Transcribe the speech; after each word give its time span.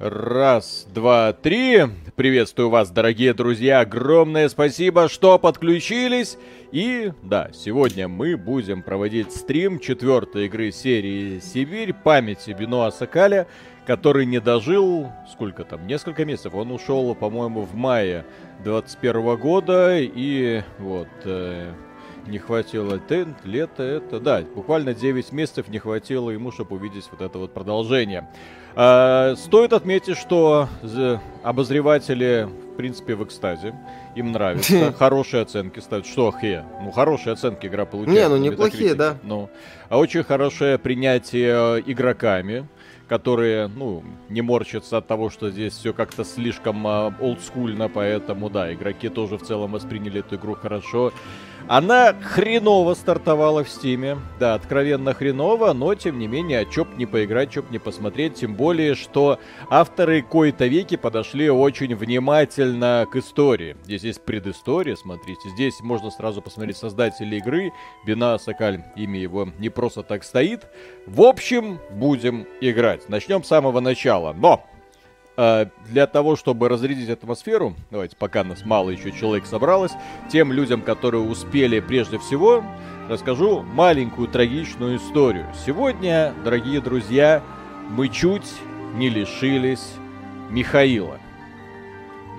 Раз, 0.00 0.86
два, 0.94 1.34
три. 1.34 1.82
Приветствую 2.16 2.70
вас, 2.70 2.90
дорогие 2.90 3.34
друзья. 3.34 3.80
Огромное 3.80 4.48
спасибо, 4.48 5.10
что 5.10 5.38
подключились. 5.38 6.38
И 6.72 7.12
да, 7.22 7.50
сегодня 7.52 8.08
мы 8.08 8.38
будем 8.38 8.82
проводить 8.82 9.30
стрим 9.30 9.78
четвертой 9.78 10.46
игры 10.46 10.72
серии 10.72 11.38
«Сибирь» 11.40 11.92
памяти 11.92 12.56
Бенуа 12.58 12.90
Сакаля, 12.92 13.46
который 13.86 14.24
не 14.24 14.40
дожил, 14.40 15.12
сколько 15.30 15.64
там, 15.64 15.86
несколько 15.86 16.24
месяцев. 16.24 16.54
Он 16.54 16.72
ушел, 16.72 17.14
по-моему, 17.14 17.60
в 17.66 17.74
мае 17.74 18.24
21 18.64 19.36
года. 19.36 19.98
И 19.98 20.62
вот, 20.78 21.08
э, 21.26 21.74
не 22.26 22.38
хватило 22.38 22.98
тент, 22.98 23.36
лето, 23.44 23.82
это, 23.82 24.20
да, 24.20 24.42
буквально 24.54 24.94
9 24.94 25.32
месяцев 25.32 25.68
не 25.68 25.78
хватило 25.78 26.30
ему, 26.30 26.52
чтобы 26.52 26.76
увидеть 26.76 27.08
вот 27.10 27.20
это 27.20 27.38
вот 27.38 27.52
продолжение. 27.52 28.28
А, 28.74 29.34
стоит 29.36 29.72
отметить, 29.72 30.16
что 30.16 30.68
обозреватели, 31.42 32.48
в 32.72 32.76
принципе, 32.76 33.14
в 33.14 33.24
экстазе. 33.24 33.74
Им 34.14 34.32
нравится. 34.32 34.92
Хорошие 34.98 35.42
оценки 35.42 35.80
ставят. 35.80 36.06
Что, 36.06 36.32
хе? 36.32 36.64
Ну, 36.82 36.90
хорошие 36.90 37.32
оценки 37.32 37.66
игра 37.66 37.84
получает. 37.84 38.18
Не, 38.18 38.28
ну 38.28 38.36
неплохие, 38.36 38.94
да. 38.94 39.16
Ну, 39.22 39.50
а 39.88 39.98
очень 39.98 40.22
хорошее 40.22 40.78
принятие 40.78 41.82
игроками 41.86 42.66
которые, 43.10 43.66
ну, 43.66 44.04
не 44.28 44.40
морщатся 44.40 44.98
от 44.98 45.08
того, 45.08 45.30
что 45.30 45.50
здесь 45.50 45.72
все 45.72 45.92
как-то 45.92 46.22
слишком 46.22 46.86
а, 46.86 47.12
олдскульно, 47.18 47.88
поэтому, 47.88 48.48
да, 48.50 48.72
игроки 48.72 49.08
тоже 49.08 49.36
в 49.36 49.42
целом 49.42 49.72
восприняли 49.72 50.20
эту 50.20 50.36
игру 50.36 50.54
хорошо. 50.54 51.12
Она 51.68 52.14
хреново 52.14 52.94
стартовала 52.94 53.64
в 53.64 53.68
стиме. 53.68 54.18
Да, 54.38 54.54
откровенно 54.54 55.14
хреново, 55.14 55.72
но 55.72 55.94
тем 55.94 56.18
не 56.18 56.26
менее, 56.26 56.60
а 56.60 56.64
чё 56.64 56.86
не 56.96 57.06
поиграть, 57.06 57.52
чё 57.52 57.64
не 57.70 57.78
посмотреть. 57.78 58.34
Тем 58.34 58.54
более, 58.54 58.94
что 58.94 59.38
авторы 59.68 60.22
кои-то 60.22 60.66
веки 60.66 60.96
подошли 60.96 61.50
очень 61.50 61.94
внимательно 61.94 63.06
к 63.10 63.16
истории. 63.16 63.76
Здесь 63.84 64.02
есть 64.02 64.24
предыстория, 64.24 64.96
смотрите. 64.96 65.48
Здесь 65.50 65.80
можно 65.80 66.10
сразу 66.10 66.42
посмотреть 66.42 66.76
создатели 66.76 67.36
игры. 67.36 67.72
Бина 68.04 68.38
Сокаль, 68.38 68.82
имя 68.96 69.20
его 69.20 69.48
не 69.58 69.68
просто 69.68 70.02
так 70.02 70.24
стоит. 70.24 70.66
В 71.06 71.22
общем, 71.22 71.78
будем 71.90 72.46
играть. 72.60 73.08
Начнем 73.08 73.44
с 73.44 73.48
самого 73.48 73.80
начала. 73.80 74.32
Но 74.32 74.64
для 75.88 76.06
того, 76.06 76.36
чтобы 76.36 76.68
разрядить 76.68 77.08
атмосферу, 77.08 77.74
давайте, 77.90 78.16
пока 78.16 78.44
нас 78.44 78.64
мало 78.64 78.90
еще 78.90 79.10
человек 79.12 79.46
собралось, 79.46 79.92
тем 80.30 80.52
людям, 80.52 80.82
которые 80.82 81.22
успели 81.22 81.80
прежде 81.80 82.18
всего, 82.18 82.62
расскажу 83.08 83.62
маленькую 83.62 84.28
трагичную 84.28 84.98
историю. 84.98 85.46
Сегодня, 85.64 86.34
дорогие 86.44 86.80
друзья, 86.80 87.42
мы 87.88 88.08
чуть 88.08 88.46
не 88.96 89.08
лишились 89.08 89.94
Михаила. 90.50 91.18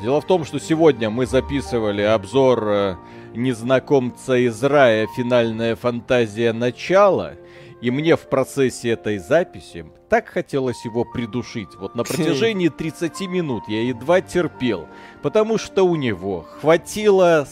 Дело 0.01 0.21
в 0.21 0.25
том, 0.25 0.45
что 0.45 0.59
сегодня 0.59 1.09
мы 1.09 1.25
записывали 1.25 2.01
обзор 2.01 2.63
э, 2.67 2.95
незнакомца 3.33 4.35
из 4.35 4.61
рая 4.63 5.07
«Финальная 5.15 5.75
фантазия. 5.75 6.53
Начало», 6.53 7.33
и 7.81 7.91
мне 7.91 8.15
в 8.15 8.27
процессе 8.27 8.89
этой 8.89 9.17
записи 9.17 9.85
так 10.09 10.27
хотелось 10.27 10.83
его 10.85 11.03
придушить. 11.03 11.69
Вот 11.79 11.95
на 11.95 12.03
протяжении 12.05 12.69
30 12.69 13.21
минут 13.21 13.63
я 13.67 13.83
едва 13.83 14.21
терпел. 14.21 14.87
Потому 15.21 15.57
что 15.57 15.83
у 15.83 15.95
него 15.95 16.45
хватило... 16.61 17.47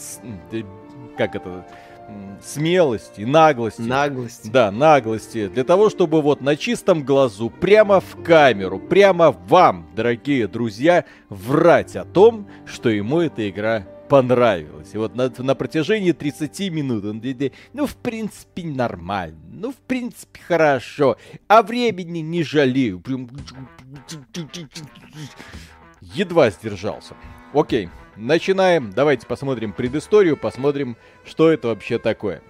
Как 1.17 1.35
это? 1.35 1.66
смелости, 2.41 3.22
наглости. 3.22 3.81
Наглости. 3.81 4.50
Да, 4.50 4.72
наглости. 4.72 5.47
Для 5.47 5.63
того, 5.63 5.89
чтобы 5.89 6.22
вот 6.22 6.41
на 6.41 6.55
чистом 6.55 7.03
глазу, 7.03 7.50
прямо 7.50 8.00
в 8.00 8.23
камеру, 8.23 8.80
прямо 8.80 9.31
вам, 9.47 9.88
дорогие 9.95 10.47
друзья, 10.47 11.05
врать 11.30 11.95
о 11.95 12.06
том, 12.06 12.47
что 12.66 12.89
ему 12.89 13.19
эта 13.19 13.47
игра 13.50 13.85
понравилось. 14.09 14.90
И 14.94 14.97
вот 14.97 15.16
на, 15.16 15.31
на 15.38 15.56
протяжении 15.56 16.12
30 16.12 16.72
минут 16.72 17.06
он, 17.06 17.24
ну, 17.74 17.86
в 17.86 17.96
принципе, 17.96 18.64
нормально. 18.64 19.40
Ну, 19.52 19.72
в 19.72 19.78
принципе, 19.78 20.42
хорошо. 20.42 21.18
А 21.47 21.62
времени 21.62 22.19
не 22.19 22.44
жалею. 22.44 23.02
Едва 26.02 26.50
сдержался. 26.50 27.16
Окей, 27.53 27.90
начинаем. 28.18 28.92
Давайте 28.92 29.25
посмотрим 29.28 29.74
предысторию, 29.74 30.36
посмотрим, 30.36 30.98
что 31.24 31.52
это 31.52 31.69
вообще 31.69 32.00
такое. 32.00 32.42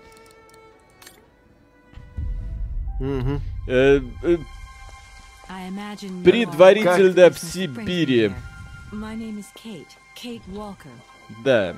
Угу. 2.99 3.41
Э, 3.67 4.01
э, 4.23 4.37
предварительно 6.23 7.29
в 7.29 7.39
Сибири. 7.39 8.31
Да. 11.43 11.75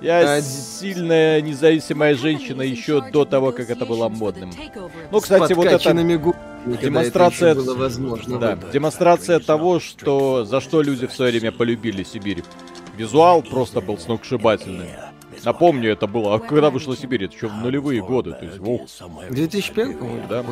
Я 0.00 0.42
сильная 0.42 1.40
независимая 1.40 2.14
женщина 2.14 2.62
еще 2.62 3.00
до 3.10 3.24
того, 3.24 3.52
как 3.52 3.70
это 3.70 3.86
было 3.86 4.08
модным. 4.08 4.52
Ну, 5.10 5.20
кстати, 5.20 5.54
вот 5.54 5.66
это 5.66 5.94
демонстрация, 6.82 7.52
это 7.52 7.62
было 7.62 7.74
возможно, 7.74 8.38
да, 8.38 8.58
демонстрация 8.72 9.38
того, 9.38 9.80
что 9.80 10.44
за 10.44 10.60
что 10.60 10.82
люди 10.82 11.06
в 11.06 11.12
свое 11.12 11.30
время 11.30 11.52
полюбили 11.52 12.02
Сибирь. 12.04 12.42
Визуал 12.96 13.42
просто 13.42 13.80
был 13.80 13.98
сногсшибательный. 13.98 14.90
Напомню, 15.42 15.90
это 15.92 16.06
было, 16.06 16.34
а 16.34 16.38
когда 16.38 16.70
вышла 16.70 16.96
Сибирь, 16.96 17.24
это 17.24 17.34
еще 17.34 17.48
в 17.48 17.54
нулевые 17.54 18.02
годы, 18.02 18.32
то 18.32 18.44
есть, 18.44 18.58
ух. 18.60 18.82
2001, 19.30 19.98
по-моему, 19.98 20.26
да. 20.28 20.44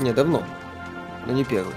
Не, 0.00 0.12
давно, 0.12 0.42
но 1.26 1.32
не 1.32 1.44
первый. 1.44 1.74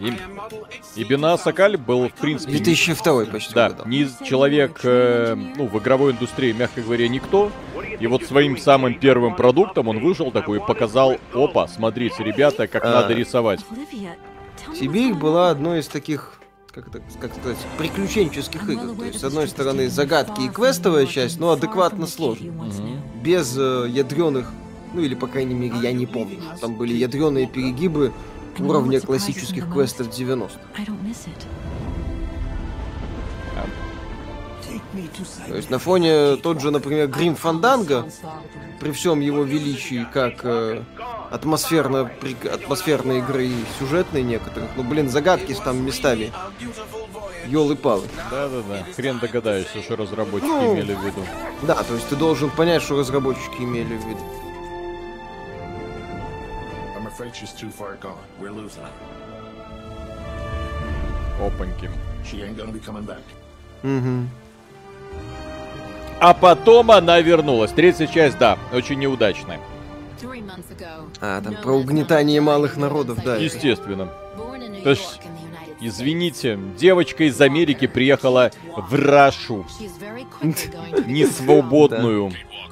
И, 0.00 1.00
и 1.00 1.04
Бена 1.04 1.36
Сакаль 1.36 1.76
был, 1.76 2.08
в 2.08 2.12
принципе... 2.12 2.52
2002 2.52 3.24
почти. 3.26 3.54
Да, 3.54 3.76
не 3.84 4.08
человек, 4.24 4.80
э, 4.82 5.34
ну, 5.34 5.66
в 5.66 5.78
игровой 5.78 6.12
индустрии, 6.12 6.52
мягко 6.52 6.80
говоря, 6.80 7.08
никто. 7.08 7.52
И 7.98 8.06
вот 8.06 8.24
своим 8.24 8.56
самым 8.56 8.94
первым 8.94 9.36
продуктом 9.36 9.88
он 9.88 10.00
вышел 10.00 10.30
такой 10.30 10.58
и 10.58 10.60
показал, 10.60 11.16
опа, 11.34 11.68
смотрите, 11.68 12.24
ребята, 12.24 12.66
как 12.66 12.84
а, 12.84 13.02
надо 13.02 13.14
рисовать. 13.14 13.60
Сибирь 14.74 15.14
была 15.14 15.50
одной 15.50 15.80
из 15.80 15.88
таких 15.88 16.40
как, 16.72 16.88
это, 16.88 17.02
как 17.20 17.34
сказать, 17.34 17.58
приключенческих 17.78 18.68
игр. 18.68 18.94
То 18.96 19.04
есть, 19.04 19.20
с 19.20 19.24
одной 19.24 19.48
стороны, 19.48 19.88
загадки 19.88 20.42
и 20.42 20.48
квестовая 20.48 21.06
часть, 21.06 21.40
но 21.40 21.50
адекватно 21.50 22.06
сложно. 22.06 22.52
Угу. 22.52 23.22
Без 23.22 23.56
э, 23.58 23.86
ядреных, 23.88 24.50
ну 24.94 25.00
или, 25.00 25.14
по 25.14 25.26
крайней 25.26 25.54
мере, 25.54 25.74
я 25.82 25.92
не 25.92 26.06
помню, 26.06 26.38
там 26.60 26.76
были 26.76 26.94
ядреные 26.94 27.46
перегибы 27.48 28.12
уровня 28.62 29.00
классических 29.00 29.70
квестов 29.70 30.08
90-х. 30.08 30.60
То 35.48 35.56
есть 35.56 35.70
на 35.70 35.78
фоне 35.78 36.36
тот 36.36 36.60
же, 36.60 36.70
например, 36.70 37.08
Грим 37.08 37.36
Фанданга, 37.36 38.06
при 38.80 38.92
всем 38.92 39.20
его 39.20 39.42
величии, 39.42 40.06
как 40.12 40.40
э, 40.44 40.82
атмосферно, 41.30 42.10
при, 42.20 42.36
атмосферной 42.48 43.18
игры 43.18 43.46
и 43.46 43.64
сюжетной 43.78 44.22
некоторых, 44.22 44.70
ну, 44.76 44.82
блин, 44.82 45.08
загадки 45.08 45.54
там 45.64 45.84
местами. 45.84 46.32
Ёлы-палы. 47.46 48.06
Да-да-да, 48.30 48.84
хрен 48.94 49.18
догадаешься, 49.18 49.82
что 49.82 49.96
разработчики 49.96 50.50
ну, 50.50 50.74
имели 50.74 50.94
в 50.94 51.04
виду. 51.04 51.24
Да, 51.62 51.74
то 51.82 51.94
есть 51.94 52.08
ты 52.08 52.16
должен 52.16 52.50
понять, 52.50 52.82
что 52.82 52.98
разработчики 52.98 53.62
имели 53.62 53.96
в 53.96 54.06
виду 54.06 54.39
afraid 57.10 57.34
she's 57.34 57.52
too 57.52 57.70
far 57.70 57.96
gone. 57.96 58.24
We're 58.40 58.52
losing 58.52 58.82
her. 58.82 58.92
Опаньки. 61.40 61.88
She 62.24 62.42
ain't 62.42 62.56
gonna 62.56 62.72
be 62.72 62.80
coming 62.80 63.04
back. 63.04 63.24
Угу. 63.82 64.28
А 66.20 66.34
потом 66.34 66.90
она 66.90 67.20
вернулась. 67.20 67.72
Третья 67.72 68.06
часть, 68.06 68.38
да, 68.38 68.58
очень 68.72 68.98
неудачная. 68.98 69.58
А, 71.20 71.40
там 71.40 71.56
про 71.56 71.72
угнетание 71.72 72.40
малых 72.40 72.76
народов, 72.76 73.24
да. 73.24 73.36
Естественно. 73.36 74.08
То 74.84 74.90
есть, 74.90 75.20
извините, 75.80 76.58
девочка 76.78 77.24
из 77.24 77.40
Америки 77.40 77.86
приехала 77.86 78.50
в 78.76 78.94
Рашу. 78.94 79.66
Несвободную 81.06 82.32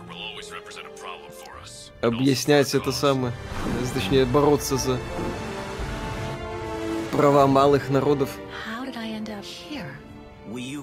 объяснять 2.00 2.75
это 2.75 2.93
самое, 2.93 3.33
точнее 3.95 4.25
бороться 4.25 4.77
за 4.77 4.99
права 7.12 7.47
малых 7.47 7.89
народов 7.89 8.31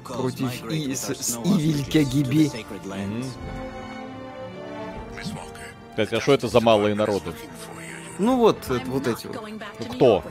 против 0.03 0.69
и, 0.69 0.93
с, 0.93 1.09
с 1.09 1.37
Ивель 1.43 1.85
Кагиби. 1.85 2.51
Кстати, 5.91 6.15
а 6.15 6.21
что 6.21 6.33
это 6.33 6.47
за 6.47 6.59
малые 6.59 6.93
народы? 6.93 7.31
Ну 8.19 8.37
вот, 8.37 8.69
это, 8.69 8.81
вот 8.87 9.07
эти 9.07 9.27
вот. 9.27 9.41
Ну, 9.79 9.85
кто? 9.93 10.23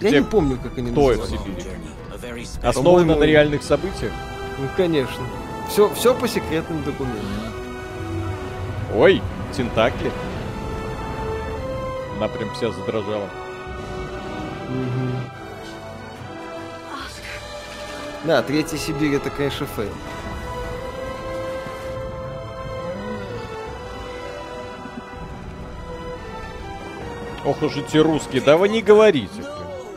Я 0.00 0.10
Те... 0.10 0.18
не 0.20 0.24
помню, 0.24 0.58
как 0.62 0.76
они 0.78 0.90
кто 0.90 1.08
называются. 1.08 1.36
Кто 1.36 1.44
в 1.44 1.60
Сибири? 1.60 2.46
Основано 2.62 3.16
на 3.16 3.24
реальных 3.24 3.62
событиях? 3.62 4.12
Ну, 4.58 4.68
конечно. 4.76 5.24
Все, 5.68 5.92
все 5.94 6.14
по 6.14 6.28
секретным 6.28 6.82
документам. 6.82 7.22
Ой, 8.94 9.22
Тентакли. 9.56 10.12
Она 12.16 12.28
прям 12.28 12.52
вся 12.54 12.70
задрожала. 12.70 13.28
Да, 18.24 18.42
Третья 18.42 18.76
Сибирь 18.76 19.14
это, 19.14 19.30
конечно, 19.30 19.66
fail. 19.66 19.92
Ох 27.44 27.62
уж 27.62 27.76
эти 27.76 27.96
русские, 27.98 28.42
да 28.42 28.56
вы 28.56 28.68
не 28.68 28.82
говорите. 28.82 29.44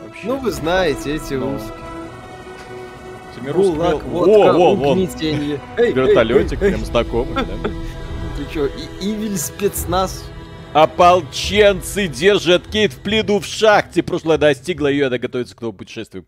Вообще. 0.06 0.26
Ну 0.26 0.36
вы 0.36 0.52
знаете, 0.52 1.16
эти 1.16 1.34
ну. 1.34 1.52
русские. 1.52 1.74
Этими 3.34 3.50
русскими... 3.50 3.76
Гулаг, 3.76 4.04
водка, 4.04 4.30
О, 4.30 4.52
вон, 4.52 4.78
вон. 4.78 4.98
Вертолетик, 5.76 6.60
прям 6.60 6.84
знакомый, 6.84 7.34
да? 7.34 7.70
Чё, 8.52 8.66
Ивель 9.00 9.38
спецназ? 9.38 10.24
Ополченцы 10.72 12.08
держат 12.08 12.66
Кейт 12.66 12.92
в 12.92 13.00
плену 13.00 13.38
в 13.38 13.46
шахте. 13.46 14.02
Прошлое 14.02 14.38
достигла 14.38 14.88
ее, 14.88 15.06
она 15.06 15.18
готовится 15.18 15.54
к 15.54 15.60
новому 15.60 15.78
путешествию. 15.78 16.24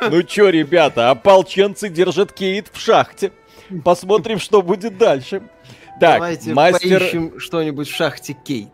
Ну 0.00 0.22
чё, 0.22 0.48
ребята, 0.48 1.10
ополченцы 1.10 1.90
держат 1.90 2.32
Кейт 2.32 2.70
в 2.72 2.80
шахте. 2.80 3.32
Посмотрим, 3.84 4.38
что 4.38 4.62
будет 4.62 4.96
дальше. 4.96 5.42
Так, 6.00 6.14
Давайте 6.14 6.52
мастер... 6.52 6.98
поищем 6.98 7.38
что-нибудь 7.38 7.88
в 7.88 7.94
шахте 7.94 8.32
Кейт. 8.32 8.72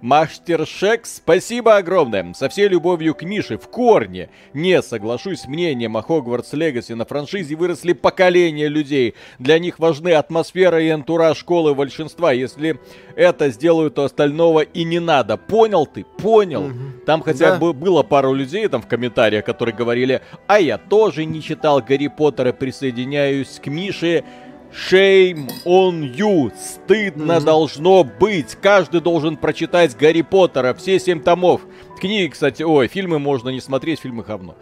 Мастер 0.00 0.66
Шек, 0.66 1.06
спасибо 1.06 1.76
огромное. 1.76 2.32
Со 2.34 2.48
всей 2.48 2.68
любовью 2.68 3.14
к 3.14 3.22
Мише 3.22 3.58
в 3.58 3.68
корне 3.68 4.30
не 4.54 4.80
соглашусь 4.82 5.40
с 5.40 5.46
мнением 5.46 5.96
о 5.96 6.02
Хогвартс 6.02 6.52
Легаси. 6.52 6.92
На 6.92 7.04
франшизе 7.04 7.56
выросли 7.56 7.92
поколения 7.92 8.68
людей. 8.68 9.14
Для 9.38 9.58
них 9.58 9.78
важны 9.78 10.10
атмосфера 10.10 10.80
и 10.80 10.88
антураж 10.88 11.38
школы 11.38 11.74
большинства. 11.74 12.32
Если 12.32 12.78
это 13.16 13.50
сделают, 13.50 13.94
то 13.94 14.04
остального 14.04 14.60
и 14.60 14.84
не 14.84 15.00
надо. 15.00 15.36
Понял 15.36 15.86
ты? 15.86 16.04
Понял. 16.04 16.66
Угу. 16.66 17.04
Там 17.06 17.22
хотя 17.22 17.52
да. 17.52 17.58
бы 17.58 17.72
было 17.72 18.02
пару 18.02 18.32
людей 18.32 18.68
там 18.68 18.82
в 18.82 18.86
комментариях, 18.86 19.44
которые 19.44 19.74
говорили, 19.74 20.22
а 20.46 20.60
я 20.60 20.78
тоже 20.78 21.24
не 21.24 21.42
читал 21.42 21.80
Гарри 21.80 22.08
Поттера, 22.08 22.52
присоединяюсь 22.52 23.60
к 23.62 23.66
Мише. 23.66 24.24
Shame 24.72 25.50
on 25.66 26.14
you. 26.14 26.50
Стыдно 26.56 27.32
mm-hmm. 27.32 27.44
должно 27.44 28.04
быть. 28.04 28.56
Каждый 28.60 29.00
должен 29.00 29.36
прочитать 29.36 29.96
Гарри 29.96 30.22
Поттера. 30.22 30.72
Все 30.72 30.98
семь 30.98 31.20
томов. 31.20 31.60
Книги, 32.00 32.30
кстати, 32.30 32.62
ой, 32.62 32.88
фильмы 32.88 33.18
можно 33.18 33.50
не 33.50 33.60
смотреть, 33.60 34.00
фильмы 34.00 34.22
говно. 34.22 34.56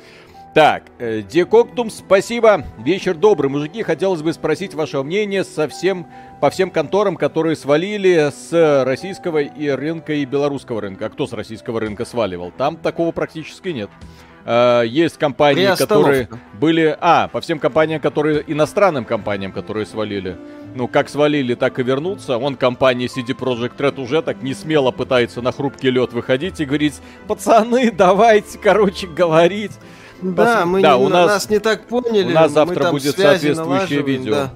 Так, 0.53 0.83
э, 0.99 1.23
Декоктум, 1.23 1.91
спасибо. 1.91 2.65
Вечер 2.79 3.15
добрый, 3.15 3.49
мужики. 3.49 3.85
Хотелось 3.85 4.21
бы 4.21 4.33
спросить 4.33 4.75
ваше 4.75 5.01
мнение 5.05 5.45
совсем 5.45 6.09
по 6.41 6.51
всем 6.51 6.73
конторам, 6.73 7.15
которые 7.17 7.55
свалили 7.55 8.33
с 8.33 8.85
российского 8.85 9.39
и 9.39 9.69
рынка 9.69 10.15
и 10.15 10.25
белорусского 10.25 10.81
рынка. 10.81 11.07
А 11.07 11.11
кто 11.11 11.29
с 11.29 11.33
российского 11.33 11.79
рынка 11.79 12.05
сваливал? 12.05 12.51
Там 12.51 12.77
такого 12.77 13.13
практически 13.13 13.69
нет. 13.69 13.91
Э, 14.51 14.83
есть 14.85 15.17
компании, 15.17 15.77
которые 15.77 16.29
были... 16.55 16.97
А, 17.01 17.29
по 17.29 17.41
всем 17.41 17.61
компаниям, 17.61 18.01
которые... 18.01 18.43
Иностранным 18.49 19.05
компаниям, 19.05 19.53
которые 19.53 19.87
свалили. 19.87 20.37
Ну, 20.75 20.89
как 20.89 21.09
свалили, 21.09 21.55
так 21.55 21.79
и 21.79 21.85
вернуться. 21.85 22.37
Он 22.37 22.57
компания 22.57 23.07
CD 23.07 23.29
Projekt 23.29 23.77
Red 23.79 24.03
уже 24.03 24.23
так 24.23 24.43
не 24.43 24.55
смело 24.55 24.91
пытается 24.91 25.41
на 25.41 25.53
хрупкий 25.53 25.91
лед 25.91 26.13
выходить 26.13 26.59
и 26.59 26.65
говорить, 26.65 27.01
пацаны, 27.29 27.93
давайте, 27.93 28.59
короче, 28.59 29.07
говорить. 29.07 29.73
Да, 30.21 30.57
Пос... 30.57 30.67
мы 30.67 30.83
да, 30.83 30.97
не, 30.97 31.05
у 31.05 31.09
нас, 31.09 31.29
нас 31.29 31.51
не 31.51 31.61
так 31.61 31.87
поняли. 31.87 32.33
У 32.33 32.35
нас 32.35 32.51
завтра 32.51 32.91
будет 32.91 33.17
соответствующее 33.17 34.03
видео. 34.03 34.35
Да. 34.35 34.51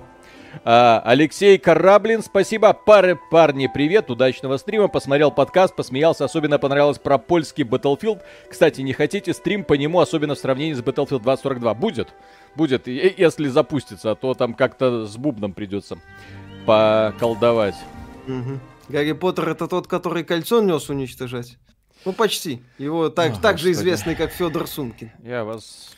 А, 0.65 1.03
Алексей 1.05 1.59
Кораблин, 1.59 2.23
спасибо. 2.23 2.73
Пары, 2.73 3.19
парни, 3.31 3.69
привет, 3.73 4.11
удачного 4.11 4.57
стрима. 4.57 4.89
Посмотрел 4.89 5.31
подкаст, 5.31 5.75
посмеялся, 5.75 6.25
особенно 6.25 6.59
понравилось 6.59 6.99
про 6.99 7.19
польский 7.19 7.65
Battlefield. 7.65 8.21
Кстати, 8.49 8.81
не 8.83 8.93
хотите 8.93 9.33
стрим 9.33 9.65
по 9.65 9.75
нему, 9.75 10.01
особенно 10.01 10.35
в 10.35 10.39
сравнении 10.39 10.75
с 10.75 10.81
Battlefield 10.81 11.23
2042? 11.23 11.75
Будет, 11.75 12.09
будет, 12.55 12.87
если 12.87 13.49
запустится, 13.49 14.13
а 14.13 14.15
то 14.15 14.35
там 14.35 14.55
как-то 14.55 15.07
с 15.07 15.17
бубном 15.17 15.53
придется 15.53 15.99
поколдовать. 16.67 17.77
Угу. 18.27 18.61
Гарри 18.89 19.13
Поттер 19.13 19.49
это 19.49 19.67
тот, 19.67 19.87
который 19.87 20.25
кольцо 20.25 20.63
нес 20.63 20.89
уничтожать. 20.89 21.59
Ну, 22.05 22.13
почти. 22.13 22.63
Его 22.79 23.09
так, 23.09 23.33
О, 23.33 23.41
так 23.41 23.59
же 23.59 23.73
известный, 23.73 24.15
как 24.15 24.31
Федор 24.31 24.67
Сумкин. 24.67 25.11
Я 25.23 25.45
вас 25.45 25.91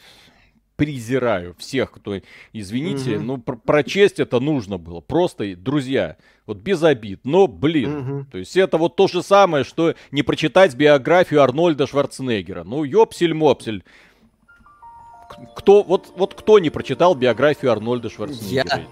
презираю 0.76 1.54
всех, 1.58 1.90
кто, 1.90 2.20
извините, 2.52 3.16
угу. 3.16 3.24
ну 3.24 3.38
про, 3.38 3.56
прочесть 3.56 4.20
это 4.20 4.40
нужно 4.40 4.78
было. 4.78 5.00
Просто, 5.00 5.56
друзья, 5.56 6.16
вот 6.46 6.58
без 6.58 6.82
обид. 6.82 7.20
Но, 7.24 7.46
блин, 7.46 7.96
угу. 7.96 8.26
то 8.30 8.38
есть 8.38 8.56
это 8.56 8.78
вот 8.78 8.96
то 8.96 9.08
же 9.08 9.22
самое, 9.22 9.64
что 9.64 9.94
не 10.10 10.22
прочитать 10.22 10.74
биографию 10.74 11.42
Арнольда 11.42 11.86
Шварценеггера. 11.86 12.64
Ну, 12.64 12.84
ёпсель-мопсель. 12.84 13.82
Кто, 15.56 15.82
вот, 15.82 16.12
вот 16.16 16.34
кто 16.34 16.58
не 16.58 16.70
прочитал 16.70 17.14
биографию 17.14 17.72
Арнольда 17.72 18.10
Шварценеггера? 18.10 18.78
Я. 18.78 18.86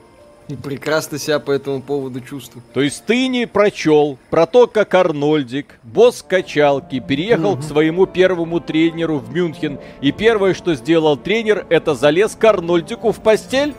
И 0.48 0.56
прекрасно 0.56 1.18
себя 1.18 1.38
по 1.38 1.52
этому 1.52 1.80
поводу 1.80 2.20
чувствую. 2.20 2.62
То 2.74 2.82
есть 2.82 3.04
ты 3.06 3.28
не 3.28 3.46
прочел 3.46 4.18
про 4.28 4.46
то, 4.46 4.66
как 4.66 4.94
Арнольдик, 4.94 5.78
босс 5.82 6.22
качалки, 6.22 7.00
переехал 7.00 7.52
угу. 7.52 7.62
к 7.62 7.64
своему 7.64 8.06
первому 8.06 8.60
тренеру 8.60 9.18
в 9.18 9.34
Мюнхен, 9.34 9.78
и 10.02 10.12
первое, 10.12 10.52
что 10.52 10.74
сделал 10.74 11.16
тренер, 11.16 11.66
это 11.70 11.94
залез 11.94 12.36
к 12.36 12.44
Арнольдику 12.44 13.12
в 13.12 13.20
постель? 13.20 13.74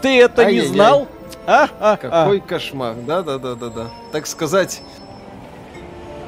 Ты 0.00 0.18
это 0.18 0.42
Ай-яй-яй. 0.42 0.68
не 0.68 0.74
знал? 0.74 1.06
А, 1.46 1.68
а, 1.80 1.96
Какой 1.96 2.38
а. 2.38 2.40
кошмар, 2.40 2.96
да-да-да-да-да. 3.06 3.90
Так 4.12 4.26
сказать... 4.26 4.80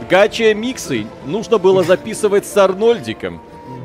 Гача 0.08 0.54
миксы 0.54 1.06
нужно 1.26 1.58
было 1.58 1.82
записывать 1.82 2.46
с 2.46 2.56
Арнольдиком. 2.56 3.40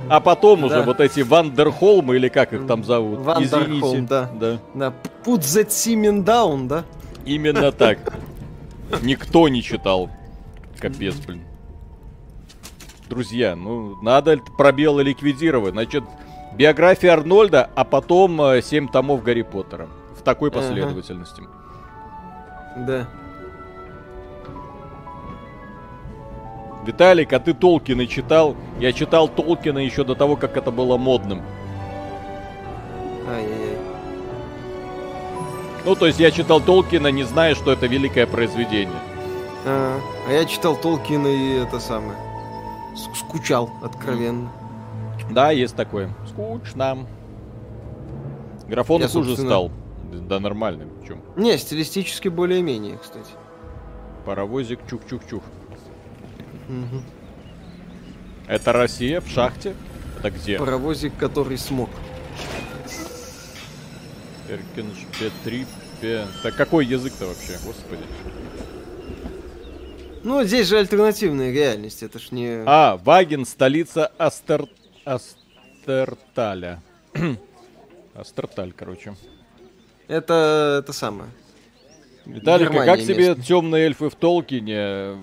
А 0.09 0.19
потом 0.19 0.61
да. 0.61 0.65
уже 0.67 0.81
вот 0.81 0.99
эти 0.99 1.21
Вандерхолмы, 1.21 2.17
или 2.17 2.27
как 2.27 2.53
их 2.53 2.67
там 2.67 2.83
зовут? 2.83 3.19
Вандерхолм, 3.19 3.77
Извините. 3.77 4.07
да. 4.09 4.29
да. 4.33 4.59
да. 4.73 4.93
Put 5.23 5.39
the 5.39 5.65
semen 5.67 6.23
down, 6.23 6.67
да? 6.67 6.83
Именно 7.25 7.71
так. 7.71 7.99
Никто 9.01 9.47
не 9.47 9.63
читал. 9.63 10.09
Капец, 10.79 11.15
блин. 11.15 11.43
Друзья, 13.09 13.55
ну, 13.55 13.95
надо 14.01 14.39
пробелы 14.57 15.03
ликвидировать. 15.03 15.73
Значит, 15.73 16.03
биография 16.55 17.13
Арнольда, 17.13 17.69
а 17.75 17.83
потом 17.83 18.41
э, 18.41 18.61
7 18.61 18.89
томов 18.89 19.23
Гарри 19.23 19.43
Поттера. 19.43 19.87
В 20.17 20.21
такой 20.21 20.51
последовательности. 20.51 21.41
Ага. 21.41 22.85
Да. 22.85 23.07
Виталик, 26.85 27.31
а 27.33 27.39
ты 27.39 27.53
Толкина 27.53 28.07
читал? 28.07 28.55
Я 28.79 28.91
читал 28.91 29.27
Толкина 29.27 29.79
еще 29.79 30.03
до 30.03 30.15
того, 30.15 30.35
как 30.35 30.57
это 30.57 30.71
было 30.71 30.97
модным. 30.97 31.41
Ай-яй-яй. 33.29 33.77
Ну, 35.85 35.95
то 35.95 36.07
есть 36.07 36.19
я 36.19 36.31
читал 36.31 36.59
Толкина, 36.59 37.07
не 37.07 37.23
зная, 37.23 37.55
что 37.55 37.71
это 37.71 37.87
великое 37.87 38.27
произведение. 38.27 38.99
А, 39.65 39.97
а 40.27 40.31
я 40.31 40.45
читал 40.45 40.75
Толкина 40.75 41.27
и 41.27 41.53
это 41.61 41.79
самое. 41.79 42.17
Скучал 43.15 43.69
откровенно. 43.81 44.51
Да, 45.31 45.51
есть 45.51 45.75
такое. 45.75 46.09
Скучно. 46.27 47.07
Графон 48.67 49.01
я, 49.01 49.07
хуже 49.07 49.29
собственно... 49.29 49.49
стал. 49.49 49.71
Да 50.11 50.39
нормальным. 50.39 50.89
В 51.01 51.07
чем? 51.07 51.21
Не, 51.35 51.57
стилистически 51.57 52.27
более-менее, 52.27 52.97
кстати. 53.01 53.31
Паровозик 54.25 54.79
чух-чух-чух. 54.89 55.41
Это 58.47 58.73
Россия 58.73 59.21
в 59.21 59.27
шахте? 59.27 59.75
Это 60.19 60.31
где? 60.31 60.57
Паровозик, 60.57 61.15
который 61.17 61.57
смог. 61.57 61.89
Эркеншпе 64.49 66.27
Так 66.43 66.55
какой 66.55 66.85
язык-то 66.85 67.27
вообще, 67.27 67.53
господи? 67.65 68.03
Ну, 70.23 70.43
здесь 70.43 70.67
же 70.67 70.77
альтернативная 70.77 71.51
реальность, 71.51 72.01
это 72.01 72.17
ж 72.17 72.31
не... 72.31 72.63
А, 72.65 72.97
Ваген, 73.03 73.45
столица 73.45 74.07
Астер... 74.17 74.67
Астерталя. 75.03 76.81
Астерталь, 78.15 78.71
короче. 78.71 79.15
Это, 80.07 80.79
это 80.81 80.93
самое. 80.93 81.29
Виталик, 82.25 82.71
а 82.71 82.85
как 82.85 83.01
тебе 83.01 83.35
темные 83.35 83.85
эльфы 83.85 84.09
в 84.09 84.15
Толкине? 84.15 85.17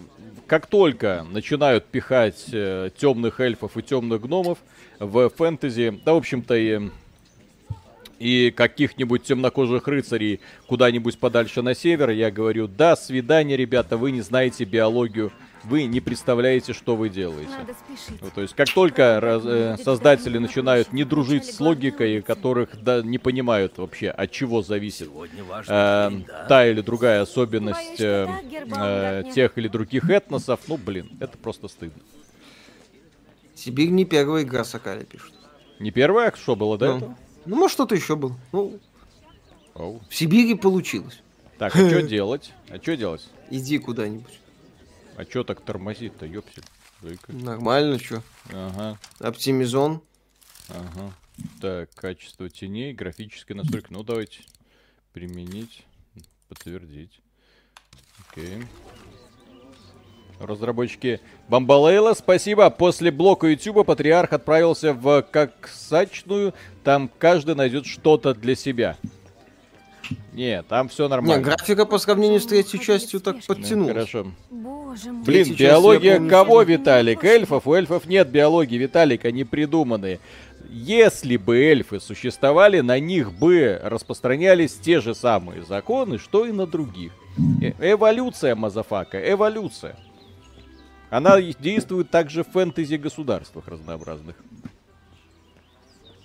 Как 0.51 0.67
только 0.67 1.25
начинают 1.31 1.85
пихать 1.85 2.47
э, 2.51 2.91
темных 2.97 3.39
эльфов 3.39 3.77
и 3.77 3.83
темных 3.83 4.23
гномов 4.23 4.59
в 4.99 5.29
фэнтези, 5.29 6.01
да, 6.05 6.13
в 6.13 6.17
общем-то, 6.17 6.57
и 6.57 6.91
и 8.19 8.51
каких-нибудь 8.51 9.23
темнокожих 9.23 9.87
рыцарей 9.87 10.41
куда-нибудь 10.67 11.21
подальше 11.21 11.63
на 11.63 11.77
север, 11.77 12.11
я 12.11 12.33
говорю, 12.33 12.67
да, 12.67 12.97
свидание, 12.97 13.57
ребята, 13.57 13.97
вы 13.97 14.11
не 14.11 14.23
знаете 14.23 14.65
биологию, 14.65 15.31
вы 15.65 15.85
не 15.85 16.01
представляете, 16.01 16.73
что 16.73 16.97
вы 16.97 17.09
делаете. 17.09 17.51
Ну, 18.21 18.31
то 18.35 18.43
есть, 18.43 18.55
как 18.55 18.69
только 18.69 19.21
раз, 19.21 19.43
э, 19.45 19.77
создатели 19.83 20.39
начинают 20.39 20.93
не 20.93 21.05
дружить 21.05 21.45
с 21.45 21.61
логикой, 21.61 22.23
которых 22.23 22.83
да, 22.83 23.03
не 23.03 23.19
понимают 23.19 23.79
вообще, 23.79 24.11
от 24.11 24.31
чего 24.31 24.63
зависит 24.63 25.09
э, 25.69 26.11
та 26.49 26.67
или 26.67 26.81
другая 26.81 27.23
особенность 27.23 28.01
э, 28.01 28.29
э, 28.77 29.25
тех 29.35 29.57
или 29.59 29.69
других 29.69 30.09
этносов, 30.09 30.61
ну, 30.69 30.77
блин, 30.77 31.11
это 31.21 31.37
просто 31.39 31.69
стыдно. 31.69 32.03
Сибирь 33.55 33.91
не 33.91 34.05
первая 34.05 34.43
игра 34.43 34.65
Сакали 34.65 35.05
пишут. 35.05 35.35
Не 35.79 35.91
первая, 35.91 36.33
что 36.35 36.57
было 36.57 36.79
до 36.79 36.87
ну. 36.87 36.97
этого? 36.97 37.17
Ну, 37.47 37.57
может, 37.57 37.75
что-то 37.75 37.95
еще 37.95 38.17
было. 38.17 38.37
Ну, 38.53 38.79
Оу. 39.75 40.01
в 40.09 40.15
Сибири 40.15 40.55
получилось. 40.55 41.21
Так, 41.59 41.75
а 41.75 41.89
что 41.89 42.03
делать? 42.09 42.53
А 42.69 42.77
что 42.77 42.97
делать? 42.97 43.27
Иди 43.51 43.79
куда-нибудь. 43.79 44.41
А 45.21 45.25
что 45.29 45.45
так 45.45 45.61
тормозит-то, 45.61 46.25
ёпсель? 46.25 46.65
Нормально, 47.29 47.99
что? 47.99 48.23
Ага. 48.51 48.99
Оптимизон. 49.19 50.01
Ага. 50.71 51.13
Так, 51.61 51.91
качество 51.95 52.49
теней, 52.49 52.95
графическая 52.95 53.55
настройка. 53.55 53.93
Ну, 53.93 54.03
давайте 54.03 54.41
применить, 55.13 55.85
подтвердить. 56.49 57.21
Окей. 58.31 58.63
Разработчики 60.39 61.21
Бамбалейла, 61.49 62.15
спасибо. 62.15 62.71
После 62.71 63.11
блока 63.11 63.47
YouTube 63.47 63.85
Патриарх 63.85 64.33
отправился 64.33 64.95
в 64.95 65.21
Коксачную. 65.21 66.55
Там 66.83 67.11
каждый 67.19 67.57
найдет 67.57 67.85
что-то 67.85 68.33
для 68.33 68.55
себя. 68.55 68.97
Не, 70.33 70.63
там 70.63 70.89
все 70.89 71.09
нормально. 71.09 71.39
Не, 71.39 71.43
графика 71.43 71.85
по 71.87 71.99
сравнению 71.99 72.41
с 72.41 72.47
третьей 72.47 72.81
частью 72.81 73.21
так 73.21 73.45
подтянулась. 73.45 73.89
Ну, 73.89 73.95
хорошо. 73.95 74.27
Боже 74.51 75.13
мой. 75.13 75.25
Блин, 75.25 75.55
биология 75.55 76.17
помню, 76.17 76.31
кого, 76.31 76.63
Виталик? 76.63 77.25
Эльфов? 77.25 77.67
У 77.67 77.75
эльфов 77.75 78.07
нет 78.07 78.31
биологии, 78.31 78.77
Виталик, 78.77 79.25
они 79.25 79.45
придуманные. 79.45 80.21
Если 80.69 81.37
бы 81.37 81.59
эльфы 81.59 82.01
существовали, 82.01 82.81
на 82.81 83.01
них 83.01 83.33
бы 83.33 83.81
распространялись 83.83 84.75
те 84.75 85.01
же 85.01 85.15
самые 85.15 85.65
законы, 85.65 86.19
что 86.19 86.47
и 86.47 86.53
на 86.53 86.67
других. 86.67 87.13
Э 87.61 87.93
эволюция, 87.93 88.55
motherfucker, 88.55 89.19
эволюция. 89.33 89.97
Она 91.11 91.41
действует 91.41 92.11
также 92.11 92.45
в 92.45 92.49
фэнтези-государствах 92.49 93.67
разнообразных. 93.67 94.37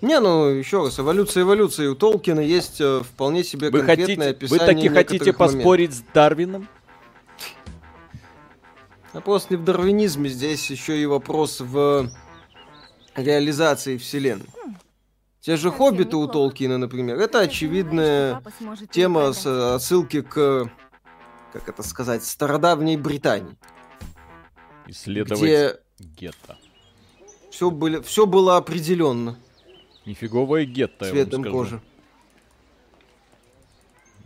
Не, 0.05 0.19
ну 0.19 0.45
еще 0.49 0.83
раз, 0.83 0.99
эволюция 0.99 1.41
эволюции. 1.41 1.87
У 1.87 1.95
Толкина 1.95 2.39
есть 2.39 2.79
э, 2.79 3.01
вполне 3.01 3.43
себе 3.43 3.71
вы 3.71 3.79
конкретное 3.79 4.33
хотите, 4.33 4.45
описание 4.45 4.67
Вы 4.67 4.75
таки 4.75 4.87
хотите 4.89 5.33
поспорить 5.33 5.89
моментов. 5.89 6.11
с 6.11 6.13
Дарвином? 6.13 6.67
Вопрос 9.13 9.49
не 9.49 9.55
в 9.55 9.63
дарвинизме, 9.63 10.29
здесь 10.29 10.69
еще 10.69 11.01
и 11.01 11.07
вопрос 11.07 11.59
в 11.59 12.11
реализации 13.15 13.97
вселенной. 13.97 14.45
Те 15.41 15.55
же 15.57 15.71
хоббиты 15.71 16.17
у 16.17 16.27
Толкина, 16.27 16.77
например, 16.77 17.17
это 17.19 17.39
очевидная 17.39 18.43
тема 18.91 19.33
с 19.33 19.73
отсылки 19.73 20.21
к, 20.21 20.69
как 21.51 21.67
это 21.67 21.81
сказать, 21.81 22.23
стародавней 22.23 22.97
Британии. 22.97 23.57
Исследовать 24.85 25.41
где 25.41 25.79
гетто. 25.97 26.59
Все, 27.49 27.71
были, 27.71 28.01
все 28.01 28.27
было 28.27 28.57
определенно. 28.57 29.39
Нифиговое 30.05 30.65
гетто, 30.65 31.09
Цветом 31.09 31.43
кожи. 31.43 31.81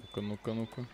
Ну-ка, 0.01 0.21
ну-ка, 0.21 0.53
ну-ка. 0.53 0.85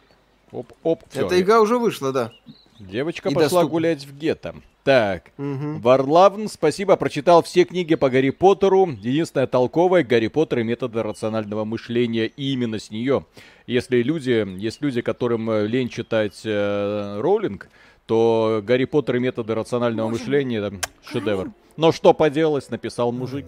Оп, 0.51 0.72
оп, 0.84 1.04
все. 1.10 1.25
Эта 1.25 1.42
игра 1.42 1.60
уже 1.62 1.77
вышла, 1.77 2.12
да. 2.12 2.32
Девочка 2.80 3.30
И 3.30 3.34
пошла 3.34 3.65
гулять 3.65 4.06
в 4.06 4.18
гетто. 4.18 4.56
Так, 4.84 5.32
угу. 5.39 5.80
Варлавн, 5.80 6.48
спасибо, 6.48 6.96
прочитал 6.96 7.42
все 7.42 7.63
книги 7.63 7.96
по 7.96 8.12
Гарри 8.12 8.30
Поттеру. 8.30 8.86
Единственное 8.88 9.48
толковое 9.48 10.04
Гарри 10.04 10.27
Поттер 10.27 10.60
и 10.60 10.63
методы 10.63 11.01
рационального 11.01 11.65
мышления. 11.65 12.27
И 12.27 12.54
именно 12.54 12.77
с 12.77 12.92
нее. 12.92 13.25
Если 13.65 14.04
люди, 14.04 14.46
есть 14.60 14.82
люди, 14.82 15.01
которым 15.01 15.50
э, 15.50 15.65
лень 15.65 15.89
читать 15.89 16.39
э, 16.44 17.20
Роулинг, 17.20 17.68
то 18.06 18.62
Гарри 18.63 18.86
Поттер 18.86 19.15
и 19.15 19.20
методы 19.20 19.56
рационального 19.56 20.10
Боже 20.10 20.20
мышления 20.20 20.58
это 20.58 20.80
шедевр. 21.04 21.51
Но 21.77 21.92
что 21.92 22.13
поделать, 22.13 22.70
написал 22.70 23.12
мужик. 23.12 23.48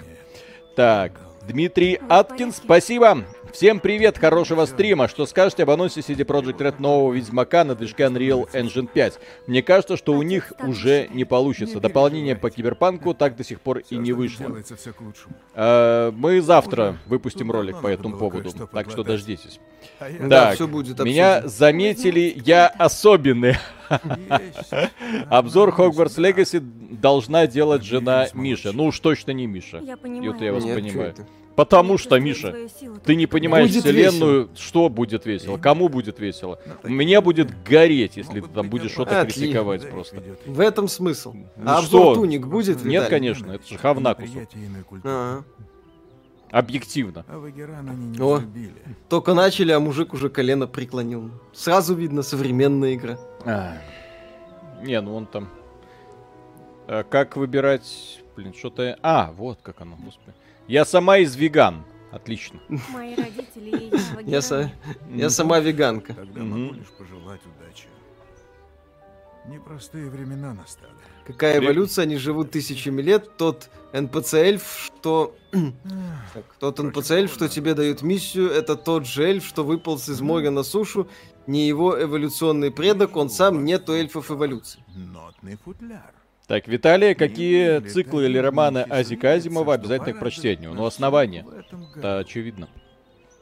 Так, 0.75 1.21
Дмитрий 1.47 1.97
Аткин, 2.09 2.51
спасибо. 2.51 3.23
Всем 3.53 3.79
привет, 3.79 4.17
хорошего 4.17 4.65
стрима. 4.65 5.07
Что 5.07 5.25
скажете 5.25 5.63
об 5.63 5.69
анонсе 5.69 6.01
CD 6.01 6.25
Projekt 6.25 6.57
Red 6.57 6.75
нового 6.79 7.13
Ведьмака 7.13 7.63
на 7.63 7.73
движке 7.73 8.03
Unreal 8.03 8.51
Engine 8.51 8.87
5? 8.87 9.19
Мне 9.47 9.63
кажется, 9.63 9.95
что 9.95 10.13
у 10.13 10.21
них 10.21 10.51
уже 10.59 11.07
не 11.13 11.23
получится. 11.23 11.79
Дополнение 11.79 12.35
по 12.35 12.49
Киберпанку 12.49 13.13
так 13.13 13.37
до 13.37 13.45
сих 13.45 13.61
пор 13.61 13.79
и 13.89 13.95
не 13.95 14.11
вышло. 14.11 14.55
А, 15.55 16.11
мы 16.11 16.41
завтра 16.41 16.97
выпустим 17.05 17.49
ролик 17.49 17.81
по 17.81 17.87
этому 17.87 18.17
поводу, 18.17 18.51
так 18.51 18.91
что 18.91 19.03
дождитесь. 19.03 19.59
Да, 20.19 20.51
все 20.51 20.67
будет 20.67 20.99
Меня 20.99 21.47
заметили, 21.47 22.39
я 22.45 22.67
особенный. 22.67 23.55
Обзор 25.29 25.69
Hogwarts 25.69 26.17
Legacy 26.17 26.59
должна 26.59 27.47
делать 27.47 27.83
жена 27.83 28.27
Миша. 28.33 28.71
Ну 28.73 28.85
уж 28.85 28.99
точно 28.99 29.31
не 29.31 29.47
Миша. 29.47 29.79
Я 29.79 29.95
понимаю. 29.95 30.33
Вот 30.33 30.41
я 30.41 30.53
вас 30.53 30.63
понимаю. 30.63 31.15
Потому 31.57 31.97
что, 31.97 32.19
Миша, 32.19 32.55
ты 33.03 33.15
не 33.15 33.25
понимаешь 33.25 33.71
будет 33.71 33.83
вселенную, 33.83 34.41
весело. 34.41 34.55
что 34.55 34.89
будет 34.89 35.25
весело, 35.25 35.57
кому 35.57 35.89
будет 35.89 36.19
весело. 36.19 36.59
Мне 36.83 37.19
будет 37.19 37.63
гореть, 37.63 38.15
если 38.15 38.41
ты 38.41 38.47
там 38.47 38.69
будешь 38.69 38.91
что-то 38.91 39.25
критиковать 39.25 39.89
просто. 39.89 40.21
В 40.45 40.59
этом 40.59 40.87
смысл. 40.87 41.33
Ну 41.33 41.45
а 41.65 41.79
обзор 41.79 42.13
что? 42.13 42.21
туник 42.21 42.45
будет, 42.45 42.77
Виталий? 42.77 42.91
Нет, 42.91 43.09
конечно, 43.09 43.51
это 43.53 43.67
же 43.67 43.75
хавна 43.79 44.13
кусок. 44.13 44.43
А-а. 45.03 45.43
Объективно. 46.51 47.25
А 47.27 48.23
О, 48.23 48.41
только 49.09 49.33
начали, 49.33 49.71
а 49.71 49.79
мужик 49.79 50.13
уже 50.13 50.29
колено 50.29 50.67
преклонил. 50.67 51.31
Сразу 51.53 51.95
видно 51.95 52.21
современная 52.21 52.93
игра. 52.93 53.17
А. 53.45 53.77
Не, 54.83 55.01
ну 55.01 55.15
он 55.15 55.25
там... 55.25 55.49
А, 56.87 57.03
как 57.03 57.35
выбирать... 57.35 58.21
Блин, 58.35 58.53
что-то... 58.53 58.95
А, 59.01 59.31
вот 59.35 59.57
как 59.63 59.81
оно, 59.81 59.95
господи. 59.95 60.35
Я 60.67 60.83
сама 60.85 61.17
из 61.17 61.35
веган. 61.35 61.83
Отлично. 62.11 62.59
Мои 62.89 63.15
родители 63.15 63.91
я, 64.25 64.41
са... 64.41 64.71
я 65.09 65.29
сама 65.29 65.59
веганка. 65.59 66.13
Тогда 66.13 66.43
могу 66.43 66.73
лишь 66.73 66.87
пожелать 66.97 67.41
удачи. 67.45 67.87
Непростые 69.47 70.09
времена 70.09 70.53
настали. 70.53 70.91
Какая 71.25 71.59
эволюция, 71.59 72.03
они 72.03 72.17
живут 72.17 72.51
тысячами 72.51 73.01
лет. 73.01 73.37
Тот 73.37 73.69
НПЦ-эльф, 73.93 74.87
что... 74.87 75.35
так, 76.33 76.43
тот 76.59 76.79
НПЦ-эльф, 76.79 77.33
что 77.33 77.47
тебе 77.47 77.73
дают 77.73 78.01
миссию, 78.01 78.49
это 78.49 78.75
тот 78.75 79.05
же 79.05 79.23
эльф, 79.23 79.45
что 79.45 79.63
выполз 79.63 80.09
из 80.09 80.19
моря 80.21 80.51
на 80.51 80.63
сушу. 80.63 81.07
Не 81.45 81.65
его 81.65 82.01
эволюционный 82.01 82.71
предок, 82.71 83.15
он 83.15 83.29
сам 83.29 83.63
нету 83.63 83.93
эльфов 83.93 84.31
эволюции. 84.31 84.83
Нотный 84.95 85.57
футляр. 85.63 86.13
Так, 86.47 86.65
Виталий, 86.67 87.13
какие 87.13 87.79
циклы 87.81 88.25
или 88.25 88.37
романы 88.37 88.85
Азика 88.89 89.33
Азимова 89.33 89.73
обязательно 89.73 90.13
к 90.13 90.19
прочтению? 90.19 90.73
Ну, 90.73 90.85
основание. 90.85 91.45
Это 91.95 92.19
очевидно. 92.19 92.69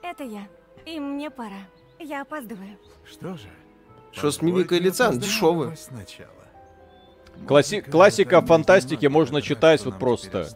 Это 0.01 0.23
я. 0.23 0.47
И 0.87 0.99
мне 0.99 1.29
пора. 1.29 1.67
Я 1.99 2.23
опаздываю. 2.23 2.77
Что 3.05 3.37
же? 3.37 3.47
Что 4.11 4.31
с 4.31 4.41
мимикой 4.41 4.79
лица? 4.79 5.13
Дешевый. 5.13 5.75
Класси 7.47 7.81
классика 7.81 8.41
фантастики 8.41 9.05
можно 9.05 9.41
читать 9.41 9.83
вот 9.85 9.99
просто. 9.99 10.47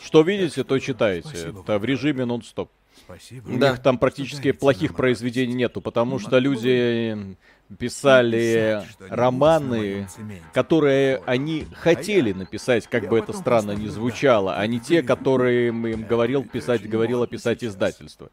Что 0.00 0.22
видите, 0.22 0.64
то 0.64 0.78
читаете. 0.78 1.52
Это 1.60 1.78
в 1.78 1.84
режиме 1.84 2.24
нон-стоп. 2.24 2.70
У 3.46 3.58
да. 3.58 3.70
них 3.70 3.82
там 3.82 3.98
практически 3.98 4.52
плохих 4.52 4.94
произведений 4.94 5.54
нету, 5.54 5.80
потому 5.80 6.18
что 6.18 6.38
люди 6.38 7.36
писали 7.76 8.82
романы, 9.08 10.08
которые 10.54 11.22
они 11.26 11.66
хотели 11.74 12.32
написать, 12.32 12.86
как 12.86 13.08
бы 13.08 13.18
это 13.18 13.32
странно 13.32 13.72
ни 13.72 13.88
звучало, 13.88 14.56
а 14.56 14.66
не 14.66 14.80
те, 14.80 15.02
которые 15.02 15.68
им 15.68 16.04
говорил 16.04 16.44
писать, 16.44 16.88
говорило 16.88 17.26
писать 17.26 17.62
издательство. 17.62 18.30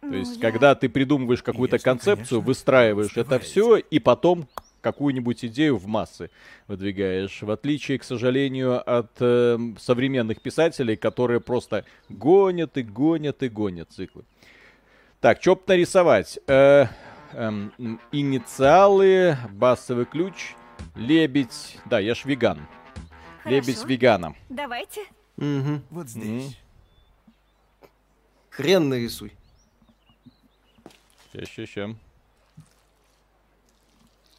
То 0.00 0.14
есть, 0.14 0.40
когда 0.40 0.74
ты 0.74 0.88
придумываешь 0.88 1.42
какую-то 1.42 1.78
концепцию, 1.78 2.40
выстраиваешь 2.40 3.16
это 3.16 3.38
все, 3.38 3.76
и 3.76 3.98
потом 4.00 4.48
какую-нибудь 4.80 5.44
идею 5.44 5.76
в 5.76 5.86
массы 5.86 6.30
выдвигаешь. 6.66 7.40
В 7.40 7.50
отличие, 7.50 7.98
к 7.98 8.04
сожалению, 8.04 8.82
от 8.84 9.12
э, 9.20 9.58
современных 9.78 10.42
писателей, 10.42 10.96
которые 10.96 11.40
просто 11.40 11.84
гонят 12.08 12.76
и 12.76 12.82
гонят 12.82 13.42
и 13.44 13.48
гонят 13.48 13.90
циклы. 13.92 14.24
Так, 15.20 15.40
что 15.40 15.62
нарисовать? 15.68 16.40
Э, 16.48 16.86
эм, 17.32 18.00
инициалы, 18.12 19.36
басовый 19.50 20.04
ключ, 20.04 20.54
лебедь. 20.94 21.78
Да, 21.86 21.98
я 21.98 22.14
ж 22.14 22.24
веган. 22.24 22.66
Хорошо. 23.42 23.50
Лебедь 23.50 23.84
вегана. 23.84 24.34
Давайте. 24.48 25.02
Угу. 25.36 25.80
Вот 25.90 26.08
здесь. 26.08 26.46
Угу. 26.46 26.54
Хрен 28.50 28.88
нарисуй. 28.88 29.32
Ща, 31.32 31.46
ща, 31.46 31.66
ща. 31.66 31.94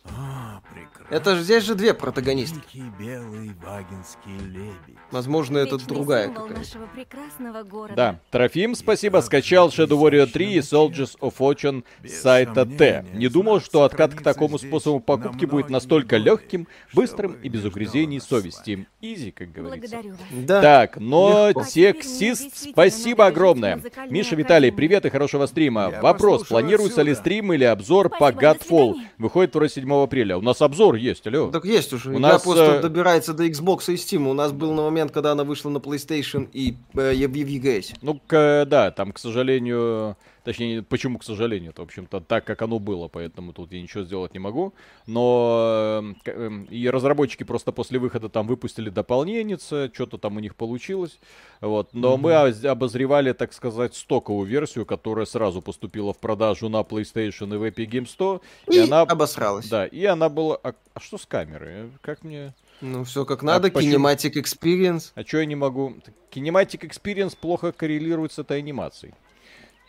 А, 0.05 0.61
прекрасно. 0.73 1.15
Это 1.15 1.35
же 1.35 1.43
здесь 1.43 1.63
же 1.63 1.75
две 1.75 1.93
протагонистки. 1.93 2.83
Белый 2.99 3.51
вагинский 3.63 4.37
лебедь. 4.49 4.97
Возможно, 5.11 5.57
это 5.59 5.75
Вечный 5.75 5.87
другая 5.87 6.29
какая-то. 6.29 7.95
Да, 7.95 8.19
Трофим, 8.29 8.75
спасибо, 8.75 9.19
скачал 9.19 9.69
Shadow 9.69 9.99
Warrior 9.99 10.25
3 10.25 10.53
и 10.53 10.59
Soldiers 10.59 11.17
of 11.19 11.35
Fortune 11.37 11.83
с 12.03 12.21
сайта 12.21 12.65
Т. 12.65 13.05
Не 13.13 13.29
думал, 13.29 13.61
что 13.61 13.83
откат 13.83 14.13
к 14.13 14.21
такому 14.21 14.57
способу 14.57 14.99
покупки 14.99 15.45
будет 15.45 15.69
настолько 15.69 16.17
легким, 16.17 16.67
быстрым 16.93 17.37
и 17.41 17.47
без 17.47 17.63
угрызений 17.63 18.19
совести. 18.19 18.87
Изи, 18.99 19.31
как 19.31 19.51
говорится. 19.51 19.89
Благодарю 19.89 20.11
вас. 20.11 20.45
Да. 20.45 20.61
Так, 20.61 20.97
но 20.97 21.49
Легко. 21.49 21.63
тексист, 21.63 22.71
спасибо 22.71 23.27
огромное. 23.27 23.81
Миша, 24.09 24.35
Виталий, 24.35 24.71
привет 24.71 25.05
и 25.05 25.09
хорошего 25.09 25.45
стрима. 25.45 25.89
Я 25.91 26.01
Вопрос, 26.01 26.47
планируется 26.47 27.03
ли 27.03 27.15
стрим 27.15 27.53
или 27.53 27.63
обзор 27.63 28.09
по 28.09 28.31
Godfall? 28.31 28.95
Выходит 29.17 29.55
вроде 29.55 29.73
7 29.73 29.92
апреля. 30.01 30.37
У 30.37 30.41
нас 30.41 30.61
обзор 30.61 30.95
есть, 30.95 31.27
алло. 31.27 31.51
Так 31.51 31.65
есть 31.65 31.93
уже. 31.93 32.09
У 32.09 32.13
Я 32.13 32.19
нас, 32.19 32.41
просто 32.43 32.63
э, 32.77 32.81
добирается 32.81 33.33
до 33.33 33.45
Xbox 33.45 33.91
и 33.91 33.95
Steam. 33.95 34.27
У 34.29 34.33
нас 34.33 34.51
был 34.51 34.73
на 34.73 34.81
момент, 34.81 35.11
когда 35.11 35.33
она 35.33 35.43
вышла 35.43 35.69
на 35.69 35.77
PlayStation 35.77 36.47
и 36.51 36.75
э, 36.95 37.13
в 37.13 37.27
в 37.27 37.35
EGS. 37.35 37.97
Ну, 38.01 38.19
к- 38.25 38.65
да, 38.65 38.89
там, 38.91 39.11
к 39.11 39.19
сожалению, 39.19 40.17
точнее, 40.43 40.81
почему 40.83 41.17
к 41.19 41.23
сожалению, 41.23 41.71
это, 41.71 41.81
в 41.81 41.85
общем-то, 41.85 42.19
так, 42.21 42.45
как 42.45 42.61
оно 42.61 42.79
было, 42.79 43.07
поэтому 43.07 43.53
тут 43.53 43.71
я 43.71 43.81
ничего 43.81 44.03
сделать 44.03 44.33
не 44.33 44.39
могу. 44.39 44.73
Но 45.07 46.13
к- 46.23 46.29
эм, 46.29 46.63
и 46.65 46.89
разработчики 46.89 47.43
просто 47.43 47.71
после 47.71 47.99
выхода 47.99 48.29
там 48.29 48.47
выпустили 48.47 48.89
дополнение, 48.89 49.57
что-то 49.57 50.17
там 50.17 50.37
у 50.37 50.39
них 50.39 50.55
получилось. 50.55 51.19
Вот. 51.61 51.89
Но 51.93 52.17
мы 52.17 52.33
оз- 52.35 52.63
обозревали, 52.65 53.33
так 53.33 53.53
сказать, 53.53 53.95
стоковую 53.95 54.47
версию, 54.47 54.85
которая 54.85 55.25
сразу 55.25 55.61
поступила 55.61 56.13
в 56.13 56.17
продажу 56.19 56.69
на 56.69 56.81
PlayStation 56.81 57.53
и 57.53 57.57
в 57.57 57.63
Epic 57.63 57.89
Games 57.89 58.07
100. 58.07 58.41
И, 58.67 58.75
И 58.75 58.79
она... 58.79 59.01
обосралась. 59.01 59.67
Да, 59.69 59.85
и 59.85 60.03
она 60.05 60.29
была... 60.29 60.59
А, 60.63 60.73
а 60.93 60.99
что 60.99 61.17
с 61.17 61.25
камерой? 61.25 61.89
Как 62.01 62.23
мне... 62.23 62.53
Ну, 62.81 63.05
все 63.05 63.23
как 63.23 63.43
надо. 63.43 63.71
почему? 63.71 63.93
Kinematic 64.09 64.33
Experience. 64.33 65.11
А 65.15 65.23
что 65.23 65.37
я 65.37 65.45
не 65.45 65.55
могу? 65.55 65.95
Kinematic 66.31 66.81
Experience 66.81 67.37
плохо 67.39 67.71
коррелирует 67.71 68.33
с 68.33 68.39
этой 68.39 68.57
анимацией. 68.57 69.13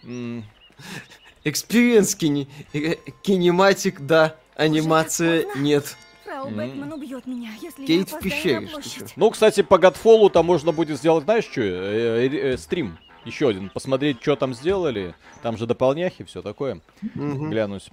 М, 0.04 0.44
Experience 1.44 2.16
кини... 2.16 2.49
э, 2.73 2.94
Kinematic, 3.23 3.96
да. 4.00 4.37
Анимация 4.56 5.46
нет. 5.56 5.96
Фрау 6.25 6.49
М. 6.49 6.56
Бэтмен 6.56 6.92
убьет 6.92 7.26
меня, 7.26 7.50
если 7.61 7.84
Кейт 7.84 8.11
я 8.11 8.16
в 8.16 8.20
пещере. 8.20 8.68
Ну, 9.16 9.30
кстати, 9.30 9.62
по 9.62 9.75
Godfall 9.75 10.30
там 10.30 10.46
можно 10.46 10.73
будет 10.73 10.99
сделать, 10.99 11.25
знаешь, 11.25 11.44
что? 11.44 11.61
Э, 11.61 12.26
э, 12.26 12.52
э, 12.54 12.56
стрим. 12.56 12.99
Еще 13.25 13.49
один. 13.49 13.70
Посмотреть, 13.70 14.20
что 14.20 14.37
там 14.37 14.54
сделали. 14.54 15.14
Там 15.42 15.56
же 15.56 15.66
дополняхи, 15.66 16.25
все 16.25 16.42
такое. 16.42 16.80
Глянусь. 17.14 17.88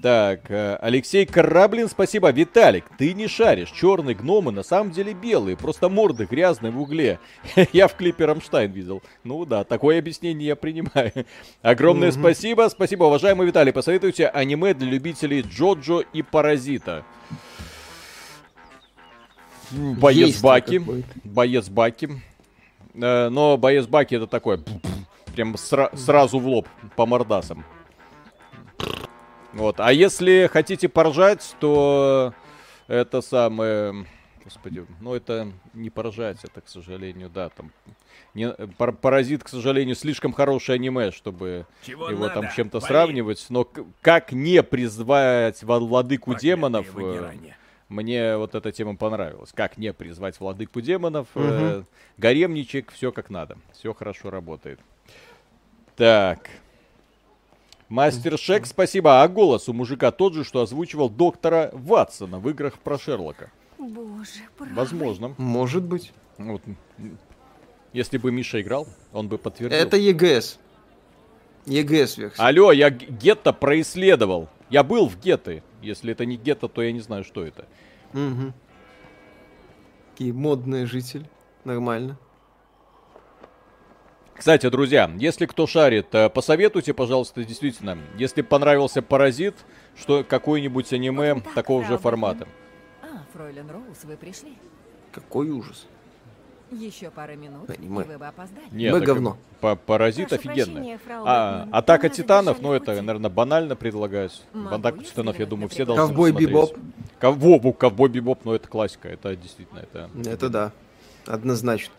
Так, 0.00 0.50
э, 0.50 0.76
Алексей 0.80 1.26
Кораблин, 1.26 1.86
спасибо. 1.86 2.30
Виталик, 2.30 2.86
ты 2.96 3.12
не 3.12 3.28
шаришь. 3.28 3.70
Черные 3.70 4.14
гномы 4.16 4.50
на 4.50 4.62
самом 4.62 4.90
деле 4.90 5.12
белые, 5.12 5.54
просто 5.54 5.90
морды 5.90 6.24
грязные 6.24 6.72
в 6.72 6.80
угле. 6.80 7.18
Я 7.74 7.88
в 7.88 7.94
клипе 7.96 8.24
Рамштайн 8.24 8.72
видел. 8.72 9.02
Ну 9.22 9.44
да, 9.44 9.64
такое 9.64 9.98
объяснение 9.98 10.48
я 10.48 10.56
принимаю. 10.56 11.12
Огромное 11.62 12.10
Мгм. 12.10 12.20
спасибо. 12.20 12.68
Спасибо, 12.70 13.04
уважаемый 13.04 13.46
Виталий. 13.46 13.70
Посоветуйте 13.72 14.28
аниме 14.28 14.72
для 14.72 14.88
любителей 14.88 15.42
Джоджо 15.42 16.00
и 16.14 16.22
Паразита. 16.22 17.04
Боец 19.70 20.28
Есть 20.28 20.42
Баки. 20.42 20.80
Боец 21.24 21.68
Баки. 21.68 22.08
Э, 22.94 23.28
Но 23.28 23.58
боец 23.58 23.86
Баки 23.86 24.14
это 24.14 24.26
такое. 24.26 24.60
Прям 25.34 25.54
сра- 25.54 25.94
сразу 25.96 26.38
в 26.38 26.46
лоб 26.46 26.66
по 26.96 27.04
мордасам. 27.04 27.64
Вот. 29.52 29.80
А 29.80 29.92
если 29.92 30.48
хотите 30.52 30.88
поржать, 30.88 31.56
то 31.60 32.34
это 32.88 33.20
самое... 33.20 34.06
Господи, 34.44 34.84
ну 35.00 35.14
это 35.14 35.52
не 35.72 35.88
поржать, 35.88 36.38
это, 36.42 36.60
к 36.60 36.68
сожалению, 36.68 37.30
да, 37.30 37.48
там... 37.50 37.70
Не, 38.34 38.50
пар- 38.78 38.92
Паразит, 38.92 39.44
к 39.44 39.48
сожалению, 39.48 39.94
слишком 39.94 40.32
хорошее 40.32 40.76
аниме, 40.76 41.10
чтобы 41.12 41.66
Чего 41.82 42.08
его 42.08 42.28
там 42.28 42.42
надо? 42.44 42.52
с 42.52 42.56
чем-то 42.56 42.80
сравнивать. 42.80 43.44
Но 43.50 43.68
как 44.00 44.32
не 44.32 44.62
призвать 44.62 45.62
владыку 45.62 46.30
Проклятые 46.30 46.56
демонов, 46.56 46.86
э, 46.96 47.32
мне 47.90 48.36
вот 48.38 48.54
эта 48.54 48.72
тема 48.72 48.96
понравилась. 48.96 49.52
Как 49.52 49.76
не 49.76 49.92
призвать 49.92 50.40
владыку 50.40 50.80
демонов, 50.80 51.28
э, 51.34 51.82
гаремничек, 52.16 52.90
все 52.92 53.12
как 53.12 53.28
надо. 53.28 53.58
Все 53.72 53.92
хорошо 53.92 54.30
работает. 54.30 54.80
Так. 55.94 56.48
Мастер 57.92 58.38
Шек, 58.38 58.64
спасибо. 58.64 59.22
А 59.22 59.28
голос 59.28 59.68
у 59.68 59.74
мужика 59.74 60.10
тот 60.12 60.32
же, 60.32 60.44
что 60.44 60.62
озвучивал 60.62 61.10
доктора 61.10 61.68
Ватсона 61.74 62.38
в 62.38 62.48
играх 62.48 62.78
про 62.78 62.98
Шерлока. 62.98 63.52
Боже, 63.78 64.30
правда. 64.56 64.74
Возможно. 64.74 65.34
Может 65.36 65.82
быть. 65.82 66.10
Вот, 66.38 66.62
Если 67.92 68.16
бы 68.16 68.32
Миша 68.32 68.62
играл, 68.62 68.88
он 69.12 69.28
бы 69.28 69.36
подтвердил. 69.36 69.78
Это 69.78 69.98
EGS. 69.98 70.56
EGS 71.66 72.18
версия. 72.18 72.32
Алло, 72.38 72.72
я 72.72 72.88
гетто 72.88 73.52
происследовал. 73.52 74.48
Я 74.70 74.84
был 74.84 75.06
в 75.06 75.20
гетто. 75.20 75.62
Если 75.82 76.12
это 76.12 76.24
не 76.24 76.36
гетто, 76.38 76.68
то 76.68 76.80
я 76.80 76.92
не 76.92 77.00
знаю, 77.00 77.24
что 77.24 77.44
это. 77.44 77.66
Мгм. 78.14 78.54
Такие 80.12 80.32
модные 80.32 80.86
жители. 80.86 81.28
Нормально. 81.64 82.16
Кстати, 84.42 84.68
друзья, 84.70 85.08
если 85.18 85.46
кто 85.46 85.68
шарит, 85.68 86.12
э, 86.16 86.28
посоветуйте, 86.28 86.92
пожалуйста, 86.92 87.44
действительно, 87.44 87.96
если 88.18 88.42
понравился 88.42 89.00
Паразит, 89.00 89.54
что 89.96 90.24
какое-нибудь 90.24 90.92
аниме 90.92 91.34
Вот 91.34 91.44
так, 91.44 91.54
такого 91.54 91.84
же 91.84 91.96
формата. 91.96 92.48
А, 93.02 93.22
фройлен 93.32 93.70
Роуз, 93.70 94.02
вы 94.02 94.16
пришли? 94.16 94.58
Какой 95.12 95.48
ужас. 95.50 95.86
Еще 96.72 97.10
пара 97.12 97.36
минут, 97.36 97.70
Аниме. 97.70 98.02
и 98.02 98.04
вы 98.04 98.18
бы 98.18 98.26
опоздали. 98.26 98.64
Нет, 98.72 98.92
Мы 98.92 98.98
так, 98.98 99.06
говно. 99.06 99.36
па- 99.60 99.76
Паразит 99.76 100.30
Прошу 100.30 100.40
офигенный. 100.40 100.74
прощения, 100.74 100.98
фрау 100.98 101.24
А, 101.24 101.68
Атака 101.70 102.08
Титанов, 102.08 102.60
ну 102.60 102.72
это, 102.72 102.86
пути. 102.86 103.00
наверное, 103.00 103.30
банально 103.30 103.76
предлагать. 103.76 104.42
Могу 104.52 104.74
Атаку 104.74 104.98
я 105.02 105.04
Титанов, 105.04 105.38
я 105.38 105.46
думаю, 105.46 105.68
все 105.68 105.84
должны 105.84 106.04
Ковбой. 106.08 106.32
Бибоп. 106.32 106.76
Ков- 107.20 107.36
Во, 107.36 107.72
Ковбой 107.72 108.08
Бибоп, 108.08 108.40
ну 108.44 108.54
это 108.54 108.66
классика, 108.66 109.08
это 109.08 109.36
действительно, 109.36 109.78
это... 109.78 110.10
Это 110.28 110.48
да. 110.48 110.72
Однозначно. 111.26 111.94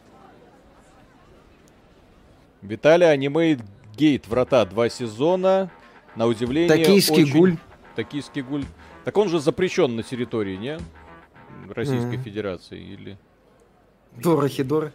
Виталий, 2.63 3.09
аниме 3.11 3.59
Гейт, 3.95 4.27
Врата, 4.27 4.65
два 4.65 4.89
сезона. 4.89 5.69
На 6.15 6.25
удивление, 6.27 6.69
Токийский 6.77 7.23
очень- 7.23 7.37
гуль. 7.37 7.57
Токийский 7.95 8.41
гуль. 8.41 8.65
Так 9.03 9.17
он 9.17 9.29
же 9.29 9.39
запрещен 9.39 9.95
на 9.95 10.03
территории, 10.03 10.55
не? 10.55 10.79
Российской 11.69 12.15
Мгм. 12.17 12.23
Федерации 12.23 12.79
или... 12.79 13.17
Дора 14.17 14.47
Хидора. 14.47 14.91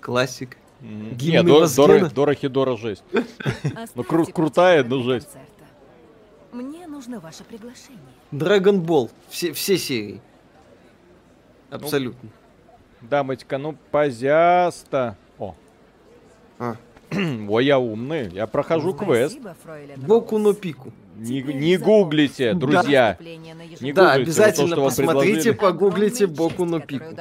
Классик. 0.00 0.56
Мгм. 0.80 1.14
Гимн 1.16 1.32
Не, 1.32 1.42
До- 1.42 1.60
Вазгена. 1.60 1.86
Дора, 1.86 2.10
Дора 2.10 2.34
Хидора 2.34 2.76
жесть. 2.76 3.04
Ну, 3.94 4.02
кру- 4.02 4.30
крутая, 4.32 4.84
но 4.84 5.02
жесть. 5.02 5.26
концерта. 5.26 5.46
Мне 6.52 6.86
нужно 6.86 7.20
ваше 7.20 7.44
приглашение. 7.44 8.00
Болл. 8.80 9.10
Все, 9.28 9.52
все 9.52 9.76
серии. 9.78 10.20
Абсолютно. 11.70 12.28
Дамочка, 13.02 13.58
ну, 13.58 13.76
позяста. 13.90 15.16
О, 15.38 15.54
А. 16.58 16.76
ой, 17.48 17.64
я 17.64 17.78
умный. 17.78 18.28
Я 18.30 18.46
прохожу 18.46 18.94
квест. 18.94 19.32
Спасибо, 19.32 19.56
фройлен 19.62 20.00
Боку 20.00 20.38
но 20.38 20.52
пику. 20.52 20.92
Не, 21.20 21.42
не 21.42 21.76
гуглите, 21.76 22.54
друзья. 22.54 23.16
На 23.20 23.24
Не 23.80 23.92
Да, 23.92 24.02
гуглите, 24.02 24.02
вот 24.02 24.04
то, 24.04 24.12
обязательно 24.12 24.66
что 24.68 24.76
вам 24.80 24.84
посмотрите, 24.86 25.52
погуглите 25.52 26.26
боку 26.26 26.64
которой 26.64 26.80
пику. 26.80 27.14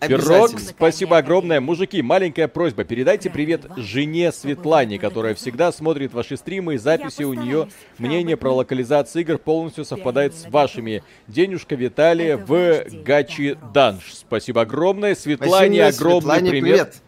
Пирог, 0.00 0.58
спасибо 0.58 1.18
огромное. 1.18 1.60
Мужики, 1.60 2.00
маленькая 2.00 2.48
просьба. 2.48 2.84
Передайте 2.84 3.28
привет 3.28 3.66
жене 3.76 4.32
Светлане, 4.32 4.98
которая 4.98 5.34
всегда 5.34 5.72
смотрит 5.72 6.14
ваши 6.14 6.36
стримы 6.36 6.74
и 6.74 6.78
записи. 6.78 7.24
У 7.24 7.34
нее 7.34 7.68
мнение 7.98 8.36
про 8.36 8.52
локализацию 8.52 9.22
игр 9.22 9.38
полностью 9.38 9.84
совпадает 9.84 10.34
с 10.34 10.48
вашими. 10.48 11.02
Денежка 11.26 11.74
Виталия 11.74 12.36
в 12.36 12.84
Гачи 13.04 13.56
Дан 13.74 13.90
Роуз. 13.90 13.90
Данж. 13.90 14.14
Спасибо 14.14 14.62
огромное. 14.62 15.14
Светлане 15.14 15.82
Спасибо, 15.82 16.06
огромный 16.06 16.38
Светлане, 16.38 16.50
привет. 16.50 17.02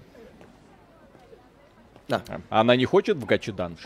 Да. 2.09 2.23
Она 2.51 2.77
не 2.77 2.85
хочет 2.85 3.17
в 3.17 3.25
Гачи 3.25 3.53
Данж. 3.53 3.79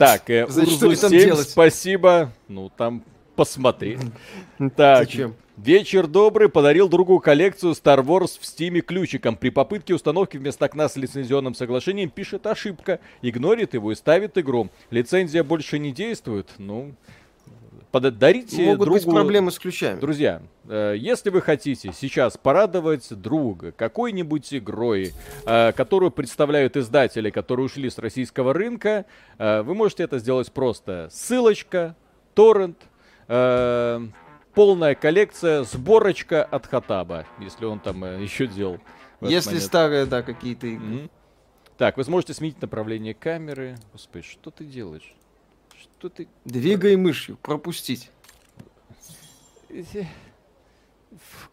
Так, 0.00 0.30
э, 0.30 0.46
Значит, 0.48 0.82
Урзу 0.82 0.98
там 0.98 1.10
7, 1.10 1.24
делать? 1.26 1.48
спасибо. 1.50 2.32
Ну, 2.48 2.70
там 2.74 3.04
посмотри. 3.36 3.98
Так, 4.76 5.04
Зачем? 5.04 5.34
Вечер 5.58 6.06
добрый 6.06 6.48
подарил 6.48 6.88
другу 6.88 7.20
коллекцию 7.20 7.72
Star 7.72 8.02
Wars 8.02 8.38
в 8.40 8.46
стиме 8.46 8.80
ключиком. 8.80 9.36
При 9.36 9.50
попытке 9.50 9.92
установки 9.92 10.38
вместо 10.38 10.64
окна 10.64 10.88
с 10.88 10.96
лицензионным 10.96 11.54
соглашением 11.54 12.08
пишет 12.08 12.46
ошибка, 12.46 12.98
игнорит 13.20 13.74
его 13.74 13.92
и 13.92 13.94
ставит 13.94 14.38
игру. 14.38 14.70
Лицензия 14.88 15.44
больше 15.44 15.78
не 15.78 15.92
действует. 15.92 16.48
Ну, 16.56 16.92
Подарите 17.90 18.62
Могут 18.66 18.86
другу... 18.86 18.98
быть 18.98 19.04
проблемы 19.04 19.50
с 19.50 19.58
ключами. 19.58 19.98
Друзья, 19.98 20.42
э, 20.68 20.94
если 20.96 21.30
вы 21.30 21.40
хотите 21.42 21.92
сейчас 21.92 22.36
порадовать 22.36 23.08
друга 23.10 23.72
какой-нибудь 23.72 24.54
игрой, 24.54 25.12
э, 25.44 25.72
которую 25.72 26.12
представляют 26.12 26.76
издатели, 26.76 27.30
которые 27.30 27.66
ушли 27.66 27.90
с 27.90 27.98
российского 27.98 28.54
рынка, 28.54 29.06
э, 29.38 29.62
вы 29.62 29.74
можете 29.74 30.04
это 30.04 30.20
сделать 30.20 30.52
просто. 30.52 31.08
Ссылочка, 31.10 31.96
торрент, 32.34 32.78
э, 33.26 34.00
полная 34.54 34.94
коллекция, 34.94 35.64
сборочка 35.64 36.44
от 36.44 36.66
Хатаба, 36.66 37.26
если 37.40 37.64
он 37.64 37.80
там 37.80 38.04
э, 38.04 38.22
еще 38.22 38.46
делал. 38.46 38.78
Если 39.20 39.50
момент. 39.50 39.64
старые, 39.64 40.06
да, 40.06 40.22
какие-то 40.22 40.68
игры. 40.68 40.86
Мгм. 40.86 41.10
Так, 41.76 41.96
вы 41.96 42.04
сможете 42.04 42.34
сменить 42.34 42.60
направление 42.62 43.14
камеры. 43.14 43.76
Господи, 43.92 44.24
что 44.24 44.50
ты 44.50 44.64
делаешь? 44.64 45.14
Что 46.00 46.08
ты... 46.08 46.28
Двигай 46.46 46.96
мышью, 46.96 47.36
пропустить. 47.36 48.10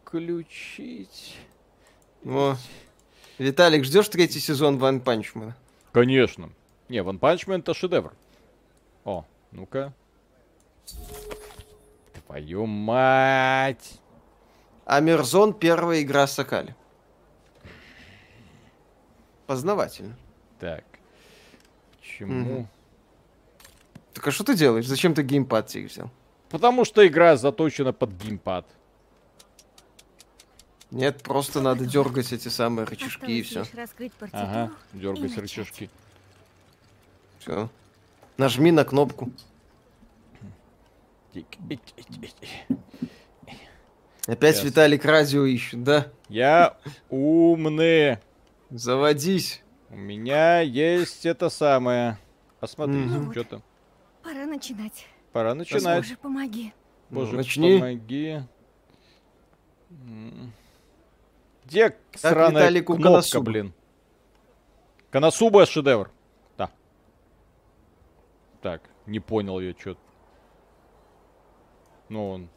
Включить... 0.02 1.38
О. 2.24 2.56
Виталик, 3.40 3.84
ждешь 3.84 4.08
третий 4.08 4.40
сезон 4.40 4.78
Ван 4.78 5.02
Панчмана? 5.02 5.54
Конечно. 5.92 6.50
Не, 6.88 7.04
Ван 7.04 7.20
Панчмен 7.20 7.60
это 7.60 7.74
шедевр. 7.74 8.14
О, 9.04 9.26
ну-ка. 9.52 9.94
Твою 12.26 12.68
мать. 12.68 14.00
Амерзон 14.86 15.54
первая 15.54 16.04
игра 16.04 16.26
Сакали. 16.26 16.74
Познавательно. 19.46 20.18
Так. 20.58 20.86
Почему? 22.00 22.34
Мгм. 22.34 22.70
Так 24.18 24.30
а 24.30 24.32
что 24.32 24.44
ты 24.44 24.56
делаешь? 24.56 24.88
Зачем 24.88 25.14
ты 25.14 25.22
геймпад 25.22 25.70
себе 25.70 25.86
взял? 25.86 26.10
Потому 26.50 26.86
что 26.86 27.06
игра 27.06 27.38
заточена 27.38 27.94
под 27.94 28.10
геймпад. 28.14 28.66
Нет, 30.90 31.22
просто 31.22 31.62
надо 31.62 31.86
дергать 31.86 32.34
эти 32.34 32.48
самые 32.48 32.88
рычажки 32.88 33.30
и 33.30 33.44
все. 33.44 33.64
Ага, 34.32 34.72
и 34.94 34.98
дергать 34.98 35.22
начать. 35.22 35.38
рычажки. 35.38 35.92
Все. 37.38 37.70
Нажми 38.38 38.72
на 38.72 38.86
кнопку. 38.86 39.32
Опять 44.26 44.56
Сейчас. 44.56 44.64
Виталик 44.66 45.06
радио 45.06 45.46
ищет, 45.46 45.84
да? 45.84 46.08
Я 46.28 46.76
умный. 47.12 48.18
Заводись. 48.72 49.62
У 49.92 49.96
меня 49.96 50.62
есть 50.62 51.24
это 51.28 51.50
самое. 51.50 52.18
Посмотрите, 52.60 53.10
Мгм. 53.10 53.32
что 53.32 53.44
там. 53.44 53.64
Пора 54.28 54.46
начинать. 54.46 55.06
Пора 55.32 55.56
начинать. 55.56 56.04
Боже, 56.04 56.18
помоги. 56.18 56.74
Ну, 57.10 57.16
Боже, 57.22 57.38
начни. 57.38 57.80
помоги. 57.80 58.42
Где 61.64 61.98
сраная 62.14 62.50
Виталику 62.64 62.94
кнопка, 62.96 63.10
Коносуба. 63.10 63.46
блин? 63.46 63.74
Коносуба 65.12 65.66
шедевр. 65.66 66.12
Да. 66.58 66.70
Так, 68.62 68.82
не 69.06 69.22
понял 69.22 69.62
я, 69.62 69.74
что. 69.80 69.98
Ну, 72.10 72.30
он. 72.30 72.50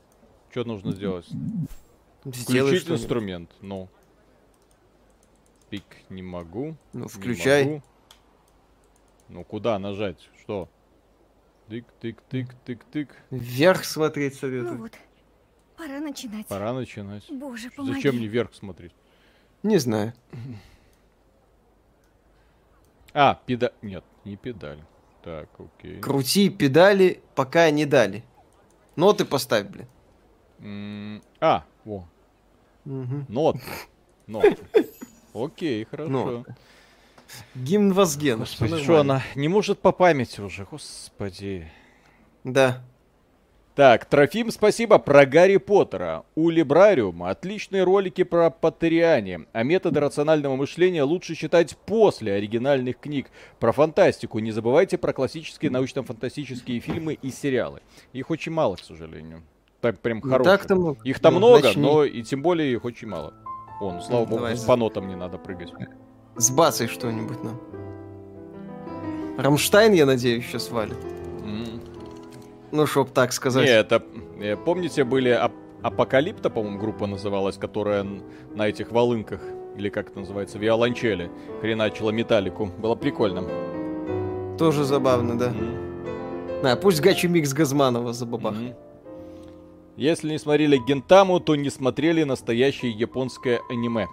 Что 0.51 0.65
нужно 0.65 0.91
сделать? 0.91 1.27
Сделай 2.25 2.71
Включить 2.71 2.81
что-нибудь. 2.83 3.01
инструмент. 3.01 3.51
Ну. 3.61 3.89
Пик 5.69 5.85
не 6.09 6.23
могу. 6.23 6.75
Ну, 6.93 7.03
не 7.05 7.09
включай. 7.09 7.65
могу. 7.65 7.83
Ну, 9.29 9.45
куда 9.45 9.79
нажать? 9.79 10.29
Что? 10.43 10.69
Тык, 11.71 11.85
тык, 12.01 12.21
тык, 12.29 12.49
тык, 12.65 12.85
тык. 12.91 13.09
Вверх 13.31 13.85
смотреть 13.85 14.33
Ну 14.35 14.39
советую. 14.41 14.79
вот, 14.79 14.93
пора 15.77 16.01
начинать. 16.01 16.47
Пора 16.49 16.73
начинать. 16.73 17.23
Боже, 17.31 17.71
помоги. 17.71 17.95
Зачем 17.95 18.17
мне 18.17 18.27
вверх 18.27 18.53
смотреть? 18.55 18.91
Не 19.63 19.79
знаю. 19.79 20.13
А, 23.15 23.41
педаль. 23.47 23.71
Нет, 23.83 24.05
не 24.25 24.37
педаль. 24.37 24.81
Так, 25.23 25.49
окей. 25.61 26.01
Крути 26.01 26.49
педали, 26.51 27.21
пока 27.37 27.71
не 27.71 27.87
дали. 27.87 28.25
Ноты 28.97 29.25
поставь, 29.25 29.69
блин. 29.69 29.87
М, 30.59 31.23
А, 31.41 31.65
о, 31.87 32.05
Мгм. 32.85 33.27
ноты. 33.29 33.61
Ноты. 34.27 34.59
Окей, 35.33 35.85
хорошо. 35.85 36.11
Ноты. 36.11 36.55
Гимн 37.55 37.93
Возгена. 37.93 38.45
всё 38.45 38.64
Господи, 38.64 38.83
что 38.83 39.01
она 39.01 39.23
не 39.35 39.49
может 39.49 39.79
по 39.81 39.93
памяти 39.93 40.40
уже, 40.40 40.64
господи. 40.71 41.71
Да. 42.45 42.83
Так, 43.77 44.05
Трофим, 44.05 44.51
спасибо 44.51 44.99
про 44.99 45.25
Гарри 45.25 45.57
Поттера. 45.57 46.25
У 46.35 46.51
Либрариума 46.51 47.31
отличные 47.31 47.85
ролики 47.85 48.25
про 48.25 48.51
Поттериане, 48.51 49.47
а 49.53 49.62
методы 49.62 50.01
рационального 50.01 50.57
мышления 50.57 51.03
лучше 51.05 51.35
читать 51.35 51.77
после 51.87 52.33
оригинальных 52.35 52.99
книг. 52.99 53.31
Про 53.59 53.73
фантастику 53.73 54.38
не 54.40 54.51
забывайте 54.51 54.99
про 54.99 55.12
классические 55.12 55.71
научно-фантастические 55.71 56.81
фильмы 56.81 57.14
и 57.14 57.31
сериалы. 57.31 57.81
Их 58.12 58.29
очень 58.29 58.53
мало, 58.53 58.77
к 58.77 58.81
сожалению. 58.81 59.43
Так 59.81 59.99
прям 60.01 60.21
Ну, 60.23 60.31
хороших. 60.31 60.71
много. 60.71 61.01
Их 61.05 61.21
там 61.21 61.35
Ну, 61.35 61.38
много, 61.38 61.62
начни. 61.69 61.83
но 61.83 62.05
и 62.05 62.23
тем 62.23 62.43
более 62.43 62.73
их 62.73 62.85
очень 62.85 63.09
мало. 63.09 63.33
О, 63.81 63.93
ну 63.93 64.01
слава 64.03 64.25
Ну, 64.25 64.27
богу, 64.27 64.43
давай. 64.43 64.57
по 64.66 64.77
нотам 64.77 65.09
не 65.09 65.16
надо 65.16 65.38
прыгать. 65.38 65.73
Сбацай 66.40 66.88
что-нибудь 66.88 67.42
нам. 67.44 67.61
Рамштайн, 69.38 69.92
я 69.92 70.07
надеюсь, 70.07 70.46
сейчас 70.46 70.70
валит. 70.70 70.96
М. 71.44 71.81
Ну, 72.72 72.87
чтоб 72.87 73.11
так 73.11 73.33
сказать. 73.33 73.64
Не, 73.66 73.70
это, 73.72 74.03
э, 74.40 74.57
помните, 74.57 75.05
были 75.05 75.31
Ап- 75.31 75.53
Апокалипта, 75.83 76.50
по-моему, 76.50 76.79
группа 76.79 77.07
называлась, 77.07 77.57
которая 77.57 78.07
на 78.55 78.68
этих 78.68 78.90
волынках, 78.92 79.40
или 79.76 79.88
как 79.88 80.09
это 80.11 80.20
называется, 80.20 80.59
виолончели, 80.59 81.31
хреначила 81.61 82.11
металлику. 82.11 82.66
Было 82.79 82.94
прикольно. 82.94 83.44
Тоже 84.59 84.85
забавно, 84.85 85.38
да. 85.38 85.46
М, 85.46 86.62
На, 86.62 86.76
пусть 86.76 87.00
Гачи 87.00 87.26
Микс 87.29 87.53
Газманова 87.55 88.12
забабах. 88.12 88.55
м. 88.55 88.74
Если 89.96 90.31
не 90.31 90.38
смотрели 90.38 90.76
Гентаму, 90.79 91.40
то 91.40 91.57
не 91.57 91.70
смотрели 91.70 92.24
настоящее 92.24 92.92
японское 92.92 93.61
аниме. 93.70 94.07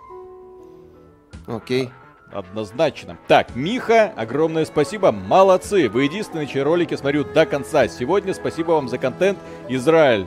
Окей. 1.46 1.90
Однозначно. 2.32 3.18
Так, 3.28 3.56
Миха, 3.56 4.12
огромное 4.16 4.66
спасибо, 4.66 5.12
молодцы. 5.12 5.90
Вы 5.90 6.04
единственные, 6.04 6.48
чьи 6.48 6.62
ролики 6.62 6.96
смотрю 6.96 7.24
до 7.24 7.46
конца. 7.46 7.88
Сегодня 7.88 8.34
спасибо 8.34 8.72
вам 8.72 8.90
за 8.90 8.98
контент, 8.98 9.40
Израиль. 9.70 10.26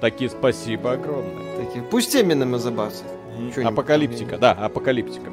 Такие 0.00 0.30
спасибо 0.30 0.92
огромное. 0.92 1.56
Такие. 1.56 1.82
Пусть 1.84 2.14
Эминема 2.14 2.58
забався. 2.58 3.04
Чё-нибудь 3.36 3.64
Апокалиптика, 3.64 4.38
да, 4.38 4.52
апокалиптика. 4.52 5.30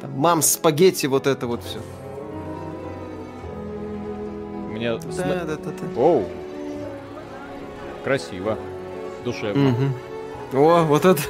Там, 0.00 0.12
мам, 0.16 0.42
спагетти, 0.42 1.06
вот 1.06 1.26
это 1.26 1.46
вот 1.46 1.62
все. 1.62 1.78
Мне... 4.70 4.94
Да, 4.96 5.12
сна- 5.12 5.44
да, 5.46 5.56
да, 5.56 5.56
да. 5.56 6.00
Оу. 6.00 6.24
Красиво. 8.02 8.58
Душевно. 9.24 9.70
Мгм. 9.70 9.94
О, 10.52 10.82
вот 10.84 11.04
это. 11.04 11.22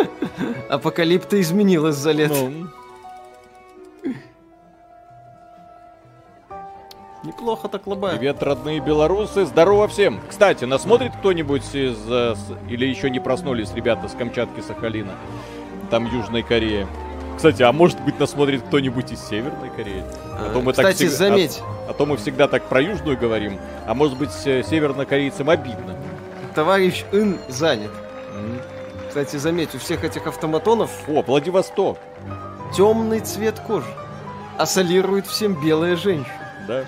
Апокалипта 0.68 1.40
изменилась 1.40 1.96
за 1.96 2.12
лет. 2.12 2.30
Ну, 2.30 2.66
Неплохо 7.24 7.68
так 7.68 7.86
лобает. 7.86 8.18
привет, 8.18 8.42
родные 8.42 8.80
белорусы. 8.80 9.44
Здорово 9.46 9.86
всем. 9.86 10.20
Кстати, 10.28 10.64
нас 10.64 10.82
смотрит 10.82 11.12
кто-нибудь 11.16 11.62
из... 11.72 11.96
э, 12.08 12.34
Или 12.68 12.86
еще 12.86 13.10
не 13.10 13.20
проснулись 13.20 13.72
ребята 13.74 14.08
с 14.08 14.12
Камчатки, 14.12 14.60
Сахалина? 14.60 15.12
Там 15.90 16.06
Южной 16.12 16.42
Кореи. 16.42 16.86
Кстати, 17.36 17.62
а 17.62 17.72
может 17.72 18.00
быть 18.00 18.18
нас 18.18 18.30
смотрит 18.32 18.62
кто-нибудь 18.62 19.12
из 19.12 19.20
Северной 19.20 19.70
Кореи? 19.70 20.02
А 20.32 20.50
то 20.52 20.60
мы 20.62 20.72
так 20.72 20.84
Кстати, 20.86 21.04
всег- 21.08 21.16
заметь, 21.16 21.60
А, 21.86 21.90
а 21.90 21.92
то 21.94 22.06
мы 22.06 22.16
всегда 22.16 22.48
так 22.48 22.64
про 22.64 22.80
Южную 22.80 23.16
говорим, 23.16 23.58
а 23.86 23.94
может 23.94 24.18
быть 24.18 24.30
э, 24.44 24.62
севернокорейцам 24.64 25.48
обидно. 25.48 25.94
товарищ 26.56 27.04
Ин 27.12 27.38
занят. 27.48 27.90
М. 28.34 28.60
Кстати, 29.08 29.36
заметь, 29.36 29.74
у 29.74 29.78
всех 29.78 30.02
этих 30.04 30.26
автоматонов 30.26 30.90
О, 31.08 31.22
Владивосток. 31.22 31.98
темный 32.76 33.20
цвет 33.20 33.60
кожи. 33.60 33.86
А 34.58 34.66
солирует 34.66 35.26
всем 35.26 35.54
белая 35.64 35.96
женщина. 35.96 36.34
Да. 36.66 36.84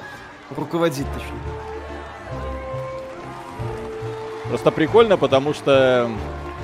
Руководит 0.50 1.06
точнее. 1.12 1.40
Просто 4.48 4.70
прикольно, 4.70 5.16
потому 5.16 5.54
что 5.54 6.10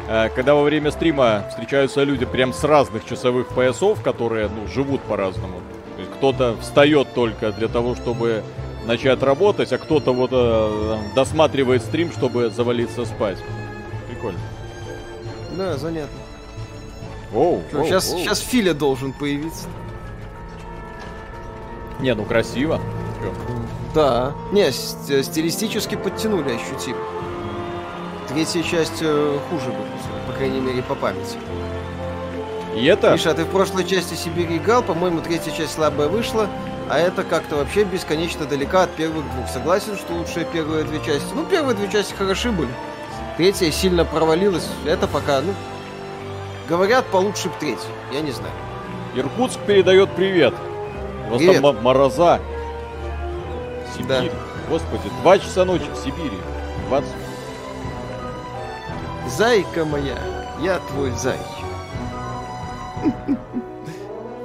э, 0.07 0.29
когда 0.35 0.55
во 0.55 0.62
время 0.62 0.90
стрима 0.90 1.45
встречаются 1.49 2.05
люди 2.05 2.27
прям 2.27 2.53
с 2.53 2.62
разных 2.62 3.05
часовых 3.05 3.49
поясов, 3.49 4.03
которые, 4.03 4.49
ну, 4.49 4.69
живут 4.69 5.01
по-разному. 5.03 5.61
Кто-то 6.16 6.57
встает 6.61 7.09
только 7.14 7.53
для 7.53 7.69
того, 7.69 7.95
чтобы 7.95 8.43
начать 8.87 9.23
работать, 9.23 9.73
а 9.73 9.79
кто-то 9.79 10.12
вот 10.12 10.31
э, 10.33 10.99
досматривает 11.14 11.83
стрим, 11.83 12.12
чтобы 12.12 12.51
завалиться 12.51 13.05
спать. 13.07 13.38
Прикольно. 14.09 14.38
Да, 15.57 15.77
занятно. 15.77 16.19
Оу, 17.35 17.62
оу, 17.73 17.85
сейчас, 17.85 18.12
оу. 18.12 18.19
сейчас 18.19 18.40
Филя 18.40 18.75
должен 18.75 19.12
появиться. 19.12 19.66
Не, 22.01 22.14
ну 22.14 22.25
красиво. 22.25 22.81
Прям. 23.20 23.35
Да. 23.94 24.33
Не, 24.52 24.70
ст- 24.72 25.24
стилистически 25.24 25.94
подтянули 25.96 26.54
ощутимо. 26.54 26.98
Третья 28.28 28.62
часть 28.62 28.98
э, 29.00 29.38
хуже 29.50 29.66
выпустила, 29.66 30.18
по 30.26 30.33
крайней 30.33 30.61
мере, 30.61 30.83
по 30.83 30.94
памяти. 30.94 31.37
И 32.76 32.85
это... 32.87 33.11
Миша, 33.12 33.33
а 33.33 33.35
ты 33.35 33.44
в 33.44 33.48
прошлой 33.48 33.85
части 33.85 34.14
Сибири 34.14 34.56
играл, 34.59 34.83
по-моему, 34.83 35.20
третья 35.20 35.50
часть 35.50 35.72
слабая 35.74 36.06
вышла, 36.09 36.48
а 36.88 36.98
это 36.98 37.24
как-то 37.24 37.56
вообще 37.56 37.83
бесконечно 37.83 38.46
далека 38.46 38.85
от 38.85 38.90
первых 38.90 39.24
двух. 39.33 39.48
Согласен, 39.48 39.96
что 39.96 40.12
лучшие 40.14 40.44
первые 40.46 40.85
две 40.85 40.98
части? 40.98 41.26
Ну, 41.35 41.44
первые 41.44 41.76
две 41.76 41.90
части 41.90 42.14
хороши 42.14 42.52
были. 42.52 42.70
Третья 43.37 43.70
сильно 43.72 44.04
провалилась. 44.04 44.68
Это 44.87 45.09
пока, 45.09 45.40
ну... 45.40 45.52
Говорят, 46.68 47.04
получше 47.06 47.48
б 47.48 47.54
третья. 47.59 47.88
Я 48.12 48.20
не 48.20 48.30
знаю. 48.30 48.54
Иркутск 49.16 49.59
передает 49.66 50.11
привет. 50.12 50.54
У 51.26 51.30
вас 51.33 51.38
Привет. 51.38 51.54
там 51.54 51.62
мо- 51.74 51.80
мороза. 51.80 52.38
Сибирь. 54.03 54.31
Да. 54.31 54.69
Господи, 54.69 55.03
два 55.23 55.39
часа 55.39 55.65
ночи 55.65 55.85
в 55.93 55.97
Сибири. 55.97 56.37
20... 56.89 57.09
Зайка 59.29 59.85
моя, 59.85 60.19
я 60.61 60.79
твой 60.91 61.11
зайчик. 61.13 61.45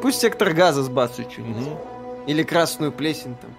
Пусть 0.01 0.21
сектор 0.21 0.53
газа 0.53 0.83
сбацают 0.83 1.31
что-нибудь. 1.31 1.63
Мгм. 1.67 1.77
Или 2.27 2.43
красную 2.43 2.91
плесень 2.91 3.35
там. 3.41 3.51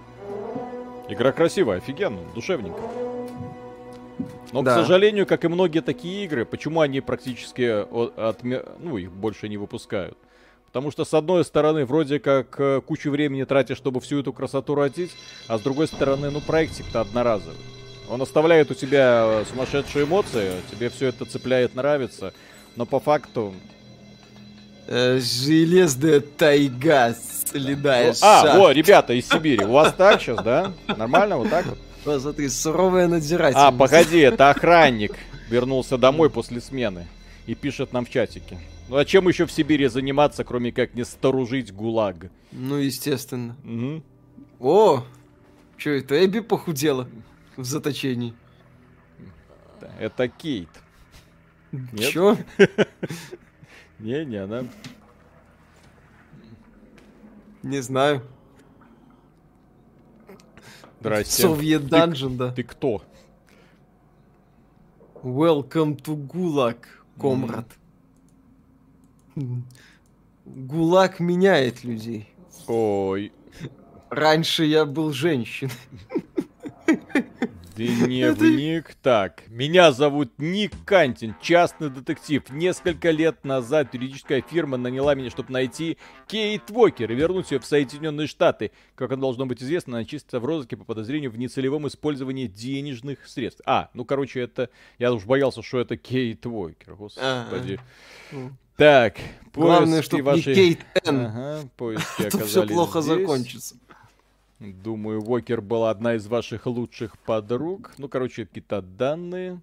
Игра 1.08 1.32
красивая, 1.32 1.78
офигенно, 1.78 2.18
душевненько. 2.34 2.80
Но, 4.52 4.62
Да. 4.62 4.72
к 4.72 4.74
сожалению, 4.80 5.26
как 5.26 5.44
и 5.44 5.48
многие 5.48 5.80
такие 5.80 6.24
игры, 6.24 6.44
почему 6.44 6.80
они 6.80 7.00
практически 7.00 7.62
о- 7.62 8.12
отме- 8.16 8.64
ну, 8.78 8.96
их 8.96 9.10
больше 9.12 9.48
не 9.48 9.56
выпускают? 9.56 10.16
Потому 10.76 10.90
что, 10.90 11.06
с 11.06 11.14
одной 11.14 11.42
стороны, 11.42 11.86
вроде 11.86 12.18
как 12.18 12.60
э, 12.60 12.82
кучу 12.84 13.10
времени 13.10 13.44
тратишь, 13.44 13.78
чтобы 13.78 14.02
всю 14.02 14.20
эту 14.20 14.34
красоту 14.34 14.74
родить, 14.74 15.10
а 15.48 15.56
с 15.56 15.62
другой 15.62 15.86
стороны, 15.86 16.28
ну, 16.28 16.42
проектик-то 16.42 17.00
одноразовый. 17.00 17.56
Он 18.10 18.20
оставляет 18.20 18.70
у 18.70 18.74
тебя 18.74 19.24
э, 19.24 19.44
сумасшедшие 19.48 20.04
эмоции, 20.04 20.52
тебе 20.70 20.90
все 20.90 21.06
это 21.06 21.24
цепляет, 21.24 21.74
нравится, 21.74 22.34
но 22.76 22.84
по 22.84 23.00
факту... 23.00 23.54
Э, 24.86 25.18
железная 25.18 26.20
тайга, 26.20 27.16
следая 27.46 28.14
А, 28.20 28.58
о, 28.58 28.70
ребята 28.70 29.14
из 29.14 29.26
Сибири, 29.30 29.64
у 29.64 29.72
вас 29.72 29.94
так 29.94 30.20
сейчас, 30.20 30.42
да? 30.42 30.74
Нормально 30.88 31.38
вот 31.38 31.48
так 31.48 31.64
вот? 31.64 31.78
Посмотри, 32.04 32.50
суровая 32.50 33.08
надзирательница. 33.08 33.68
А, 33.68 33.72
погоди, 33.72 34.18
это 34.18 34.50
охранник. 34.50 35.14
Вернулся 35.48 35.96
домой 35.96 36.28
после 36.28 36.60
смены. 36.60 37.06
И 37.46 37.54
пишет 37.54 37.94
нам 37.94 38.04
в 38.04 38.10
чатике. 38.10 38.58
Ну 38.88 38.96
а 38.96 39.04
чем 39.04 39.26
еще 39.28 39.46
в 39.46 39.52
Сибири 39.52 39.88
заниматься, 39.88 40.44
кроме 40.44 40.70
как 40.70 40.94
не 40.94 41.04
сторожить 41.04 41.72
ГУЛАГ? 41.72 42.30
Ну, 42.52 42.76
естественно. 42.76 43.56
Мгм. 43.64 44.04
О, 44.60 45.04
что 45.76 45.90
это, 45.90 46.24
Эбби 46.24 46.40
похудела 46.40 47.08
в 47.56 47.64
заточении. 47.64 48.34
Это 49.98 50.28
Кейт. 50.28 50.68
Нет? 51.72 52.10
Чё? 52.10 52.36
Не-не, 53.98 54.36
она... 54.36 54.64
Не 57.62 57.80
знаю. 57.80 58.22
Здрасте. 61.00 61.42
Совет 61.42 61.82
Dungeon, 61.82 62.36
да. 62.36 62.52
Ты 62.52 62.62
кто? 62.62 63.02
Welcome 65.22 66.00
to 66.02 66.16
Gulag, 66.16 66.78
комрад. 67.18 67.66
Гулаг 70.44 71.20
меняет 71.20 71.84
людей. 71.84 72.28
Ой, 72.66 73.32
Раньше 74.10 74.64
я 74.64 74.84
был 74.84 75.12
женщиной. 75.12 75.72
дневник. 77.76 78.94
Так, 79.02 79.42
меня 79.48 79.92
зовут 79.92 80.32
Ник 80.38 80.72
Кантин, 80.84 81.34
частный 81.42 81.90
детектив. 81.90 82.42
Несколько 82.50 83.10
лет 83.10 83.44
назад 83.44 83.92
юридическая 83.94 84.40
фирма 84.42 84.76
наняла 84.78 85.14
меня, 85.14 85.30
чтобы 85.30 85.52
найти 85.52 85.98
Кейт 86.26 86.70
Уокер 86.70 87.12
и 87.12 87.14
вернуть 87.14 87.50
ее 87.50 87.60
в 87.60 87.66
Соединенные 87.66 88.26
Штаты. 88.26 88.72
Как 88.94 89.12
оно 89.12 89.22
должно 89.22 89.46
быть 89.46 89.62
известно, 89.62 89.98
она 89.98 90.04
числится 90.04 90.40
в 90.40 90.44
розыске 90.44 90.76
по 90.76 90.84
подозрению 90.84 91.30
в 91.30 91.38
нецелевом 91.38 91.86
использовании 91.86 92.46
денежных 92.46 93.26
средств. 93.28 93.60
А, 93.66 93.90
ну 93.94 94.04
короче, 94.04 94.40
это... 94.40 94.70
Я 94.98 95.12
уж 95.12 95.24
боялся, 95.24 95.62
что 95.62 95.78
это 95.78 95.96
Кейт 95.96 96.46
Уокер, 96.46 96.94
господи. 96.94 97.78
М. 98.32 98.56
Так, 98.76 99.16
Главное, 99.54 99.98
поиски 100.02 100.06
чтобы 100.06 100.22
ваши... 100.24 100.48
не 100.50 100.54
Кейт 100.54 100.78
Н. 101.04 101.20
Ага, 101.26 101.68
поиски 101.76 102.22
то 102.30 102.38
все 102.44 102.62
оказались 102.62 102.72
плохо 102.72 103.00
здесь. 103.00 103.20
закончится. 103.20 103.76
Думаю, 104.58 105.20
Уокер 105.20 105.60
была 105.60 105.90
одна 105.90 106.14
из 106.14 106.26
ваших 106.26 106.66
лучших 106.66 107.18
подруг. 107.18 107.92
Ну, 107.98 108.08
короче, 108.08 108.46
какие-то 108.46 108.80
данные. 108.80 109.60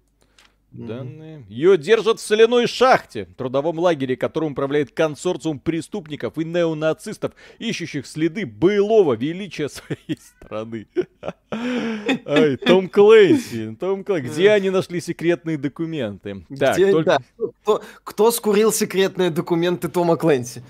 Данные. 0.70 1.44
Ее 1.48 1.78
держат 1.78 2.18
в 2.18 2.22
соляной 2.22 2.66
шахте, 2.66 3.26
трудовом 3.36 3.78
лагере, 3.78 4.16
которым 4.16 4.52
управляет 4.52 4.90
консорциум 4.90 5.60
преступников 5.60 6.36
и 6.36 6.44
неонацистов, 6.44 7.32
ищущих 7.60 8.06
следы 8.06 8.44
былого 8.44 9.14
величия 9.14 9.68
своей 9.68 10.18
страны. 10.18 10.88
Ай, 11.50 12.56
Том 12.56 12.88
Клэнси, 12.88 13.76
Том 13.78 14.02
Клэнси. 14.02 14.28
Где 14.28 14.50
они 14.50 14.70
нашли 14.70 15.00
секретные 15.00 15.58
документы? 15.58 16.44
Так, 16.58 16.76
Где- 16.76 16.90
только... 16.90 17.20
да. 17.38 17.46
Кто, 17.62 17.82
кто 18.02 18.30
скурил 18.32 18.72
секретные 18.72 19.30
документы 19.30 19.88
Тома 19.88 20.16
Клэнси? 20.16 20.62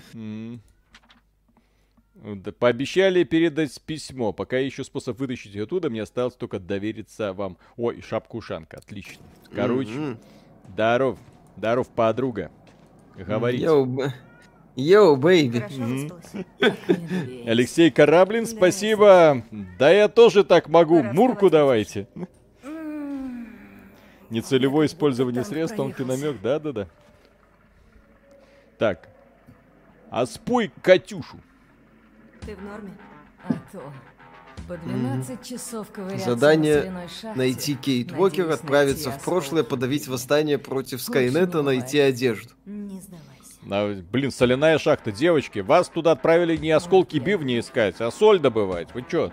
Пообещали 2.59 3.23
передать 3.23 3.79
письмо. 3.81 4.33
Пока 4.33 4.57
ищу 4.67 4.83
способ 4.83 5.19
вытащить 5.19 5.53
ее 5.53 5.63
оттуда, 5.63 5.89
мне 5.89 6.01
осталось 6.01 6.33
только 6.33 6.59
довериться 6.59 7.33
вам. 7.33 7.57
Ой, 7.77 8.01
шапка-ушанка, 8.01 8.77
отлично. 8.77 9.23
Короче, 9.53 9.91
Мгм. 9.91 10.17
здоров, 10.69 11.19
здоров, 11.55 11.87
подруга. 11.89 12.51
Говорите. 13.15 13.65
Yo, 13.65 14.01
yo, 14.75 15.15
baby. 15.17 15.63
Алексей 17.45 17.91
Кораблин, 17.91 18.47
спасибо. 18.47 19.43
Да 19.77 19.91
я 19.91 20.07
тоже 20.09 20.43
так 20.43 20.67
могу. 20.67 21.03
Мурку 21.03 21.49
давайте. 21.51 22.07
Нецелевое 24.31 24.87
использование 24.87 25.43
средств, 25.43 25.77
тонкий 25.77 26.03
намек, 26.03 26.41
да-да-да. 26.41 26.87
Так. 28.79 29.07
А 30.09 30.25
спой 30.25 30.71
Катюшу. 30.81 31.37
Ты 32.45 32.55
в 32.55 32.63
норме? 32.63 32.91
А 33.47 33.53
то. 33.71 33.91
По 34.67 34.77
12 34.77 35.43
часов 35.43 35.91
ковыряться 35.91 36.31
Задание 36.31 36.93
шахте. 37.21 37.33
Найти 37.35 37.75
Кейт 37.75 38.11
Надеюсь, 38.11 38.21
Уокер, 38.21 38.51
отправиться 38.51 39.11
в 39.11 39.23
прошлое, 39.23 39.61
осколки. 39.61 39.69
подавить 39.69 40.07
восстание 40.07 40.57
против 40.57 41.01
Скайнета, 41.01 41.59
не 41.59 41.63
найти 41.63 41.99
одежду. 41.99 42.49
Не 42.65 42.99
сдавайся. 43.01 44.03
Блин, 44.11 44.31
соляная 44.31 44.77
шахта, 44.77 45.11
девочки, 45.11 45.59
вас 45.59 45.89
туда 45.89 46.11
отправили 46.11 46.55
не 46.57 46.71
осколки 46.71 47.17
бивни 47.17 47.59
искать, 47.59 47.99
а 47.99 48.11
соль 48.11 48.39
добывать. 48.39 48.93
Вы 48.93 49.03
чё? 49.09 49.31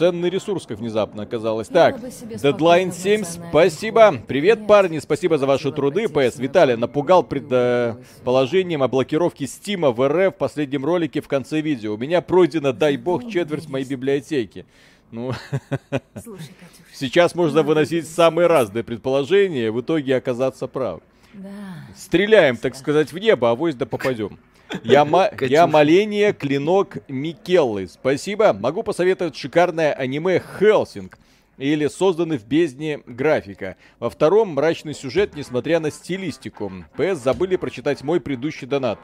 Ценный 0.00 0.30
ресурс, 0.30 0.64
как 0.64 0.78
внезапно 0.78 1.24
оказалось. 1.24 1.68
Так, 1.68 1.98
Deadline 1.98 2.38
спокойно 2.38 2.92
7, 2.92 3.20
глаза 3.20 3.38
на 3.38 3.48
спасибо. 3.50 4.14
Привет, 4.26 4.66
парни, 4.66 4.98
спасибо 4.98 5.36
за 5.36 5.44
ваши 5.44 5.70
труды. 5.72 6.08
ПС, 6.08 6.38
Виталий 6.38 6.74
напугал 6.76 7.22
предположением 7.22 8.82
о 8.82 8.88
блокировке 8.88 9.46
Стима 9.46 9.90
в 9.90 10.08
РФ 10.08 10.34
в 10.34 10.38
последнем 10.38 10.86
ролике 10.86 11.20
в 11.20 11.28
конце 11.28 11.60
видео. 11.60 11.96
У 11.96 11.98
меня 11.98 12.22
пройдено, 12.22 12.72
дай 12.72 12.96
бог, 12.96 13.28
четверть 13.28 13.68
моей 13.68 13.84
библиотеки. 13.84 14.64
Ну, 15.10 15.32
Слушай, 16.24 16.54
сейчас 16.94 17.34
можно 17.34 17.62
выносить 17.62 18.08
самые 18.08 18.46
разные 18.46 18.82
предположения, 18.82 19.70
в 19.70 19.82
итоге 19.82 20.16
оказаться 20.16 20.66
прав. 20.66 21.02
Да. 21.34 21.50
Стреляем, 21.94 22.56
так 22.56 22.74
сказать, 22.74 23.12
в 23.12 23.18
небо, 23.18 23.50
а 23.50 23.54
вось 23.54 23.74
да 23.74 23.84
попадем. 23.84 24.38
Я, 24.84 25.04
ма- 25.04 25.30
я 25.40 25.66
моление 25.66 26.32
Клинок 26.32 26.98
Микеллы. 27.08 27.88
Спасибо. 27.88 28.52
Могу 28.52 28.82
посоветовать 28.82 29.36
шикарное 29.36 29.92
аниме 29.92 30.40
Хелсинг. 30.40 31.18
Или 31.58 31.88
созданный 31.88 32.38
в 32.38 32.46
бездне 32.46 33.02
графика. 33.06 33.76
Во 33.98 34.08
втором 34.08 34.50
мрачный 34.54 34.94
сюжет, 34.94 35.34
несмотря 35.34 35.78
на 35.78 35.90
стилистику. 35.90 36.72
ПС 36.96 37.18
забыли 37.18 37.56
прочитать 37.56 38.02
мой 38.02 38.20
предыдущий 38.20 38.66
донат. 38.66 38.98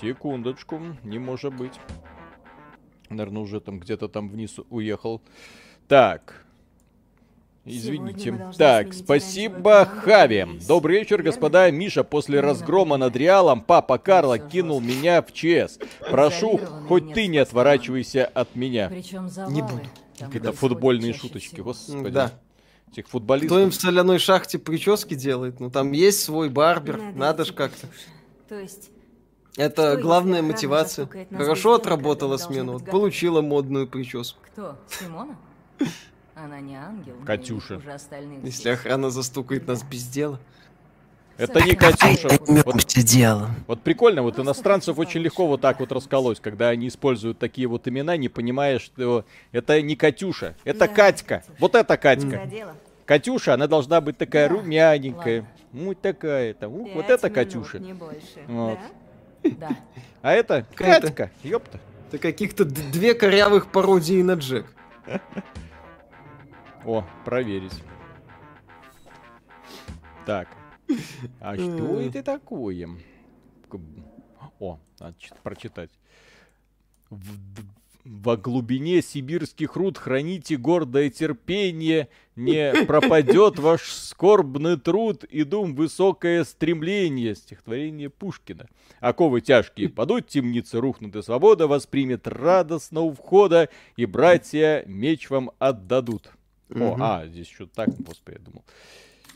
Секундочку, 0.00 0.80
не 1.02 1.18
может 1.18 1.54
быть. 1.54 1.74
Наверное, 3.10 3.42
уже 3.42 3.60
там 3.60 3.80
где-то 3.80 4.08
там 4.08 4.30
вниз 4.30 4.56
уехал. 4.70 5.20
Так. 5.88 6.43
Извините. 7.66 8.52
Так, 8.58 8.92
спасибо, 8.92 9.86
Хави. 9.86 10.46
Добрый 10.68 10.98
вечер, 10.98 11.22
господа. 11.22 11.70
Миша, 11.70 12.04
после 12.04 12.40
разгрома 12.40 12.98
над 12.98 13.16
Реалом, 13.16 13.62
папа 13.62 13.96
Карло 13.96 14.38
кинул 14.38 14.80
меня 14.80 15.22
в 15.22 15.32
ЧС. 15.32 15.78
Прошу, 16.10 16.60
хоть 16.88 17.14
ты 17.14 17.26
не 17.26 17.38
отворачивайся 17.38 18.26
от 18.26 18.54
меня. 18.54 18.90
Не 18.90 19.62
буду. 19.62 19.80
Какие-то 20.18 20.52
футбольные 20.52 21.14
шуточки, 21.14 21.60
господи. 21.60 22.10
Да. 22.10 22.32
Этих 22.92 23.06
Кто 23.06 23.18
им 23.18 23.22
футболистов. 23.22 23.72
в 23.72 23.74
соляной 23.74 24.18
шахте 24.18 24.58
прически 24.58 25.14
делает? 25.14 25.58
Ну 25.58 25.70
там 25.70 25.90
есть 25.92 26.22
свой 26.22 26.48
барбер, 26.48 27.00
надо, 27.14 27.44
ж 27.44 27.52
как-то. 27.52 27.88
Катюша. 27.88 28.08
То 28.48 28.60
есть 28.60 28.90
Это 29.56 29.92
Что, 29.94 30.02
главная 30.02 30.42
мотивация. 30.42 31.08
Хорошо 31.32 31.74
отработала 31.74 32.36
смену, 32.36 32.74
вот 32.74 32.84
получила 32.84 33.40
модную 33.40 33.88
прическу. 33.88 34.38
Кто? 34.52 34.76
Симона? 34.88 35.36
Она 36.34 36.60
не 36.60 36.76
ангел. 36.76 37.14
но 37.20 37.26
Катюша. 37.26 37.80
остальных 37.92 38.44
Если 38.44 38.68
охрана 38.70 39.10
застукает 39.10 39.66
нас 39.66 39.82
без 39.82 40.06
дела. 40.06 40.40
Это 41.36 41.60
не 41.64 41.74
Катюша. 41.74 42.28
Вот, 42.46 42.86
делом. 42.86 43.50
вот 43.66 43.82
прикольно, 43.82 44.22
вот 44.22 44.38
иностранцев 44.38 44.98
очень 44.98 45.20
легко 45.20 45.46
вот 45.48 45.60
так 45.60 45.80
вот 45.80 45.90
расколоть, 45.90 46.40
когда 46.40 46.68
они 46.68 46.88
используют 46.88 47.38
такие 47.38 47.66
вот 47.66 47.88
имена, 47.88 48.16
не 48.16 48.28
понимая, 48.28 48.78
что 48.78 49.24
это 49.50 49.82
не 49.82 49.96
Катюша, 49.96 50.54
это 50.64 50.80
Да, 50.80 50.88
Катька. 50.88 51.36
Катюша. 51.38 51.56
Вот 51.58 51.74
это 51.74 51.96
Катька. 51.96 52.46
Дело. 52.46 52.74
Катюша, 53.04 53.54
она 53.54 53.66
должна 53.66 54.00
быть 54.00 54.16
такая 54.16 54.48
Да, 54.48 54.54
румяненькая. 54.54 55.40
ладно. 55.40 55.54
Ну, 55.72 55.94
такая 55.94 56.54
там. 56.54 56.72
ух, 56.72 56.88
вот 56.94 57.10
это 57.10 57.28
Катюша. 57.30 57.80
Не 57.80 57.94
больше. 57.94 58.44
Вот. 58.46 58.78
Да? 59.42 59.50
Да. 59.50 59.76
А 60.22 60.32
это 60.32 60.64
Катька. 60.74 61.30
Ёпта. 61.42 61.80
Это 62.08 62.18
каких-то 62.18 62.64
две 62.64 63.14
корявых 63.14 63.72
пародии 63.72 64.22
на 64.22 64.34
Джек. 64.34 64.66
О, 66.84 67.04
проверить. 67.24 67.82
Так. 70.26 70.48
А 71.40 71.54
что 71.56 71.96
Ой. 71.96 72.08
это 72.08 72.22
такое? 72.22 72.88
О, 74.60 74.78
надо 75.00 75.16
чит- 75.18 75.34
прочитать. 75.42 75.90
В, 77.08 77.64
во 78.04 78.36
глубине 78.36 79.00
сибирских 79.00 79.76
руд 79.76 79.96
храните 79.96 80.56
гордое 80.58 81.08
терпение, 81.08 82.08
не 82.36 82.72
пропадет 82.86 83.58
ваш 83.58 83.90
скорбный 83.90 84.78
труд 84.78 85.24
и 85.24 85.42
дум 85.44 85.74
высокое 85.74 86.44
стремление. 86.44 87.34
Стихотворение 87.34 88.10
Пушкина. 88.10 88.68
Оковы 89.00 89.40
тяжкие 89.40 89.88
падут, 89.88 90.28
темницы 90.28 90.80
рухнут, 90.80 91.16
и 91.16 91.22
свобода 91.22 91.66
воспримет 91.66 92.26
радостно 92.28 93.00
у 93.00 93.12
входа, 93.12 93.70
и 93.96 94.04
братья 94.04 94.84
меч 94.86 95.30
вам 95.30 95.50
отдадут. 95.58 96.30
О, 96.74 96.96
а, 97.00 97.26
здесь 97.26 97.48
что-то 97.48 97.74
так, 97.74 97.96
господи, 97.98 98.38
я 98.38 98.44
думал. 98.44 98.64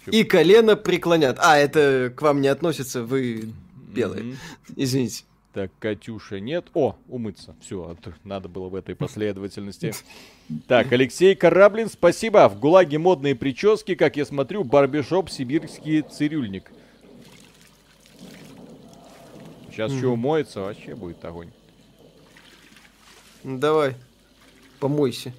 И 0.06 0.24
колено 0.24 0.76
преклонят. 0.76 1.38
А, 1.40 1.56
это 1.56 2.12
к 2.14 2.22
вам 2.22 2.40
не 2.40 2.48
относится, 2.48 3.02
вы 3.02 3.52
белые. 3.74 4.36
Извините. 4.76 5.24
Так, 5.52 5.70
Катюша 5.78 6.40
нет. 6.40 6.66
О, 6.74 6.96
умыться. 7.08 7.56
Все, 7.60 7.96
надо 8.22 8.48
было 8.48 8.68
в 8.68 8.74
этой 8.74 8.94
последовательности. 8.94 9.92
Так, 10.66 10.92
Алексей 10.92 11.34
Кораблин, 11.34 11.88
спасибо. 11.88 12.48
В 12.48 12.60
ГУЛАГе 12.60 12.98
модные 12.98 13.34
прически, 13.34 13.94
как 13.94 14.16
я 14.16 14.24
смотрю, 14.24 14.62
барбишоп, 14.62 15.30
сибирский 15.30 16.02
цирюльник. 16.02 16.70
Сейчас 19.70 19.92
еще 19.92 20.08
умоется, 20.08 20.60
вообще 20.60 20.94
будет 20.94 21.24
огонь. 21.24 21.50
Давай, 23.44 23.94
помойся. 24.80 25.32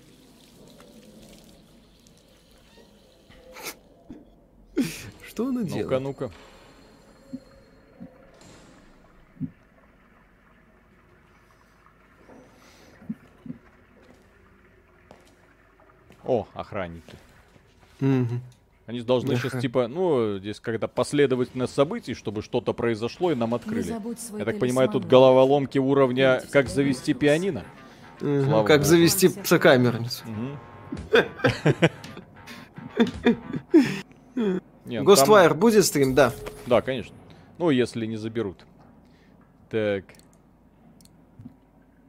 Что 5.39 5.47
она 5.47 5.61
Ну-ка, 5.61 5.73
делает? 5.73 6.01
ну-ка. 6.01 6.31
О, 16.25 16.45
охранники. 16.53 17.15
Мгм. 18.01 18.41
Они 18.85 18.99
должны 18.99 19.31
Ага. 19.31 19.39
сейчас, 19.39 19.61
типа, 19.61 19.87
ну, 19.87 20.39
здесь 20.39 20.59
когда 20.59 20.89
последовательность 20.89 21.73
событий, 21.73 22.15
чтобы 22.15 22.41
что-то 22.41 22.73
произошло 22.73 23.31
и 23.31 23.35
нам 23.35 23.55
открыли. 23.55 23.95
Я 24.37 24.43
так 24.43 24.59
понимаю, 24.59 24.89
тут 24.89 25.05
головоломки 25.05 25.77
уровня 25.77 26.41
«Как 26.51 26.67
завести 26.67 27.13
пианино». 27.13 27.63
Слава 28.19 28.67
Как 28.67 28.81
богу. 28.81 28.89
завести 28.89 29.29
сокамерницу. 29.45 30.25
Мгм. 30.27 30.59
Не, 34.89 35.01
ну 35.03 35.15
там- 35.15 35.59
будет 35.59 35.85
стрим? 35.85 36.15
Да. 36.15 36.33
Да, 36.65 36.81
конечно. 36.81 37.15
Ну, 37.59 37.69
если 37.69 38.05
не 38.07 38.17
заберут. 38.17 38.65
Так. 39.69 40.05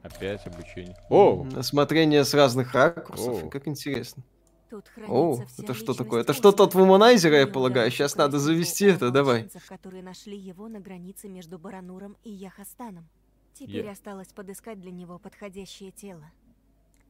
Опять 0.01 0.45
обучение. 0.47 0.97
О! 1.09 1.45
Осмотрение 1.55 2.25
с 2.25 2.33
разных 2.33 2.73
ракурсов. 2.73 3.43
О. 3.43 3.49
Как 3.49 3.67
интересно. 3.67 4.23
Тут 4.71 4.85
О, 5.07 5.43
это 5.59 5.73
что 5.73 5.93
такое? 5.93 6.21
Это 6.21 6.31
Оскара. 6.31 6.51
что-то 6.51 6.63
от 6.63 6.73
вуманайзера, 6.73 7.35
я 7.41 7.47
полагаю. 7.47 7.91
Сейчас 7.91 8.15
надо 8.15 8.39
завести 8.39 8.85
это, 8.85 9.11
давай. 9.11 9.47
которые 9.67 10.01
нашли 10.01 10.37
его 10.37 10.67
на 10.69 10.79
границе 10.79 11.27
между 11.27 11.59
Барануром 11.59 12.15
и 12.23 12.31
Яхастаном. 12.31 13.07
Теперь 13.53 13.85
Я- 13.85 13.91
осталось 13.91 14.29
подыскать 14.29 14.79
для 14.79 14.91
него 14.91 15.19
подходящее 15.19 15.91
тело. 15.91 16.31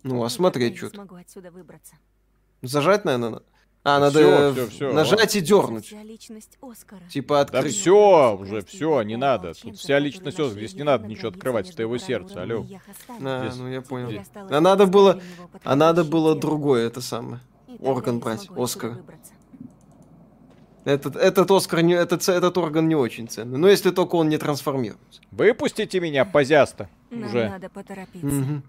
Ну, 0.04 0.10
Никогда 0.16 0.26
осмотреть 0.26 0.72
не 0.72 0.78
что-то. 0.80 0.96
смогу 0.96 1.16
отсюда 1.16 1.52
выбраться. 1.52 1.96
Зажать, 2.64 3.06
наверное, 3.06 3.30
надо. 3.30 3.46
А, 3.84 4.00
надо 4.00 4.20
э, 4.20 4.52
всё, 4.54 4.68
всё. 4.68 4.94
нажать 4.94 5.36
и 5.36 5.42
дернуть. 5.42 5.88
Вся 5.88 6.04
личность 6.04 6.58
Оскара. 6.62 7.02
Типа 7.10 7.36
Да 7.52 7.60
открыть. 7.60 7.76
все, 7.76 8.38
уже 8.40 8.62
все, 8.64 9.02
не 9.02 9.18
надо. 9.18 9.54
Тут 9.54 9.78
вся 9.78 9.98
личность 9.98 10.40
Оскара. 10.40 10.54
Здесь 10.56 10.76
не 10.76 10.84
надо 10.84 11.08
ничего 11.08 11.30
открывать, 11.30 11.70
это 11.72 11.82
его 11.82 11.98
сердце, 11.98 12.44
алло. 12.44 12.64
А, 13.22 13.48
Здесь- 13.48 13.60
ну 13.60 13.68
я 13.70 13.82
понял. 13.82 14.20
Осталось 14.20 14.52
А 14.52 14.62
надо 14.62 14.86
было, 14.86 15.20
а 15.64 15.76
надо 15.76 16.04
было 16.04 16.36
другое, 16.36 16.86
это 16.88 17.02
самое. 17.02 17.42
Орган 17.80 18.20
брать, 18.20 18.50
выбраться. 18.50 19.34
Этот, 20.84 21.16
этот 21.16 21.50
Оскар, 21.52 21.82
не, 21.82 21.94
этот, 21.94 22.28
этот 22.28 22.58
орган 22.58 22.88
не 22.88 22.96
очень 22.96 23.28
ценный. 23.28 23.58
Но 23.60 23.68
если 23.68 23.92
только 23.92 24.16
он 24.16 24.30
не 24.30 24.38
трансформируется. 24.38 25.22
Выпустите 25.30 26.00
меня, 26.00 26.26
позяста. 26.26 26.90
Нам 27.12 27.30
Уже. 27.30 27.50
надо 27.50 27.70
поторопиться. 27.70 28.26
Мгм. 28.28 28.64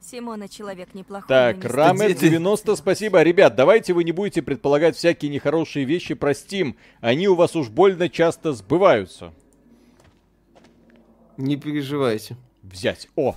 Симона 0.00 0.48
человек 0.48 0.94
неплохой. 0.94 1.28
Так, 1.28 1.56
не 1.56 1.68
Рамер 1.68 2.08
Дети. 2.08 2.28
90, 2.28 2.76
спасибо. 2.76 3.22
Ребят, 3.22 3.56
давайте 3.56 3.92
вы 3.92 4.04
не 4.04 4.12
будете 4.12 4.42
предполагать 4.42 4.96
всякие 4.96 5.30
нехорошие 5.30 5.84
вещи 5.84 6.14
про 6.14 6.32
Steam. 6.32 6.76
Они 7.00 7.28
у 7.28 7.34
вас 7.34 7.56
уж 7.56 7.68
больно 7.68 8.08
часто 8.08 8.52
сбываются. 8.52 9.32
Не 11.36 11.56
переживайте. 11.56 12.36
Взять. 12.62 13.08
О! 13.16 13.36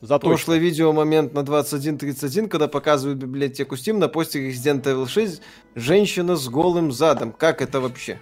Заточка. 0.00 0.28
Прошлое 0.28 0.58
видео 0.58 0.92
момент 0.92 1.32
на 1.32 1.38
21.31, 1.38 2.48
когда 2.48 2.68
показывают 2.68 3.18
библиотеку 3.18 3.74
Steam 3.76 3.94
на 3.94 4.08
постере 4.08 4.50
Resident 4.50 4.82
Evil 4.82 5.06
6 5.06 5.40
женщина 5.74 6.36
с 6.36 6.48
голым 6.48 6.92
задом. 6.92 7.32
Как 7.32 7.62
это 7.62 7.80
вообще? 7.80 8.18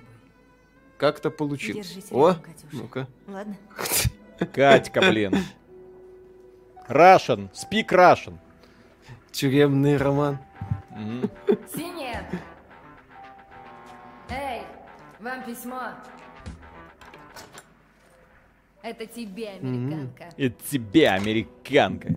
Как 0.96 1.18
это 1.18 1.31
получилось? 1.31 1.88
Держись 1.88 2.12
О, 2.12 2.37
ну-ка. 2.70 3.09
Ладно. 3.27 3.57
Катька, 4.55 5.01
блин. 5.01 5.37
Russian. 6.92 7.50
Speak 7.52 7.88
Russian. 7.90 8.38
Тюремный 9.31 9.96
роман. 9.96 10.38
Синяя! 11.74 12.28
Эй, 14.28 14.62
вам 15.20 15.42
письмо. 15.44 15.81
Это 18.83 19.07
тебе, 19.07 19.50
американка. 19.50 20.24
Это 20.37 20.57
тебе, 20.70 21.09
американка. 21.09 22.16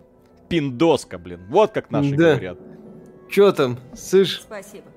Пиндоска, 0.50 1.18
блин. 1.18 1.46
Вот 1.50 1.72
как 1.72 1.90
наши 1.92 2.12
Да. 2.16 2.32
говорят. 2.34 2.58
Чё 3.30 3.52
там, 3.52 3.80
слышь, 3.96 4.42
Спасибо. 4.42 4.88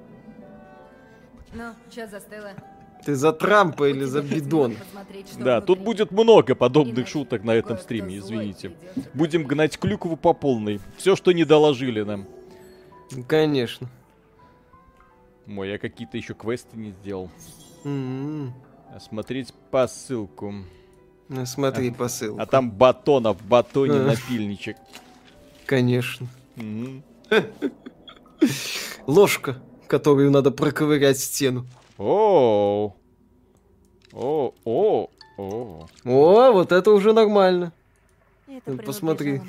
Ну, 1.54 1.72
чё 1.90 2.06
застыла? 2.06 2.52
Ты 3.04 3.14
за 3.14 3.32
Трампа 3.32 3.88
или 3.88 4.04
за 4.04 4.22
бидон? 4.22 4.76
Да, 5.38 5.60
тут 5.60 5.78
будет 5.80 6.10
много 6.10 6.54
подобных 6.54 7.08
шуток 7.08 7.44
на 7.44 7.52
этом 7.52 7.78
стриме, 7.78 8.18
извините. 8.18 8.72
Будем 9.14 9.44
гнать 9.44 9.78
Клюкову 9.78 10.16
по 10.16 10.32
полной. 10.34 10.80
Все, 10.96 11.16
что 11.16 11.32
не 11.32 11.44
доложили 11.44 12.02
нам. 12.02 12.26
Ну, 13.12 13.24
Конечно. 13.24 13.88
Мой, 15.46 15.70
я 15.70 15.78
какие-то 15.78 16.16
еще 16.18 16.34
квесты 16.34 16.76
не 16.76 16.90
сделал. 16.90 17.30
М-м. 17.84 18.52
Осмотреть 18.94 19.54
посылку. 19.70 20.52
Ну, 21.28 21.46
Смотри 21.46 21.90
посыл. 21.90 22.38
А 22.38 22.46
там 22.46 22.70
батонов, 22.70 23.42
батоне 23.46 24.00
А. 24.00 24.04
напильничек. 24.04 24.76
Конечно. 25.66 26.26
Ложка, 29.06 29.56
которую 29.86 30.30
надо 30.30 30.50
проковырять 30.50 31.18
стену. 31.18 31.66
О, 31.98 32.94
о, 34.12 34.54
о, 34.64 35.10
о. 35.36 35.86
О, 36.04 36.52
вот 36.52 36.70
это 36.70 36.92
уже 36.92 37.12
нормально. 37.12 37.72
Это 38.46 38.72
Ну, 38.72 38.78
посмотри. 38.78 39.42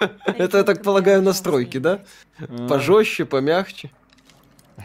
Это, 0.24 0.58
я 0.58 0.64
так 0.64 0.82
полагаю, 0.82 1.22
настройки, 1.22 1.78
да? 1.78 2.00
А. 2.40 2.68
Пожестче, 2.68 3.24
помягче. 3.24 3.90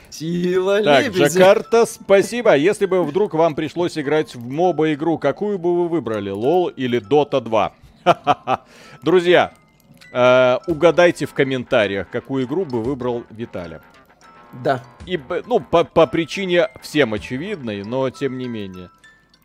Сила 0.09 0.83
Так, 0.83 1.05
лебедя. 1.05 1.27
Джакарта, 1.27 1.85
спасибо. 1.85 2.55
Если 2.55 2.85
бы 2.85 3.03
вдруг 3.03 3.33
вам 3.33 3.55
пришлось 3.55 3.97
играть 3.97 4.35
в 4.35 4.49
моба 4.49 4.93
игру, 4.93 5.17
какую 5.17 5.57
бы 5.59 5.73
вы 5.75 5.87
выбрали? 5.87 6.29
Лол 6.29 6.67
или 6.67 6.99
Дота 6.99 7.41
2? 7.41 7.73
Ха-ха-ха. 8.03 8.65
Друзья, 9.01 9.53
э, 10.11 10.57
угадайте 10.67 11.25
в 11.25 11.33
комментариях, 11.33 12.09
какую 12.09 12.45
игру 12.45 12.65
бы 12.65 12.83
выбрал 12.83 13.23
Виталя. 13.29 13.81
Да. 14.63 14.83
И, 15.05 15.19
ну, 15.47 15.59
по, 15.59 15.83
по 15.83 16.05
причине 16.07 16.69
всем 16.81 17.13
очевидной, 17.13 17.83
но 17.83 18.09
тем 18.09 18.37
не 18.37 18.47
менее. 18.47 18.89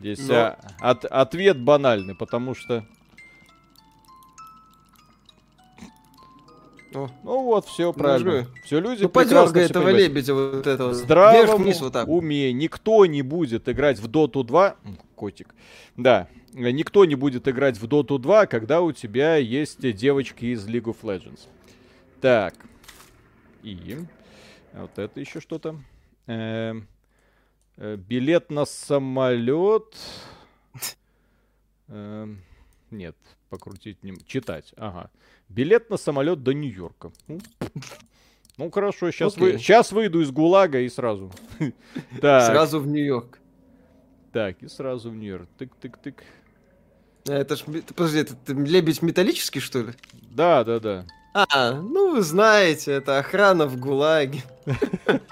Здесь 0.00 0.26
Но- 0.28 0.34
а, 0.34 0.58
от- 0.80 1.04
ответ 1.06 1.58
банальный, 1.60 2.14
потому 2.14 2.54
что... 2.54 2.84
О, 6.94 7.08
Ну 7.22 7.42
вот, 7.42 7.66
все 7.66 7.86
Ну, 7.88 7.92
правильно. 7.92 8.30
же. 8.30 8.46
Все 8.64 8.80
люди 8.80 9.02
Ну 9.02 9.08
прекрасно 9.10 9.58
этого 9.58 9.84
понимают. 9.84 10.08
лебедя 10.08 10.34
вот 10.34 10.66
этого. 10.66 10.90
В 10.90 10.94
здравом 10.94 11.34
Вверх-вниз 11.46 11.80
вот 11.80 11.92
так. 11.92 12.08
уме 12.08 12.52
никто 12.52 13.04
не 13.06 13.20
будет 13.22 13.68
играть 13.68 13.98
в 13.98 14.06
Доту 14.08 14.42
2. 14.42 14.76
М, 14.84 14.98
Котик. 15.14 15.54
Да. 15.96 16.28
э, 16.54 16.70
Никто 16.70 17.04
не 17.04 17.14
будет 17.14 17.46
играть 17.46 17.76
в 17.78 17.86
Доту 17.86 18.18
2, 18.18 18.46
когда 18.46 18.80
у 18.80 18.92
тебя 18.92 19.36
есть 19.36 19.80
девочки 19.96 20.46
из 20.46 20.66
League 20.66 20.84
of 20.84 20.96
Legends. 21.02 21.40
Так. 22.22 22.54
И... 23.62 23.98
Вот 24.78 24.98
это 24.98 25.18
еще 25.18 25.40
что-то. 25.40 25.76
Эм, 26.26 26.86
э, 27.76 27.96
билет 27.96 28.50
на 28.50 28.64
самолет. 28.64 29.96
Эм, 31.88 32.42
Нет, 32.90 33.16
покрутить 33.50 34.02
не... 34.04 34.16
Читать, 34.26 34.72
ага. 34.76 35.10
Билет 35.48 35.90
на 35.90 35.96
самолет 35.96 36.42
до 36.42 36.52
Нью-Йорка. 36.52 37.10
Ну, 38.56 38.70
хорошо, 38.70 39.10
сейчас, 39.10 39.36
вы... 39.36 39.58
сейчас 39.58 39.92
выйду 39.92 40.20
из 40.20 40.30
ГУЛАГа 40.30 40.80
и 40.80 40.88
сразу. 40.88 41.32
Сразу 42.20 42.80
в 42.80 42.86
Нью-Йорк. 42.86 43.38
так, 44.32 44.62
и 44.62 44.68
сразу 44.68 45.10
в 45.10 45.16
Нью-Йорк. 45.16 45.48
Тык-тык-тык. 45.58 46.22
А, 47.28 47.32
Это 47.32 47.56
ж, 47.56 47.62
подожди, 47.62 48.18
это, 48.18 48.34
ты 48.34 48.54
лебедь 48.54 49.02
металлический, 49.02 49.60
что 49.60 49.82
ли? 49.82 49.92
Да, 50.12 50.64
да, 50.64 50.80
да. 50.80 51.06
А, 51.46 51.72
ну 51.72 52.14
вы 52.14 52.22
знаете, 52.22 52.92
это 52.92 53.18
охрана 53.18 53.66
в 53.66 53.78
ГУЛАГе. 53.78 54.42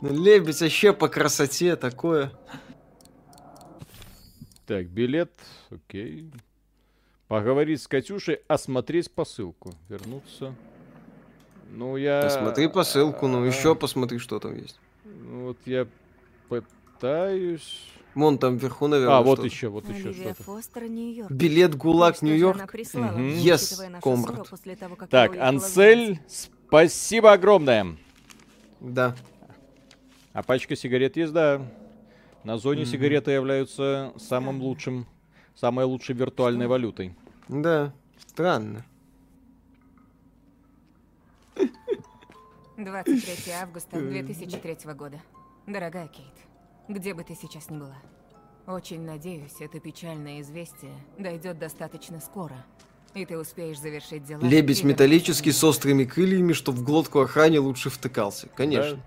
Ну, 0.00 0.12
лебедь 0.12 0.60
вообще 0.60 0.92
по 0.92 1.08
красоте 1.08 1.74
такое. 1.74 2.30
Так, 4.64 4.86
билет, 4.86 5.32
окей. 5.72 6.30
Поговорить 7.26 7.82
с 7.82 7.88
Катюшей, 7.88 8.42
осмотреть 8.46 9.10
посылку. 9.10 9.74
Вернуться. 9.88 10.54
Ну, 11.72 11.96
я... 11.96 12.22
Посмотри 12.22 12.68
посылку, 12.68 13.26
ну 13.26 13.42
А, 13.42 13.46
еще 13.46 13.74
посмотри, 13.74 14.18
что 14.18 14.38
там 14.38 14.56
есть. 14.56 14.78
ну, 15.04 15.46
Вот 15.46 15.58
я 15.66 15.88
пытаюсь... 16.48 17.92
Вон 18.16 18.38
там 18.38 18.56
вверху, 18.56 18.86
наверное, 18.86 19.18
А, 19.18 19.22
вот 19.22 19.44
еще, 19.44 19.68
вот 19.68 19.86
еще 19.90 20.14
что-то. 20.14 20.42
Билет 21.28 21.74
ГУЛАГ, 21.74 22.22
Нью-Йорк. 22.22 22.56
нашу 22.58 24.00
комрад. 24.00 24.34
ссору 24.34 24.44
после 24.48 24.74
того, 24.74 24.96
как 24.96 25.12
я 25.12 25.28
Так, 25.28 25.36
Ансель, 25.38 26.18
спасибо 26.26 27.32
огромное. 27.34 27.94
Да. 28.80 29.14
А 30.32 30.42
пачка 30.42 30.76
сигарет 30.76 31.18
есть, 31.18 31.34
да. 31.34 31.60
На 32.42 32.56
зоне 32.56 32.82
Мгм. 32.82 32.90
сигареты 32.90 33.32
являются 33.32 34.14
самым 34.16 34.62
лучшим, 34.62 35.06
самой 35.54 35.84
лучшей 35.84 36.14
виртуальной 36.14 36.68
валютой. 36.68 37.14
Да. 37.48 37.92
Странно. 38.28 38.82
23 42.78 43.52
августа 43.62 44.00
2003 44.00 44.94
года. 44.94 45.20
Дорогая 45.66 46.08
Кейт, 46.08 46.32
где 46.88 47.14
бы 47.14 47.24
ты 47.24 47.34
сейчас 47.34 47.70
ни 47.70 47.78
была, 47.78 47.96
очень 48.66 49.02
надеюсь, 49.02 49.60
это 49.60 49.80
печальное 49.80 50.40
известие 50.40 50.94
дойдет 51.18 51.58
достаточно 51.58 52.20
скоро, 52.20 52.64
и 53.14 53.24
ты 53.24 53.38
успеешь 53.38 53.78
завершить 53.78 54.24
дела. 54.24 54.40
Лебедь 54.40 54.84
металлический 54.84 55.52
с 55.52 55.62
острыми 55.64 56.04
крыльями, 56.04 56.52
что 56.52 56.72
в 56.72 56.82
глотку 56.82 57.20
охране 57.20 57.58
лучше 57.58 57.90
втыкался. 57.90 58.48
Конечно. 58.54 59.00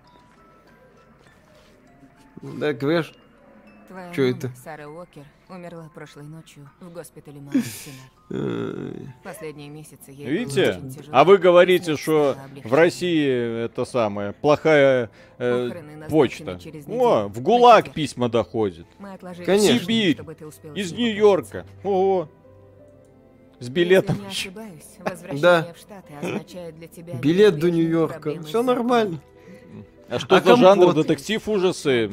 Да, 2.41 2.73
говоришь? 2.73 3.07
домой. 3.11 3.28
Твоя 3.89 4.13
Чё 4.13 4.21
мама, 4.23 4.37
это? 4.37 4.51
Сара 4.63 4.87
Уокер 4.87 5.23
умерла 5.49 5.89
прошлой 5.93 6.23
ночью 6.25 6.69
в 6.79 6.91
госпитале. 6.93 7.41
Э, 8.29 8.93
Последние 9.23 9.69
месяцы 9.69 10.11
ей 10.11 10.25
было 10.27 10.33
Видите? 10.33 10.81
А 11.11 11.23
вы 11.25 11.39
говорите, 11.39 11.97
что 11.97 12.37
в. 12.63 12.73
России 12.73 13.65
это 13.65 13.85
самое 13.85 14.33
плохая 14.33 15.09
э, 15.39 15.71
почта. 16.07 16.59
через 16.59 16.87
О, 16.87 17.27
в 17.27 17.41
ГУЛАГ 17.41 17.91
письма 17.93 18.29
отложили 19.15 19.45
Конечно. 19.45 19.79
Сибирь. 19.79 20.13
чтобы 20.13 20.35
ты 20.35 20.45
успела 20.45 20.75
Из 20.75 20.91
Нью-Йорка. 20.93 21.65
Ого. 21.83 22.29
С 23.59 23.67
билетом. 23.69 24.15
Если 24.15 24.23
не 24.23 24.29
еще. 24.29 24.49
ошибаюсь, 24.49 24.85
возвращение 24.99 25.41
Да. 25.41 25.73
в 25.73 25.77
Штаты 25.79 26.13
означает 26.21 26.77
для 26.77 26.87
тебя 26.87 27.13
Билет 27.15 27.57
до 27.59 27.71
Нью-Йорка. 27.71 28.43
Все 28.43 28.61
нормально. 28.63 29.19
А 30.09 30.19
что 30.19 30.37
А 30.37 30.41
за 30.41 30.55
жанр 30.55 30.93
детектив 30.93 31.47
ужасы? 31.47 32.11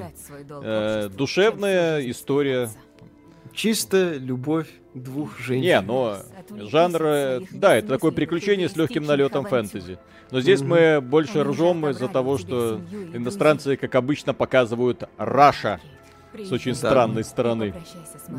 Э, 0.50 1.08
душевная 1.08 2.08
история. 2.10 2.70
Чистая 3.54 4.18
любовь 4.18 4.68
двух 4.92 5.38
женщин. 5.38 5.62
Не, 5.62 5.80
но 5.80 6.18
жанр, 6.50 7.42
да, 7.52 7.76
это 7.76 7.88
такое 7.88 8.10
приключение 8.10 8.68
с 8.68 8.76
легким 8.76 9.04
налетом 9.04 9.46
фэнтези. 9.46 9.98
Но 10.30 10.40
здесь 10.40 10.60
мы 10.60 11.00
больше 11.00 11.42
ржем 11.42 11.86
из-за 11.88 12.08
того, 12.08 12.36
что 12.36 12.80
иностранцы, 13.14 13.76
как 13.76 13.94
обычно, 13.94 14.34
показывают 14.34 15.04
Раша 15.16 15.80
с 16.44 16.52
очень 16.52 16.74
странной 16.74 17.20
и 17.22 17.24
стороны. 17.24 17.74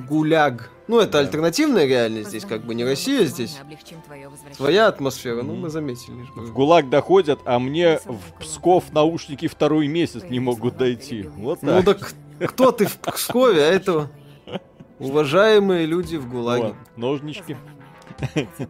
Гуляг. 0.07 0.69
Ну, 0.87 0.99
это 0.99 1.13
Да. 1.13 1.19
альтернативная 1.19 1.85
реальность 1.85 2.29
здесь, 2.29 2.45
как 2.45 2.61
бы 2.63 2.75
не 2.75 2.83
Россия 2.85 3.25
здесь. 3.25 3.57
Своя 4.53 4.87
атмосфера, 4.87 5.41
ну, 5.43 5.53
Мгм. 5.53 5.61
мы 5.63 5.69
заметили. 5.69 6.15
В 6.35 6.53
ГУЛАГ 6.53 6.89
доходят, 6.89 7.39
а 7.45 7.59
мне 7.59 7.99
в. 8.05 8.19
Псков 8.39 8.91
наушники 8.93 9.47
второй 9.47 9.87
месяц 9.87 10.23
не 10.23 10.39
могут 10.39 10.77
дойти. 10.77 11.23
Вот 11.37 11.61
Ну 11.61 11.83
так. 11.83 11.99
так 12.39 12.49
кто 12.51 12.71
ты 12.71 12.85
в 12.85 12.97
Пскове, 12.97 13.61
а 13.63 13.67
этого? 13.71 14.09
Уважаемые 14.99 15.85
люди 15.85 16.15
в 16.15 16.27
ГУЛАГе. 16.29 16.63
Вот, 16.63 16.75
Ножнички. 16.95 17.55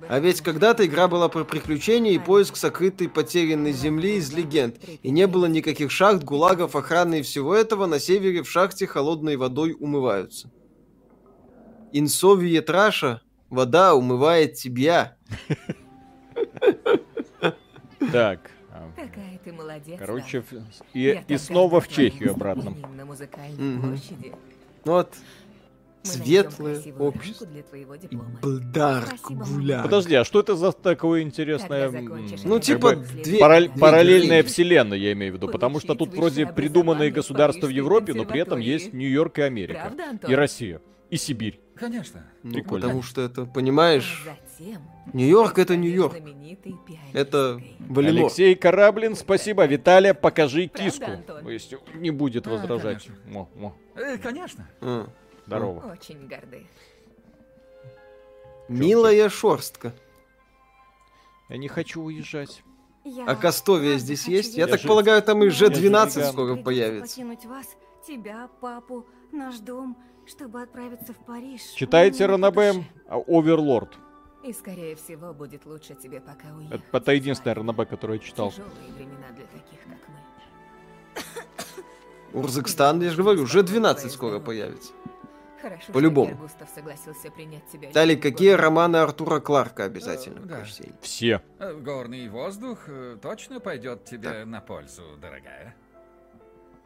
А 0.09 0.19
ведь 0.19 0.41
когда-то 0.41 0.85
игра 0.85 1.07
была 1.07 1.29
про 1.29 1.43
приключения 1.43 2.11
и 2.13 2.19
поиск 2.19 2.55
сокрытой 2.55 3.09
потерянной 3.09 3.71
земли 3.71 4.15
из 4.15 4.31
легенд. 4.33 4.77
И 5.03 5.09
не 5.09 5.27
было 5.27 5.45
никаких 5.45 5.91
шахт, 5.91 6.23
гулагов, 6.23 6.75
охраны 6.75 7.19
и 7.19 7.21
всего 7.21 7.55
этого. 7.55 7.85
На 7.85 7.99
севере 7.99 8.43
в 8.43 8.49
шахте 8.49 8.87
холодной 8.87 9.35
водой 9.37 9.75
умываются. 9.79 10.51
Инсовиет 11.93 12.69
Раша, 12.69 13.21
вода 13.49 13.95
умывает 13.95 14.53
тебя. 14.55 15.17
Так. 18.11 18.51
а, 18.71 18.89
Какая 18.95 19.39
ты 19.43 19.51
молодец. 19.51 19.97
Короче, 19.99 20.43
и, 20.93 21.23
и 21.27 21.37
снова 21.37 21.81
в 21.81 21.87
Чехию 21.87 22.31
обратно. 22.31 22.75
площади. 23.81 24.33
Вот, 24.85 25.15
светлое 26.11 26.81
общество. 26.99 27.45
И 27.45 27.63
Спасибо, 27.63 29.45
гуляк. 29.45 29.83
Подожди, 29.83 30.15
а 30.15 30.23
что 30.23 30.39
это 30.39 30.55
за 30.55 30.71
такое 30.71 31.21
интересное... 31.21 31.89
Ну, 32.43 32.59
типа, 32.59 32.95
две- 32.95 33.39
параллель- 33.39 33.69
две 33.71 33.79
параллельная 33.81 34.41
двери. 34.41 34.47
вселенная, 34.47 34.97
я 34.97 35.11
имею 35.13 35.33
в 35.33 35.35
виду, 35.35 35.47
потому 35.49 35.79
что 35.79 35.95
тут 35.95 36.13
вроде 36.15 36.45
придуманные 36.47 37.11
государства 37.11 37.67
в 37.67 37.71
Европе, 37.71 38.13
но 38.13 38.25
при 38.25 38.41
этом 38.41 38.59
есть. 38.59 38.93
Нью-Йорк 38.93 39.39
и 39.39 39.41
Америка. 39.43 39.93
Правда? 39.95 40.27
И 40.27 40.35
Россия. 40.35 40.81
И 41.09 41.17
Сибирь. 41.17 41.59
Конечно. 41.75 42.25
Ну, 42.43 42.53
Прикольно. 42.53 42.85
потому 42.87 43.03
что 43.03 43.21
это, 43.21 43.45
понимаешь, 43.45 44.25
Нью-Йорк 45.13 45.57
это 45.59 45.75
Нью-Йорк. 45.77 46.15
Это. 47.13 47.61
Валимор. 47.79 48.25
Алексей 48.25 48.55
Кораблин, 48.55 49.15
спасибо. 49.15 49.65
Виталия, 49.65 50.13
покажи 50.13 50.67
киску. 50.67 51.11
Есть 51.47 51.75
не 51.95 52.09
будет 52.11 52.47
А, 52.47 52.49
возражать. 52.49 53.05
конечно. 53.05 53.15
Мо, 53.31 53.49
мо. 53.55 53.75
Э, 53.95 54.17
конечно. 54.17 54.67
А. 54.81 55.07
Здорово. 55.47 55.91
Очень 55.93 56.27
горды. 56.27 56.67
Милая 58.67 59.29
шорстка. 59.29 59.93
Я 61.49 61.57
не 61.57 61.69
хочу 61.69 62.01
уезжать. 62.01 62.63
Я 63.05 63.23
А 63.25 63.35
Кастовия 63.35 63.91
правда 63.91 63.99
здесь 64.03 64.27
есть? 64.27 64.51
Я 64.57 64.65
верить, 64.65 64.71
так 64.71 64.81
же- 64.81 64.87
полагаю, 64.89 65.23
там 65.23 65.41
и 65.41 65.45
но 65.45 65.51
же 65.51 65.67
Ж-12 65.67 65.79
веган. 66.17 66.31
скоро 66.33 66.55
появится. 66.57 67.15
покинуть 67.15 67.45
вас, 67.45 67.67
тебя, 68.05 68.49
папу, 68.59 69.05
наш 69.31 69.59
дом, 69.59 69.97
чтобы 70.25 70.61
отправиться 70.61 71.13
в 71.13 71.25
Париж. 71.25 71.61
Читайте 71.75 72.25
Ранабе 72.25 72.73
душе. 72.73 72.85
Оверлорд. 73.27 73.97
И, 74.43 74.51
скорее 74.51 74.97
всего, 74.97 75.33
будет 75.33 75.65
лучше 75.65 75.95
тебе 75.95 76.19
пока 76.19 76.53
уехать. 76.53 76.81
Это, 76.89 76.97
это 76.97 77.11
единственное 77.13 77.55
Ранабе, 77.55 77.85
которое 77.85 78.15
я 78.15 78.19
читал. 78.19 78.51
Тяжелые 78.51 78.91
времена 78.93 79.27
для 79.33 79.45
таких, 79.45 79.79
как 79.85 80.09
мы. 82.33 82.41
Урзакстан, 82.41 83.01
я 83.01 83.09
же 83.11 83.15
говорю, 83.17 83.45
Ж-12 83.45 84.09
скоро 84.09 84.39
появится. 84.39 84.91
Хорошо, 85.69 85.91
По-любому. 85.91 86.35
Густав 86.35 86.69
согласился 86.73 87.29
принять 87.29 87.67
тебя. 87.67 87.89
Личным 88.05 88.21
какие 88.21 88.51
романы 88.51 88.97
Артура 88.97 89.39
Кларка 89.39 89.83
обязательно 89.83 90.39
Э, 90.39 90.47
да. 90.47 90.63
Все. 91.01 91.41
Э, 91.59 91.73
Горный 91.73 92.29
воздух 92.29 92.85
э, 92.87 93.17
точно 93.21 93.59
пойдет 93.59 94.05
тебе 94.05 94.45
на 94.45 94.61
пользу, 94.61 95.03
дорогая. 95.21 95.75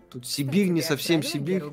Тут 0.10 0.26
Сибирь 0.28 0.70
не 0.70 0.82
совсем 0.82 1.24
Сибирь, 1.24 1.64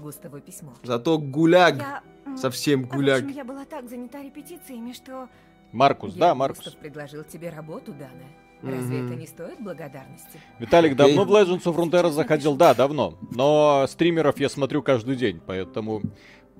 зато 0.84 1.18
гуляг 1.18 1.76
Я, 1.78 2.02
совсем 2.36 2.82
а 2.82 2.84
в 2.84 2.88
гуляг. 2.96 3.22
общем, 3.24 3.36
я 3.36 3.44
была 3.44 3.64
так 3.64 3.88
занята 3.88 4.22
репетициями, 4.22 4.92
что... 4.92 5.28
Маркус, 5.72 6.14
да, 6.14 6.28
Гер 6.28 6.34
Маркус. 6.36 6.64
Густав 6.64 6.80
предложил 6.80 7.24
тебе 7.24 7.50
работу, 7.50 7.92
Дана. 7.92 8.26
Разве 8.62 8.98
Мгм. 8.98 9.06
это 9.06 9.14
не 9.16 9.26
стоит 9.26 9.60
благодарности? 9.60 10.40
Виталик 10.58 10.96
давно 10.96 11.24
в 11.24 11.30
Legends 11.30 11.62
of 11.64 11.76
Runeterra 11.76 12.10
заходил? 12.10 12.56
Да, 12.56 12.74
давно. 12.74 13.16
Но 13.30 13.86
стримеров 13.88 14.40
я 14.40 14.48
смотрю 14.48 14.82
каждый 14.82 15.14
день, 15.16 15.40
поэтому 15.44 16.02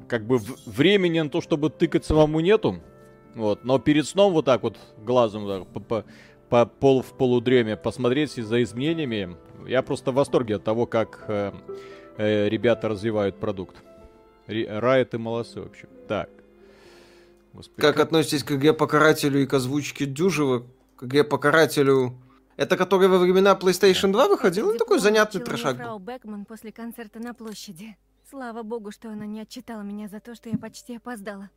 как 0.07 0.25
бы 0.27 0.39
в- 0.39 0.67
времени 0.67 1.21
на 1.21 1.31
то, 1.31 1.41
чтобы 1.41 1.71
тыкать 1.71 2.05
самому 2.05 2.41
нету. 2.41 2.81
Вот, 3.35 3.65
но 3.65 3.79
перед 3.79 4.07
сном 4.07 4.33
вот 4.33 4.45
так 4.45 4.63
вот 4.63 4.77
глазом 4.99 5.47
так, 5.47 5.67
по, 5.69 5.81
по- 5.81 6.05
по 6.49 6.67
пол, 6.67 7.03
в 7.03 7.13
полудреме 7.17 7.77
посмотреть 7.77 8.33
за 8.33 8.63
изменениями. 8.63 9.37
Я 9.67 9.83
просто 9.83 10.13
в 10.13 10.15
восторге 10.15 10.57
от 10.57 10.65
того, 10.65 10.87
как 10.87 11.25
э, 11.29 11.53
э, 12.17 12.49
ребята 12.49 12.89
развивают 12.89 13.37
продукт. 13.39 13.77
Райт 14.47 15.13
и 15.15 15.19
молодцы 15.19 15.61
вообще. 15.61 15.87
Так. 16.09 16.31
Господи, 17.53 17.81
Как 17.81 18.01
относитесь 18.01 18.45
к 18.45 18.53
игре 18.53 18.73
Покарателю 18.73 19.43
и 19.43 19.47
к 19.47 19.53
озвучке 19.55 20.07
Дюжева? 20.07 20.65
К 20.97 21.05
игре 21.05 21.23
Покарателю... 21.25 22.15
Это 22.57 22.77
который 22.77 23.07
во 23.09 23.19
времена 23.19 23.57
PlayStation 23.61 24.11
2 24.11 24.29
выходил? 24.29 24.73
Ну, 24.73 24.79
такой 24.79 24.99
занятный. 24.99 25.45
Фрау 25.45 25.99
Бекман 26.01 26.45
после 26.45 26.73
концерта 26.73 27.21
на 27.21 27.33
площади. 27.33 27.97
Слава 28.31 28.63
богу, 28.63 28.91
что 28.91 29.11
она 29.11 29.27
не 29.27 29.41
отчитала 29.41 29.83
меня 29.83 30.09
за 30.09 30.21
то, 30.21 30.35
что 30.35 30.49
я 30.51 30.59
почти 30.59 30.97
опоздала. 30.97 31.49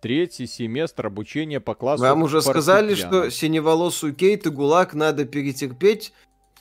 Третий 0.00 0.46
семестр 0.46 1.06
обучения 1.08 1.60
по 1.60 1.74
классу 1.74 2.02
Вам 2.02 2.22
уже 2.22 2.40
сказали, 2.40 2.94
что 2.94 3.30
синеволосую 3.30 4.14
Кейт 4.14 4.46
и 4.46 4.50
ГУЛАГ 4.50 4.94
надо 4.94 5.26
перетерпеть. 5.26 6.14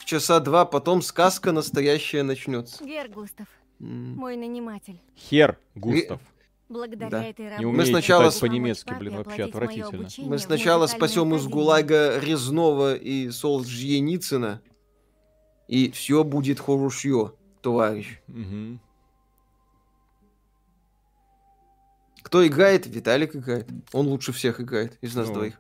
Часа 0.04 0.40
два 0.42 0.66
потом 0.66 1.02
сказка 1.02 1.52
настоящая 1.54 2.24
начнется. 2.24 2.84
Гер 2.84 3.08
Густав, 3.10 3.48
М. 3.80 4.16
мой 4.18 4.36
наниматель. 4.36 5.00
Хер, 5.16 5.58
Густав. 5.76 6.20
Благодаря 6.68 7.10
Да. 7.10 7.24
этой 7.24 7.46
Не 7.46 7.50
работе... 7.52 7.68
умеет 7.68 7.88
сначала 7.88 8.24
я 8.24 8.32
с- 8.32 8.36
смогла 8.38 8.50
по-немецки, 8.54 8.94
блин, 9.00 9.16
вообще 9.16 9.44
отвратительно. 9.44 10.08
Мы 10.18 10.38
в 10.38 10.42
сначала 10.42 10.88
спасем 10.88 11.34
из. 11.36 11.48
ГУЛАга 11.48 12.20
Резнова 12.20 12.96
и 12.96 13.30
Солженицына. 13.30 14.62
И 15.68 15.90
все 15.92 16.24
будет 16.24 16.60
хорошо, 16.60 17.36
товарищ. 17.62 18.20
Мгм. 18.28 18.80
Кто 22.30 22.46
играет? 22.46 22.86
Виталик 22.86 23.36
играет. 23.36 23.68
Он 23.92 24.06
лучше 24.08 24.32
всех 24.34 24.62
играет 24.62 25.00
из 25.02 25.16
нас 25.16 25.30
Ну. 25.30 25.34
двоих. 25.34 25.60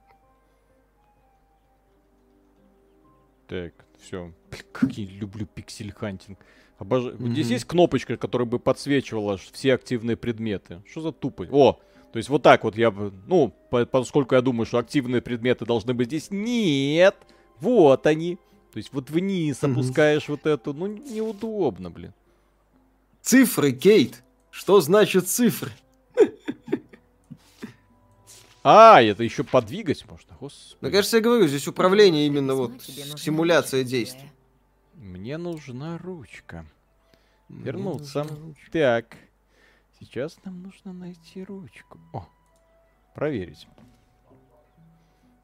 Так, 3.47 3.73
все. 3.99 4.31
Как 4.71 4.91
я 4.93 5.05
люблю 5.07 5.47
pixel 5.47 5.82
hunting. 5.82 6.37
Обожаю. 6.77 7.15
Мгм. 7.15 7.33
Здесь 7.33 7.47
есть 7.47 7.65
кнопочка, 7.65 8.17
которая 8.17 8.45
бы 8.47 8.59
подсвечивала 8.59 9.37
все 9.37 9.73
активные 9.73 10.15
предметы. 10.15 10.83
Что 10.87 11.01
за 11.01 11.11
тупый? 11.11 11.49
О! 11.51 11.79
То 12.13 12.17
есть 12.17 12.29
вот 12.29 12.43
так 12.43 12.63
вот 12.63 12.77
я 12.77 12.91
бы... 12.91 13.11
Ну, 13.25 13.51
по- 13.71 13.87
поскольку 13.87 14.35
я 14.35 14.41
думаю, 14.41 14.67
что 14.67 14.77
активные 14.77 15.23
предметы 15.23 15.65
должны 15.65 15.95
быть 15.95 16.05
здесь. 16.09 16.29
Нет! 16.29 17.15
Вот 17.59 18.05
они. 18.05 18.35
То 18.71 18.77
есть 18.77 18.93
вот 18.93 19.09
вниз 19.09 19.63
Мгм. 19.63 19.71
опускаешь 19.71 20.29
вот 20.29 20.45
эту. 20.45 20.73
Ну, 20.75 20.85
неудобно, 20.85 21.89
блин. 21.89 22.13
Цифры, 23.23 23.71
Кейт. 23.71 24.23
Что 24.51 24.81
значит 24.81 25.27
цифры? 25.27 25.71
А, 28.71 29.01
это 29.01 29.23
еще 29.23 29.43
подвигать 29.43 30.07
можно. 30.07 30.35
Господи. 30.39 30.77
Ну, 30.81 30.91
кажется, 30.91 31.17
я 31.17 31.23
говорю, 31.23 31.47
здесь 31.47 31.67
управление 31.67 32.27
именно 32.27 32.53
вот 32.53 32.83
симуляция 32.83 33.83
действий. 33.83 34.29
Мне 34.93 35.37
нужна 35.37 35.97
ручка. 35.97 36.67
Мне 37.47 37.63
Вернуться. 37.63 38.23
нужна 38.25 38.37
ручка. 38.37 38.71
Так. 38.71 39.17
Сейчас 39.99 40.37
нам 40.45 40.61
нужно 40.61 40.93
найти 40.93 41.43
ручку. 41.43 41.97
О, 42.13 42.27
проверить. 43.15 43.67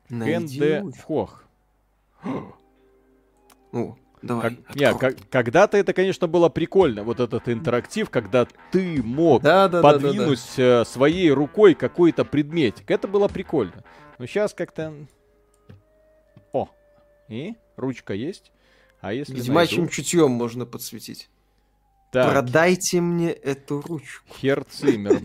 Найди 0.09 0.77
ручку. 0.77 0.99
Фох. 1.01 1.45
О, 3.71 3.97
давай. 4.25 4.55
Как- 4.55 4.75
не, 4.75 4.93
как- 4.93 5.15
когда-то 5.29 5.77
это, 5.77 5.93
конечно, 5.93 6.27
было 6.27 6.49
прикольно, 6.49 7.03
вот 7.03 7.19
этот 7.19 7.47
интерактив, 7.49 8.09
когда 8.09 8.47
ты 8.71 9.01
мог 9.03 9.41
Да, 9.41 9.67
да, 9.67 9.81
да, 9.81 9.91
да, 9.93 9.99
да. 9.99 10.07
подвинуть 10.09 10.39
э, 10.57 10.83
своей 10.85 11.31
рукой 11.31 11.73
какой-то 11.75 12.25
предметик. 12.25 12.89
Это 12.91 13.07
было 13.07 13.27
прикольно. 13.27 13.83
Но 14.17 14.25
сейчас 14.25 14.53
как-то... 14.53 14.93
О, 16.53 16.69
и 17.27 17.55
ручка 17.75 18.13
есть. 18.13 18.51
А 19.01 19.13
если 19.13 19.35
Ведьмачьим 19.35 19.81
найду? 19.81 19.93
чутьем 19.93 20.31
можно 20.31 20.65
подсветить. 20.65 21.29
Так, 22.11 22.31
Продайте 22.31 23.01
мне 23.01 23.31
эту 23.31 23.81
ручку. 23.81 24.23
Херцимер. 24.39 25.21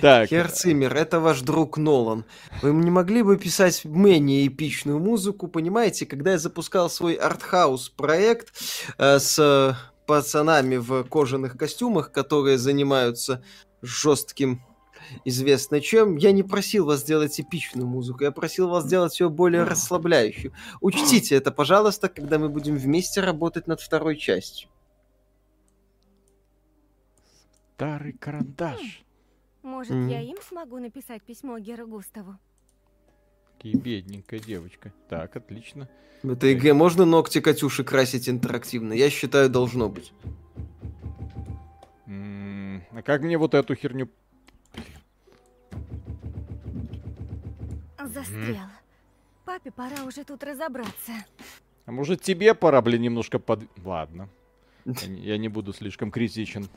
Так, 0.00 0.28
Херцимер, 0.28 0.96
это 0.96 1.20
ваш 1.20 1.42
друг 1.42 1.76
Нолан. 1.76 2.24
Вы 2.62 2.72
не 2.72 2.90
могли 2.90 3.22
бы 3.22 3.36
писать 3.36 3.84
менее 3.84 4.46
эпичную 4.46 4.98
музыку, 4.98 5.48
понимаете? 5.48 6.06
Когда 6.06 6.32
я 6.32 6.38
запускал 6.38 6.90
свой 6.90 7.14
артхаус 7.14 7.90
проект 7.90 8.52
э, 8.98 9.18
с 9.18 9.78
пацанами 10.06 10.76
в 10.76 11.04
кожаных 11.04 11.56
костюмах, 11.56 12.10
которые 12.10 12.58
занимаются 12.58 13.42
жестким 13.82 14.62
известно 15.24 15.80
чем, 15.80 16.16
я 16.16 16.32
не 16.32 16.42
просил 16.42 16.86
вас 16.86 17.00
сделать 17.00 17.38
эпичную 17.38 17.86
музыку, 17.86 18.24
я 18.24 18.32
просил 18.32 18.68
вас 18.68 18.84
сделать 18.84 19.20
ее 19.20 19.28
более 19.28 19.62
расслабляющую. 19.64 20.52
Учтите 20.80 21.36
это, 21.36 21.52
пожалуйста, 21.52 22.08
когда 22.08 22.38
мы 22.38 22.48
будем 22.48 22.76
вместе 22.76 23.20
работать 23.20 23.66
над 23.66 23.80
второй 23.80 24.16
частью. 24.16 24.68
старый 27.76 28.14
карандаш. 28.14 29.05
Может, 29.66 29.96
Мгм. 29.96 30.06
я 30.06 30.20
им 30.20 30.36
смогу 30.42 30.78
написать 30.78 31.24
письмо 31.24 31.58
Геру 31.58 31.88
Густаву? 31.88 32.36
Какие 33.56 33.74
бедненькая 33.74 34.38
девочка. 34.38 34.92
Так, 35.08 35.34
отлично. 35.34 35.88
В 36.22 36.30
этой 36.30 36.52
игре 36.52 36.72
можно 36.72 37.04
ногти 37.04 37.40
Катюши 37.40 37.82
красить 37.82 38.28
интерактивно? 38.28 38.92
Я 38.92 39.10
считаю, 39.10 39.50
должно 39.50 39.88
быть. 39.88 40.12
М, 42.06 42.84
А 42.92 43.02
как 43.02 43.22
мне 43.22 43.36
вот 43.38 43.54
эту 43.54 43.74
херню... 43.74 44.08
Застряла. 48.04 48.70
Папе 49.44 49.72
пора 49.72 50.04
уже 50.06 50.22
тут 50.22 50.44
разобраться. 50.44 51.12
А 51.86 51.90
может 51.90 52.22
тебе 52.22 52.54
пора, 52.54 52.80
блин, 52.82 53.02
немножко 53.02 53.40
под... 53.40 53.64
Ладно. 53.84 54.28
Я 54.84 55.38
не 55.38 55.48
буду 55.48 55.72
слишком 55.72 56.12
критичен. 56.12 56.68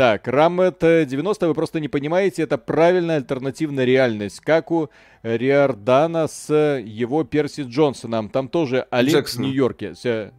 Так, 0.00 0.28
RAM 0.28 0.62
это 0.62 1.04
90, 1.04 1.48
вы 1.48 1.52
просто 1.52 1.78
не 1.78 1.88
понимаете, 1.88 2.40
это 2.44 2.56
правильная 2.56 3.16
альтернативная 3.16 3.84
реальность, 3.84 4.40
как 4.40 4.70
у 4.70 4.88
Риордана 5.22 6.26
с 6.26 6.50
его 6.54 7.22
Перси 7.22 7.64
Джонсоном. 7.68 8.30
Там 8.30 8.48
тоже 8.48 8.86
Олимп 8.88 9.16
Джексона. 9.16 9.44
в 9.44 9.46
Нью-Йорке. 9.48 9.92
Э, 10.04 10.30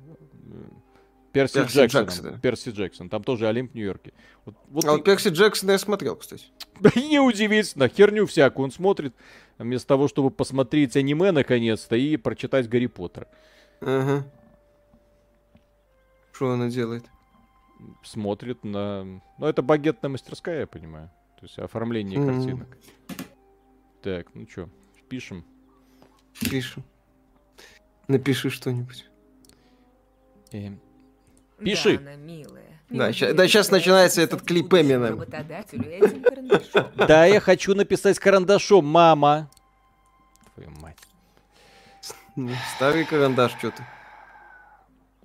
Перси, 1.31 1.53
Перси. 1.59 1.77
Джексон, 1.77 2.07
да. 2.23 2.39
Перси 2.39 2.69
Джексон. 2.69 3.07
Там 3.07 3.23
тоже 3.23 3.47
Олимп 3.47 3.73
в 3.73 3.75
Нью-Йорке. 3.75 4.13
Вот, 4.45 4.55
вот 4.67 4.85
А 4.85 4.87
и- 4.87 4.91
вот 4.93 5.03
Перси 5.03 5.27
Джексона 5.27 5.73
я 5.73 5.77
смотрел, 5.77 6.15
кстати. 6.15 6.45
Неудивительно, 6.95 7.87
херню 7.87 8.25
всякую 8.25 8.63
он 8.63 8.71
смотрит, 8.71 9.13
вместо 9.59 9.89
того, 9.89 10.07
чтобы 10.07 10.31
посмотреть 10.31 10.95
аниме 10.95 11.31
наконец-то 11.31 11.95
и 11.95 12.17
прочитать 12.17 12.67
Гарри 12.67 12.87
Поттера. 12.87 13.27
Ага. 13.79 14.25
Что 16.31 16.49
она 16.49 16.67
делает? 16.67 17.05
Смотрит 18.03 18.63
на... 18.63 19.03
Ну, 19.37 19.45
это 19.45 19.61
багетная 19.61 20.09
мастерская, 20.09 20.61
я 20.61 20.67
понимаю. 20.67 21.09
То 21.39 21.45
есть 21.45 21.57
оформление 21.59 22.19
Мгм. 22.19 22.33
картинок. 22.35 22.77
Так, 24.01 24.27
ну 24.35 24.47
что, 24.49 24.69
пишем. 25.09 25.45
Пишем. 26.39 26.83
Напиши 28.07 28.49
что-нибудь. 28.49 29.07
Эм, 30.51 30.79
Пиши. 31.59 31.97
Дана, 31.97 32.15
милая. 32.15 32.63
Да, 32.89 33.13
ща- 33.13 33.33
да, 33.33 33.47
собираешься 33.47 33.69
начинается 33.71 34.21
этот 34.21 34.41
клип 34.41 34.73
карандашом? 36.21 36.91
Да, 37.07 37.25
я 37.25 37.39
хочу 37.39 37.73
написать 37.73 38.19
карандашом, 38.19 38.85
мама. 38.85 39.49
Твою 40.55 40.71
мать. 40.71 40.97
Ну, 42.35 42.49
Старый 42.75 43.05
карандаш, 43.05 43.53
что 43.57 43.71
ты? 43.71 43.83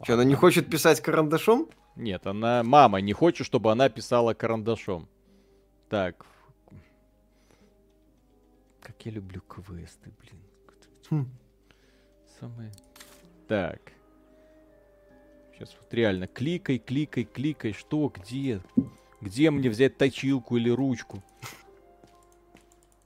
Что, 0.02 0.14
она 0.14 0.24
не 0.24 0.34
хочет 0.34 0.68
писать 0.70 1.00
карандашом? 1.00 1.68
Нет, 1.96 2.26
она... 2.26 2.62
Мама 2.62 3.00
не 3.00 3.12
хочет, 3.12 3.46
чтобы 3.46 3.72
она 3.72 3.88
писала 3.88 4.34
карандашом. 4.34 5.08
Так. 5.88 6.26
Как 8.80 9.04
я 9.04 9.12
люблю 9.12 9.40
квесты, 9.40 10.12
блин. 10.20 10.40
Хм. 11.10 11.28
Самое... 12.38 12.70
Так. 13.48 13.92
Сейчас 15.52 15.74
вот 15.80 15.92
реально 15.94 16.26
кликай, 16.26 16.78
кликай, 16.78 17.24
кликай. 17.24 17.72
Что, 17.72 18.12
где? 18.14 18.60
Где 19.20 19.50
мне 19.50 19.70
взять 19.70 19.96
точилку 19.96 20.56
или 20.56 20.68
ручку? 20.68 21.22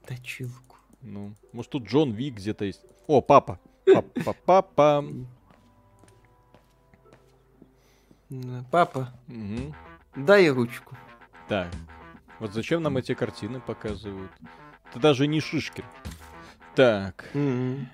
Точилку. 0.04 0.76
Ну, 1.02 1.34
может 1.52 1.70
тут 1.70 1.84
Джон 1.84 2.12
Вик 2.12 2.34
где-то 2.34 2.64
есть. 2.64 2.84
О, 3.06 3.20
папа. 3.20 3.60
Папа, 3.86 4.34
папа. 4.44 5.04
Папа, 8.70 9.12
Мгм. 9.26 9.74
дай 10.16 10.48
ручку. 10.50 10.96
Так. 11.48 11.68
Вот 12.38 12.52
зачем 12.54 12.82
нам 12.82 12.96
эти 12.96 13.14
картины 13.14 13.60
показывают? 13.60 14.30
Это 14.90 15.00
даже 15.00 15.26
не 15.26 15.40
Шишкин. 15.40 15.84
Так. 16.74 17.28
Мгм. 17.34 17.88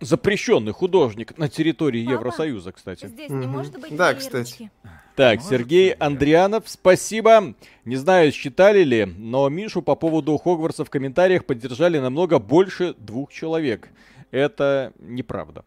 Запрещенный 0.00 0.72
художник 0.72 1.36
на 1.36 1.48
территории 1.48 2.02
Папа, 2.04 2.14
Евросоюза, 2.14 2.72
кстати. 2.72 3.06
Здесь 3.06 3.28
не 3.30 3.36
Мгм. 3.46 3.50
может 3.50 3.78
быть 3.78 3.94
Да, 3.94 4.14
кстати. 4.14 4.70
Так, 5.14 5.36
Может, 5.36 5.50
Сергей. 5.50 5.92
Андрианов, 5.92 6.64
спасибо. 6.66 7.54
Не 7.84 7.96
знаю, 7.96 8.32
считали 8.32 8.82
ли, 8.82 9.04
но 9.04 9.46
Мишу 9.50 9.82
по 9.82 9.94
поводу 9.94 10.36
Хогвартса 10.38 10.84
в 10.86 10.90
комментариях 10.90 11.44
поддержали 11.44 11.98
намного 11.98 12.38
больше 12.38 12.94
двух 12.94 13.30
человек. 13.30 13.90
Это 14.30 14.92
неправда. 14.98 15.64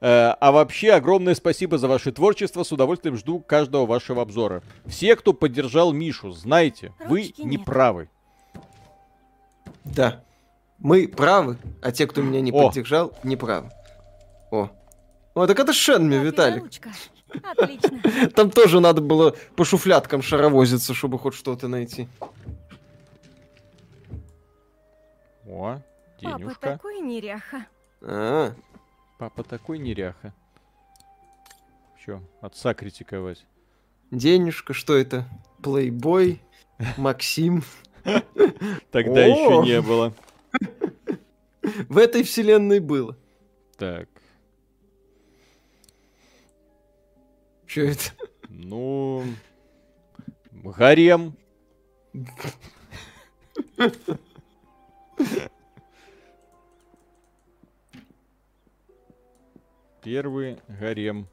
Э, 0.00 0.34
А 0.40 0.52
вообще, 0.52 0.92
огромное 0.92 1.34
спасибо 1.34 1.78
за 1.78 1.88
ваше 1.88 2.12
творчество. 2.12 2.62
С 2.62 2.70
удовольствием 2.72 3.16
жду 3.16 3.40
каждого 3.40 3.86
вашего 3.86 4.22
обзора. 4.22 4.62
Все, 4.86 5.16
кто 5.16 5.32
поддержал 5.32 5.92
Мишу, 5.92 6.30
знайте, 6.30 6.92
вы 7.06 7.22
Ручки 7.22 7.40
не 7.42 7.56
нет. 7.56 7.64
правы. 7.64 8.08
Да. 9.84 10.22
Мы 10.78 11.08
правы, 11.08 11.56
а 11.82 11.92
те, 11.92 12.06
кто 12.06 12.20
меня 12.22 12.40
не 12.40 12.52
О. 12.52 12.66
поддержал, 12.68 13.12
не 13.22 13.36
правы. 13.36 13.70
О. 14.50 14.70
О, 15.34 15.46
так 15.46 15.58
это 15.58 15.72
Шенми, 15.72 16.16
Виталик. 16.16 16.62
ручка. 16.62 16.90
Отлично. 17.42 18.00
Там 18.34 18.50
тоже 18.50 18.78
надо 18.80 19.00
было 19.00 19.34
по 19.56 19.64
шуфляткам 19.64 20.22
шаровозиться, 20.22 20.94
чтобы 20.94 21.18
хоть 21.18 21.34
что-то 21.34 21.66
найти. 21.66 22.08
О, 25.46 25.80
Папа 26.22 26.38
денежка. 26.38 26.60
такой 26.60 27.00
неряха. 27.00 27.66
А, 28.06 28.54
Папа 29.18 29.42
такой 29.42 29.78
неряха. 29.78 30.32
Че, 32.04 32.22
отца 32.40 32.74
критиковать? 32.74 33.46
денежка, 34.10 34.74
что 34.74 34.94
это? 34.94 35.26
Плейбой, 35.62 36.40
Максим. 36.96 37.64
Тогда 38.90 39.24
еще 39.24 39.62
не 39.64 39.80
было. 39.80 40.12
В 41.88 41.96
этой 41.96 42.22
вселенной 42.22 42.80
было. 42.80 43.16
Так, 43.78 44.08
Что 47.66 47.80
это? 47.80 48.02
ну... 48.48 49.24
Гарем. 50.52 51.34
Первый 60.04 60.58
гарем. 60.68 61.26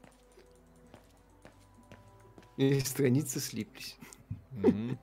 И 2.56 2.80
страницы 2.80 3.42
слиплись. 3.42 3.98
Мгм. 4.52 4.98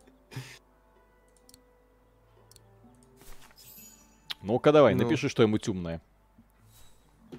Ну-ка 4.41 4.73
давай, 4.73 4.95
Ну. 4.95 5.03
напиши 5.05 5.29
что-нибудь 5.29 5.69
умное. 5.69 6.01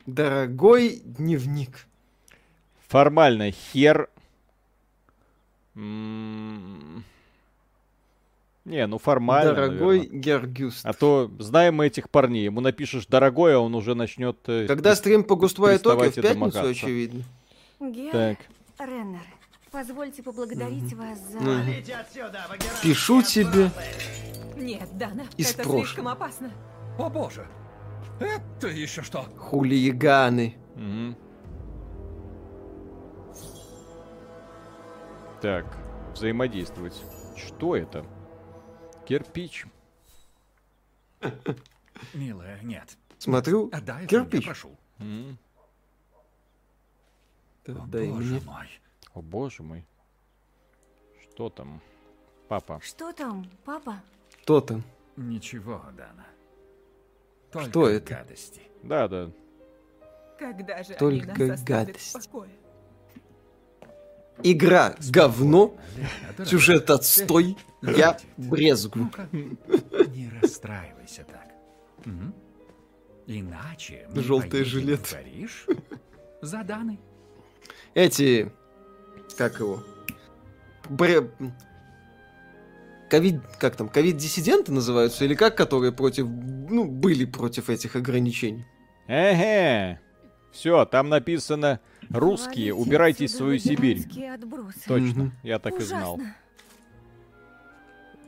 Дорогой 0.06 1.00
дневник. 1.04 1.88
Формально 2.88 3.52
хер. 3.52 4.10
М, 5.76 7.04
Не, 8.66 8.86
ну 8.88 8.98
формально. 9.00 9.54
Дорогой. 9.54 10.08
Гергюст. 10.12 10.86
А 10.86 10.94
то 10.94 11.32
знаем 11.40 11.76
мы 11.76 11.88
этих 11.88 12.10
парней. 12.10 12.46
Ему 12.46 12.62
напишешь 12.62 13.06
дорогой, 13.08 13.56
а 13.56 13.60
он 13.60 13.74
уже 13.74 13.96
начнет. 13.96 14.38
э, 14.48 14.68
Когда 14.68 14.96
стрим 14.96 15.24
по 15.24 15.36
Густвай 15.36 15.80
Токио? 15.80 16.12
В 16.12 16.16
пятницу, 16.22 16.62
очевидно. 16.68 17.24
Гер 17.80 18.12
Так. 18.12 18.38
Реннер, 18.80 19.22
позвольте 19.72 20.22
поблагодарить 20.24 20.94
вас 20.94 21.20
за... 21.32 21.40
Мгм. 21.40 21.74
Пишу 22.84 23.22
тебе. 23.22 23.72
Нет, 24.58 24.90
Дана, 24.98 25.24
Из 25.38 25.50
это 25.52 25.64
прошлого. 25.64 25.80
слишком 25.86 26.08
опасно. 26.10 26.52
О 26.98 27.10
боже! 27.10 27.48
Это 28.20 28.68
еще 28.68 29.02
что? 29.02 29.24
Хулиганы. 29.38 30.56
Мгм. 30.76 31.16
Так, 35.42 35.66
взаимодействовать. 36.14 37.02
Что 37.38 37.76
это? 37.78 38.04
Кирпич. 39.10 39.66
Милая, 42.14 42.60
нет. 42.62 42.96
Смотрю, 43.18 43.70
Отдай 43.74 44.06
кирпич. 44.06 44.34
мне, 44.34 44.46
прошу. 44.46 44.78
М, 45.00 45.36
О, 47.66 47.88
дай 47.88 48.08
боже 48.08 48.36
мне. 48.36 48.42
мой. 48.46 48.68
О 49.16 49.22
боже 49.24 49.64
мой. 49.64 49.84
Что 51.24 51.50
там? 51.50 51.82
Папа. 52.48 52.80
Что 52.84 53.12
там, 53.12 53.50
папа? 53.66 54.00
Кто 54.44 54.62
там? 54.62 54.84
Ничего, 55.18 55.84
Дана. 55.98 56.28
Только 57.52 57.70
Что 57.72 57.90
это? 57.90 58.14
гадости. 58.14 58.62
Да, 58.84 59.08
да. 59.08 59.32
Когда 60.38 60.84
же 60.84 60.94
Только 60.94 61.32
они 61.34 61.46
нас 61.50 61.64
гадость. 61.64 62.16
в 62.16 62.26
покое? 62.30 62.52
Игра 64.44 64.96
говно, 65.10 65.76
сюжет 66.46 66.90
отстой, 66.90 67.58
я. 67.82 68.18
Ну-ка, 68.38 69.28
не 69.32 70.32
расстраивайся 70.42 71.26
так. 71.26 71.48
Иначе 73.28 74.08
мы 74.14 74.24
Желтый 74.24 74.64
жилет. 74.64 75.06
в 75.06 75.14
Париж 75.14 75.68
за 76.42 76.64
Даной. 76.64 77.00
Эти, 77.94 78.52
как 79.38 79.60
его, 79.60 79.84
бре... 80.90 81.30
Ковид, 83.10 83.42
как 83.60 83.76
там, 83.76 83.90
ковид-диссиденты 83.90 84.72
называются, 84.72 85.26
или 85.26 85.34
как, 85.34 85.58
которые 85.58 85.92
против, 85.92 86.28
ну, 86.28 86.86
были 86.86 87.26
против 87.26 87.70
этих 87.70 87.96
ограничений? 87.96 88.66
Эге. 89.08 90.00
Все, 90.52 90.86
там 90.86 91.10
написано 91.10 91.80
русские, 92.12 92.74
в 92.74 92.88
отсюда 92.88 93.28
свою 93.28 93.60
Сибирь. 93.60 94.04
Точно, 94.88 95.32
я 95.44 95.60
так 95.60 95.80
и 95.80 95.84
знал. 95.84 96.20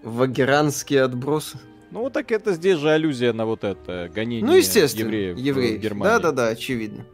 Вагеранские 0.03 1.03
отбросы. 1.03 1.59
Ну, 1.91 2.09
так 2.09 2.31
это 2.31 2.53
здесь 2.53 2.77
же 2.77 2.89
аллюзия 2.89 3.33
на 3.33 3.45
вот 3.45 3.63
это 3.63 4.09
гонение 4.13 4.45
Ну, 4.45 4.55
естественно, 4.55 5.05
евреев, 5.07 5.35
в 5.35 5.39
евреев. 5.39 5.81
Германии. 5.81 6.13
Да-да-да, 6.15 6.47
очевидно. 6.47 7.05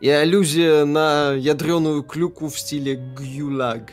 И 0.00 0.08
аллюзия 0.08 0.84
на 0.84 1.32
ядреную 1.34 2.02
клюку 2.02 2.48
в 2.48 2.58
стиле 2.58 2.96
гюлаг. 2.96 3.92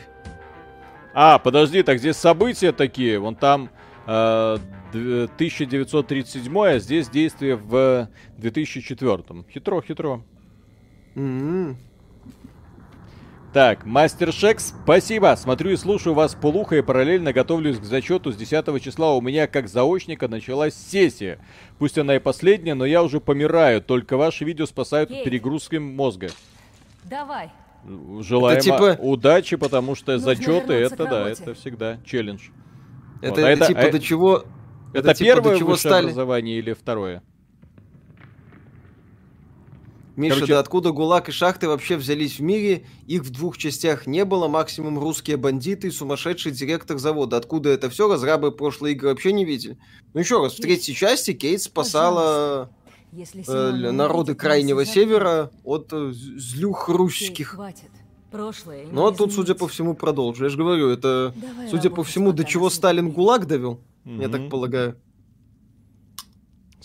А, 1.14 1.38
подожди, 1.38 1.82
так 1.82 1.98
здесь 1.98 2.16
события 2.16 2.72
такие. 2.72 3.18
Вон 3.18 3.36
там 3.36 3.70
э, 4.06 4.58
д- 4.92 5.24
1937, 5.24 6.58
а 6.60 6.78
здесь 6.78 7.08
действие 7.08 7.56
в 7.56 8.08
2004. 8.38 9.44
Хитро, 9.52 9.82
хитро. 9.82 10.24
М-м. 11.18 11.76
Так, 13.52 13.86
Мастер 13.86 14.32
Шекс, 14.32 14.74
спасибо. 14.84 15.34
Смотрю 15.36 15.72
и 15.72 15.76
слушаю 15.76 16.14
вас 16.14 16.34
полуха 16.34 16.76
и 16.76 16.82
параллельно 16.82 17.32
готовлюсь 17.32 17.78
к 17.78 17.84
зачету 17.84 18.30
с 18.30 18.36
10 18.36 18.78
числа. 18.80 19.14
У 19.14 19.20
меня 19.20 19.46
как 19.46 19.68
заочника 19.68 20.28
началась 20.28 20.74
сессия. 20.74 21.38
Пусть 21.78 21.98
она 21.98 22.16
и 22.16 22.18
последняя, 22.18 22.74
но 22.74 22.84
я 22.84 23.02
уже 23.02 23.20
помираю. 23.20 23.80
Только 23.80 24.16
ваши 24.16 24.44
видео 24.44 24.66
спасают 24.66 25.10
от 25.10 25.24
перегрузки 25.24 25.76
мозга. 25.76 26.28
Давай. 27.04 27.50
Желаем 28.20 28.60
типа- 28.60 28.98
удачи, 29.00 29.56
потому 29.56 29.94
что 29.94 30.12
Нужно 30.12 30.26
зачеты 30.26 30.74
это 30.74 31.04
да, 31.06 31.28
это 31.30 31.54
всегда 31.54 31.98
челлендж. 32.04 32.50
Это, 33.22 33.30
Вот, 33.30 33.38
а 33.38 33.50
это- 33.50 33.66
типа 33.66 33.80
а- 33.80 33.90
до 33.90 34.00
чего... 34.00 34.44
Это, 34.92 35.14
типа 35.14 35.24
первое 35.24 35.52
до 35.54 35.58
чего 35.58 35.70
высшее 35.70 35.90
стали... 35.90 36.04
образование 36.04 36.58
или 36.58 36.72
второе? 36.74 37.22
Миша, 40.18 40.34
Короче- 40.34 40.52
да 40.54 40.58
откуда 40.58 40.90
ГУЛАГ 40.90 41.28
и 41.28 41.32
шахты 41.32 41.68
вообще 41.68 41.96
взялись 41.96 42.38
в 42.38 42.42
мире? 42.42 42.84
Их 43.06 43.22
в 43.22 43.30
двух 43.30 43.56
частях 43.56 44.08
не 44.08 44.24
было, 44.24 44.48
максимум 44.48 44.98
русские 44.98 45.36
бандиты 45.36 45.86
и 45.86 45.90
сумасшедший 45.92 46.50
директор 46.50 46.98
завода. 46.98 47.36
Откуда 47.36 47.68
это 47.68 47.88
все? 47.88 48.10
Разрабы 48.12 48.50
прошлой 48.50 48.92
игры 48.92 49.10
вообще 49.10 49.32
не 49.32 49.44
видели. 49.44 49.78
Ну 50.14 50.20
еще 50.20 50.42
раз, 50.42 50.54
в 50.54 50.56
третьей 50.60 50.96
части 50.96 51.34
Кейт 51.34 51.62
спасала 51.62 52.68
Если 53.12 53.44
э, 53.46 53.92
народы 53.92 54.34
Крайнего. 54.34 54.84
Севера 54.84 55.52
от 55.62 55.92
э, 55.92 56.10
злюх 56.12 56.88
русских. 56.88 57.50
хватит. 57.50 57.84
Прошлое 58.32 58.86
не 58.86 58.90
Ну 58.92 59.06
а 59.06 59.12
тут, 59.14 59.32
судя 59.32 59.54
по 59.54 59.68
всему, 59.68 59.94
продолжу. 59.94 60.42
Я 60.44 60.50
же 60.50 60.58
говорю, 60.58 60.88
это, 60.90 61.32
Давай 61.36 61.68
судя 61.70 61.90
по 61.90 62.02
всему, 62.02 62.32
до 62.32 62.44
чего 62.44 62.70
Сталин. 62.70 63.10
ГУЛАГ 63.12 63.46
довел, 63.46 63.78
я 64.04 64.12
Мгм. 64.28 64.32
так 64.32 64.50
полагаю. 64.50 64.96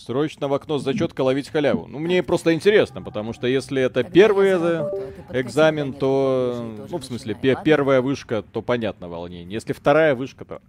Срочно 0.05 0.49
в 0.49 0.53
окно 0.53 0.79
с 0.79 0.83
зачетка 0.83 1.21
ловить 1.21 1.47
халяву. 1.49 1.87
Ну, 1.87 1.97
мне 1.97 2.21
просто 2.23 2.53
интересно, 2.53 3.01
потому 3.01 3.31
что 3.31 3.47
если 3.47 3.81
это 3.81 4.03
Когда 4.03 4.13
первый 4.13 4.49
э, 4.49 4.59
заработаю, 4.59 5.13
экзамен, 5.31 5.93
то... 5.93 6.75
Ну, 6.89 6.97
в 6.97 7.05
смысле, 7.05 7.35
начинай, 7.35 7.63
первая 7.63 8.01
вышка, 8.01 8.41
то 8.41 8.61
понятно 8.61 9.07
волнение. 9.07 9.53
Если 9.53 9.71
вторая 9.71 10.13
вышка, 10.13 10.43
то 10.43 10.61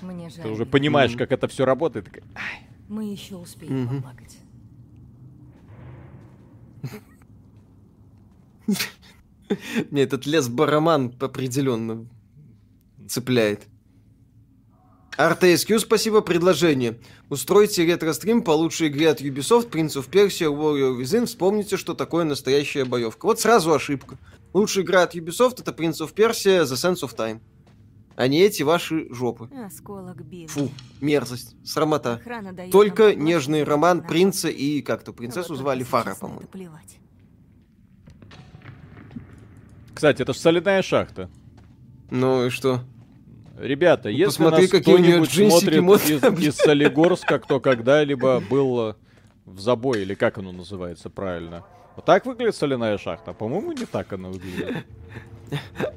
Мне 0.00 0.28
жаль. 0.28 0.42
ты 0.42 0.48
уже 0.48 0.66
понимаешь, 0.66 1.12
Мгм. 1.12 1.18
как 1.18 1.30
это 1.30 1.46
все 1.46 1.64
работает. 1.64 2.08
Мы 2.88 3.12
еще 3.12 3.36
успеем 3.36 3.84
Мгм. 3.84 4.02
поплакать. 4.02 4.36
Мне 9.92 10.02
этот 10.02 10.26
лес 10.26 10.48
Бараман 10.48 11.14
определенно 11.20 12.06
цепляет. 13.08 13.68
RTSQ, 15.18 15.78
спасибо, 15.80 16.22
предложение. 16.22 16.98
Устройте 17.28 17.84
ретро-стрим 17.84 18.42
по 18.42 18.52
лучшей 18.52 18.88
игре 18.88 19.10
от 19.10 19.20
Ubisoft, 19.20 19.70
Prince 19.70 19.96
of 20.02 20.08
Persia, 20.10 20.48
Warrior 20.48 20.98
Within. 20.98 21.26
Вспомните, 21.26 21.76
что 21.76 21.94
такое 21.94 22.24
настоящая 22.24 22.84
боевка. 22.86 23.26
Вот 23.26 23.38
сразу 23.40 23.72
ошибка. 23.74 24.18
Лучшая 24.54 24.84
игра 24.84 25.02
от 25.02 25.14
Ubisoft 25.14 25.60
это 25.60 25.70
Prince 25.72 26.00
of 26.00 26.14
Persia, 26.14 26.62
The 26.64 26.74
Sense 26.74 27.02
of 27.06 27.14
Time. 27.14 27.40
А 28.16 28.26
не 28.28 28.40
эти 28.40 28.62
ваши 28.62 29.06
жопы. 29.12 29.48
Осколок 29.64 30.22
бил. 30.22 30.48
Фу, 30.48 30.70
мерзость, 31.00 31.56
срамота. 31.64 32.20
Только 32.70 33.14
нежный 33.14 33.64
роман 33.64 33.98
на- 33.98 34.02
принца 34.04 34.48
и 34.48 34.80
как-то 34.82 35.12
принцессу 35.12 35.50
Вот 35.50 35.58
звали 35.58 35.82
Фара, 35.82 36.14
по-моему. 36.14 36.46
плевать. 36.48 36.98
Кстати, 39.94 40.22
это 40.22 40.32
же 40.32 40.38
соляная 40.38 40.82
шахта. 40.82 41.30
Ну 42.10 42.46
и 42.46 42.50
что? 42.50 42.82
Ребята, 43.58 44.08
если 44.08 44.44
посмотри, 44.44 44.68
нас 44.68 44.80
кто-нибудь 44.82 45.30
смотрит 45.30 45.82
модные. 45.82 46.16
из, 46.16 46.48
из 46.48 46.56
Солигорска, 46.56 47.38
кто 47.38 47.60
когда-либо 47.60 48.40
был 48.40 48.90
э, 48.90 48.94
в 49.44 49.60
забое, 49.60 50.02
или 50.02 50.14
как 50.14 50.38
оно 50.38 50.52
называется 50.52 51.10
правильно. 51.10 51.64
Вот 51.96 52.04
так 52.06 52.24
выглядит 52.24 52.56
соляная 52.56 52.96
шахта? 52.96 53.32
По-моему, 53.32 53.72
не 53.72 53.84
так 53.84 54.12
она 54.12 54.28
выглядит. 54.28 54.84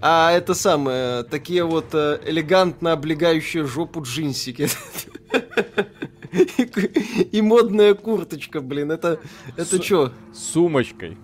А 0.02 0.34
это 0.34 0.54
самое, 0.54 1.24
такие 1.24 1.64
вот 1.64 1.94
э, 1.94 2.20
элегантно 2.26 2.92
облегающие 2.92 3.66
жопу 3.66 4.02
джинсики. 4.02 4.68
И 7.32 7.42
модная 7.42 7.94
курточка, 7.94 8.60
блин, 8.60 8.92
это, 8.92 9.22
это 9.56 9.82
что? 9.82 10.12
С 10.34 10.40
сумочкой. 10.52 11.18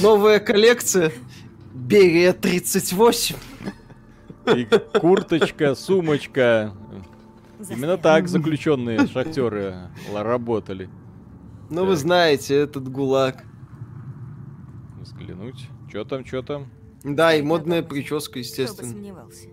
Новая 0.00 0.38
коллекция? 0.38 1.12
Берия 1.74 2.32
38. 2.32 3.34
И 4.46 4.66
курточка, 4.98 5.74
сумочка. 5.74 6.74
Именно 7.70 7.96
так 7.96 8.28
заключенные 8.28 9.06
шахтеры 9.06 9.90
работали. 10.12 10.88
Ну 11.70 11.84
вы 11.84 11.96
знаете, 11.96 12.56
этот 12.56 12.88
гулаг. 12.88 13.44
Взглянуть. 15.00 15.68
Что 15.88 16.04
там, 16.04 16.24
что 16.26 16.42
там? 16.42 16.70
Да, 17.04 17.34
и 17.34 17.42
модная 17.42 17.82
прическа, 17.82 18.32
Кто 18.32 18.34
бы 18.34 18.38
естественно. 18.40 18.88
сомневался. 18.90 19.48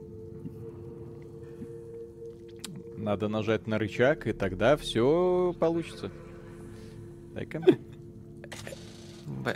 Надо 2.97 3.29
нажать 3.29 3.65
на 3.67 3.77
рычаг, 3.79 4.27
и 4.27 4.33
тогда 4.33 4.75
все 4.75 5.55
получится. 5.59 6.11
Дай-ка 7.33 7.61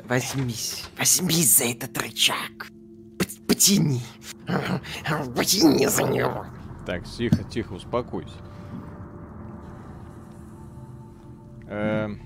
Возьмись, 0.08 0.86
возьмись 0.98 1.58
за 1.58 1.66
этот 1.66 1.98
рычаг. 1.98 2.68
Потяни. 3.48 4.02
Потяни 5.36 5.88
за 5.88 6.04
него. 6.04 6.46
Так, 6.86 7.04
тихо, 7.06 7.44
тихо, 7.44 7.74
успокойся. 7.74 8.36
Эм. 11.68 12.20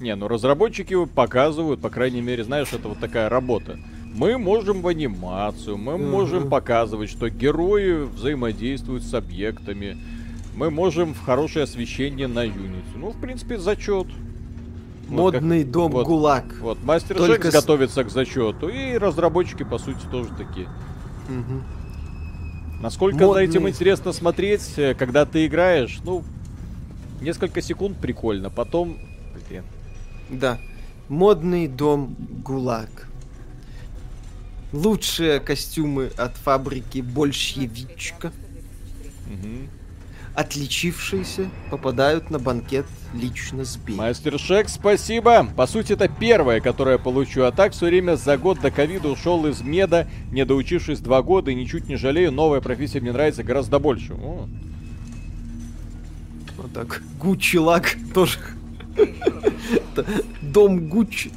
Не, 0.00 0.16
ну 0.16 0.26
разработчики 0.26 1.04
показывают, 1.04 1.80
по 1.80 1.88
крайней 1.90 2.20
мере, 2.22 2.42
знаешь, 2.44 2.72
это 2.72 2.88
вот 2.88 2.98
такая 2.98 3.28
работа. 3.28 3.78
Мы 4.14 4.36
можем 4.36 4.82
в 4.82 4.88
анимацию, 4.88 5.78
мы 5.78 5.96
Мгм. 5.96 6.10
можем 6.10 6.50
показывать, 6.50 7.08
что 7.08 7.30
герои 7.30 8.04
взаимодействуют 8.04 9.04
с 9.04 9.14
объектами. 9.14 9.96
Мы 10.54 10.70
можем 10.70 11.14
в 11.14 11.20
хорошее 11.20 11.62
освещение 11.64 12.26
на 12.26 12.44
Unity. 12.44 12.96
Ну, 12.96 13.10
в 13.10 13.20
принципе, 13.20 13.58
зачет. 13.58 14.06
Вот 15.12 15.32
как- 15.32 15.42
Модный 15.42 15.64
дом 15.64 15.92
вот. 15.92 16.06
ГУЛАГ. 16.06 16.44
Вот, 16.60 16.82
Мастер 16.82 17.16
Только 17.16 17.34
Шекс 17.44 17.48
с- 17.50 17.52
готовится 17.60 18.04
к 18.04 18.10
зачету, 18.10 18.68
и 18.68 18.96
разработчики, 18.96 19.62
по 19.62 19.78
сути, 19.78 20.00
тоже 20.10 20.30
такие. 20.36 20.68
Мгм. 21.28 21.64
Насколько 22.80 23.18
за 23.20 23.26
Модный. 23.26 23.44
этим 23.44 23.68
интересно 23.68 24.12
смотреть, 24.12 24.72
э, 24.76 24.94
когда 24.94 25.24
ты 25.24 25.46
играешь, 25.46 26.00
ну, 26.04 26.24
несколько 27.20 27.60
секунд 27.62 27.96
прикольно, 27.98 28.50
потом... 28.50 28.98
Блин. 29.48 29.64
Да. 30.30 30.58
Модный 31.08 31.68
дом 31.68 32.16
ГУЛАГ. 32.44 33.08
Лучшие 34.72 35.38
костюмы 35.40 36.10
от 36.16 36.36
фабрики 36.36 37.00
Большевичка, 37.02 38.32
Мгм. 39.26 39.68
Отличившиеся, 40.34 41.48
попадают 41.70 42.30
на 42.30 42.38
банкет 42.38 42.86
лично 43.14 43.64
с 43.64 43.76
Бей. 43.76 43.96
Мастер 43.96 44.38
Шек, 44.38 44.68
спасибо. 44.68 45.46
По 45.56 45.66
сути, 45.66 45.92
это 45.92 46.08
первое, 46.08 46.60
которое 46.60 46.92
я 46.92 46.98
получу. 46.98 47.42
А 47.42 47.52
так, 47.52 47.72
все 47.72 47.86
время 47.86 48.16
за 48.16 48.38
год 48.38 48.60
до 48.60 48.70
ковида 48.70 49.08
ушел 49.08 49.46
из 49.46 49.60
меда, 49.60 50.06
не 50.30 50.44
доучившись 50.44 51.00
два 51.00 51.22
года, 51.22 51.50
и 51.50 51.54
ничуть 51.54 51.88
не 51.88 51.96
жалею. 51.96 52.32
Новая 52.32 52.60
профессия 52.60 53.00
мне 53.00 53.12
нравится 53.12 53.42
гораздо 53.42 53.78
больше. 53.78 54.14
О, 54.14 54.48
Вот 56.56 56.72
так. 56.72 57.02
Гуччи 57.20 57.56
Лаг 57.56 57.96
тоже. 58.14 58.38
Дом 60.42 60.88
Гуччи. 60.88 61.30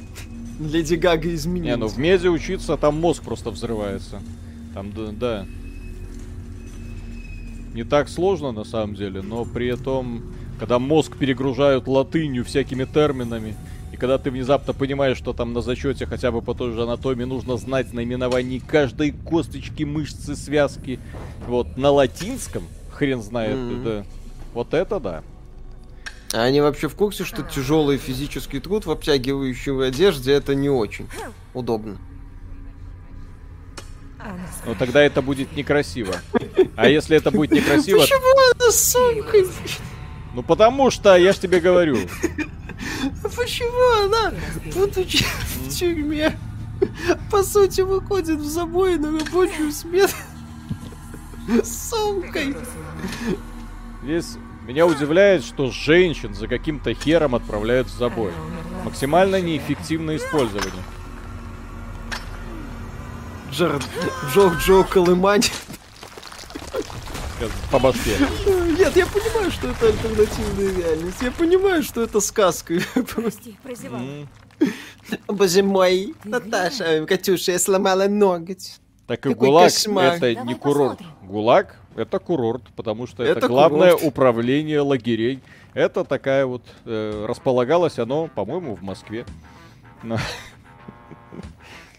Леди 0.58 0.94
Гага 0.94 1.34
изменилась. 1.34 1.76
Не, 1.76 1.76
ну 1.76 1.88
в 1.88 1.98
меде 1.98 2.30
учиться, 2.30 2.76
там 2.78 2.98
мозг 2.98 3.22
просто 3.22 3.50
взрывается. 3.50 4.22
Там, 4.72 4.92
да. 5.18 5.46
Не 7.76 7.84
так 7.84 8.08
сложно 8.08 8.52
на 8.52 8.64
самом 8.64 8.94
деле, 8.94 9.20
но 9.20 9.44
при 9.44 9.66
этом, 9.66 10.32
когда 10.58 10.78
мозг 10.78 11.14
перегружают 11.18 11.86
латынью, 11.86 12.42
всякими 12.42 12.84
терминами, 12.86 13.54
и 13.92 13.98
когда 13.98 14.16
ты 14.16 14.30
внезапно 14.30 14.72
понимаешь, 14.72 15.18
что 15.18 15.34
там 15.34 15.52
на 15.52 15.60
зачете 15.60 16.06
хотя 16.06 16.32
бы 16.32 16.40
по 16.40 16.54
той 16.54 16.72
же 16.72 16.84
анатомии 16.84 17.24
нужно 17.24 17.58
знать 17.58 17.92
наименование 17.92 18.62
каждой 18.66 19.10
косточки, 19.10 19.82
мышцы, 19.82 20.36
связки, 20.36 20.98
вот, 21.46 21.76
на 21.76 21.90
латинском, 21.90 22.62
хрен 22.92 23.20
знает, 23.20 23.58
Мгм. 23.58 23.80
это... 23.82 24.06
Вот 24.54 24.72
это 24.72 24.98
да. 24.98 25.22
А 26.32 26.44
они 26.44 26.62
вообще 26.62 26.88
в 26.88 26.94
курсе, 26.94 27.24
что 27.24 27.42
тяжелый 27.42 27.98
физический 27.98 28.58
труд 28.58 28.86
в 28.86 28.90
обтягивающей 28.90 29.86
одежде 29.86 30.32
это 30.32 30.54
не 30.54 30.70
очень 30.70 31.08
удобно. 31.52 31.98
Но 34.64 34.74
тогда 34.74 35.02
это 35.02 35.22
будет 35.22 35.54
некрасиво. 35.56 36.14
А 36.76 36.88
если 36.88 37.16
это 37.16 37.30
будет 37.30 37.52
некрасиво, 37.52 38.00
Почему 38.00 38.52
она 38.54 38.70
сумкой? 38.72 39.46
ну 40.34 40.42
потому 40.42 40.90
что, 40.90 41.16
я 41.16 41.32
ж 41.32 41.38
тебе 41.38 41.60
говорю, 41.60 41.96
Почему 43.22 44.04
она, 44.04 44.32
будучи 44.74 45.24
в 45.24 45.68
тюрьме, 45.70 46.36
по 47.30 47.42
сути 47.42 47.80
выходит 47.80 48.38
в 48.38 48.44
забой 48.46 48.98
на 48.98 49.18
рабочую 49.18 49.72
смену 49.72 50.08
с 51.62 51.90
сумкой? 51.90 52.54
Здесь 54.02 54.36
меня 54.66 54.86
удивляет, 54.86 55.44
что 55.44 55.70
женщин 55.70 56.34
за 56.34 56.48
каким-то 56.48 56.92
хером 56.92 57.34
отправляют 57.34 57.88
в 57.88 57.96
забой. 57.96 58.32
Максимально 58.84 59.40
неэффективное 59.40 60.16
использование. 60.16 60.82
Джаред, 63.56 63.82
Джо 64.34 64.52
Джо 64.60 64.82
Колымань. 64.84 65.42
По 67.70 67.78
башке. 67.78 68.16
Нет, 68.78 68.94
я 68.96 69.06
понимаю, 69.06 69.50
что 69.50 69.68
это 69.68 69.86
альтернативная 69.88 70.76
реальность. 70.76 71.22
Я 71.22 71.30
понимаю, 71.30 71.82
что 71.82 72.02
это 72.02 72.20
сказка. 72.20 72.74
Прости, 73.14 73.56
прозевал. 73.62 74.00
Боже 75.28 75.62
мой, 75.62 76.14
Наташа, 76.24 77.06
Катюша, 77.06 77.52
я 77.52 77.58
сломала 77.58 78.06
ноготь. 78.08 78.78
Так 79.06 79.20
и 79.24 79.30
Какой 79.30 79.48
ГУЛАГ 79.48 79.72
кошмар. 79.72 80.04
это 80.04 80.20
Давай 80.34 80.46
не 80.46 80.54
курорт. 80.54 80.98
посмотрим. 80.98 81.28
ГУЛАГ 81.28 81.76
это 81.96 82.18
курорт, 82.18 82.62
потому 82.74 83.06
что 83.06 83.22
это, 83.22 83.38
Это 83.38 83.48
главное 83.48 83.92
курорт. 83.92 84.06
управление 84.06 84.80
лагерей. 84.80 85.40
Это 85.74 86.04
такая 86.04 86.44
вот... 86.44 86.62
э, 86.84 87.24
располагалось 87.26 87.98
оно, 87.98 88.28
по-моему, 88.34 88.74
в 88.74 88.82
Москве. 88.82 89.24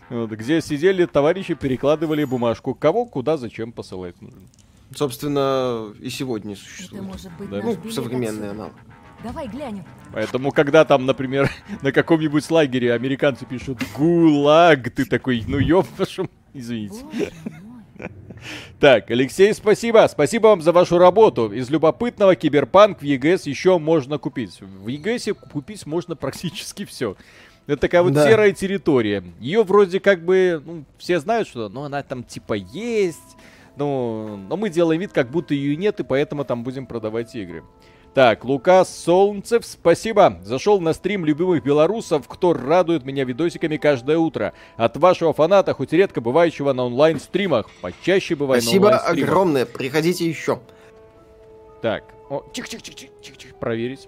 Вот, 0.09 0.31
где 0.31 0.61
сидели 0.61 1.05
товарищи, 1.05 1.53
перекладывали 1.53 2.23
бумажку. 2.23 2.73
Кого, 2.73 3.05
куда, 3.05 3.37
зачем 3.37 3.71
посылать 3.71 4.21
нужно. 4.21 4.41
Собственно, 4.95 5.93
и 5.99 6.09
сегодня 6.09 6.53
Это 6.53 6.61
существует. 6.61 7.03
может 7.03 7.31
быть 7.37 7.49
Да. 7.49 7.61
Ну, 7.61 7.91
современный 7.91 8.51
аналог. 8.51 8.73
Давай 9.23 9.47
глянем. 9.47 9.83
Поэтому, 10.13 10.51
когда 10.51 10.85
там, 10.85 11.05
например, 11.05 11.49
на 11.81 11.91
каком-нибудь 11.91 12.49
лагере 12.49 12.93
американцы 12.93 13.45
пишут 13.45 13.79
«ГУЛАГ», 13.97 14.91
ты 14.91 15.05
такой, 15.05 15.43
ну 15.47 15.57
ёб 15.57 15.87
вашу, 15.97 16.29
извините. 16.53 17.03
Так, 18.79 19.09
Алексей, 19.09 19.51
спасибо. 19.51 20.07
Спасибо 20.09 20.47
вам 20.47 20.61
за 20.61 20.71
вашу 20.71 20.99
работу. 20.99 21.51
Из 21.51 21.71
любопытного 21.71 22.35
киберпанк 22.35 23.01
в 23.01 23.03
ЕГС 23.03 23.47
еще 23.47 23.79
можно 23.79 24.19
купить. 24.19 24.61
В 24.61 24.87
ЕГСе 24.87 25.33
купить 25.33 25.87
можно 25.87 26.15
практически 26.15 26.85
все. 26.85 27.17
Это 27.67 27.81
такая 27.81 28.01
вот 28.01 28.13
Да. 28.13 28.27
серая 28.27 28.53
территория. 28.53 29.23
Ее 29.39 29.63
вроде 29.63 29.99
как 29.99 30.23
бы, 30.23 30.61
ну, 30.65 30.85
все 30.97 31.19
знают, 31.19 31.47
что 31.47 31.69
ну, 31.69 31.83
она 31.83 32.01
там 32.01 32.23
типа 32.23 32.53
есть. 32.53 33.35
Ну, 33.75 34.37
но 34.49 34.57
мы 34.57 34.69
делаем 34.69 34.99
вид, 35.01 35.11
как 35.13 35.29
будто 35.29 35.53
ее 35.53 35.75
нет, 35.75 35.99
и 35.99 36.03
поэтому 36.03 36.45
там 36.45 36.63
будем 36.63 36.87
продавать 36.87 37.35
игры. 37.35 37.63
Так, 38.13 38.45
Лукас 38.45 38.89
Солнцев, 39.03 39.63
спасибо. 39.63 40.39
Зашел 40.43 40.79
на 40.81 40.93
стрим 40.93 41.23
любимых 41.23 41.61
белорусов, 41.63 42.27
кто 42.27 42.53
радует 42.53 43.05
меня 43.05 43.23
видосиками 43.25 43.77
каждое 43.77 44.17
утро. 44.17 44.53
От 44.77 44.97
вашего 44.97 45.33
фаната, 45.33 45.73
хоть 45.75 45.93
редко 45.93 46.19
бывающего 46.21 46.73
на 46.73 46.85
онлайн-стримах. 46.85 47.69
Почаще 47.81 48.33
бывает 48.33 48.63
на 48.63 48.67
Спасибо 48.69 48.85
онлайн-стримах. 48.85 49.29
огромное. 49.29 49.65
Приходите 49.67 50.27
еще. 50.27 50.59
Так, 51.83 52.05
о, 52.31 52.43
чих-чих-чих-чих-чих, 52.53 53.53
проверить. 53.59 54.07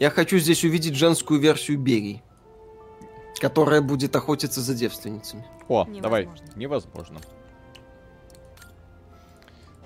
Я 0.00 0.08
хочу 0.08 0.38
здесь 0.38 0.64
увидеть 0.64 0.94
женскую 0.94 1.38
версию 1.38 1.78
Берии, 1.78 2.22
которая 3.40 3.80
будет 3.80 4.14
охотиться 4.16 4.60
за 4.60 4.74
девственницами. 4.74 5.44
О, 5.68 5.84
Невозможно. 5.84 6.02
давай. 6.02 6.28
Невозможно. 6.56 7.20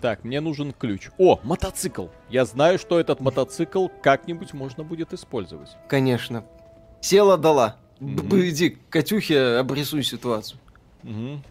Так, 0.00 0.24
мне 0.24 0.40
нужен 0.40 0.72
ключ. 0.72 1.10
О, 1.18 1.40
мотоцикл. 1.42 2.06
Я 2.30 2.44
знаю, 2.46 2.78
что 2.78 2.98
этот 2.98 3.20
мотоцикл 3.20 3.88
как-нибудь 4.02 4.54
можно 4.54 4.82
будет 4.82 5.12
использовать. 5.12 5.68
Конечно. 5.88 6.44
Села 7.02 7.36
дала. 7.36 7.76
Б- 8.00 8.48
Иди 8.48 8.70
к 8.70 8.88
Катюхе, 8.88 9.56
обрисуй 9.58 10.02
ситуацию. 10.02 10.58
Мгм. 11.02 11.42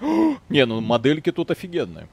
Не, 0.48 0.64
ну 0.64 0.80
модельки 0.80 1.32
тут 1.32 1.50
офигенные. 1.50 2.08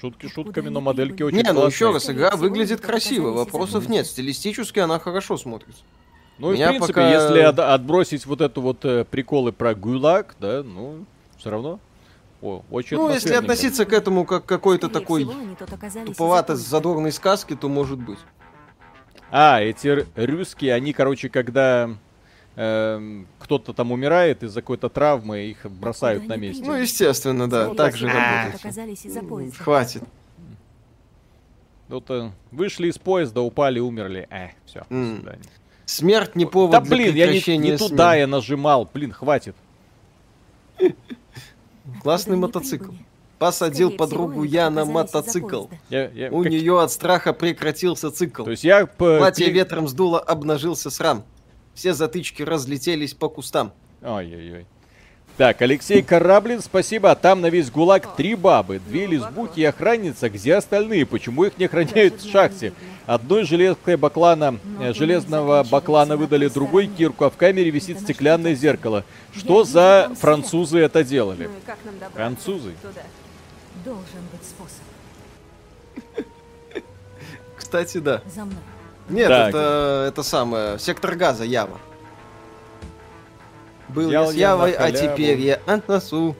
Шутки 0.00 0.26
шутками, 0.28 0.68
но 0.70 0.80
модельки 0.80 1.22
очень 1.22 1.36
Не, 1.38 1.42
ну 1.44 1.60
классные. 1.60 1.68
еще 1.74 1.92
раз, 1.92 2.10
игра 2.10 2.30
выглядит 2.36 2.80
красиво, 2.80 3.30
вопросов 3.30 3.88
нет. 3.88 4.06
Стилистически 4.06 4.78
она 4.80 4.98
хорошо 4.98 5.36
смотрится. 5.36 5.82
Ну 6.38 6.50
и 6.50 6.54
в 6.54 6.56
Меня 6.56 6.68
принципе, 6.70 6.92
пока- 6.94 7.10
если 7.12 7.38
от- 7.40 7.58
отбросить 7.58 8.26
вот 8.26 8.40
эту 8.40 8.60
вот 8.60 8.84
э, 8.84 9.04
приколы 9.04 9.52
про 9.52 9.74
ГУЛАГ, 9.74 10.36
да, 10.40 10.62
ну, 10.64 11.04
все 11.36 11.50
равно. 11.50 11.78
О, 12.42 12.62
очень 12.70 12.96
Ну, 12.96 13.10
если 13.10 13.32
относиться 13.34 13.84
к 13.86 13.92
этому 13.92 14.24
как 14.26 14.44
к 14.44 14.48
какой-то 14.48 14.88
Скорее 14.88 15.00
такой 15.02 15.24
всего, 15.24 15.32
из-за 16.50 16.68
задорной 16.68 17.12
сказки, 17.12 17.54
то 17.56 17.68
может 17.68 17.98
быть. 17.98 18.18
А, 19.30 19.60
эти 19.60 20.06
русские, 20.16 20.74
они, 20.74 20.92
короче, 20.92 21.28
когда 21.28 21.88
эм, 22.56 23.26
кто-то 23.38 23.72
там 23.72 23.92
умирает 23.92 24.42
из-за 24.42 24.60
какой-то 24.60 24.88
травмы, 24.88 25.46
их 25.46 25.64
бросают 25.70 26.28
на 26.28 26.36
месте. 26.36 26.62
Ну, 26.64 26.74
естественно, 26.74 27.48
да, 27.48 27.62
Скорее 27.64 27.76
так 27.76 27.96
же 27.96 28.08
работает. 28.08 29.56
Хватит. 29.56 30.02
Вот, 31.88 32.10
э, 32.10 32.30
вышли 32.50 32.88
из 32.88 32.98
поезда, 32.98 33.40
упали, 33.40 33.78
умерли. 33.78 34.26
Э, 34.30 34.48
все, 34.66 34.84
до 34.88 34.94
М. 34.94 35.16
свидания. 35.16 35.42
Смерть 35.86 36.34
не 36.34 36.46
повод 36.46 36.70
Да 36.72 36.80
для 36.80 36.96
блин, 36.96 37.14
я 37.14 37.26
не, 37.32 37.56
не 37.58 37.76
туда 37.76 38.14
я 38.14 38.26
нажимал. 38.26 38.88
Блин, 38.92 39.12
хватит. 39.12 39.54
Классный 42.02 42.36
мотоцикл. 42.36 42.92
Посадил 43.38 43.88
Скорее 43.88 43.98
подругу 43.98 44.32
всего, 44.32 44.44
я 44.44 44.70
на 44.70 44.84
мотоцикл. 44.84 45.66
Я, 45.90 46.08
я- 46.10 46.30
У 46.30 46.42
как- 46.42 46.52
нее 46.52 46.80
от 46.80 46.90
страха 46.92 47.32
прекратился 47.32 48.10
цикл. 48.10 48.44
То 48.44 48.52
есть 48.52 48.64
я... 48.64 48.86
Платье 48.86 49.50
ветром 49.50 49.88
сдуло, 49.88 50.18
обнажился 50.20 50.90
срам. 50.90 51.24
Все 51.74 51.92
затычки 51.92 52.42
разлетелись 52.42 53.12
по 53.12 53.28
кустам. 53.28 53.72
Ой-ой-ой. 54.02 54.66
Так, 55.36 55.62
Алексей 55.62 56.00
Кораблин, 56.00 56.62
спасибо. 56.62 57.10
А 57.10 57.16
Там 57.16 57.40
на 57.40 57.50
весь 57.50 57.68
ГУЛАГ 57.68 58.14
три 58.14 58.36
бабы, 58.36 58.78
две 58.78 59.06
лесбуки 59.06 59.58
и 59.58 59.64
охранница. 59.64 60.30
Где 60.30 60.54
остальные? 60.54 61.06
Почему 61.06 61.44
их 61.44 61.58
не 61.58 61.64
охраняют 61.64 62.22
в 62.22 62.30
шахте? 62.30 62.72
Одной 63.06 63.44
железной 63.44 63.96
баклана, 63.96 64.58
э, 64.80 64.94
железного 64.94 65.64
баклана 65.64 66.16
выдали 66.16 66.46
другой 66.48 66.86
кирку, 66.86 67.24
а 67.24 67.30
в 67.30 67.36
камере 67.36 67.70
висит 67.70 68.00
стеклянное 68.00 68.54
зеркало. 68.54 69.04
Что 69.36 69.64
за 69.64 70.12
французы 70.20 70.78
это 70.78 71.02
делали? 71.02 71.44
И 71.44 71.66
как 71.66 71.78
нам 71.84 71.94
добраться 71.94 72.16
Французы. 72.16 72.72
Должен 73.84 74.04
быть 74.30 74.44
способ. 74.44 76.26
Кстати, 77.56 77.98
да. 77.98 78.22
За 78.32 78.44
мной. 78.44 78.56
Нет, 79.08 79.28
Так. 79.28 79.48
это, 79.48 80.06
это 80.08 80.22
самое, 80.22 80.78
сектор 80.78 81.16
газа, 81.16 81.44
Ява. 81.44 81.78
Был 83.88 84.10
я 84.10 84.26
с 84.26 84.34
Явой, 84.34 84.72
а 84.72 84.90
теперь 84.90 85.40
я 85.40 85.60
от 85.66 85.88
носу. 85.88 86.36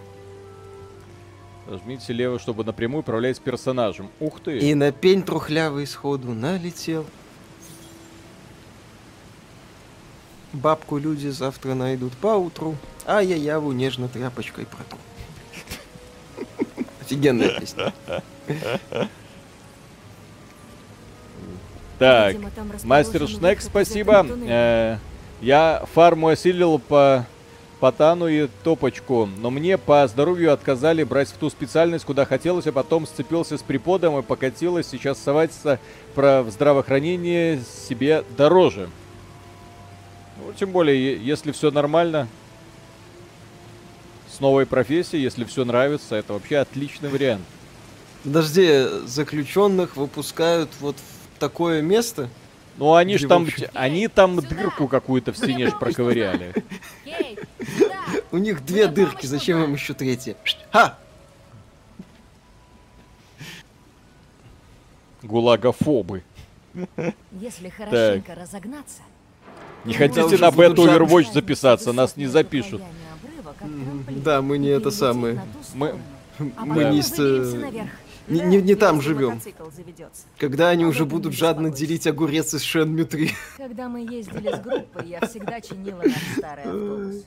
Нажмите 1.66 2.12
лево, 2.12 2.38
чтобы 2.38 2.62
напрямую 2.64 3.00
управлять 3.00 3.40
персонажем. 3.40 4.10
Ух 4.20 4.40
ты. 4.40 4.58
И 4.58 4.74
на 4.74 4.92
пень 4.92 5.22
трухлявый 5.22 5.86
сходу 5.86 6.32
налетел. 6.32 7.06
Бабку 10.52 10.98
люди 10.98 11.28
завтра 11.28 11.74
найдут 11.74 12.12
поутру, 12.12 12.76
а 13.06 13.20
я 13.20 13.34
Яву 13.34 13.72
нежно 13.72 14.08
тряпочкой 14.08 14.66
протру. 14.66 14.98
Офигенная 17.00 17.58
песня. 17.58 17.92
Так, 21.98 22.36
Мастер 22.82 23.26
Шнек, 23.28 23.60
спасибо. 23.60 24.26
Э, 24.46 24.98
я 25.40 25.84
фарму 25.92 26.28
осилил 26.28 26.78
по 26.78 27.26
Потану 27.80 28.28
и 28.28 28.48
Топочку, 28.62 29.26
но 29.26 29.50
мне 29.50 29.76
по 29.78 30.06
здоровью 30.06 30.52
отказали 30.52 31.02
брать 31.02 31.28
в 31.28 31.34
ту 31.34 31.50
специальность, 31.50 32.04
куда 32.04 32.24
хотелось, 32.24 32.66
а 32.66 32.72
потом 32.72 33.06
сцепился 33.06 33.58
с 33.58 33.62
преподом 33.62 34.18
и 34.18 34.22
покатилось. 34.22 34.86
Сейчас 34.88 35.18
соваться 35.18 35.78
про 36.14 36.44
здравоохранение 36.48 37.60
себе 37.88 38.24
дороже. 38.36 38.88
Ну, 40.38 40.52
тем 40.52 40.70
более, 40.70 41.16
если 41.16 41.52
все 41.52 41.70
нормально, 41.70 42.28
с 44.34 44.40
новой 44.40 44.66
профессией, 44.66 45.22
если 45.22 45.44
все 45.44 45.64
нравится, 45.64 46.16
это 46.16 46.32
вообще 46.32 46.58
отличный 46.58 47.08
вариант. 47.08 47.44
Подожди, 48.24 48.86
заключенных 49.06 49.96
выпускают 49.96 50.70
вот 50.80 50.96
в 50.96 51.38
такое 51.38 51.82
место? 51.82 52.28
Ну, 52.76 52.94
они 52.94 53.18
ж 53.18 53.28
там, 53.28 53.44
вообще? 53.44 53.70
они 53.74 54.08
там 54.08 54.36
дырку 54.36 54.88
какую-то 54.88 55.32
в 55.32 55.36
стене 55.36 55.68
ж 55.68 55.72
проковыряли. 55.78 56.54
У 58.34 58.38
них 58.38 58.64
две 58.64 58.88
Куда 58.88 58.94
дырки, 58.94 59.26
зачем 59.26 59.58
нужна? 59.58 59.68
им 59.70 59.74
еще 59.76 59.94
третья? 59.94 60.34
Ха! 60.72 60.98
Гулагофобы. 65.22 66.24
Если 67.30 67.68
хорошенько 67.68 68.34
разогнаться... 68.34 69.02
Не 69.84 69.94
хотите 69.94 70.22
на 70.38 70.50
жадные. 70.50 70.68
Overwatch 70.70 71.32
записаться, 71.32 71.92
нас 71.92 72.16
не 72.16 72.26
запишут. 72.26 72.82
Да, 74.08 74.42
мы 74.42 74.58
не 74.58 74.70
это 74.70 74.90
самое. 74.90 75.40
Мы- 75.74 75.94
Мы 76.58 76.84
не 76.86 77.02
с, 77.02 77.14
э, 77.16 77.86
Не, 78.26 78.40
не- 78.40 78.62
не 78.62 78.74
там 78.74 79.00
живем. 79.00 79.40
Когда 80.38 80.70
они 80.70 80.84
уже 80.86 81.04
будут 81.04 81.34
жадно 81.34 81.70
делить 81.70 82.08
огурец 82.08 82.52
из 82.52 82.62
Шенмю 82.62 83.06
3. 83.06 83.30
Когда 83.58 83.88
мы 83.88 84.00
ездили 84.00 84.52
с 84.52 84.58
группой, 84.58 85.06
я 85.06 85.24
всегда 85.24 85.60
чинила 85.60 86.02
наш 86.02 86.36
старый 86.36 86.64
автобус. 86.64 87.24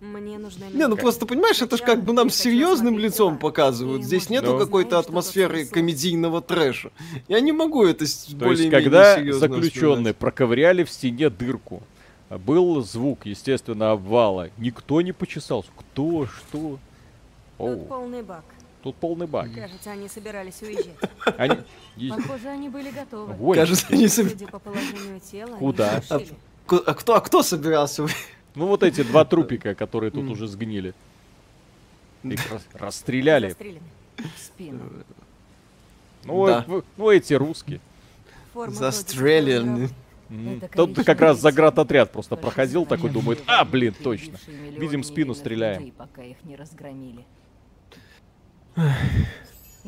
Мне 0.00 0.38
нужна 0.38 0.66
Не, 0.68 0.86
ну 0.86 0.96
просто 0.96 1.26
понимаешь, 1.26 1.60
это 1.60 1.76
ж 1.76 1.80
как 1.80 2.04
бы 2.04 2.12
нам 2.12 2.30
серьезным 2.30 2.98
лицом 2.98 3.36
показывают. 3.38 4.04
Здесь 4.04 4.30
нету 4.30 4.56
какой-то 4.56 4.98
атмосферы 4.98 5.66
комедийного 5.66 6.40
трэша. 6.40 6.90
Я 7.26 7.40
не 7.40 7.52
могу 7.52 7.84
это 7.84 8.06
с- 8.06 8.24
То 8.24 8.30
есть, 8.30 8.38
более-менее 8.38 8.70
когда 8.82 9.32
заключенные 9.32 10.14
проковыряли 10.14 10.84
в 10.84 10.90
стене 10.90 11.30
дырку, 11.30 11.82
был 12.30 12.82
звук, 12.84 13.26
естественно, 13.26 13.90
обвала. 13.92 14.50
Никто 14.56 15.00
не 15.00 15.12
почесался. 15.12 15.70
Кто? 15.76 16.26
Что? 16.26 16.78
Тут 17.56 17.66
Оу, 17.66 17.76
полный 17.86 18.22
бак. 18.22 18.44
тут 18.84 18.94
полный 18.96 19.26
баг. 19.26 19.52
Кажется, 19.52 19.90
они 19.90 20.08
собирались 20.08 20.62
уезжать. 20.62 20.94
Они... 21.36 21.56
Похоже, 22.10 22.48
они 22.50 22.68
были 22.68 22.90
готовы. 22.90 23.32
Огонь. 23.32 23.56
Кажется, 23.56 23.86
они 23.90 24.04
соб- 24.04 24.28
Судя 24.28 24.46
по 24.46 24.58
положению 24.60 25.20
тела, 25.20 25.50
они 25.52 25.58
Куда? 25.58 26.00
Ко- 26.66 26.82
А 26.86 26.94
кто, 26.94 27.14
а 27.16 27.20
кто 27.20 27.42
собирался? 27.42 28.06
Ну 28.58 28.66
вот 28.66 28.82
эти 28.82 29.02
два 29.04 29.24
трупика, 29.24 29.74
которые 29.76 30.10
тут 30.10 30.28
уже 30.28 30.48
сгнили. 30.48 30.92
Их 32.24 32.50
рас- 32.50 32.66
расстреляли. 32.74 33.50
Застрелены. 33.50 33.80
В 34.16 34.38
спину. 34.44 34.80
Ну, 36.24 36.46
Да. 36.46 36.64
э, 36.66 36.82
ну, 36.96 37.10
эти 37.10 37.34
русские. 37.34 37.80
Форма 38.52 38.72
вроде 38.74 38.78
Застрелены. 38.90 39.88
М, 40.28 40.56
Это 40.60 40.68
Тут 40.76 41.04
как 41.06 41.20
раз 41.20 41.40
заградотряд 41.40 42.10
просто 42.10 42.34
проходил, 42.34 42.84
такой 42.84 43.10
думает, 43.10 43.40
а, 43.46 43.64
блин, 43.64 43.94
точно. 44.02 44.36
Видим 44.76 45.04
спину, 45.04 45.34
стреляем. 45.34 45.92
пока 45.92 46.24
их 46.24 46.36
не 46.42 46.56
разгромили. 46.56 47.24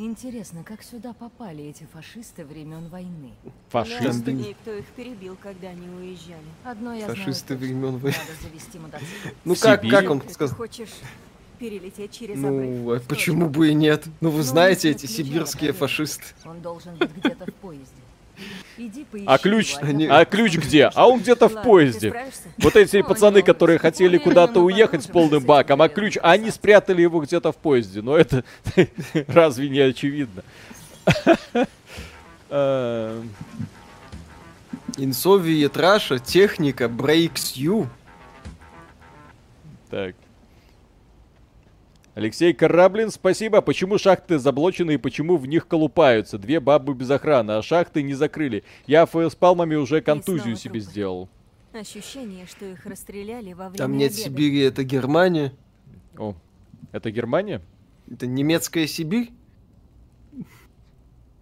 Интересно, 0.02 0.64
как 0.64 0.82
сюда 0.82 1.12
попали 1.12 1.64
эти 1.64 1.86
фашисты 1.92 2.46
времен 2.46 2.88
войны? 2.88 3.32
Фашист. 3.68 4.24
Там- 4.24 4.38
И 4.40 4.54
кто 4.54 4.72
их 4.72 4.86
перебил, 4.96 5.36
когда 5.36 5.68
они 5.68 5.86
уезжали. 5.88 6.40
Одно 6.64 6.94
я 6.94 7.06
Фашисты 7.06 7.48
знаю 7.54 7.60
времен 7.60 7.98
войны. 7.98 8.16
Надо 8.18 8.40
завести 8.42 8.78
мотоцикл. 8.78 9.28
Ну 9.44 9.54
как, 9.56 9.82
как 9.86 10.10
он 10.10 10.22
сказал? 10.30 10.56
хочешь 10.56 10.88
перелететь 11.58 12.12
через? 12.12 12.38
Ну, 12.38 12.94
а 12.94 13.00
почему 13.00 13.50
бы 13.50 13.68
и 13.68 13.74
нет? 13.74 14.06
Ну, 14.22 14.30
вы 14.30 14.38
Но 14.38 14.42
знаете, 14.42 14.88
нет 14.88 14.96
эти 14.96 15.06
ключа 15.06 15.22
сибирские 15.22 15.72
фашисты. 15.74 16.24
Он 16.46 16.62
должен 16.62 16.96
быть 16.96 17.14
где-то 17.14 17.44
в 17.44 17.54
поезде. 17.56 17.99
А 19.26 19.38
ключ, 19.38 19.76
а 20.08 20.24
ключ 20.24 20.56
где? 20.56 20.90
А 20.94 21.06
он 21.06 21.20
где-то 21.20 21.48
в 21.48 21.62
поезде. 21.62 22.14
Вот 22.58 22.76
эти 22.76 23.02
пацаны, 23.02 23.40
ну, 23.40 23.44
которые 23.44 23.78
хотели 23.78 24.16
уверена, 24.16 24.24
куда-то 24.24 24.60
уехать 24.60 25.02
с 25.02 25.06
полным 25.06 25.44
баком, 25.44 25.82
а 25.82 25.88
ключ, 25.88 26.16
они 26.22 26.50
спрятали 26.50 27.02
его 27.02 27.20
где-то 27.20 27.52
в 27.52 27.56
поезде. 27.56 28.00
Но 28.00 28.16
это 28.16 28.44
разве 29.28 29.68
не 29.68 29.80
очевидно? 29.80 30.42
In 34.96 35.12
Soviet 35.12 35.74
Russia 35.74 36.18
техника 36.18 36.84
breaks 36.84 37.54
you. 37.56 37.86
Так. 39.90 40.14
Алексей 42.20 42.52
Кораблин, 42.52 43.10
спасибо. 43.10 43.62
Почему 43.62 43.96
шахты 43.96 44.38
заблочены 44.38 44.92
и 44.92 44.96
почему 44.98 45.38
в 45.38 45.46
них 45.46 45.66
колупаются? 45.66 46.36
Две 46.36 46.60
бабы 46.60 46.92
без 46.92 47.10
охраны, 47.10 47.52
а 47.52 47.62
шахты 47.62 48.02
не 48.02 48.12
закрыли. 48.12 48.62
Я 48.86 49.06
с 49.06 49.34
палмами 49.34 49.74
уже 49.74 50.02
контузию 50.02 50.54
себе 50.54 50.80
трупы. 50.80 50.90
сделал. 50.90 51.28
Ощущение, 51.72 52.44
что 52.44 52.66
их 52.66 52.84
расстреляли 52.84 53.54
во 53.54 53.70
время 53.70 53.78
Там 53.78 53.96
нет 53.96 54.12
обеда. 54.12 54.22
Сибири, 54.22 54.60
это 54.60 54.84
Германия. 54.84 55.54
О, 56.18 56.34
это 56.92 57.10
Германия? 57.10 57.62
Это 58.10 58.26
немецкая 58.26 58.86
Сибирь. 58.86 59.30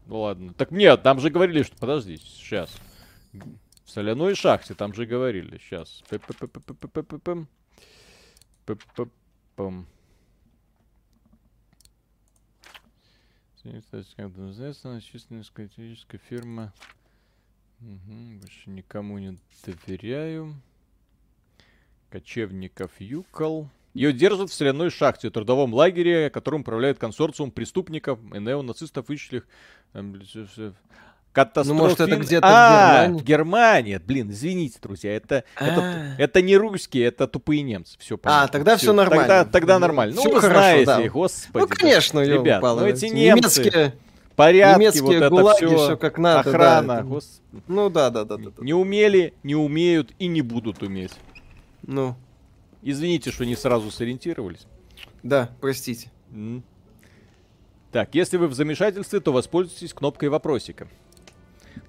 Ну 0.06 0.20
ладно. 0.20 0.54
Так 0.54 0.70
нет, 0.70 1.02
там 1.02 1.18
же 1.18 1.30
говорили, 1.30 1.64
что... 1.64 1.76
Подожди, 1.76 2.18
сейчас. 2.18 2.72
В 3.84 3.90
соляной 3.90 4.36
шахте 4.36 4.74
там 4.74 4.94
же 4.94 5.06
говорили. 5.06 5.58
Сейчас. 5.58 6.04
Пы-пы-пы-пы-пы-пы-пым. 13.68 14.04
Пы-пы-пым. 14.16 14.50
Известная 14.50 15.00
туристическая 15.00 16.20
фирма. 16.28 16.72
Мгм, 17.80 18.40
Больше 18.40 18.70
никому 18.70 19.18
не 19.18 19.38
доверяю. 19.64 20.54
Кочевников 22.10 22.90
Юкол. 23.00 23.68
Ее 23.94 24.12
держат 24.12 24.50
в 24.50 24.54
соляной 24.54 24.90
шахте, 24.90 25.30
трудовом 25.30 25.74
лагере, 25.74 26.30
которым 26.30 26.62
управляет 26.62 26.98
консорциум 26.98 27.50
преступников 27.50 28.18
и 28.34 28.38
неонацистов, 28.38 29.06
эм, 29.92 30.22
Катастрофин... 31.32 31.76
Ну, 31.76 31.82
может, 31.82 32.00
это 32.00 32.16
где-то 32.16 32.46
А, 32.46 33.08
в 33.08 33.22
Германии. 33.22 34.00
Блин, 34.04 34.30
извините, 34.30 34.78
друзья, 34.82 35.14
это, 35.14 35.44
это, 35.56 35.80
А. 35.80 36.14
это 36.18 36.42
не 36.42 36.56
русские, 36.56 37.06
это 37.06 37.28
тупые 37.28 37.62
немцы. 37.62 37.96
Все 37.98 38.18
А, 38.24 38.48
тогда 38.48 38.76
всё 38.76 38.92
нормально. 38.92 39.26
Тогда, 39.26 39.44
тогда 39.44 39.78
нормально. 39.78 40.16
Всё 40.16 40.28
ну, 40.28 40.34
вы 40.34 40.40
хорошо, 40.40 40.58
знаете, 40.60 40.86
да. 40.86 41.08
господи. 41.08 41.62
Ну, 41.62 41.68
конечно, 41.68 42.20
ребят, 42.20 42.62
ну 42.62 42.86
эти 42.86 43.06
немцы, 43.06 43.60
Немецкие, 43.62 43.94
порядки, 44.34 44.80
немецкие 44.80 45.02
вот 45.04 45.14
это 45.14 45.28
гулаги, 45.30 45.66
все, 45.66 45.76
всё 45.76 45.96
как 45.96 46.18
надо, 46.18 46.44
да, 46.44 46.50
охрана, 46.50 46.92
это- 46.92 47.02
гос- 47.04 47.40
ну 47.68 47.90
да, 47.90 48.10
да, 48.10 48.24
да, 48.24 48.36
да. 48.36 48.50
да. 48.56 48.64
не 48.64 48.72
умели, 48.72 49.34
не 49.42 49.54
умеют 49.54 50.12
и 50.18 50.26
не 50.26 50.42
будут 50.42 50.82
уметь. 50.82 51.12
Ну, 51.82 52.16
Извините, 52.82 53.30
что 53.32 53.44
не 53.44 53.56
сразу 53.56 53.90
сориентировались. 53.90 54.66
да, 55.22 55.50
простите. 55.60 56.10
Так, 57.90 58.14
если 58.14 58.36
вы 58.36 58.48
в 58.48 58.54
замешательстве, 58.54 59.20
то 59.20 59.32
воспользуйтесь 59.32 59.94
кнопкой 59.94 60.28
вопросика. 60.28 60.88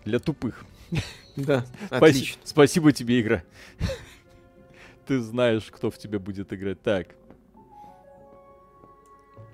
Для 0.05 0.19
тупых. 0.19 0.65
Да, 1.35 1.65
отлично. 1.89 2.41
Спасибо 2.43 2.91
тебе, 2.91 3.21
игра. 3.21 3.43
Ты 5.05 5.19
знаешь, 5.21 5.69
кто 5.71 5.89
в 5.89 5.97
тебе 5.97 6.19
будет 6.19 6.51
играть. 6.53 6.81
Так. 6.81 7.07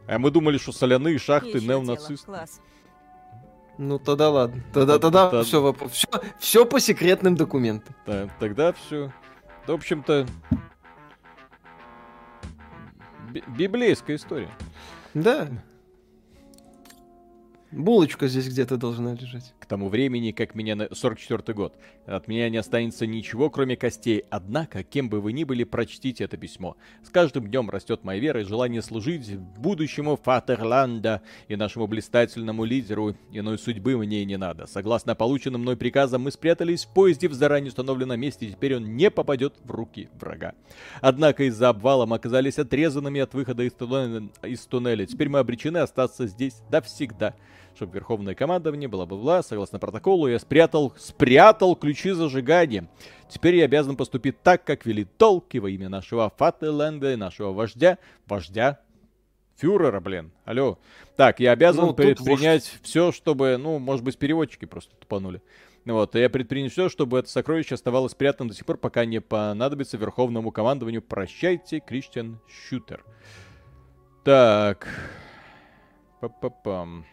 А 0.07 0.19
мы 0.19 0.31
думали, 0.31 0.57
что 0.57 0.71
соляные 0.71 1.17
шахты 1.17 1.59
неонацисты. 1.61 2.25
Класс. 2.25 2.61
Ну 3.77 3.99
тогда 3.99 4.29
ладно. 4.29 4.63
Тогда, 4.73 4.99
тогда 4.99 5.29
Тогда- 5.29 5.43
все, 5.43 5.73
все, 5.91 6.07
все 6.39 6.65
по 6.65 6.79
секретным 6.79 7.35
документам. 7.35 7.93
Да, 8.05 8.29
тогда 8.39 8.71
все. 8.73 9.11
Да, 9.67 9.73
в 9.73 9.75
общем-то, 9.75 10.27
би- 13.31 13.43
библейская 13.47 14.15
история. 14.15 14.49
Да. 15.13 15.49
Булочка 17.71 18.27
здесь 18.27 18.47
где-то 18.47 18.77
должна 18.77 19.13
лежать. 19.13 19.53
К 19.65 19.67
тому 19.67 19.89
времени, 19.89 20.29
как 20.29 20.53
меня 20.53 20.75
на 20.75 20.93
44 20.93 21.55
год, 21.55 21.73
от 22.05 22.27
меня 22.27 22.49
не 22.51 22.57
останется 22.57 23.07
ничего, 23.07 23.49
кроме 23.49 23.75
костей. 23.75 24.23
Однако, 24.29 24.83
кем 24.83 25.09
бы 25.09 25.19
вы 25.19 25.33
ни 25.33 25.43
были, 25.43 25.63
прочтите 25.63 26.23
это 26.23 26.37
письмо. 26.37 26.77
С 27.03 27.09
каждым 27.09 27.47
днем 27.47 27.71
растет 27.71 28.03
моя 28.03 28.19
вера 28.19 28.41
и 28.41 28.43
желание 28.43 28.83
служить 28.83 29.35
будущему 29.39 30.17
Фатерланда 30.17 31.23
и 31.47 31.55
нашему 31.55 31.87
блистательному 31.87 32.63
лидеру. 32.63 33.15
Иной 33.31 33.57
судьбы 33.57 33.97
мне 33.97 34.21
и 34.21 34.25
не 34.25 34.37
надо. 34.37 34.67
Согласно 34.67 35.15
полученным 35.15 35.61
мной 35.61 35.77
приказам, 35.77 36.21
мы 36.21 36.31
спрятались 36.31 36.85
в 36.85 36.93
поезде 36.93 37.27
в 37.27 37.33
заранее 37.33 37.69
установленном 37.69 38.19
месте, 38.19 38.45
и 38.45 38.51
теперь 38.51 38.75
он 38.75 38.95
не 38.95 39.09
попадет 39.09 39.55
в 39.63 39.71
руки 39.71 40.09
врага. 40.19 40.53
Однако 41.01 41.45
из-за 41.45 41.69
обвала 41.69 42.05
мы 42.05 42.17
оказались 42.17 42.59
отрезанными 42.59 43.19
от 43.19 43.33
выхода 43.33 43.63
из 43.63 43.73
туннеля. 43.73 45.07
Теперь 45.07 45.29
мы 45.29 45.39
обречены 45.39 45.79
остаться 45.79 46.27
здесь 46.27 46.61
навсегда. 46.69 47.33
Чтобы 47.75 47.95
верховное 47.95 48.35
командование, 48.35 48.87
бла-бла-бла, 48.87 49.43
согласно 49.43 49.79
протоколу, 49.79 50.27
я 50.27 50.39
спрятал, 50.39 50.93
спрятал 50.97 51.75
ключи 51.75 52.11
зажигания. 52.11 52.87
Теперь 53.27 53.55
я 53.55 53.65
обязан 53.65 53.97
поступить 53.97 54.41
так, 54.41 54.63
как 54.63 54.85
велит 54.85 55.09
Толки 55.17 55.57
во 55.57 55.69
имя 55.69 55.89
нашего 55.89 56.31
Фателленда 56.37 57.13
и 57.13 57.15
нашего 57.17 57.51
вождя, 57.51 57.97
вождя 58.27 58.79
фюрера, 59.57 59.99
блин. 59.99 60.31
Алло. 60.45 60.79
Так, 61.17 61.41
я 61.41 61.51
обязан 61.51 61.87
Ну, 61.87 61.93
предпринять 61.93 62.79
все, 62.81 63.11
чтобы, 63.11 63.57
ну, 63.57 63.79
может 63.79 64.05
быть, 64.05 64.17
переводчики 64.17 64.65
просто 64.65 64.95
тупанули. 64.95 65.41
Ну 65.83 65.95
Вот, 65.95 66.15
и 66.15 66.19
я 66.19 66.29
предпринят 66.29 66.71
все, 66.71 66.89
чтобы 66.89 67.19
это 67.19 67.29
сокровище 67.29 67.75
оставалось 67.75 68.13
спрятанным 68.13 68.49
до 68.49 68.55
сих 68.55 68.65
пор, 68.65 68.77
пока 68.77 69.05
не 69.05 69.19
понадобится 69.19 69.97
верховному 69.97 70.51
командованию. 70.51 71.01
Прощайте, 71.01 71.79
Кристиан 71.79 72.39
Шутер. 72.47 73.03
Так. 74.23 74.87
Па-па-пам. 76.21 77.05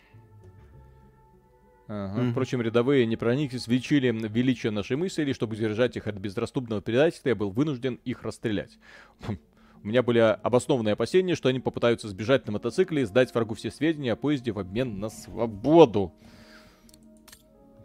Ага. 1.92 2.22
Мгм. 2.22 2.32
Впрочем, 2.32 2.62
рядовые 2.62 3.04
не 3.04 3.16
прониклись 3.16 3.66
величием 3.66 4.18
величия 4.18 4.70
нашей 4.70 4.96
мысли, 4.96 5.28
и 5.28 5.34
чтобы 5.34 5.54
удержать 5.54 5.96
их 5.96 6.06
от 6.06 6.14
безрассудного 6.14 6.80
предательства, 6.80 7.28
я 7.28 7.34
был 7.34 7.50
вынужден 7.50 8.00
их 8.04 8.22
расстрелять. 8.22 8.78
Хм. 9.26 9.36
У 9.84 9.88
меня 9.88 10.02
были 10.02 10.18
обоснованные 10.20 10.92
опасения, 10.94 11.34
что 11.34 11.50
они 11.50 11.60
попытаются 11.60 12.08
сбежать 12.08 12.46
на 12.46 12.52
мотоцикле 12.52 13.02
и 13.02 13.04
сдать 13.04 13.34
врагу 13.34 13.54
все 13.54 13.70
сведения 13.70 14.12
о 14.12 14.16
поезде 14.16 14.52
в 14.52 14.58
обмен 14.58 15.00
на 15.00 15.10
свободу. 15.10 16.14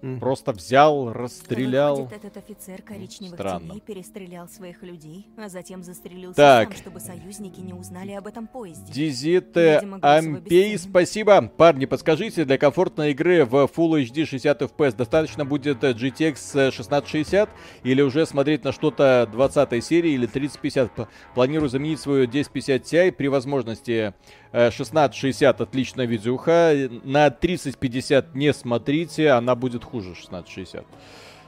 М. 0.02 0.20
Просто 0.20 0.52
взял, 0.52 1.12
расстрелял. 1.14 2.04
Выходит, 2.04 2.26
этот 2.26 2.38
офицер 2.38 2.82
коричневых 2.82 3.36
Странно. 3.40 3.70
теней 3.70 3.82
перестрелял 3.82 4.48
своих 4.48 4.84
людей, 4.84 5.28
а 5.38 5.50
затем 5.50 5.84
застрелился 5.84 6.36
Так. 6.36 6.70
сам, 6.70 6.78
чтобы 6.78 7.00
союзники 7.00 7.60
не 7.60 7.74
узнали 7.74 8.12
об 8.12 8.28
этом 8.28 8.48
поезде. 8.48 8.92
Дизите 8.92 9.82
Ампей, 10.02 10.78
спасибо. 10.78 11.42
Парни, 11.48 11.86
подскажите, 11.86 12.46
для 12.46 12.58
комфортной 12.58 13.12
игры 13.12 13.46
в 13.46 13.56
Full 13.66 14.04
HD 14.04 14.26
60 14.26 14.62
FPS 14.64 14.96
достаточно 14.96 15.46
будет 15.46 15.84
э, 15.84 15.92
GTX 15.92 16.34
1660 16.68 17.50
или 17.84 18.02
уже 18.02 18.26
смотреть 18.26 18.64
на 18.64 18.72
что-то 18.72 19.28
20 19.32 19.84
серии 19.84 20.12
или 20.12 20.26
3050? 20.26 20.92
П- 20.92 21.08
Планирую 21.36 21.70
заменить 21.70 22.00
свою 22.00 22.24
1050 22.28 22.82
Ti 22.84 23.12
при 23.12 23.28
возможности 23.28 24.14
э, 24.52 24.68
1660 24.68 25.62
отличная 25.62 26.06
видеуха. 26.06 26.74
На 27.04 27.30
3050 27.30 28.36
не 28.36 28.54
смотрите, 28.54 29.30
она 29.32 29.56
будет 29.56 29.84
хуже 29.88 30.10
1660. 30.12 30.86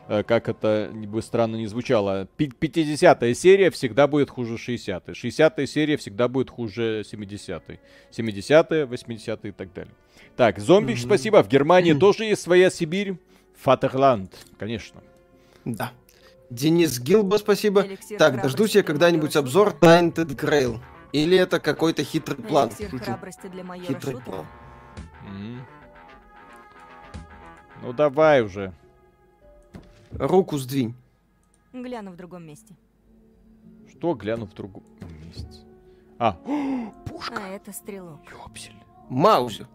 Э, 0.08 0.24
Как 0.24 0.50
это 0.50 0.92
бы 0.94 1.22
странно 1.22 1.56
не 1.58 1.68
звучало. 1.68 2.28
50 2.38 3.38
серия 3.38 3.70
всегда 3.70 4.08
будет 4.08 4.30
хуже 4.30 4.58
60 4.58 5.16
60 5.16 5.70
серия 5.70 5.98
всегда 5.98 6.28
будет 6.28 6.50
хуже 6.50 7.04
70 7.06 7.80
70 8.12 8.90
80 8.90 9.46
и 9.46 9.52
так 9.52 9.74
далее. 9.74 9.94
Так, 10.36 10.60
зомбик, 10.60 10.98
спасибо. 10.98 11.44
В 11.44 11.48
Германии 11.48 11.94
тоже 12.00 12.26
есть 12.26 12.42
своя 12.42 12.70
Сибирь. 12.70 13.18
Фатерланд, 13.62 14.34
конечно. 14.58 15.02
Да. 15.66 15.92
Денис 16.50 17.00
Гилба, 17.00 17.38
спасибо. 17.38 17.82
Эликсир 17.86 18.18
Так, 18.18 18.34
храбрости 18.34 18.44
дождусь 18.44 18.76
я 18.76 18.84
когда-нибудь 18.84 19.36
обзор 19.36 19.76
Tainted 19.80 20.36
Grail. 20.36 20.80
Или 21.12 21.38
это 21.38 21.60
какой-то 21.60 22.04
хитрый 22.04 22.38
план. 22.38 22.70
Эликсир 22.70 22.90
Хитрый 23.86 24.22
план. 24.22 24.46
М. 25.28 25.66
Ну 27.82 27.94
давай 27.94 28.42
уже. 28.42 28.74
Руку 30.12 30.58
сдвинь. 30.58 30.96
Гляну 31.74 32.12
в 32.12 32.16
другом 32.16 32.46
месте. 32.46 32.74
Что 33.90 34.14
гляну 34.14 34.46
в 34.46 34.54
другом 34.54 34.84
месте? 35.26 35.62
А, 36.18 36.38
А 36.46 37.48
это 37.50 37.72
стрелок. 37.72 38.20
ёпсель. 38.32 38.76
Маузер. 39.10 39.68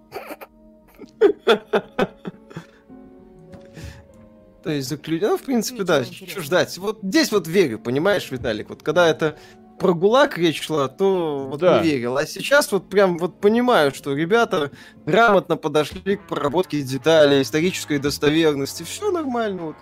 То 4.62 4.70
есть 4.70 4.88
заключено, 4.88 5.30
ну, 5.30 5.36
в 5.36 5.42
принципе, 5.42 5.80
Ничего 5.82 5.86
да, 5.86 6.04
что 6.04 6.40
ждать. 6.40 6.78
Вот 6.78 7.00
здесь 7.02 7.30
вот 7.30 7.46
верю, 7.46 7.78
понимаешь, 7.78 8.30
Виталик? 8.30 8.70
Вот 8.70 8.82
когда 8.82 9.06
это 9.06 9.38
про 9.78 9.92
ГУЛАГ 9.94 10.38
речь 10.38 10.62
шла, 10.62 10.88
то 10.88 11.46
вот 11.50 11.60
Да. 11.60 11.80
не 11.80 11.88
верил. 11.90 12.16
А 12.16 12.26
сейчас 12.26 12.70
вот 12.72 12.88
прям 12.88 13.18
вот 13.18 13.40
понимаю, 13.40 13.92
что 13.94 14.14
ребята 14.14 14.70
грамотно 15.04 15.56
подошли 15.56 16.16
к 16.16 16.26
проработке 16.26 16.82
деталей, 16.82 17.42
исторической 17.42 17.98
достоверности. 17.98 18.82
Все 18.82 19.10
нормально. 19.10 19.62
Вот. 19.62 19.76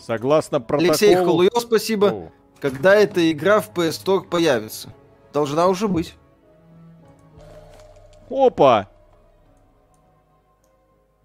Согласно 0.00 0.60
протоколу... 0.60 0.90
Алексей 0.90 1.14
Халуев, 1.14 1.52
спасибо. 1.58 2.06
О, 2.06 2.32
Когда 2.60 2.94
эта 2.94 3.30
игра 3.30 3.60
в 3.60 3.70
PS 3.72 4.04
Store 4.04 4.22
появится? 4.28 4.92
Должна 5.32 5.66
уже 5.66 5.86
быть. 5.88 6.14
Опа! 8.30 8.88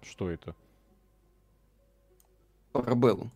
Что 0.02 0.30
это? 0.30 0.54
Парабеллум. 2.72 3.30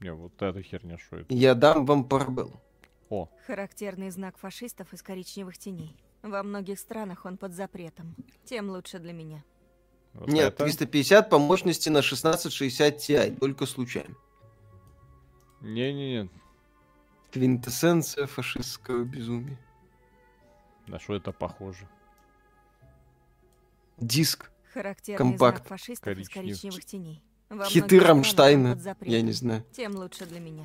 Не, 0.00 0.12
вот 0.12 0.40
эта 0.42 0.62
херня, 0.62 0.98
что 0.98 1.16
это? 1.16 1.34
Я 1.34 1.54
дам 1.54 1.86
вам 1.86 2.04
парабеллум. 2.04 2.60
О, 3.08 3.28
Характерный 3.46 4.10
знак 4.10 4.36
фашистов 4.36 4.92
из 4.92 5.02
коричневых 5.02 5.56
теней. 5.58 5.96
Во 6.22 6.42
многих 6.42 6.78
странах 6.80 7.24
он 7.24 7.36
под 7.36 7.52
запретом. 7.52 8.16
Тем 8.44 8.68
лучше 8.70 8.98
для 8.98 9.12
меня. 9.12 9.44
вот 10.12 10.28
Нет, 10.28 10.54
это? 10.54 10.64
350 10.64 11.30
по 11.30 11.38
мощности 11.38 11.88
на 11.88 12.00
1660 12.00 12.96
Ti, 12.96 13.38
только 13.38 13.64
случайно. 13.66 14.14
Не-не-не. 15.60 16.28
Квинтэссенция 17.30 18.26
фашистского 18.26 19.04
безумия. 19.04 19.58
На 20.86 20.98
что 20.98 21.14
это 21.14 21.32
похоже? 21.32 21.88
Диск. 23.98 24.50
Характерный 24.72 25.18
Компакт. 25.18 25.58
знак 25.58 25.68
фашистов 25.68 25.98
из 26.18 26.28
Коричневый. 26.28 26.48
коричневых 26.50 26.84
теней. 26.84 27.22
Хиты 27.66 28.00
Рамштайна. 28.00 28.78
Я 29.02 29.22
не 29.22 29.32
знаю. 29.32 29.64
Тем 29.72 29.96
лучше 29.96 30.26
для 30.26 30.40
меня. 30.40 30.64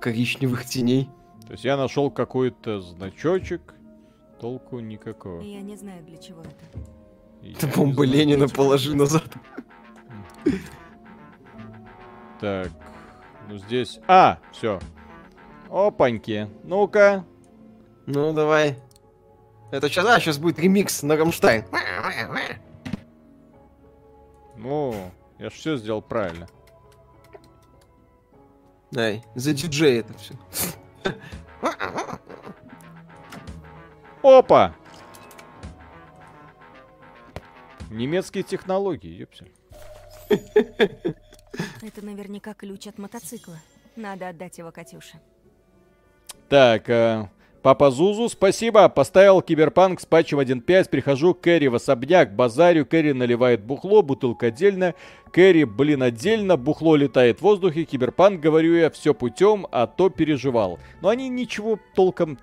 Коричневых 0.00 0.64
теней. 0.64 1.10
То 1.46 1.52
есть 1.52 1.64
я 1.64 1.76
нашел 1.76 2.10
какой-то 2.10 2.80
значочек, 2.80 3.74
толку 4.40 4.80
никакого. 4.80 5.40
Я 5.42 5.60
не 5.60 5.76
знаю, 5.76 6.02
для 6.04 6.16
чего 6.16 6.42
это. 6.42 6.80
Я 7.42 7.54
Ты 7.56 7.66
не 7.66 7.72
бомбу 7.72 8.04
знаю. 8.04 8.18
Ленина 8.18 8.48
положи 8.48 8.94
назад. 8.96 9.24
Так, 12.40 12.70
ну 13.48 13.58
здесь... 13.58 14.00
А, 14.06 14.38
все. 14.52 14.80
Опаньки. 15.70 16.48
Ну-ка. 16.64 17.24
Ну, 18.06 18.32
давай. 18.32 18.78
Это 19.70 19.88
сейчас, 19.88 20.06
а, 20.06 20.20
сейчас 20.20 20.38
будет 20.38 20.58
ремикс 20.58 21.02
на 21.02 21.16
Рамштайн. 21.16 21.64
Ну, 24.56 24.94
я 25.38 25.50
ж 25.50 25.52
все 25.52 25.76
сделал 25.76 26.02
правильно. 26.02 26.46
Ай, 28.96 29.22
за 29.34 29.52
диджей 29.52 30.00
это 30.00 30.14
все. 30.14 30.34
Опа! 34.22 34.74
Немецкие 37.90 38.42
технологии, 38.42 39.10
ёпсель. 39.10 39.52
Это 40.28 42.04
наверняка 42.04 42.54
ключ 42.54 42.86
от 42.86 42.98
мотоцикла. 42.98 43.58
Надо 43.94 44.28
отдать 44.28 44.58
его 44.58 44.72
Катюше. 44.72 45.20
Так, 46.48 46.88
э, 46.90 47.28
Папа 47.66 47.90
Зузу, 47.90 48.28
спасибо. 48.28 48.88
Поставил 48.88 49.42
киберпанк 49.42 50.00
с 50.00 50.06
патчем 50.06 50.38
1.5. 50.38 50.88
Прихожу 50.88 51.34
к 51.34 51.40
Кэрри 51.40 51.66
в 51.66 51.74
особняк, 51.74 52.32
базарю. 52.32 52.86
Кэрри 52.86 53.10
наливает 53.10 53.64
бухло, 53.64 54.02
бутылка 54.02 54.46
отдельно. 54.46 54.94
Кэрри, 55.32 55.64
блин, 55.64 56.04
отдельно. 56.04 56.56
Бухло 56.56 56.94
летает 56.94 57.40
в 57.40 57.42
воздухе. 57.42 57.82
Киберпанк, 57.82 58.40
говорю 58.40 58.76
я, 58.76 58.88
все 58.88 59.14
путем, 59.14 59.66
а 59.72 59.88
то 59.88 60.10
переживал. 60.10 60.78
Но 61.02 61.08
они 61.08 61.28
ничего 61.28 61.76
толком 61.96 62.38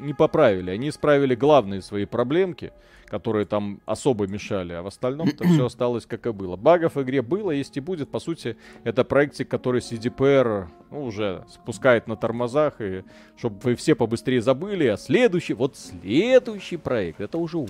не 0.00 0.12
поправили. 0.12 0.72
Они 0.72 0.88
исправили 0.88 1.36
главные 1.36 1.80
свои 1.80 2.04
проблемки 2.04 2.72
которые 3.14 3.46
там 3.46 3.78
особо 3.86 4.26
мешали, 4.26 4.72
а 4.72 4.82
в 4.82 4.88
остальном-то 4.88 5.44
все 5.44 5.66
осталось 5.66 6.04
как 6.04 6.26
и 6.26 6.32
было. 6.32 6.56
Багов 6.56 6.96
в 6.96 7.02
игре 7.02 7.22
было, 7.22 7.52
есть 7.52 7.76
и 7.76 7.80
будет. 7.80 8.10
По 8.10 8.18
сути, 8.18 8.56
это 8.82 9.04
проектик, 9.04 9.48
который 9.48 9.80
CDPR 9.82 10.66
ну, 10.90 11.04
уже 11.04 11.44
спускает 11.48 12.08
на 12.08 12.16
тормозах, 12.16 12.80
и 12.80 13.04
чтобы 13.36 13.60
вы 13.62 13.76
все 13.76 13.94
побыстрее 13.94 14.42
забыли, 14.42 14.88
а 14.88 14.96
следующий, 14.96 15.54
вот 15.54 15.76
следующий 15.76 16.76
проект, 16.76 17.20
это 17.20 17.38
уже 17.38 17.58
у 17.58 17.68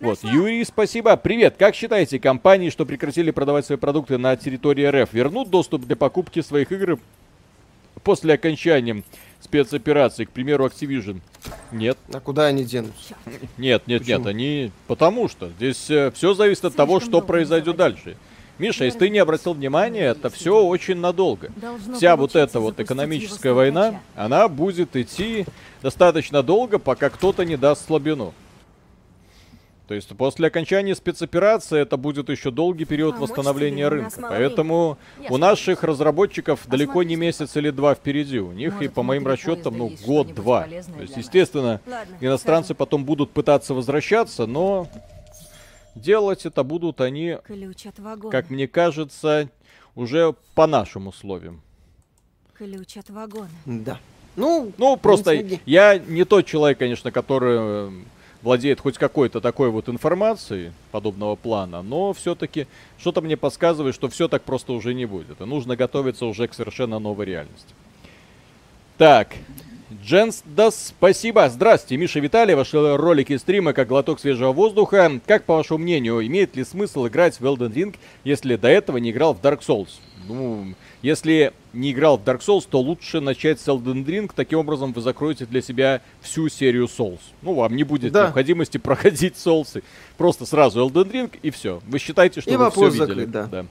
вот, 0.00 0.18
Юрий, 0.24 0.64
спасибо. 0.64 1.16
Привет. 1.16 1.54
Как 1.56 1.76
считаете, 1.76 2.18
компании, 2.18 2.70
что 2.70 2.84
прекратили 2.84 3.30
продавать 3.30 3.64
свои 3.64 3.78
продукты 3.78 4.18
на 4.18 4.36
территории 4.36 4.84
РФ, 4.84 5.12
вернут 5.12 5.48
доступ 5.48 5.82
для 5.82 5.94
покупки 5.94 6.40
своих 6.40 6.72
игр 6.72 6.98
после 8.02 8.34
окончания 8.34 9.04
спецоперации, 9.44 10.24
к 10.24 10.30
примеру, 10.30 10.66
Activision? 10.66 11.20
Нет. 11.70 11.96
А 12.12 12.20
куда 12.20 12.46
они 12.46 12.64
денутся? 12.64 13.14
Нет, 13.56 13.82
нет, 13.86 14.02
Почему? 14.02 14.18
нет, 14.18 14.26
они... 14.26 14.72
Потому 14.86 15.28
что 15.28 15.50
здесь 15.50 15.76
все 15.76 16.34
зависит 16.34 16.64
от 16.64 16.74
того, 16.74 17.00
что 17.00 17.20
произойдет 17.20 17.76
дальше. 17.76 18.16
Миша, 18.58 18.84
если 18.84 19.00
ты 19.00 19.10
не 19.10 19.18
обратил 19.18 19.52
внимания, 19.52 20.04
это 20.04 20.30
все 20.30 20.64
очень 20.64 20.96
надолго. 20.96 21.50
Вся 21.96 22.16
вот 22.16 22.36
эта 22.36 22.60
вот 22.60 22.78
экономическая 22.78 23.52
война, 23.52 24.00
она 24.14 24.48
будет 24.48 24.94
идти 24.94 25.44
достаточно 25.82 26.42
долго, 26.42 26.78
пока 26.78 27.10
кто-то 27.10 27.44
не 27.44 27.56
даст 27.56 27.86
слабину. 27.86 28.32
То 29.86 29.92
есть 29.92 30.08
после 30.16 30.46
окончания 30.48 30.94
спецоперации 30.94 31.80
это 31.80 31.98
будет 31.98 32.30
еще 32.30 32.50
долгий 32.50 32.86
период 32.86 33.14
Помочь 33.16 33.30
восстановления 33.30 33.88
рынка. 33.88 34.18
Поэтому 34.20 34.96
времени. 35.16 35.34
у 35.34 35.36
наших 35.36 35.82
разработчиков 35.84 36.66
далеко 36.66 37.02
не 37.02 37.16
месяц 37.16 37.54
или 37.56 37.68
два 37.70 37.94
впереди. 37.94 38.38
У 38.38 38.52
них 38.52 38.70
и 38.72 38.74
Может, 38.76 38.94
по 38.94 39.02
моим 39.02 39.26
расчетам, 39.26 39.76
ну, 39.76 39.92
год-два. 40.06 40.62
То 40.64 41.02
есть, 41.02 41.16
естественно, 41.18 41.82
Ладно, 41.86 42.16
иностранцы 42.20 42.68
скажу. 42.68 42.78
потом 42.78 43.04
будут 43.04 43.32
пытаться 43.32 43.74
возвращаться, 43.74 44.46
но 44.46 44.88
делать 45.94 46.46
это 46.46 46.62
будут 46.64 47.00
они, 47.02 47.36
Ключ 47.44 47.86
от 47.86 47.98
вагона. 47.98 48.30
как 48.30 48.48
мне 48.50 48.66
кажется, 48.66 49.50
уже 49.94 50.34
по 50.54 50.66
нашим 50.66 51.08
условиям. 51.08 51.60
Ключ 52.54 52.96
от 52.96 53.10
вагона. 53.10 53.50
Да. 53.66 53.98
Ну, 54.36 54.72
Ну, 54.78 54.96
просто 54.96 55.44
я 55.66 55.98
не 55.98 56.24
тот 56.24 56.46
человек, 56.46 56.78
конечно, 56.78 57.12
который 57.12 57.56
э, 57.58 57.90
владеет 58.44 58.78
хоть 58.78 58.98
какой-то 58.98 59.40
такой 59.40 59.70
вот 59.70 59.88
информацией 59.88 60.72
подобного 60.92 61.34
плана, 61.34 61.82
но 61.82 62.12
все-таки 62.12 62.66
что-то 62.98 63.22
мне 63.22 63.36
подсказывает, 63.36 63.94
что 63.94 64.08
все 64.08 64.28
так 64.28 64.42
просто 64.42 64.74
уже 64.74 64.92
не 64.92 65.06
будет. 65.06 65.40
И 65.40 65.44
нужно 65.44 65.76
готовиться 65.76 66.26
уже 66.26 66.46
к 66.46 66.54
совершенно 66.54 66.98
новой 66.98 67.24
реальности. 67.24 67.74
Так, 68.98 69.34
Дженс, 70.02 70.42
да 70.46 70.70
спасибо. 70.70 71.48
Здрасте, 71.48 71.96
Миша 71.96 72.18
Виталий, 72.20 72.54
ваши 72.54 72.96
ролики 72.96 73.36
стрима 73.36 73.72
как 73.74 73.88
глоток 73.88 74.18
свежего 74.18 74.52
воздуха. 74.52 75.20
Как, 75.26 75.44
по 75.44 75.56
вашему 75.56 75.78
мнению, 75.80 76.26
имеет 76.26 76.56
ли 76.56 76.64
смысл 76.64 77.06
играть 77.06 77.38
в 77.38 77.44
Elden 77.44 77.72
Ring, 77.72 77.94
если 78.24 78.56
до 78.56 78.68
этого 78.68 78.96
не 78.96 79.10
играл 79.10 79.34
в 79.34 79.40
Dark 79.40 79.60
Souls? 79.60 79.88
Ну, 80.26 80.74
если 81.02 81.52
не 81.74 81.92
играл 81.92 82.16
в 82.16 82.22
Dark 82.22 82.40
Souls, 82.40 82.66
то 82.68 82.80
лучше 82.80 83.20
начать 83.20 83.60
с 83.60 83.68
Elden 83.68 84.04
Ring. 84.06 84.30
Таким 84.34 84.60
образом, 84.60 84.92
вы 84.92 85.02
закроете 85.02 85.44
для 85.44 85.60
себя 85.60 86.00
всю 86.22 86.48
серию 86.48 86.86
Souls. 86.86 87.20
Ну, 87.42 87.52
вам 87.54 87.76
не 87.76 87.84
будет 87.84 88.12
Да. 88.12 88.24
необходимости 88.24 88.78
проходить 88.78 89.34
Souls. 89.34 89.82
Просто 90.16 90.46
сразу 90.46 90.80
Elden 90.80 91.10
Ring 91.12 91.30
и 91.42 91.50
все. 91.50 91.80
Вы 91.86 91.98
считаете, 91.98 92.40
что 92.40 92.50
И 92.50 92.56
вы 92.56 92.70
все 92.70 92.86
видели. 92.88 92.98
закрыт, 92.98 93.30
да. 93.30 93.66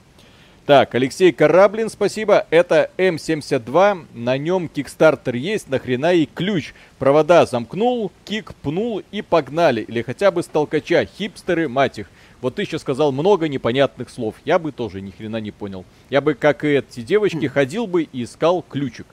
Так, 0.66 0.94
Алексей 0.94 1.30
Кораблин, 1.30 1.90
спасибо. 1.90 2.46
Это 2.48 2.90
М72. 2.96 4.06
На 4.14 4.38
нем 4.38 4.70
кикстартер 4.70 5.34
есть, 5.34 5.68
нахрена 5.68 6.14
и 6.14 6.24
ключ. 6.24 6.72
Провода 6.98 7.44
замкнул, 7.44 8.10
кик 8.24 8.54
пнул 8.54 9.02
и 9.10 9.20
погнали. 9.20 9.82
Или 9.82 10.00
хотя 10.00 10.30
бы 10.30 10.42
с 10.42 10.46
толкача. 10.46 11.04
Хипстеры, 11.04 11.68
мать 11.68 11.98
их. 11.98 12.10
Вот 12.40 12.54
ты 12.54 12.64
сейчас 12.64 12.80
сказал 12.80 13.12
много 13.12 13.46
непонятных 13.46 14.08
слов. 14.08 14.36
Я 14.46 14.58
бы 14.58 14.72
тоже 14.72 15.02
ни 15.02 15.10
хрена 15.10 15.36
не 15.36 15.50
понял. 15.50 15.84
Я 16.08 16.22
бы, 16.22 16.32
как 16.32 16.64
и 16.64 16.68
эти 16.68 17.00
девочки, 17.00 17.46
ходил 17.46 17.86
бы 17.86 18.04
и 18.04 18.24
искал 18.24 18.62
ключик. 18.62 19.06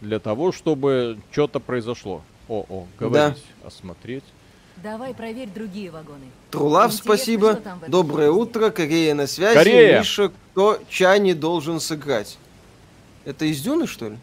Для 0.00 0.20
того, 0.20 0.52
чтобы 0.52 1.18
что-то 1.32 1.58
произошло. 1.58 2.22
О-о, 2.48 2.86
говорить, 2.96 3.42
осмотреть. 3.64 4.24
Давай 4.82 5.14
проверь 5.14 5.48
другие 5.48 5.90
вагоны. 5.90 6.24
Трулав, 6.50 6.92
Интересно, 6.92 7.14
спасибо. 7.14 7.60
Доброе 7.86 8.30
утро, 8.30 8.70
Корея 8.70 9.14
на 9.14 9.26
связи. 9.28 9.54
Корея! 9.54 9.98
Миша, 10.00 10.32
кто 10.52 10.80
Чани 10.88 11.34
должен 11.34 11.78
сыграть? 11.78 12.36
Это 13.24 13.44
из 13.44 13.60
Дюны, 13.62 13.86
что 13.86 14.08
ли? 14.08 14.18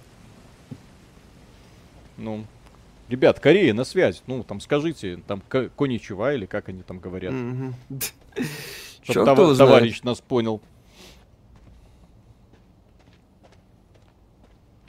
Ну, 2.18 2.46
ребят, 3.08 3.40
Корея 3.40 3.74
на 3.74 3.86
связь. 3.86 4.22
Ну, 4.28 4.44
там 4.44 4.60
скажите, 4.60 5.22
там 5.28 5.42
ко- 5.48 5.70
коничева 5.70 6.34
или 6.34 6.46
как 6.46 6.68
они 6.68 6.84
там 6.84 7.00
говорят. 7.00 7.34
Чтоб 9.04 9.24
знает. 9.26 9.58
товарищ 9.58 10.02
нас 10.04 10.20
понял. 10.20 10.62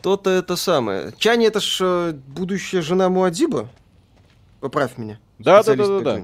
То-то 0.03 0.31
это 0.31 0.57
самое. 0.57 1.13
Чани 1.19 1.47
это 1.47 1.61
ж 1.61 1.79
э, 1.83 2.13
будущая 2.13 2.81
жена 2.81 3.11
Муадиба? 3.11 3.69
Поправь 4.61 4.97
меня. 4.97 5.21
Да, 5.41 5.63
да, 5.63 5.75
да, 5.75 5.87
да, 5.87 6.01
да. 6.01 6.23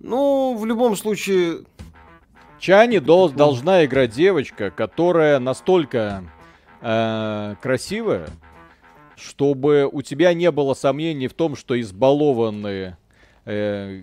Ну, 0.00 0.56
в 0.58 0.66
любом 0.66 0.96
случае, 0.96 1.60
Чани 2.58 2.98
дол- 2.98 3.30
должна 3.30 3.84
играть 3.84 4.10
девочка, 4.12 4.70
которая 4.70 5.38
настолько 5.38 6.24
э, 6.80 7.54
красивая, 7.62 8.28
чтобы 9.16 9.88
у 9.90 10.02
тебя 10.02 10.34
не 10.34 10.50
было 10.50 10.74
сомнений 10.74 11.28
в 11.28 11.34
том, 11.34 11.54
что 11.54 11.80
избалованный 11.80 12.94
э, 13.44 14.02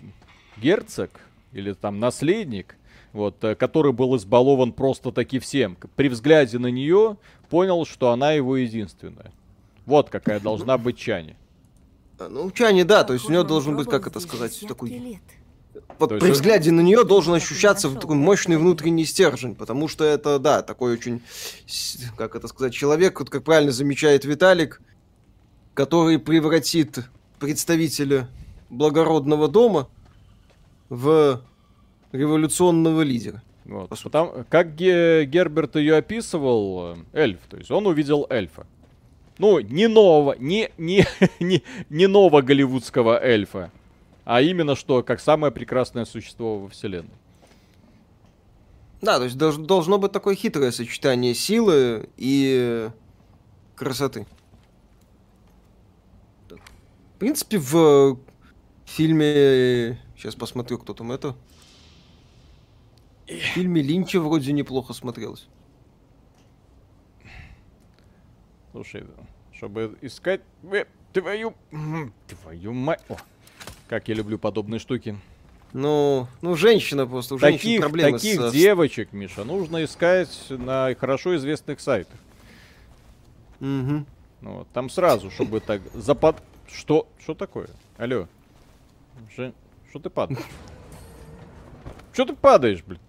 герцог 0.56 1.12
или 1.52 1.74
там 1.74 2.00
наследник, 2.00 2.78
вот, 3.12 3.44
э, 3.44 3.56
который 3.56 3.92
был 3.92 4.16
избалован 4.16 4.72
просто 4.72 5.12
таки 5.12 5.40
всем, 5.40 5.78
при 5.98 6.08
взгляде 6.08 6.58
на 6.60 6.68
нее 6.68 7.18
понял, 7.50 7.86
что 7.86 8.12
она 8.12 8.32
его 8.32 8.56
единственная. 8.56 9.34
Вот 9.86 10.10
какая 10.10 10.40
должна 10.40 10.78
быть 10.78 10.98
Чани. 10.98 11.36
А, 12.20 12.30
ну, 12.30 12.50
Чани, 12.52 12.84
да, 12.84 13.04
то 13.04 13.14
есть 13.14 13.30
у 13.30 13.34
он 13.34 13.48
должен 13.48 13.76
быть, 13.76 13.90
как 13.90 14.08
это 14.08 14.20
сказать, 14.20 14.60
такой 14.68 14.90
лет. 14.90 15.22
вот 15.98 16.20
при 16.20 16.32
взгляде 16.32 16.72
на 16.72 16.82
нее 16.82 17.04
должен 17.04 17.34
ощущаться 17.34 17.90
такой 17.92 18.16
мощный 18.16 18.58
внутренний 18.58 19.06
стержень, 19.06 19.56
потому 19.56 19.88
что 19.88 20.04
это, 20.04 20.40
да, 20.40 20.62
такой 20.62 20.94
очень, 20.94 21.22
как 22.18 22.36
это 22.36 22.48
сказать, 22.48 22.74
человек, 22.74 23.20
вот 23.20 23.30
как 23.30 23.44
правильно 23.44 23.72
замечает 23.72 24.26
Виталик, 24.26 24.82
который 25.74 26.20
превратит 26.20 27.00
представителя 27.40 28.28
благородного 28.70 29.48
дома 29.48 29.88
в 30.90 31.42
революционного 32.12 33.02
лидера. 33.02 33.42
Вот. 33.66 33.90
Потому- 33.90 34.46
как 34.50 34.76
Ге- 34.76 35.26
Герберт 35.26 35.76
ее 35.76 35.98
описывал, 35.98 36.96
э, 37.14 37.20
эльф, 37.22 37.40
то 37.48 37.58
есть 37.58 37.70
он 37.70 37.86
увидел 37.86 38.26
эльфа. 38.30 38.66
Ну, 39.40 39.62
не 39.62 39.88
нового, 39.88 40.36
не, 40.38 40.70
не, 40.78 41.08
не, 41.40 41.64
не 41.90 42.08
нового 42.08 42.42
голливудского 42.42 43.24
эльфа, 43.24 43.72
а 44.26 44.42
именно 44.42 44.76
что, 44.76 45.02
как 45.02 45.22
самое 45.22 45.52
прекрасное 45.52 46.06
существо 46.06 46.60
во 46.60 46.68
вселенной. 46.68 47.10
Да, 49.02 49.18
то 49.18 49.24
есть 49.24 49.38
долж- 49.38 49.66
должно 49.66 49.98
быть 49.98 50.12
такое 50.12 50.36
хитрое 50.36 50.72
сочетание 50.72 51.34
силы 51.34 52.10
и 52.18 52.90
красоты. 53.76 54.28
В 56.50 57.20
принципе, 57.20 57.58
в 57.60 58.18
фильме... 58.86 60.00
Сейчас 60.18 60.36
посмотрю, 60.36 60.78
кто 60.80 60.94
там 60.94 61.14
это. 61.14 61.34
В 63.26 63.32
фильме 63.32 63.82
Линча 63.82 64.20
вроде 64.20 64.52
неплохо 64.52 64.92
смотрелось. 64.92 65.48
Слушай, 68.72 69.06
чтобы 69.54 69.98
искать... 70.02 70.42
э, 70.72 70.86
Твою... 71.14 71.54
Твою 72.28 72.74
мать... 72.74 73.02
О, 73.10 73.18
как 73.88 74.08
я 74.08 74.16
люблю 74.16 74.38
подобные 74.38 74.80
штуки. 74.80 75.18
Ну, 75.74 76.28
ну 76.42 76.56
женщина 76.56 77.06
просто, 77.06 77.36
у 77.36 77.40
женщин 77.40 77.60
Таких, 77.60 77.82
проблемы 77.82 78.18
таких 78.18 78.42
с... 78.42 78.52
девочек, 78.52 79.14
Миша, 79.14 79.44
нужно 79.44 79.84
искать 79.84 80.30
на 80.50 80.96
хорошо 81.00 81.36
известных 81.36 81.80
сайтах. 81.80 82.18
Мгм. 83.60 84.06
Ну, 84.42 84.54
вот, 84.60 84.68
там 84.70 84.90
сразу, 84.90 85.30
чтобы 85.30 85.60
так 85.60 85.82
запад... 85.94 86.42
Что? 86.72 87.08
Что 87.20 87.34
такое? 87.34 87.68
Алло. 87.98 88.28
Же... 89.36 89.54
Что 89.90 90.00
ты 90.00 90.10
падаешь? 90.10 90.40
Что 92.14 92.26
ты 92.26 92.34
падаешь, 92.36 92.84
блин? 92.84 93.00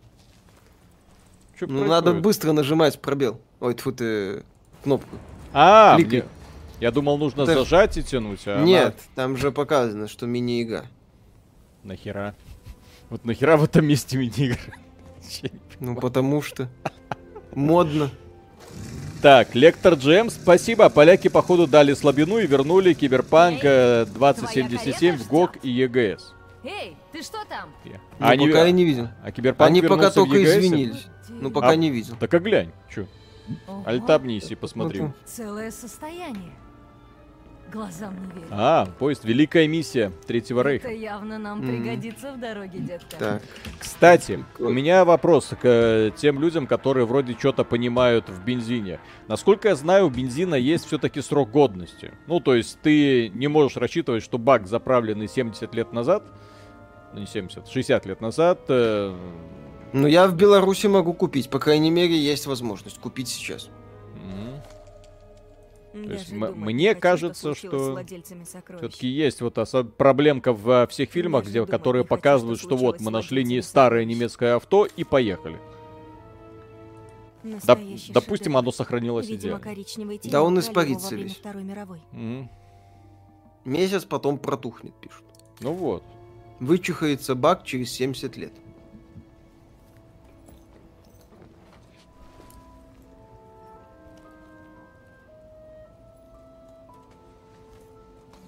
Чё 1.58 1.66
Ну, 1.66 1.80
надо 1.84 2.04
происходит? 2.04 2.22
быстро 2.22 2.52
нажимать 2.52 3.00
пробел. 3.00 3.40
Ой, 3.60 3.74
тьфу 3.74 3.92
ты, 3.92 4.44
кнопку. 4.82 5.16
А, 5.52 5.98
мне- 5.98 6.24
Я 6.80 6.90
думал, 6.90 7.18
нужно 7.18 7.42
Это- 7.42 7.54
зажать 7.54 7.96
и 7.98 8.02
тянуть, 8.02 8.40
а 8.46 8.56
она- 8.56 8.64
Нет, 8.64 8.96
там 9.14 9.36
же 9.36 9.52
показано, 9.52 10.08
что 10.08 10.26
мини-ига. 10.26 10.86
Нахера? 11.84 12.34
Вот 13.10 13.24
нахера 13.24 13.56
в 13.56 13.64
этом 13.64 13.86
месте 13.86 14.16
не 14.16 14.30
Ну, 15.80 15.96
потому 15.96 16.40
что 16.42 16.68
модно. 17.54 18.10
Так, 19.22 19.54
Лектор 19.54 19.94
Джем, 19.94 20.30
спасибо. 20.30 20.88
Поляки, 20.88 21.28
походу, 21.28 21.66
дали 21.66 21.92
слабину 21.92 22.38
и 22.38 22.46
вернули 22.46 22.94
Киберпанк 22.94 23.60
э, 23.62 24.06
2077 24.06 25.16
в 25.18 25.28
GOG 25.28 25.58
и 25.62 25.68
EGS. 25.70 26.32
Эй, 26.64 26.96
ты 27.12 27.22
что 27.22 27.38
там? 27.48 27.70
Ну, 27.84 27.92
А 28.18 28.30
они- 28.30 28.46
пока 28.46 28.64
я 28.64 28.70
не 28.70 28.84
видел. 28.84 29.08
А 29.22 29.30
Киберпанк 29.32 29.70
Они 29.70 29.82
пока 29.82 30.10
только 30.10 30.42
извинились. 30.42 31.06
Ну, 31.28 31.50
пока 31.50 31.70
А- 31.70 31.76
не 31.76 31.90
видел. 31.90 32.16
Так 32.18 32.32
а 32.32 32.38
глянь, 32.38 32.70
чё? 32.94 33.06
Ого, 33.66 33.82
Альтабнись 33.86 34.50
и 34.50 34.54
посмотри. 34.54 35.02
Целое 35.24 35.70
состояние. 35.70 36.52
Глазам 37.72 38.14
не 38.20 38.32
верю. 38.34 38.46
А, 38.50 38.86
поезд 38.98 39.24
Великая 39.24 39.68
миссия 39.68 40.10
Третьего 40.26 40.58
Это 40.62 40.70
Рейха. 40.70 40.88
явно 40.88 41.38
нам 41.38 41.58
Мгм. 41.60 41.68
пригодится 41.68 42.32
в 42.32 42.40
дороге, 42.40 42.80
детка. 42.80 43.16
Так. 43.16 43.42
Кстати, 43.78 44.44
у 44.58 44.70
меня 44.70 45.04
вопрос 45.04 45.50
к 45.50 45.58
э, 45.62 46.10
тем 46.16 46.40
людям, 46.40 46.66
которые 46.66 47.06
вроде 47.06 47.34
что-то 47.38 47.62
понимают 47.62 48.28
в 48.28 48.44
бензине. 48.44 48.98
Насколько 49.28 49.68
я 49.68 49.76
знаю, 49.76 50.06
у 50.06 50.10
бензина 50.10 50.56
есть 50.56 50.86
все-таки 50.86 51.20
срок 51.20 51.52
годности. 51.52 52.12
Ну, 52.26 52.40
то 52.40 52.56
есть 52.56 52.80
ты 52.80 53.28
не 53.28 53.46
можешь 53.46 53.76
рассчитывать, 53.76 54.24
что 54.24 54.36
бак, 54.38 54.66
заправленный 54.66 55.28
70 55.28 55.72
лет 55.72 55.92
назад, 55.92 56.24
ну 57.14 57.20
не 57.20 57.26
70, 57.26 57.68
60 57.68 58.04
лет 58.04 58.20
назад, 58.20 58.62
э, 58.68 59.14
Ну, 59.92 60.06
я 60.06 60.26
в 60.28 60.34
Беларуси 60.36 60.86
могу 60.86 61.12
купить. 61.14 61.50
По 61.50 61.58
крайней 61.58 61.90
мере, 61.90 62.16
есть 62.16 62.46
возможность 62.46 62.98
купить 62.98 63.28
сейчас. 63.28 63.68
м, 65.92 66.06
Даже 66.06 66.14
есть 66.18 66.30
не 66.32 66.38
мне 66.38 66.94
кажется, 66.94 67.54
что 67.54 67.98
все-таки 68.78 69.08
есть 69.08 69.40
вот 69.40 69.58
осо- 69.58 69.82
проблемка 69.84 70.52
в 70.52 70.86
всех 70.88 71.10
фильмах, 71.10 71.42
Даже 71.42 71.50
где, 71.50 71.58
думать 71.60 71.70
которые 71.70 72.04
показывают, 72.04 72.60
что 72.60 72.68
что 72.68 72.76
вот 72.76 73.00
мы 73.00 73.10
нашли 73.10 73.42
не 73.42 73.60
старое 73.60 74.04
немецкое 74.04 74.54
авто 74.54 74.86
и 74.86 75.02
поехали. 75.02 75.58
Доп- 77.42 78.12
допустим, 78.12 78.44
шедевр. 78.52 78.58
оно 78.58 78.70
сохранилось 78.70 79.26
Видимо, 79.26 79.58
идеально. 79.58 80.30
Да 80.30 80.42
он 80.44 80.60
испарится 80.60 81.16
во 81.16 81.22
весь. 81.22 81.36
Второй 81.36 81.62
мировой. 81.64 82.00
Мгм. 82.12 82.48
Месяц 83.64 84.04
потом 84.04 84.38
протухнет, 84.38 84.94
пишут. 85.00 85.24
Ну 85.60 85.72
вот. 85.72 86.04
Вычухается 86.60 87.34
бак 87.34 87.64
через 87.64 87.90
70 87.92 88.36
лет. 88.36 88.52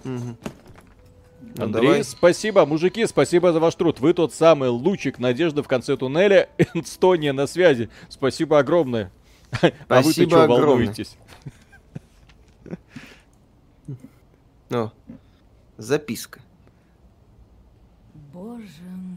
Ну, 0.05 1.65
Андрей, 1.65 1.87
давай. 1.87 2.05
спасибо, 2.05 2.65
мужики, 2.65 3.07
спасибо 3.07 3.53
за 3.53 3.61
ваш 3.61 3.75
труд. 3.75 4.01
Вы 4.01 4.15
тот 4.15 4.33
самый 4.33 4.69
лучик 4.71 5.19
надежды 5.19 5.63
в 5.63 5.69
конце 5.69 5.97
туннеля. 5.97 6.49
Энстония 6.75 7.33
на 7.33 7.47
связи. 7.47 7.91
Спасибо 8.09 8.59
огромное. 8.59 9.13
А 9.61 9.67
вы-то 9.67 10.03
Спасибо 10.03 10.31
что 10.31 10.47
волнуетесь? 10.47 11.17
О, 14.71 14.91
записка. 15.77 16.41
Боже. 18.33 18.65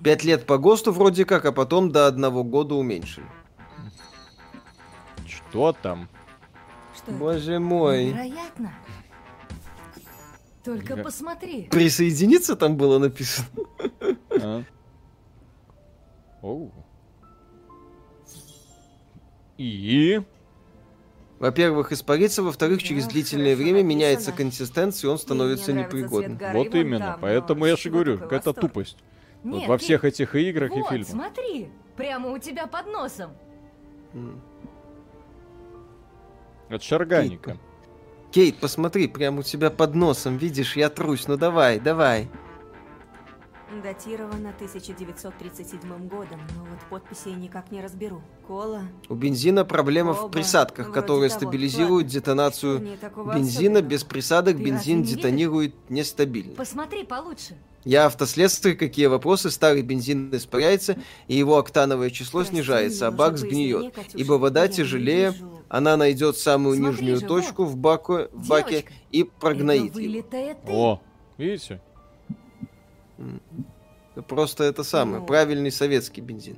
Пять 0.03 0.25
лет 0.25 0.45
по 0.45 0.57
ГОСТу 0.57 0.91
вроде 0.91 1.23
как, 1.23 1.45
а 1.45 1.53
потом 1.53 1.91
до 1.91 2.07
одного 2.07 2.43
года 2.43 2.75
уменьшили. 2.75 3.25
Что 5.25 5.71
там? 5.71 6.09
Что 6.95 7.11
это? 7.11 7.17
Боже 7.17 7.59
мой. 7.59 8.05
Невероятно. 8.07 8.73
Только 10.65 10.95
Га- 10.95 11.03
посмотри. 11.03 11.67
Присоединиться 11.69 12.55
там 12.55 12.75
было 12.75 12.97
написано. 12.97 13.47
А? 14.31 14.63
Оу. 16.41 16.71
И? 19.57 20.21
Во-первых, 21.39 21.91
испарится, 21.91 22.41
во-вторых, 22.41 22.81
через 22.81 23.05
Да, 23.05 23.11
длительное 23.11 23.55
время 23.55 23.83
меняется 23.83 24.31
консистенция, 24.31 25.09
и 25.09 25.11
он 25.11 25.19
становится 25.19 25.71
непригодным. 25.73 26.39
Вот 26.53 26.73
именно. 26.73 27.05
там, 27.11 27.19
Поэтому 27.21 27.61
но 27.61 27.67
я 27.67 27.75
же 27.75 27.89
говорю, 27.89 28.17
какая-то 28.17 28.53
тупость. 28.53 28.97
Вот 29.43 29.67
во 29.67 29.77
ты- 29.77 29.83
всех 29.83 30.03
этих 30.03 30.33
играх, 30.35 30.71
и 30.71 30.81
фильмах. 30.81 31.07
смотри. 31.07 31.69
Прямо 31.95 32.31
у 32.31 32.39
тебя 32.39 32.67
под 32.67 32.87
носом. 32.87 33.31
Это 36.69 36.83
шарганика. 36.83 37.57
Кейт, 38.35 38.57
посмотри, 38.57 39.07
прямо 39.07 39.39
у 39.39 39.43
тебя 39.43 39.69
под 39.69 39.95
носом, 39.95 40.35
видишь, 40.35 40.75
я 40.75 40.89
трусь, 40.89 41.29
ну 41.29 41.37
давай, 41.37 41.79
давай. 41.79 42.27
Датировано 43.83 44.49
1937 44.51 46.07
годом, 46.07 46.39
но 46.55 46.65
вот 46.65 46.79
подписи 46.89 47.29
я 47.29 47.35
никак 47.35 47.71
не 47.71 47.81
разберу. 47.81 48.21
Кола. 48.47 48.83
У 49.09 49.15
бензина 49.15 49.65
проблема 49.65 50.13
в 50.13 50.25
Оба. 50.25 50.29
присадках, 50.33 50.87
Вроде 50.87 51.01
которые 51.01 51.29
того. 51.29 51.39
стабилизируют 51.41 52.05
Ладно. 52.05 52.09
детонацию 52.11 52.77
в 52.79 52.81
бензина. 53.35 53.39
особенного? 53.41 53.81
Без 53.81 54.03
присадок 54.03 54.57
Ты 54.57 54.63
бензин 54.63 54.97
не 54.97 55.03
видишь? 55.03 55.17
детонирует 55.17 55.75
нестабильно. 55.89 56.53
Посмотри 56.55 57.03
получше. 57.03 57.57
Я 57.83 58.05
автоследствие, 58.05 58.75
какие 58.75 59.07
вопросы, 59.07 59.49
старый 59.51 59.81
бензин 59.81 60.33
испаряется, 60.35 60.97
и 61.27 61.35
его 61.35 61.57
октановое 61.57 62.11
число 62.11 62.41
Прости, 62.41 62.55
снижается, 62.55 63.07
а 63.07 63.11
бак 63.11 63.37
сгниет. 63.37 63.93
Катюша. 63.93 64.17
Ибо 64.17 64.33
вода 64.33 64.67
тяжелее, 64.67 65.33
она 65.69 65.97
найдет 65.97 66.37
самую 66.37 66.77
Смотри 66.77 66.91
нижнюю 66.97 67.19
же, 67.19 67.25
точку 67.25 67.65
в, 67.65 67.75
баку, 67.77 68.27
в 68.31 68.47
баке 68.47 68.85
и 69.11 69.23
прогноит 69.23 69.95
его. 69.95 70.23
О, 70.67 71.01
видите? 71.37 71.81
Это 73.17 74.21
Просто 74.21 74.63
это 74.63 74.83
самое, 74.83 75.19
Ну. 75.19 75.25
правильный 75.25 75.71
советский 75.71 76.21
бензин. 76.21 76.57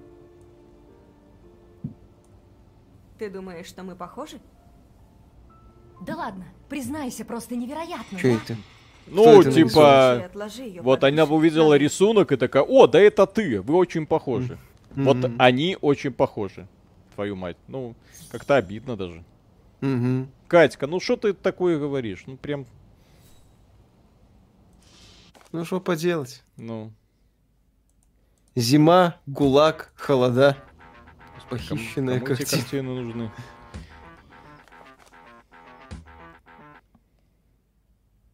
Ты 3.18 3.30
думаешь, 3.30 3.66
что 3.66 3.84
мы 3.84 3.96
похожи? 3.96 4.40
Да 6.06 6.16
ладно, 6.16 6.46
признайся, 6.70 7.26
просто 7.26 7.56
невероятно. 7.56 8.20
Че 8.20 8.34
да? 8.34 8.42
это? 8.44 8.58
Ну, 9.08 9.42
это 9.42 9.52
типа... 9.52 10.30
Вот 10.82 11.04
она 11.04 11.24
увидела 11.24 11.70
Надо. 11.72 11.78
рисунок 11.78 12.32
и 12.32 12.36
такая, 12.36 12.62
о, 12.64 12.86
да 12.88 13.00
это 13.00 13.26
ты, 13.26 13.62
вы 13.62 13.76
очень 13.76 14.06
похожи. 14.06 14.58
Вот 14.96 15.18
Мгм. 15.18 15.36
они 15.40 15.78
очень 15.82 16.12
похожи. 16.14 16.68
Твою 17.16 17.36
мать. 17.36 17.58
Ну, 17.68 17.96
как-то 18.32 18.58
обидно 18.58 18.96
даже. 18.96 19.24
Мгм. 19.82 20.30
Катька, 20.48 20.86
ну 20.88 21.00
что 21.00 21.16
ты 21.18 21.34
такое 21.34 21.80
говоришь? 21.80 22.24
Ну, 22.28 22.38
прям, 22.38 22.66
Ну 25.54 25.64
что 25.66 25.80
поделать? 25.80 26.44
Ну... 26.58 26.92
Зима, 28.56 29.18
ГУЛАГ, 29.28 29.94
холода. 29.96 30.58
Кому- 31.48 31.62
Похищенная 31.62 32.20
кому 32.20 32.34
эти 32.34 32.40
картина. 32.42 32.62
картины 32.62 33.02
нужны? 33.02 33.32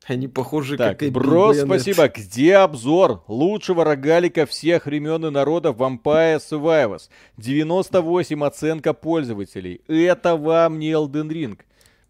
Они 0.06 0.28
похожи 0.28 0.76
Так, 0.78 1.00
как 1.00 1.12
бро, 1.12 1.54
спасибо. 1.54 2.10
Где 2.10 2.58
обзор 2.58 3.24
лучшего 3.28 3.86
рогалика 3.86 4.46
всех 4.46 4.86
времен 4.86 5.26
и 5.26 5.30
народов 5.30 5.78
Vampire 5.78 6.38
Survivors? 6.40 7.10
98 7.38 8.44
оценка 8.46 8.94
пользователей. 8.94 9.82
Это 9.88 10.36
вам 10.36 10.80
не 10.80 10.92
Elden 10.92 11.30
Ring. 11.30 11.60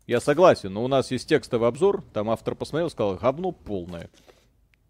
Я 0.08 0.20
согласен, 0.20 0.74
но 0.74 0.84
у 0.84 0.88
нас 0.88 1.12
есть 1.12 1.30
текстовый 1.30 1.68
обзор. 1.68 2.04
Там 2.14 2.30
автор 2.30 2.56
посмотрел, 2.56 2.90
сказал, 2.90 3.16
говно 3.16 3.52
полное. 3.52 4.10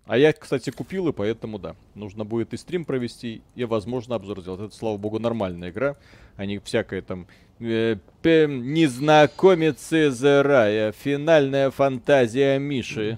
А 0.05 0.17
я, 0.17 0.33
кстати, 0.33 0.69
купил, 0.69 1.07
и 1.07 1.13
поэтому, 1.13 1.59
да, 1.59 1.75
нужно 1.95 2.25
будет 2.25 2.53
и 2.53 2.57
стрим 2.57 2.83
провести, 2.83 3.41
и, 3.55 3.63
возможно, 3.63 4.15
обзор 4.15 4.41
сделать. 4.41 4.59
Это, 4.59 4.75
слава 4.75 4.97
богу, 4.97 5.17
нормальная 5.19 5.69
игра, 5.69 5.95
а 6.35 6.45
не 6.45 6.59
всякая 6.59 7.01
там 7.01 7.25
э, 7.59 7.95
незнакомец 8.23 9.93
из 9.93 10.21
рая, 10.21 10.91
финальная 10.91 11.71
фантазия 11.71 12.59
Миши. 12.59 13.17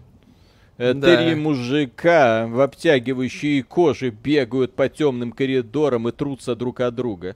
Э, 0.78 0.94
Да. 0.94 1.18
Три 1.18 1.34
мужика 1.36 2.46
в 2.48 2.60
обтягивающей 2.60 3.64
коже 3.64 4.12
бегают 4.12 4.76
по 4.76 4.88
темным 4.88 5.32
коридорам 5.32 6.08
и 6.08 6.12
трутся 6.12 6.56
друг 6.56 6.82
от 6.82 6.94
друга. 6.94 7.36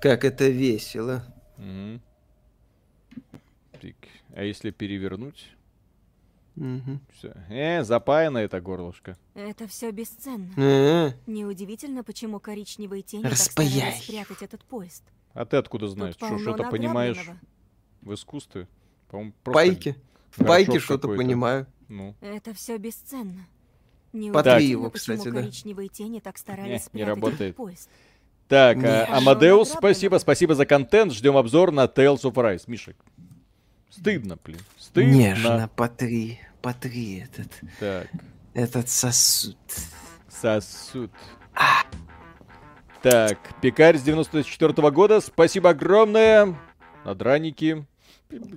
Как 0.00 0.24
это 0.24 0.48
весело. 0.48 1.22
Так, 3.80 3.94
А 4.34 4.42
если 4.42 4.70
перевернуть? 4.70 5.50
Мгм. 6.56 7.00
Все. 7.16 7.32
Э, 7.48 7.82
запаяно 7.84 8.38
это 8.38 8.60
горлышко. 8.60 9.16
Это 9.34 9.66
все 9.66 9.90
бесценно. 9.92 10.50
Э, 10.56 11.12
Неудивительно, 11.26 12.04
почему 12.04 12.38
коричневые 12.40 13.02
тени 13.02 13.24
Распаяй 13.24 13.70
так 13.70 13.78
старались 13.80 14.02
спрятать 14.04 14.42
этот 14.42 14.64
поезд. 14.64 15.04
А 15.32 15.46
ты 15.46 15.56
откуда 15.56 15.86
знаешь? 15.88 16.14
Что, 16.14 16.38
что-то 16.38 16.64
понимаешь 16.64 17.18
в 18.02 18.12
искусстве? 18.14 18.66
По-моему, 19.08 19.32
просто... 19.42 19.58
Пайки. 19.58 19.96
В 20.30 20.44
пайке 20.44 20.78
что-то 20.78 21.02
какой-то. 21.02 21.22
понимаю. 21.22 21.66
Ну, 21.88 22.14
Это 22.20 22.54
все 22.54 22.76
бесценно. 22.78 23.46
Потри 24.12 24.20
Неудивительно, 24.20 24.58
его, 24.70 24.90
почему 24.90 25.16
кстати, 25.18 25.32
да. 25.34 25.40
коричневые 25.42 25.88
тени 25.88 26.18
так 26.20 26.36
старались 26.36 26.88
Не, 26.92 27.00
не 27.02 27.04
работает. 27.04 27.40
этот 27.40 27.56
поезд. 27.56 27.88
Так, 28.48 28.78
а, 28.82 29.16
Амадеус, 29.18 29.70
спасибо, 29.70 30.18
спасибо 30.18 30.56
за 30.56 30.66
контент. 30.66 31.12
Ждем 31.12 31.36
обзор 31.36 31.70
на 31.70 31.84
Tales 31.84 32.22
of 32.22 32.34
Rise. 32.34 32.64
Мишек, 32.66 32.96
стыдно, 33.90 34.38
блин. 34.44 34.60
Стыдно. 34.78 35.10
Нежно 35.10 35.70
потри, 35.76 36.40
потри 36.62 37.18
этот, 37.20 37.52
Так, 37.78 38.08
этот 38.54 38.88
сосуд. 38.88 39.56
сосуд. 40.28 41.10
Так, 43.02 43.38
Пекарь 43.62 43.96
с 43.98 44.02
94 44.02 44.90
года, 44.90 45.20
спасибо 45.20 45.70
огромное. 45.70 46.58
На 47.04 47.14
драники. 47.14 47.86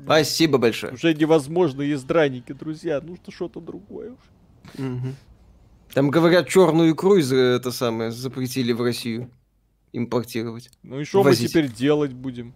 Спасибо 0.05 0.57
большое. 0.57 0.93
Уже 0.93 1.13
невозможно 1.13 1.81
есть 1.81 2.05
драники, 2.05 2.51
друзья. 2.51 2.99
Нужно 3.01 3.31
что-то 3.31 3.59
другое 3.59 4.11
уже. 4.11 4.83
Мгм. 4.85 5.15
Там 5.93 6.09
говорят, 6.09 6.47
черную 6.47 6.93
икру 6.93 7.17
из 7.17 7.31
э, 7.31 7.37
это 7.37 7.71
самое 7.71 8.11
запретили 8.11 8.71
в 8.71 8.81
Россию 8.81 9.29
импортировать. 9.93 10.69
Ну 10.81 10.99
и 10.99 11.05
что 11.05 11.23
мы 11.23 11.35
теперь 11.35 11.71
делать 11.71 12.13
будем? 12.13 12.53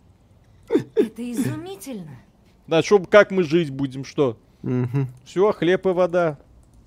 Это 0.95 1.31
изумительно. 1.31 2.19
Да, 2.67 2.81
что, 2.83 2.99
как 2.99 3.31
мы 3.31 3.43
жить 3.43 3.69
будем, 3.69 4.03
что? 4.03 4.37
Мгм. 4.61 5.07
Все, 5.25 5.51
хлеб 5.53 5.85
и 5.85 5.89
вода. 5.89 6.37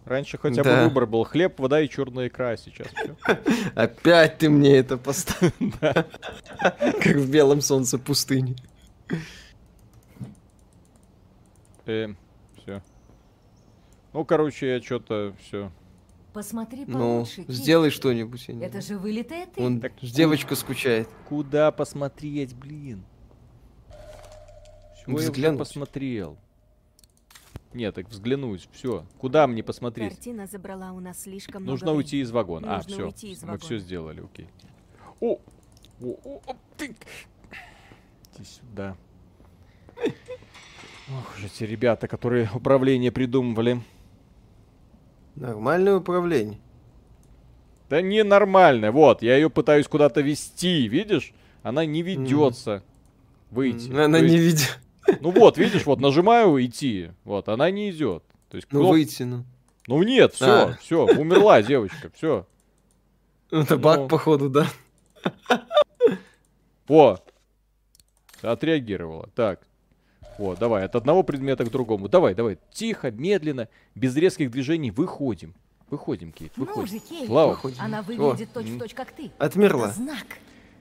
Раньше 0.05 0.39
хотя 0.39 0.63
бы 0.63 0.69
Да. 0.71 0.85
выбор 0.85 1.07
был 1.07 1.25
хлеб, 1.25 1.59
вода 1.61 1.81
и 1.81 1.89
черная 1.89 2.29
икра, 2.29 2.57
сейчас. 2.57 2.89
Опять 3.75 4.39
ты 4.39 4.49
мне 4.51 4.77
это 4.77 4.97
поставил. 4.97 5.53
Как 5.81 7.17
в 7.17 7.31
белом 7.31 7.61
солнце 7.61 7.99
пустыни. 7.99 8.57
Э, 11.87 12.09
все. 12.57 12.83
Ну, 14.13 14.25
короче, 14.25 14.75
я 14.75 14.83
что-то 14.83 15.35
все. 15.41 15.71
Посмотри 16.33 16.85
Ну, 16.87 16.99
получше. 16.99 17.43
Кит. 17.45 17.51
сделай 17.51 17.91
что-нибудь. 17.91 18.49
Это 18.49 18.81
же 18.81 18.99
вылитая 18.99 19.47
ты. 19.47 19.81
Так 19.81 19.93
девочка 20.01 20.55
скучает. 20.55 21.09
Куда 21.29 21.71
посмотреть, 21.73 22.55
блин? 22.55 23.05
Уже 25.15 25.31
Взглянуть. 25.31 25.59
посмотрел. 25.59 26.37
Нет, 27.73 27.95
так 27.95 28.09
взглянуть, 28.09 28.69
все. 28.73 29.05
Куда 29.19 29.47
мне 29.47 29.63
посмотреть? 29.63 30.13
Картина 30.15 30.47
забрала 30.47 30.93
у 30.93 31.01
нас 31.01 31.23
слишком 31.23 31.65
Нужно 31.65 31.87
много 31.87 31.99
уйти 31.99 32.21
из 32.21 32.31
вагона. 32.33 32.75
а, 32.75 32.77
Нужно 32.79 32.93
все. 32.93 33.07
уйти 33.07 33.31
из 33.33 33.43
Мы 33.43 33.49
вагона. 33.49 33.61
все 33.65 33.79
сделали, 33.79 34.25
окей. 34.25 34.49
О! 35.21 35.35
О, 36.03 36.17
о, 36.25 36.41
о, 36.47 36.57
ты! 36.77 36.97
Иди 38.37 38.45
сюда. 38.45 38.97
Ох 39.97 41.37
же 41.39 41.47
эти 41.47 41.65
ребята, 41.65 42.09
которые 42.09 42.51
управление 42.55 43.13
придумывали. 43.13 43.83
Нормальное 45.37 45.97
управление. 45.97 46.59
Да 47.89 48.01
ненормально. 48.03 48.93
Вот, 48.93 49.23
я 49.23 49.35
ее 49.37 49.51
пытаюсь 49.51 49.89
куда-то 49.89 50.21
вести, 50.21 50.87
видишь? 50.89 51.33
Она 51.63 51.85
не 51.85 52.03
ведется. 52.03 52.83
Выйти. 53.51 53.91
М, 53.91 53.99
Она 53.99 54.19
То 54.19 54.25
не 54.27 54.37
есть- 54.37 54.45
видит. 54.61 54.79
Ну 55.21 55.31
вот, 55.31 55.59
видишь, 55.59 55.87
вот 55.87 56.01
нажимаю 56.01 56.65
идти. 56.65 57.11
Вот, 57.25 57.49
она 57.49 57.71
не 57.71 57.91
идет. 57.91 58.23
То 58.49 58.57
есть, 58.57 58.69
Ну 58.71 58.83
кноп- 58.83 58.91
выйти, 58.91 59.23
ну. 59.25 59.45
ну 59.87 60.03
нет, 60.03 60.35
все, 60.35 60.47
А. 60.69 60.73
все, 60.81 61.05
умерла 61.07 61.63
девочка, 61.63 62.11
все. 62.15 62.47
Это 63.51 63.77
баг, 63.79 64.01
Ну. 64.01 64.09
походу, 64.09 64.49
да. 64.51 64.67
О! 66.89 67.19
Отреагировала. 68.43 69.29
Так. 69.35 69.61
Вот, 70.39 70.59
давай, 70.59 70.85
от 70.85 70.97
одного 70.97 71.23
предмета 71.23 71.65
к 71.65 71.71
другому. 71.71 72.09
Давай, 72.09 72.35
давай, 72.35 72.59
тихо, 72.73 73.11
медленно, 73.11 73.69
без 73.95 74.17
резких 74.17 74.51
движений 74.51 74.91
выходим. 74.91 75.55
Выходим, 75.91 76.33
Кейт, 76.33 76.53
Ну 76.57 76.65
выходим. 76.65 76.87
же, 76.87 76.99
Кейт. 77.01 77.27
Слава. 77.27 77.51
Выходим. 77.51 77.77
Она 77.83 78.03
выглядит 78.03 78.53
точь-в-точь, 78.53 78.95
как 78.95 79.11
ты. 79.13 79.31
Отмерла. 79.39 79.87
Это 79.87 79.95
знак. 79.95 80.27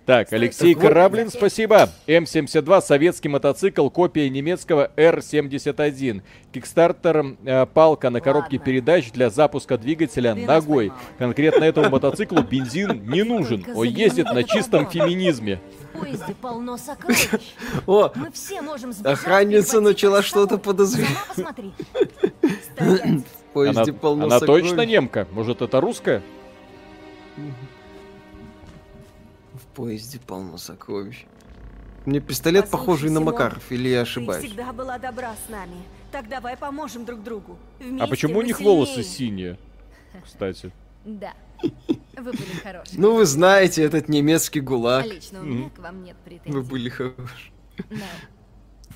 Так, 0.10 0.34
Алексей 0.34 0.74
так 0.74 0.82
вот. 0.82 0.90
Кораблин, 0.90 1.30
спасибо. 1.30 1.88
М72, 2.08 2.82
советский 2.82 3.30
мотоцикл, 3.30 3.90
копия 3.90 4.28
немецкого 4.28 4.90
R71. 4.98 6.24
Кикстартер, 6.52 7.36
э, 7.46 7.68
палка 7.68 8.10
на 8.10 8.20
коробке 8.20 8.58
Ладно. 8.58 8.66
передач 8.66 9.12
для 9.12 9.30
запуска 9.30 9.78
двигателя 9.78 10.34
Ты 10.34 10.48
ногой. 10.48 10.92
Конкретно 11.20 11.64
этому 11.64 11.92
мотоциклу 11.92 12.42
бензин 12.42 13.04
не 13.08 13.22
нужен. 13.22 13.64
Он 13.76 13.86
ездит 13.86 14.26
на 14.34 14.44
чистом 14.44 14.90
феминизме. 14.90 15.62
В 15.94 16.00
поезде 16.00 16.34
полно 16.42 16.78
сокровищ. 16.78 17.30
О, 17.86 18.12
Мы 18.16 18.32
все 18.32 18.64
можем 18.64 18.92
сбежать, 18.94 19.14
Охранница 19.14 19.80
начала 19.80 20.24
что-то 20.24 20.58
подозревать. 20.58 21.18
Посмотри. 21.28 21.72
В 22.80 23.54
поезде 23.54 23.82
Она, 23.82 23.94
полно 23.94 24.26
она 24.26 24.40
сокровищ. 24.40 24.70
точно 24.70 24.88
немка? 24.88 25.28
Может, 25.34 25.62
это 25.62 25.80
русская? 25.80 26.24
Поезде 29.80 30.20
полно 30.20 30.58
сокровищ. 30.58 31.24
Мне 32.06 32.20
пистолет 32.20 32.66
Послушай, 32.66 32.82
похожий 32.82 33.10
на 33.12 33.20
Симон, 33.22 33.34
Макаров, 33.34 33.72
или 33.72 33.88
я 33.88 34.00
Ты 34.00 34.02
ошибаюсь? 34.02 34.46
всегда 34.46 34.74
была 34.74 35.00
добра 35.00 35.34
с 35.48 35.50
нами. 35.50 35.78
Так 36.12 36.28
давай 36.28 36.58
поможем 36.58 37.06
друг 37.06 37.24
другу. 37.24 37.58
А 37.80 37.84
Вместе 37.86 38.08
почему 38.10 38.40
у 38.40 38.42
них 38.42 38.60
волосы 38.60 39.04
сильнее. 39.04 39.58
синие? 39.58 39.60
Кстати. 40.26 40.74
Да. 41.06 41.34
Вы 42.18 42.24
были 42.34 42.56
хорошие. 42.62 43.00
Ну, 43.00 43.16
вы 43.16 43.26
знаете, 43.26 43.82
этот 43.82 44.10
немецкий 44.10 44.60
А 44.60 44.64
гулаг. 44.64 45.06
лично 45.06 45.40
у 45.40 45.44
меня 45.44 45.70
к 45.70 45.80
вам 45.80 46.04
нет 46.04 46.18
Вы 46.26 46.30
претензий. 46.30 46.70
были 46.70 46.90
хорошие. 46.90 47.54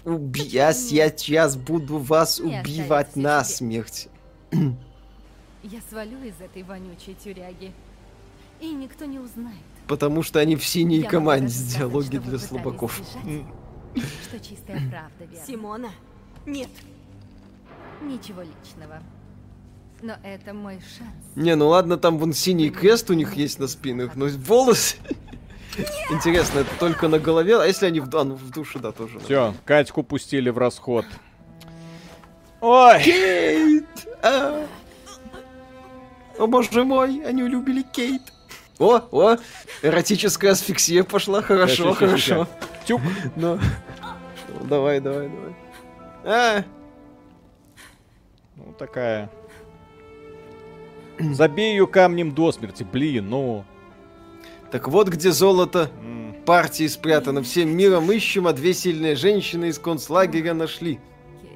Уби... 0.04 0.42
Я, 0.42 0.74
сейчас 0.74 1.56
буду 1.56 1.98
вас 2.00 2.42
убивать 2.42 3.16
на 3.16 3.46
смерть. 3.46 4.10
Я 4.52 5.80
свалю 5.90 6.22
из 6.26 6.42
этой 6.42 6.64
вонючей 6.64 7.14
тюряги. 7.14 7.72
И 8.60 8.70
никто 8.74 9.06
не 9.06 9.20
узнает. 9.20 9.60
Потому 9.88 10.24
что 10.24 10.40
они 10.40 10.56
в 10.56 10.66
синей 10.66 11.02
Я 11.02 11.10
команде 11.10 11.54
диалоги 11.54 12.18
для 12.18 12.40
слабаков. 12.40 13.02
Что 13.96 14.40
чистая 14.40 14.82
правда, 14.90 15.26
верно? 15.32 15.46
Симона? 15.46 15.90
Нет. 16.46 16.70
Ничего 18.02 18.42
личного. 18.42 19.02
Но 20.02 20.16
это 20.24 20.54
мой 20.54 20.80
шанс. 20.98 21.14
Не, 21.36 21.56
ну 21.56 21.70
ладно, 21.70 21.98
там 21.98 22.18
вон 22.18 22.34
синий 22.34 22.70
крест 22.70 23.10
у 23.10 23.14
них 23.14 23.36
есть 23.36 23.60
на 23.60 23.68
спинах, 23.68 24.16
но 24.16 24.28
волосы... 24.28 24.98
Интересно, 26.12 26.60
это 26.60 26.70
только 26.78 27.08
на 27.08 27.20
голове? 27.20 27.60
А 27.60 27.66
если 27.66 27.88
они 27.88 28.00
в, 28.00 28.16
а, 28.16 28.24
ну, 28.24 28.36
в 28.36 28.52
душе, 28.52 28.80
да, 28.80 28.92
тоже. 28.92 29.20
Все, 29.20 29.56
Катьку 29.66 30.04
пустили 30.04 30.50
в 30.50 30.58
расход. 30.58 31.06
Ой! 32.62 33.02
Кейт! 33.02 33.86
А! 34.22 34.68
О 36.38 36.48
боже 36.48 36.84
мой, 36.84 37.24
они 37.26 37.44
любили 37.44 37.82
Кейт. 37.82 38.22
О, 38.80 39.02
о, 39.12 39.38
эротическая 39.82 40.52
асфиксия 40.52 41.04
пошла, 41.04 41.42
хорошо, 41.42 41.92
ща. 41.92 41.94
хорошо. 41.94 42.48
Тюк. 42.86 43.02
Ну, 43.36 43.60
Ну, 44.60 44.66
давай, 44.66 45.00
давай, 45.00 45.30
давай. 45.30 45.56
А, 46.26 46.64
Ну, 48.56 48.74
такая. 48.78 49.30
Забей 51.20 51.72
ее 51.74 51.88
камнем 51.88 52.34
до 52.34 52.52
смерти, 52.52 52.84
блин, 52.84 53.30
ну. 53.30 53.66
Так 54.72 54.88
вот 54.88 55.08
где 55.10 55.32
золото 55.32 55.92
партии 56.46 56.88
спрятано. 56.88 57.42
Всем 57.44 57.70
миром 57.76 58.12
ищем, 58.12 58.48
а 58.48 58.54
две 58.54 58.74
сильные 58.74 59.16
женщины 59.16 59.66
из 59.66 59.80
концлагеря 59.80 60.54
нашли. 60.54 61.00
Кейт, 61.42 61.54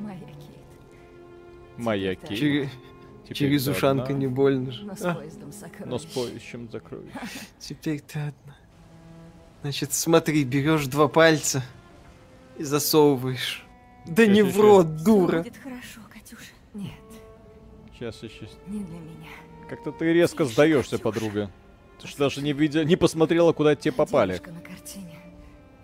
моя 0.00 0.18
Кейт. 0.18 1.76
Моя 1.76 2.14
Кейт. 2.14 2.68
Через, 3.28 3.38
Теперь 3.38 3.50
через 3.50 3.68
ушанка 3.68 4.04
одна, 4.04 4.18
не 4.18 4.26
больно 4.26 4.72
же. 4.72 4.84
Но 4.84 4.96
с 4.96 5.02
А, 5.02 5.14
поездом. 5.14 5.50
Но 5.84 5.98
с 5.98 6.06
закроешь. 6.72 7.12
теперь 7.58 8.00
ты 8.00 8.18
одна. 8.20 8.56
Значит, 9.60 9.92
смотри, 9.92 10.44
берешь 10.44 10.86
два 10.86 11.08
пальца 11.08 11.62
и 12.56 12.64
засовываешь. 12.64 13.66
Да 14.06 14.24
не 14.24 14.42
в 14.42 14.58
рот, 14.58 15.02
дура. 15.02 15.42
Будет 15.42 15.58
хорошо, 15.58 16.00
Катюша. 16.10 16.52
Нет, 16.72 16.92
Сейчас, 17.92 18.16
сейчас. 18.20 18.50
не 18.66 18.82
для 18.84 18.98
меня. 18.98 19.28
Как-то 19.68 19.92
ты 19.92 20.10
резко 20.12 20.46
сдаешься, 20.46 20.98
подруга. 20.98 21.50
Ты 22.00 22.08
же 22.08 22.16
даже 22.16 22.40
не 22.40 22.54
видя, 22.54 22.84
не 22.84 22.96
посмотрела, 22.96 23.52
куда 23.52 23.74
тебе 23.76 23.92
попали. 23.92 24.34
Девушка 24.38 24.52
на 24.52 24.60
картине. 24.60 25.18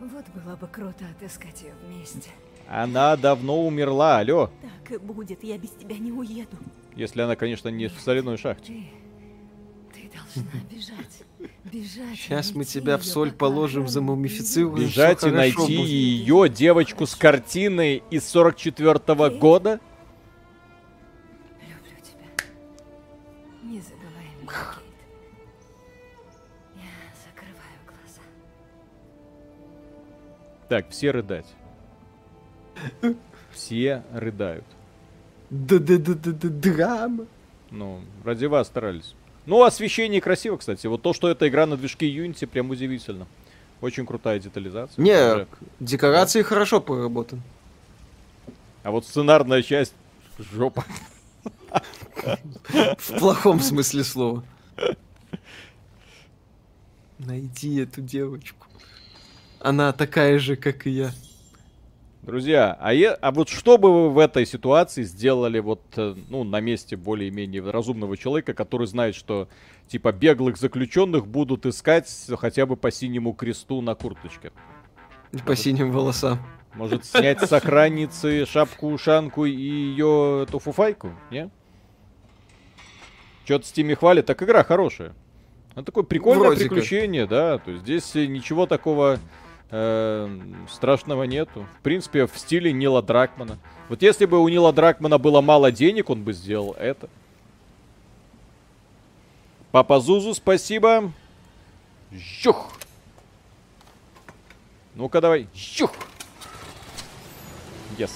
Вот 0.01 0.25
было 0.29 0.57
бы 0.57 0.67
круто 0.67 1.05
отыскать 1.11 1.61
ее 1.63 1.75
вместе. 1.87 2.31
Она 2.69 3.17
давно 3.17 3.67
умерла, 3.67 4.19
алло. 4.19 4.51
Так 4.63 4.93
и 4.93 4.97
будет, 4.99 5.45
я 5.45 5.59
без 5.59 5.71
тебя 5.71 5.99
не 5.99 6.13
уеду. 6.13 6.57
Если 6.97 7.21
она, 7.21 7.35
конечно, 7.35 7.69
не 7.69 7.89
в 7.89 8.01
соляной 8.01 8.37
шахте. 8.37 8.73
Ты, 9.93 10.01
ты 10.01 10.11
должна 10.17 10.61
бежать. 10.71 11.25
Бежать. 11.65 12.17
Сейчас 12.17 12.55
мы 12.55 12.65
тебя 12.65 12.99
в 12.99 13.05
соль 13.05 13.33
положим, 13.33 13.89
замумифицируем. 13.89 14.87
Бежать 14.87 15.25
и 15.25 15.31
найти 15.31 15.57
будет. 15.57 15.89
ее, 15.89 16.49
девочку 16.49 17.07
с 17.07 17.17
картины 17.17 18.03
из 18.11 18.29
44 18.29 19.31
года? 19.31 19.81
Люблю 21.61 22.01
тебя. 22.01 22.29
Не 23.63 23.81
забывай 23.81 24.29
меня, 24.41 24.53
Кейт. 24.53 24.95
Я 26.77 26.83
закрываю 27.27 27.79
глаза. 27.89 28.23
Так, 30.69 30.91
все 30.91 31.11
рыдать. 31.11 31.47
Все 33.53 34.05
рыдают. 34.13 34.65
Драма. 35.55 37.27
Ну, 37.71 38.01
ради 38.25 38.47
вас 38.47 38.67
старались. 38.67 39.15
Ну, 39.47 39.63
освещение 39.63 40.21
красиво, 40.21 40.57
кстати. 40.57 40.87
Вот 40.87 41.03
то, 41.03 41.13
что 41.13 41.29
эта 41.29 41.49
игра 41.49 41.67
на 41.67 41.77
движке 41.77 42.09
Unity, 42.11 42.47
прям 42.47 42.71
удивительно. 42.71 43.27
Очень 43.81 44.07
крутая 44.07 44.39
детализация. 44.41 45.03
Не, 45.03 45.13
Даже- 45.15 45.47
декорации 45.81 46.43
хорошо 46.43 46.81
проработаны. 46.81 47.43
А 48.83 48.91
вот 48.91 49.07
сценарная 49.07 49.63
часть 49.63 49.95
жопа. 50.39 50.85
В 52.99 53.19
плохом 53.19 53.61
смысле 53.61 54.05
слова. 54.05 54.45
Найди 57.19 57.77
эту 57.81 58.01
девочку. 58.01 58.67
Она 59.61 59.93
такая 59.93 60.39
же, 60.39 60.57
как 60.57 60.87
и 60.87 60.91
я. 60.91 61.13
Друзья, 62.25 62.75
а, 62.81 62.95
е- 62.95 63.11
а 63.21 63.33
вот 63.33 63.51
что 63.51 63.77
бы 63.77 63.93
вы 63.93 64.11
в 64.11 64.19
этой 64.19 64.47
ситуации 64.47 65.03
сделали 65.03 65.59
вот, 65.59 65.83
э, 65.97 66.15
ну, 66.31 66.43
на 66.43 66.61
месте 66.61 66.97
более-менее 66.97 67.71
разумного 67.71 68.17
человека, 68.17 68.55
который 68.55 68.87
знает, 68.87 69.15
что, 69.15 69.47
типа, 69.89 70.11
беглых 70.11 70.57
заключенных 70.57 71.27
будут 71.27 71.67
искать 71.67 72.09
хотя 72.39 72.65
бы 72.65 72.77
по 72.77 72.91
синему 72.91 73.35
кресту 73.35 73.83
на 73.83 73.95
курточке? 73.95 74.53
По 75.45 75.55
синим 75.55 75.93
волосам. 75.93 76.39
Может, 76.75 77.05
снять 77.05 77.41
с 77.43 77.53
охранницы 77.53 78.47
шапку-ушанку 78.47 79.45
и 79.45 79.53
ее 79.53 80.45
эту 80.49 80.59
фуфайку, 80.59 81.13
не? 81.31 81.51
Что-то 83.45 83.67
Стиме 83.67 83.97
хвалит, 83.97 84.25
так 84.25 84.43
игра 84.43 84.65
хорошая. 84.65 85.13
Ну, 85.77 85.83
такое 85.83 86.05
прикольное 86.05 86.47
Вроде 86.47 86.65
как. 86.65 86.73
приключение, 86.73 87.27
да. 87.27 87.59
То 87.59 87.71
есть 87.73 87.83
здесь 87.83 88.15
ничего 88.15 88.65
такого 88.67 89.19
э, 89.75 90.29
страшного 90.71 91.25
нету. 91.25 91.67
В 91.79 91.83
принципе, 91.83 92.27
в 92.27 92.39
стиле 92.39 92.73
Нила 92.73 93.03
Дракмана. 93.03 93.59
Вот 93.89 94.03
если 94.03 94.25
бы 94.27 94.41
у 94.41 94.49
Нила 94.49 94.73
Дракмана 94.73 95.19
было 95.19 95.41
мало 95.41 95.73
денег, 95.73 96.11
он 96.11 96.23
бы 96.23 96.33
сделал 96.33 96.77
это. 96.79 97.09
Папа 99.73 99.99
Зузу, 99.99 100.35
спасибо. 100.35 101.11
Жух. 102.13 102.73
Ну-ка 104.95 105.21
давай. 105.21 105.49
Жух. 105.53 105.91
Yes. 107.99 108.13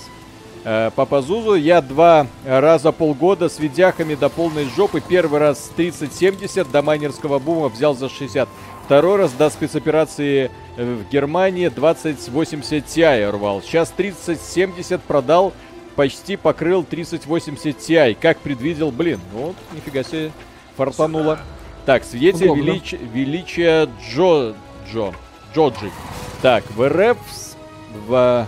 Э, 0.65 0.93
Папа 0.95 1.23
Зузу, 1.23 1.55
я 1.55 1.81
два 1.83 2.29
раза 2.45 2.93
полгода 2.93 3.49
с 3.49 3.59
видяхами 3.59 4.15
до 4.15 4.29
полной 4.29 4.67
жопы. 4.67 5.01
Первый 5.01 5.41
раз 5.41 5.67
с 5.67 5.73
30-70 5.77 6.71
до 6.71 6.83
майнерского 6.83 7.41
бума 7.41 7.69
взял 7.69 7.97
за 7.97 8.09
60. 8.09 8.49
Второй 8.85 9.17
раз 9.17 9.33
до 9.33 9.51
спецоперации 9.51 10.51
в 10.79 11.09
Германии 11.11 11.69
2080 11.69 12.85
Ti 12.87 13.31
рвал. 13.31 13.63
Сейчас 13.63 13.91
3070 13.91 15.03
продал, 15.03 15.53
почти 15.97 16.37
покрыл 16.37 16.85
3080 16.85 17.77
Ti. 17.77 18.17
Как 18.21 18.39
предвидел, 18.39 18.91
блин, 18.91 19.21
ну 19.33 19.39
вот, 19.49 19.57
нифига 19.73 20.05
себе, 20.05 20.31
фартануло. 20.77 21.39
Так, 21.85 22.05
свидетель 22.05 22.47
Удобно. 22.47 22.63
велич- 22.63 23.13
величия 23.13 23.89
Джо... 24.03 24.55
Джо... 24.91 25.13
Джоджи. 25.55 25.91
Так, 26.43 26.65
в 26.71 26.87
РФ 26.89 27.19
в 28.07 28.47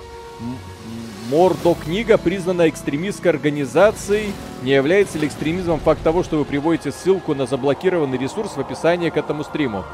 Мордо 1.30 1.74
книга 1.74 2.18
признана 2.18 2.68
экстремистской 2.68 3.30
организацией. 3.30 4.32
Не 4.62 4.72
является 4.72 5.18
ли 5.18 5.26
экстремизмом 5.26 5.80
факт 5.80 6.02
того, 6.02 6.22
что 6.22 6.36
вы 6.36 6.44
приводите 6.44 6.92
ссылку 6.92 7.34
на 7.34 7.46
заблокированный 7.46 8.18
ресурс 8.18 8.52
в 8.52 8.60
описании 8.60 9.10
к 9.10 9.16
этому 9.16 9.44
стриму? 9.44 9.84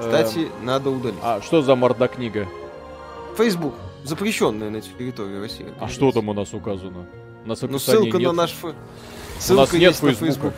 Кстати, 0.00 0.48
надо 0.62 0.90
удалить. 0.90 1.18
Эм, 1.18 1.24
а 1.24 1.40
что 1.42 1.62
за 1.62 1.74
морда 1.74 2.08
книга? 2.08 2.46
Facebook. 3.36 3.74
Запрещенная 4.04 4.70
на 4.70 4.80
территории 4.80 5.40
России. 5.40 5.66
А 5.80 5.88
что 5.88 6.12
там 6.12 6.28
у 6.28 6.34
нас 6.34 6.52
указано? 6.52 7.06
У 7.44 7.48
нас 7.48 7.62
Ну, 7.62 7.78
ссылка 7.78 8.18
нет. 8.18 8.28
на 8.28 8.32
наш... 8.32 8.50
фе- 8.52 8.74
У 9.38 9.40
Ссылка 9.40 9.60
нас 9.62 9.72
нет 9.72 9.82
есть 9.82 10.02
на 10.02 10.08
Фейсбука. 10.12 10.26
Facebook. 10.26 10.54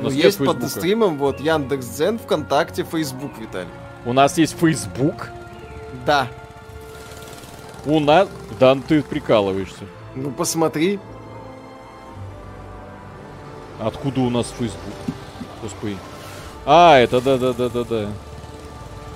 У 0.00 0.02
Ну, 0.02 0.10
есть 0.10 0.38
под 0.38 0.46
Фейсбука. 0.58 0.68
стримом, 0.68 1.18
вот, 1.18 1.40
Яндекс.Дзен, 1.40 2.18
ВКонтакте, 2.18 2.84
Facebook, 2.84 3.38
Виталий. 3.38 3.68
У 4.04 4.12
нас 4.12 4.36
есть 4.38 4.56
Facebook. 4.60 5.28
Да. 6.04 6.26
У 7.86 8.00
нас... 8.00 8.28
Да, 8.58 8.74
ну 8.74 8.82
ты 8.86 9.02
прикалываешься. 9.02 9.84
Ну, 10.16 10.30
посмотри. 10.30 10.98
Откуда 13.80 14.20
у 14.20 14.30
нас 14.30 14.46
Facebook? 14.58 14.94
Господи. 15.62 15.96
А, 16.66 16.98
это 16.98 17.20
да-да-да-да-да. 17.20 18.08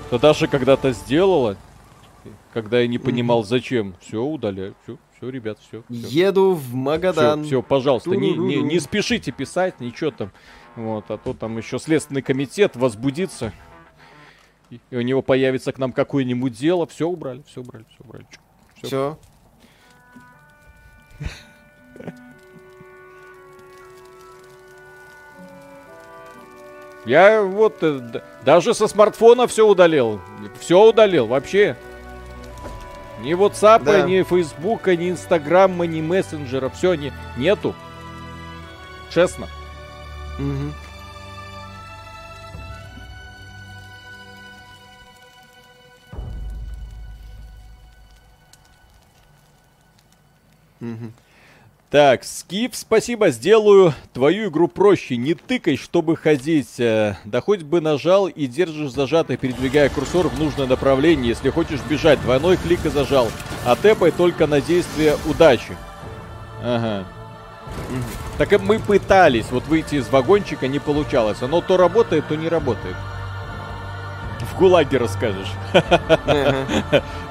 Это 0.09 0.19
Даша 0.19 0.47
когда-то 0.47 0.93
сделала, 0.93 1.59
когда 2.55 2.81
я 2.81 2.87
не 2.87 2.97
понимал, 2.97 3.45
зачем. 3.45 3.95
Все, 4.01 4.23
удаляю. 4.23 4.75
Все, 4.83 4.97
все, 5.15 5.29
ребят, 5.29 5.59
все. 5.61 5.83
Еду 5.91 6.55
в 6.55 6.75
Магадан. 6.75 7.45
Все, 7.45 7.61
пожалуйста, 7.61 8.17
не, 8.17 8.33
не, 8.33 8.57
не 8.63 8.81
спешите 8.81 9.33
писать, 9.33 9.81
ничего 9.81 10.11
там. 10.11 10.31
Вот, 10.77 11.11
а 11.11 11.19
то 11.19 11.35
там 11.35 11.59
еще 11.59 11.79
Следственный 11.79 12.23
комитет 12.23 12.75
возбудится. 12.75 13.53
И 14.71 14.97
у 14.97 15.03
него 15.03 15.21
появится 15.21 15.73
к 15.73 15.79
нам 15.79 15.93
какое-нибудь 15.93 16.55
дело. 16.55 16.87
Все 16.87 17.07
убрали, 17.07 17.43
все 17.47 17.61
убрали, 17.61 17.85
все 17.91 18.03
убрали. 18.03 18.27
Все. 18.83 19.19
Я 27.09 27.41
вот 27.41 27.79
э, 27.81 28.21
даже 28.45 28.75
со 28.75 28.87
смартфона 28.87 29.47
все 29.47 29.67
удалил. 29.67 30.21
Все 30.61 30.79
удалил, 30.79 31.27
вообще. 31.27 31.75
Ни 33.23 33.33
WhatsApp, 33.33 33.83
Да. 33.83 34.03
ни 34.03 34.21
Фейсбука, 34.23 34.95
ни 34.95 35.09
Инстаграма, 35.09 35.87
ни 35.87 36.03
мессенджера. 36.03 36.69
Все 36.69 36.93
не, 36.93 37.11
нету. 37.39 37.75
Честно. 39.09 39.47
Мгм. 40.39 40.75
Мгм. 50.81 51.13
Так, 51.91 52.23
Скиф, 52.23 52.73
спасибо, 52.75 53.31
сделаю 53.31 53.95
твою 54.13 54.51
игру 54.51 54.69
проще. 54.69 55.17
Не 55.17 55.33
тыкай, 55.33 55.79
чтобы 55.79 56.19
ходить. 56.19 56.79
э, 56.79 57.15
Да 57.25 57.41
хоть 57.41 57.63
бы 57.63 57.81
нажал 57.81 58.27
и 58.29 58.47
держишь 58.47 58.91
зажатый, 58.91 59.39
передвигая 59.39 59.89
курсор 59.89 60.29
в 60.29 60.39
нужное 60.39 60.67
направление. 60.67 61.29
Если 61.29 61.49
хочешь 61.49 61.81
бежать, 61.89 62.21
двойной 62.21 62.59
клик 62.59 62.85
и 62.85 62.91
зажал. 62.91 63.29
А 63.65 63.75
тэпай 63.75 64.11
только 64.11 64.47
на 64.47 64.61
действие 64.61 65.17
удачи. 65.25 65.77
Ага. 66.63 67.07
Так 68.37 68.61
мы 68.61 68.81
пытались 68.81 69.51
вот 69.51 69.65
выйти 69.67 69.95
из 69.95 70.09
вагончика, 70.11 70.69
не 70.69 70.81
получалось. 70.81 71.41
Оно 71.41 71.63
то 71.63 71.79
работает, 71.79 72.29
то 72.29 72.37
не 72.37 72.49
работает. 72.49 72.97
В 74.41 74.59
ГУЛАГе 74.59 74.99
расскажешь. 74.99 75.53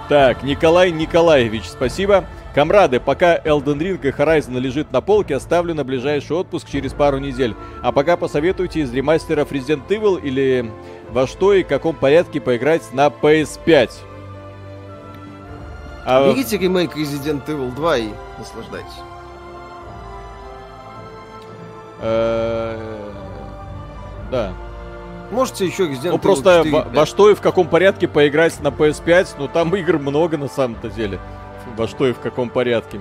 Так, 0.10 0.42
Николай 0.44 0.92
Николаевич, 0.92 1.66
спасибо. 1.66 2.24
Камрады, 2.56 3.00
пока 3.02 3.38
Elden 3.38 3.78
Ring 3.78 4.00
и 4.02 4.10
Horizon 4.10 4.58
лежит 4.58 4.92
на 4.92 5.02
полке, 5.02 5.36
оставлю 5.36 5.76
на 5.76 5.84
ближайший 5.84 6.38
отпуск 6.38 6.70
через 6.70 6.94
пару 6.94 7.18
недель. 7.18 7.56
А 7.84 7.92
пока 7.92 8.16
посоветуйте 8.16 8.80
из 8.80 8.94
ремастеров 8.94 9.52
Resident 9.52 9.86
Evil 9.90 10.20
или 10.20 10.72
во 11.12 11.28
что 11.28 11.54
и 11.54 11.64
каком 11.64 11.96
порядке 11.96 12.40
поиграть 12.40 12.94
на 12.94 13.08
PS5. 13.08 13.92
А... 16.06 16.32
Берите 16.34 16.58
ремейк 16.58 16.96
Resident 16.96 17.46
Evil 17.48 17.76
2 17.76 17.98
и 17.98 18.10
наслаждайтесь. 18.40 18.88
Э, 22.00 22.80
да. 24.32 24.54
Можете 25.32 25.66
еще 25.66 25.88
Resident 25.88 26.12
Ну 26.12 26.20
просто 26.20 26.64
во 26.94 27.06
что 27.06 27.30
и 27.30 27.36
в 27.36 27.42
каком 27.42 27.68
порядке 27.68 28.08
поиграть 28.08 28.60
на 28.62 28.70
PS5, 28.70 29.36
но 29.38 29.48
там 29.48 29.76
игр 29.76 30.00
много 30.00 30.38
на 30.38 30.48
самом-то 30.48 30.90
деле 30.90 31.20
во 31.78 31.88
что 31.88 32.08
и 32.08 32.14
в 32.14 32.20
каком 32.20 32.50
порядке. 32.50 33.00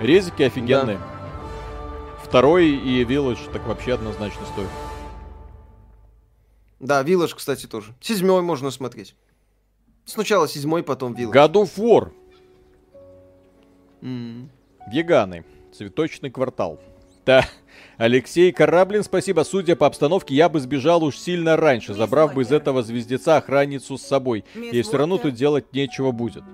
Резики 0.00 0.42
офигенные. 0.42 0.98
Да. 0.98 2.18
Второй 2.24 2.68
и 2.68 3.04
Village 3.04 3.50
так 3.52 3.66
вообще 3.66 3.94
однозначно 3.94 4.46
стоит. 4.46 4.68
Да, 6.78 7.02
Village, 7.02 7.34
кстати, 7.34 7.66
тоже. 7.66 7.94
Седьмой 8.00 8.42
можно 8.42 8.70
смотреть. 8.70 9.16
Сначала 10.04 10.46
седьмой, 10.46 10.82
потом 10.82 11.14
Village. 11.14 11.32
God 11.32 11.52
of 11.52 11.70
War. 11.76 12.12
Mm. 14.00 14.48
Веганы. 14.92 15.44
Цветочный 15.76 16.30
квартал. 16.30 16.78
Да. 17.26 17.44
Алексей 17.98 18.52
Кораблин, 18.52 19.02
спасибо. 19.02 19.42
Судя 19.42 19.74
по 19.74 19.86
обстановке, 19.86 20.32
я 20.32 20.48
бы 20.48 20.60
сбежал 20.60 21.02
уж 21.02 21.18
сильно 21.18 21.56
раньше, 21.56 21.94
забрав 21.94 22.32
бы 22.32 22.42
из 22.42 22.52
этого 22.52 22.84
звездеца 22.84 23.36
охранницу 23.36 23.98
с 23.98 24.02
собой. 24.02 24.44
И 24.54 24.80
все 24.82 24.98
равно 24.98 25.18
тут 25.18 25.34
делать 25.34 25.72
нечего 25.72 26.12
будет. 26.12 26.44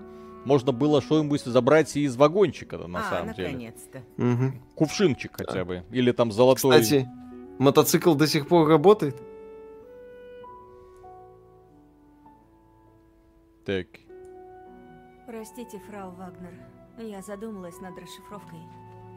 Можно 0.46 0.72
было 0.72 1.00
что-нибудь 1.02 1.42
забрать 1.42 1.96
и 1.96 2.04
из 2.04 2.16
вагончика, 2.16 2.78
на 2.78 3.00
а, 3.00 3.10
самом 3.10 3.34
деле. 3.34 3.74
Угу. 4.18 4.52
Кувшинчик 4.74 5.32
хотя 5.36 5.64
бы. 5.64 5.84
Или 5.90 6.12
там 6.12 6.32
золотой. 6.32 6.80
Кстати, 6.80 7.08
мотоцикл 7.58 8.14
до 8.14 8.26
сих 8.26 8.48
пор 8.48 8.68
работает? 8.68 9.16
Так. 13.64 13.86
Простите, 15.26 15.80
фрау 15.88 16.10
Вагнер. 16.12 16.52
Я 16.98 17.22
задумалась 17.22 17.80
над 17.80 17.98
расшифровкой. 17.98 18.60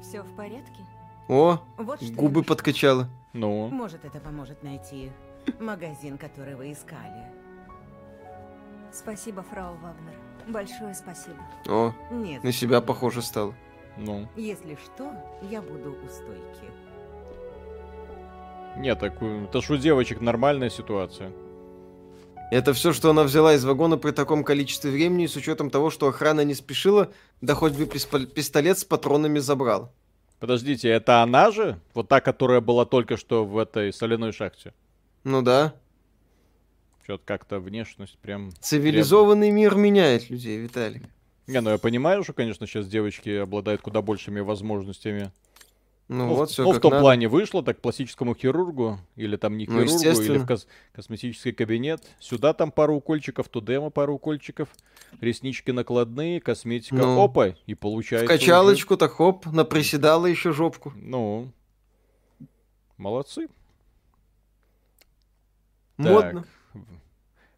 Все 0.01 0.23
в 0.23 0.35
порядке? 0.35 0.85
О, 1.27 1.59
вот 1.77 2.01
губы 2.11 2.43
подкачала. 2.43 3.09
Ну. 3.33 3.67
Может, 3.67 4.05
это 4.05 4.19
поможет 4.19 4.63
найти 4.63 5.11
магазин, 5.59 6.17
который 6.17 6.55
вы 6.55 6.71
искали. 6.71 7.25
Спасибо, 8.91 9.43
фрау 9.43 9.75
Вагнер. 9.75 10.15
Большое 10.47 10.95
спасибо. 10.95 11.37
О, 11.67 11.93
Нет. 12.11 12.43
на 12.43 12.51
себя 12.51 12.79
похоже 12.79 13.21
стало. 13.21 13.53
Ну. 13.97 14.27
Если 14.37 14.75
что, 14.75 15.11
я 15.49 15.61
буду 15.61 15.91
у 15.91 16.07
стойки. 16.07 16.71
Нет, 18.77 18.99
так 18.99 19.21
это 19.21 19.61
ж 19.61 19.69
у 19.71 19.77
девочек 19.77 20.21
нормальная 20.21 20.69
ситуация. 20.69 21.31
Это 22.49 22.71
все, 22.73 22.93
что 22.93 23.09
она 23.09 23.23
взяла 23.23 23.55
из 23.55 23.65
вагона 23.65 23.97
при 23.97 24.11
таком 24.11 24.45
количестве 24.45 24.91
времени, 24.91 25.25
с 25.25 25.35
учетом 25.35 25.69
того, 25.69 25.89
что 25.89 26.07
охрана 26.07 26.45
не 26.45 26.53
спешила, 26.53 27.11
да 27.41 27.55
хоть 27.55 27.73
бы 27.73 27.85
пистолет 27.85 28.79
с 28.79 28.85
патронами 28.85 29.39
забрал. 29.39 29.91
Подождите, 30.39 30.89
это 30.89 31.23
она 31.23 31.51
же? 31.51 31.79
Вот 31.93 32.07
та, 32.07 32.21
которая 32.21 32.61
была 32.61 32.85
только 32.85 33.17
что 33.17 33.43
в 33.45 33.57
этой 33.57 33.91
соляной 33.91 34.31
шахте? 34.31 34.73
Ну 35.23 35.41
да. 35.41 35.73
Что-то 37.03 37.23
как-то 37.25 37.59
внешность 37.59 38.17
прям... 38.19 38.51
Цивилизованный 38.59 39.47
прям... 39.47 39.55
мир 39.55 39.75
меняет 39.75 40.29
людей, 40.29 40.57
Виталик. 40.57 41.03
Не, 41.47 41.61
ну 41.61 41.71
я 41.71 41.77
понимаю, 41.77 42.23
что, 42.23 42.33
конечно, 42.33 42.67
сейчас 42.67 42.87
девочки 42.87 43.29
обладают 43.29 43.81
куда 43.81 44.01
большими 44.01 44.41
возможностями. 44.41 45.31
Ну, 46.07 46.27
ну 46.27 46.35
вот 46.35 46.49
все 46.49 46.63
Ну, 46.63 46.71
в 46.71 46.79
том 46.79 46.91
надо. 46.91 47.01
плане 47.01 47.27
вышло, 47.27 47.61
так 47.61 47.81
пластическому 47.81 48.33
хирургу, 48.33 48.99
или 49.17 49.35
там 49.35 49.57
не 49.57 49.65
ну, 49.67 49.83
хирургу, 49.85 50.03
ну, 50.03 50.21
или 50.21 50.37
в 50.37 50.45
кос- 50.45 50.67
косметический 50.93 51.51
кабинет. 51.51 52.01
Сюда 52.19 52.53
там 52.53 52.71
пару 52.71 52.95
укольчиков, 52.95 53.49
туда 53.49 53.89
пару 53.89 54.15
укольчиков, 54.15 54.69
реснички 55.19 55.71
накладные, 55.71 56.39
косметика, 56.39 56.95
ну, 56.95 57.21
опа, 57.21 57.47
и 57.65 57.73
получается 57.75 58.25
В 58.25 58.29
качалочку, 58.29 58.93
уже... 58.93 58.99
так 58.99 59.13
хоп, 59.13 59.45
наприседала 59.47 60.27
еще 60.27 60.53
жопку. 60.53 60.93
Ну, 60.95 61.51
молодцы. 62.95 63.49
Модно. 65.97 66.45
Так. 66.73 66.83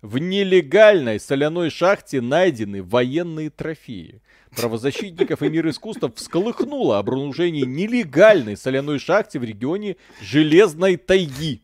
В 0.01 0.17
нелегальной 0.17 1.19
соляной 1.19 1.69
шахте 1.69 2.21
найдены 2.21 2.81
военные 2.81 3.49
трофеи. 3.49 4.21
Правозащитников 4.55 5.43
и 5.43 5.49
мир 5.49 5.67
искусства 5.69 6.11
всколыхнуло 6.15 6.99
обнаружение 6.99 7.65
нелегальной 7.65 8.55
соляной 8.55 8.99
шахте 8.99 9.39
в 9.39 9.43
регионе 9.43 9.97
Железной 10.21 10.95
Тайги. 10.95 11.61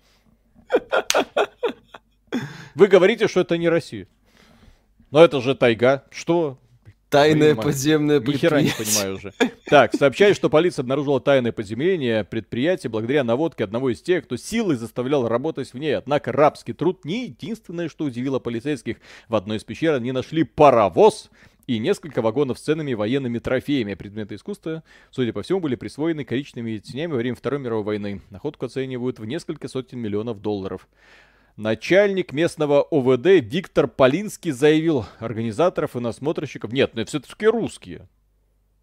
Вы 2.76 2.88
говорите, 2.88 3.30
что 3.30 3.40
это 3.40 3.58
не 3.58 3.70
Россия. 3.70 4.08
Но 5.12 5.24
это 5.24 5.40
же 5.40 5.56
тайга. 5.56 6.04
Что? 6.12 6.60
Тайное 7.16 7.56
подземное 7.56 8.20
предприятие. 8.20 8.62
Ни 8.62 8.68
не 8.68 8.86
понимаю 8.86 9.16
уже. 9.16 9.34
Так, 9.66 9.96
сообщает, 9.96 10.36
что 10.36 10.50
полиция 10.50 10.84
обнаружила 10.84 11.22
тайное 11.22 11.54
подземление 11.54 12.26
предприятия 12.26 12.90
благодаря 12.90 13.24
наводке 13.24 13.64
одного 13.64 13.90
из 13.90 14.02
тех, 14.02 14.26
кто 14.26 14.36
силой 14.36 14.76
заставлял 14.76 15.26
работать 15.26 15.74
в 15.74 15.78
ней. 15.80 15.96
Однако 15.96 16.34
рабский 16.34 16.74
труд 16.74 17.06
не 17.06 17.28
единственное, 17.28 17.88
что 17.88 18.04
удивило 18.04 18.40
полицейских. 18.40 18.98
В 19.30 19.36
одной 19.36 19.58
из 19.58 19.64
пещер 19.64 19.94
они 19.94 20.12
нашли 20.12 20.44
паровоз 20.44 21.30
и 21.68 21.80
несколько 21.80 22.22
вагонов 22.22 22.60
с 22.60 22.64
ценными 22.64 22.94
военными 22.94 23.40
трофеями. 23.40 23.94
Предметы 23.94 24.36
искусства, 24.36 24.84
судя 25.10 25.32
по 25.32 25.42
всему, 25.42 25.62
были 25.62 25.76
присвоены 25.76 26.26
коричневыми 26.26 26.80
тенями 26.80 27.14
во 27.14 27.18
время 27.18 27.38
Второй 27.38 27.62
мировой 27.62 27.86
войны. 27.86 28.22
Находку 28.30 28.66
оценивают 28.66 29.20
в 29.20 29.26
несколько 29.26 29.70
сотен 29.70 30.00
миллионов 30.00 30.42
долларов. 30.42 30.88
Начальник 31.58 32.34
местного 32.34 32.82
ОВД 32.82 33.42
Виктор 33.42 33.88
Полинский 33.88 34.52
заявил, 34.52 35.06
организаторов 35.20 35.96
и 35.96 36.00
насмотрщиков... 36.00 36.74
Нет, 36.74 36.96
ну 36.96 37.06
все-таки 37.06 37.48
русские. 37.48 38.10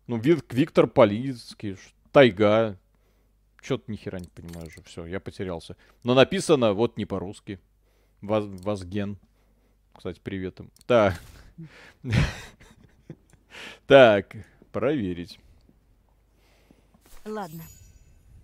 Ну, 0.06 0.16
Виктор 0.18 0.86
Полинский, 0.86 1.76
Тайга. 2.12 2.78
Что-то 3.60 3.92
ни 3.92 3.96
хера 3.96 4.18
не 4.18 4.28
понимаю 4.28 4.66
уже. 4.66 4.82
Все, 4.84 5.06
я 5.06 5.20
потерялся. 5.20 5.76
Но 6.02 6.14
написано 6.14 6.72
вот 6.72 6.96
не 6.96 7.04
по-русски. 7.04 7.60
Воз, 8.22 8.44
Возген. 8.46 9.18
Кстати, 9.94 10.20
привет 10.22 10.60
им. 10.60 10.70
Так. 10.86 11.20
Так, 13.86 14.34
проверить. 14.72 15.38
Ладно. 17.26 17.62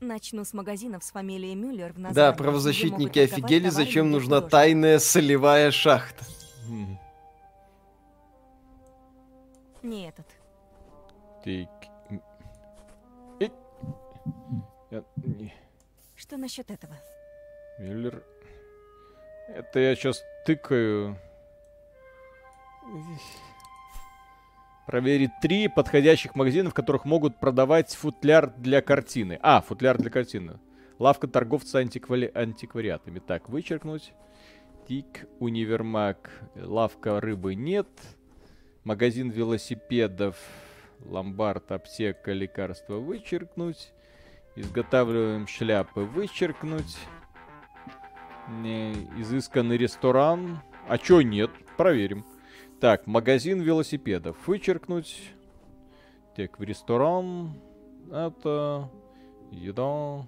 Начну 0.00 0.44
с 0.44 0.52
магазинов 0.52 1.02
с 1.02 1.10
фамилией 1.10 1.56
Мюллер 1.56 1.92
в 1.92 2.12
Да, 2.12 2.32
правозащитники 2.32 3.18
офигели, 3.18 3.68
зачем 3.68 4.10
нужна 4.10 4.40
тайная 4.40 4.98
солевая 5.00 5.70
шахта. 5.72 6.24
Не 9.82 10.08
этот. 10.08 10.26
Ты... 11.44 11.68
Что 16.16 16.36
насчет 16.36 16.70
этого? 16.70 16.96
Мюллер... 17.78 18.22
Это 19.48 19.78
я 19.78 19.96
сейчас 19.96 20.22
тыкаю... 20.44 21.16
проверить 24.88 25.32
три 25.42 25.68
подходящих 25.68 26.34
магазина, 26.34 26.70
в 26.70 26.74
которых 26.74 27.04
могут 27.04 27.38
продавать 27.38 27.94
футляр 27.94 28.54
для 28.56 28.80
картины. 28.80 29.38
А, 29.42 29.60
футляр 29.60 29.98
для 29.98 30.08
картины. 30.10 30.60
Лавка 30.98 31.28
торговца 31.28 31.80
антиквали... 31.80 32.32
антиквариатами. 32.34 33.18
Так, 33.18 33.50
вычеркнуть. 33.50 34.14
Тик, 34.88 35.26
универмаг. 35.40 36.30
Лавка 36.56 37.20
рыбы 37.20 37.54
нет. 37.54 37.86
Магазин 38.82 39.28
велосипедов. 39.28 40.36
Ломбард, 41.04 41.70
аптека, 41.70 42.32
лекарства 42.32 42.94
вычеркнуть. 42.94 43.92
Изготавливаем 44.56 45.46
шляпы 45.46 46.00
вычеркнуть. 46.00 46.96
Не, 48.48 48.94
изысканный 49.18 49.76
ресторан. 49.76 50.62
А 50.88 50.96
чё 50.96 51.20
нет? 51.20 51.50
Проверим. 51.76 52.24
Так, 52.80 53.06
магазин 53.06 53.60
велосипедов. 53.60 54.36
Вычеркнуть. 54.46 55.32
Так, 56.36 56.58
в 56.58 56.62
ресторан. 56.62 57.54
Это... 58.10 58.88
Еда. 59.50 60.26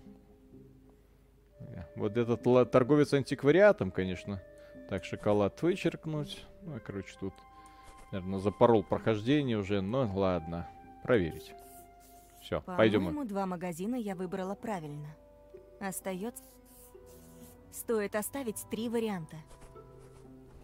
Вот 1.94 2.16
этот 2.16 2.70
торговец 2.70 3.12
антиквариатом, 3.12 3.90
конечно. 3.90 4.42
Так, 4.88 5.04
шоколад 5.04 5.60
вычеркнуть. 5.62 6.44
Ну, 6.62 6.80
короче, 6.84 7.14
тут, 7.20 7.34
наверное, 8.10 8.38
запорол 8.38 8.82
прохождение 8.82 9.58
уже. 9.58 9.80
Но 9.82 10.10
ладно, 10.12 10.68
проверить. 11.04 11.52
Все, 12.42 12.62
пойдем. 12.62 13.04
По-моему, 13.04 13.24
два 13.28 13.46
магазина 13.46 13.94
я 13.94 14.14
выбрала 14.14 14.54
правильно. 14.54 15.14
Остается... 15.78 16.42
Стоит 17.70 18.16
оставить 18.16 18.64
три 18.70 18.88
варианта. 18.88 19.36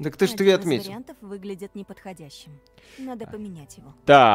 Так 0.02 0.16
ты 0.16 0.26
ж 0.26 0.32
три 0.32 0.48
Один 0.50 0.54
из 0.54 0.60
отметил. 0.60 0.84
вариантов 0.84 1.16
выглядит 1.22 1.74
неподходящим. 1.74 2.52
Надо 2.98 3.26
поменять 3.26 3.78
его. 3.78 3.94
Так. 4.04 4.26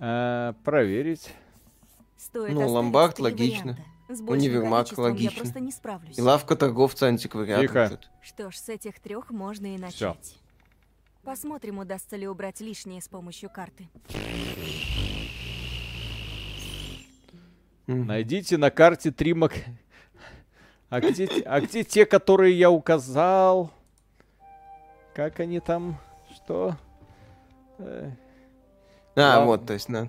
А, 0.00 0.54
проверить. 0.64 1.32
Стоит 2.16 2.52
Ну, 2.52 2.68
ломбард 2.68 3.20
логично. 3.20 3.76
Универмаг 4.08 4.88
логично. 4.98 5.30
Я 5.30 5.40
просто 5.40 5.60
не 5.60 5.70
справлюсь. 5.70 6.18
И 6.18 6.20
лавка 6.22 6.56
торговца 6.56 7.06
антиквариата. 7.06 7.62
Тихо. 7.62 7.88
тут. 7.90 8.10
Что 8.22 8.50
ж, 8.50 8.56
с 8.56 8.68
этих 8.68 8.98
трех 9.00 9.30
можно 9.30 9.74
и 9.74 9.78
начать. 9.78 10.36
Посмотрим, 11.22 11.78
удастся 11.78 12.16
ли 12.16 12.26
убрать 12.28 12.60
лишнее 12.60 13.00
с 13.00 13.08
помощью 13.08 13.48
карты. 13.50 13.88
Найдите 17.86 18.56
на 18.58 18.70
карте 18.70 19.10
три 19.10 19.32
маг... 19.34 19.52
А 20.94 21.00
где, 21.00 21.26
те- 21.26 21.42
а 21.42 21.60
где 21.60 21.82
те, 21.82 22.06
которые 22.06 22.56
я 22.56 22.70
указал? 22.70 23.70
Как 25.12 25.40
они 25.40 25.58
там? 25.58 25.98
Что? 26.32 26.76
Э, 27.78 28.12
А, 29.16 29.38
Лав- 29.40 29.46
вот, 29.46 29.66
то 29.66 29.72
есть, 29.72 29.88
на. 29.88 30.08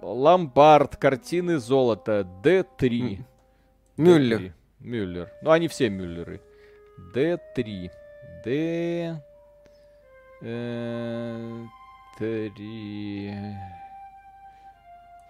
Ломбард, 0.00 0.96
картины 0.96 1.58
золота, 1.58 2.26
Д3. 2.42 3.22
Мюллер. 3.98 4.40
Д3. 4.40 4.52
Мюллер. 4.80 5.32
Ну, 5.42 5.50
они 5.50 5.68
все 5.68 5.90
Мюллеры. 5.90 6.40
Д3. 7.14 7.90
Д... 8.42 9.22
э, 10.40 11.64
Три... 12.18 13.34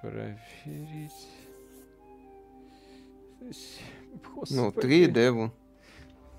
Проверить... 0.00 1.28
Ну, 4.50 4.66
Господи. 4.66 5.04
3D. 5.04 5.30
вон. 5.30 5.52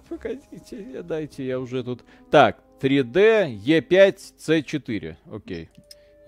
Погодите, 0.09 1.03
дайте, 1.03 1.45
я 1.45 1.59
уже 1.59 1.83
тут... 1.83 2.03
Так, 2.31 2.63
3D, 2.79 3.57
E5, 3.61 4.17
C4. 4.37 5.15
Окей. 5.31 5.69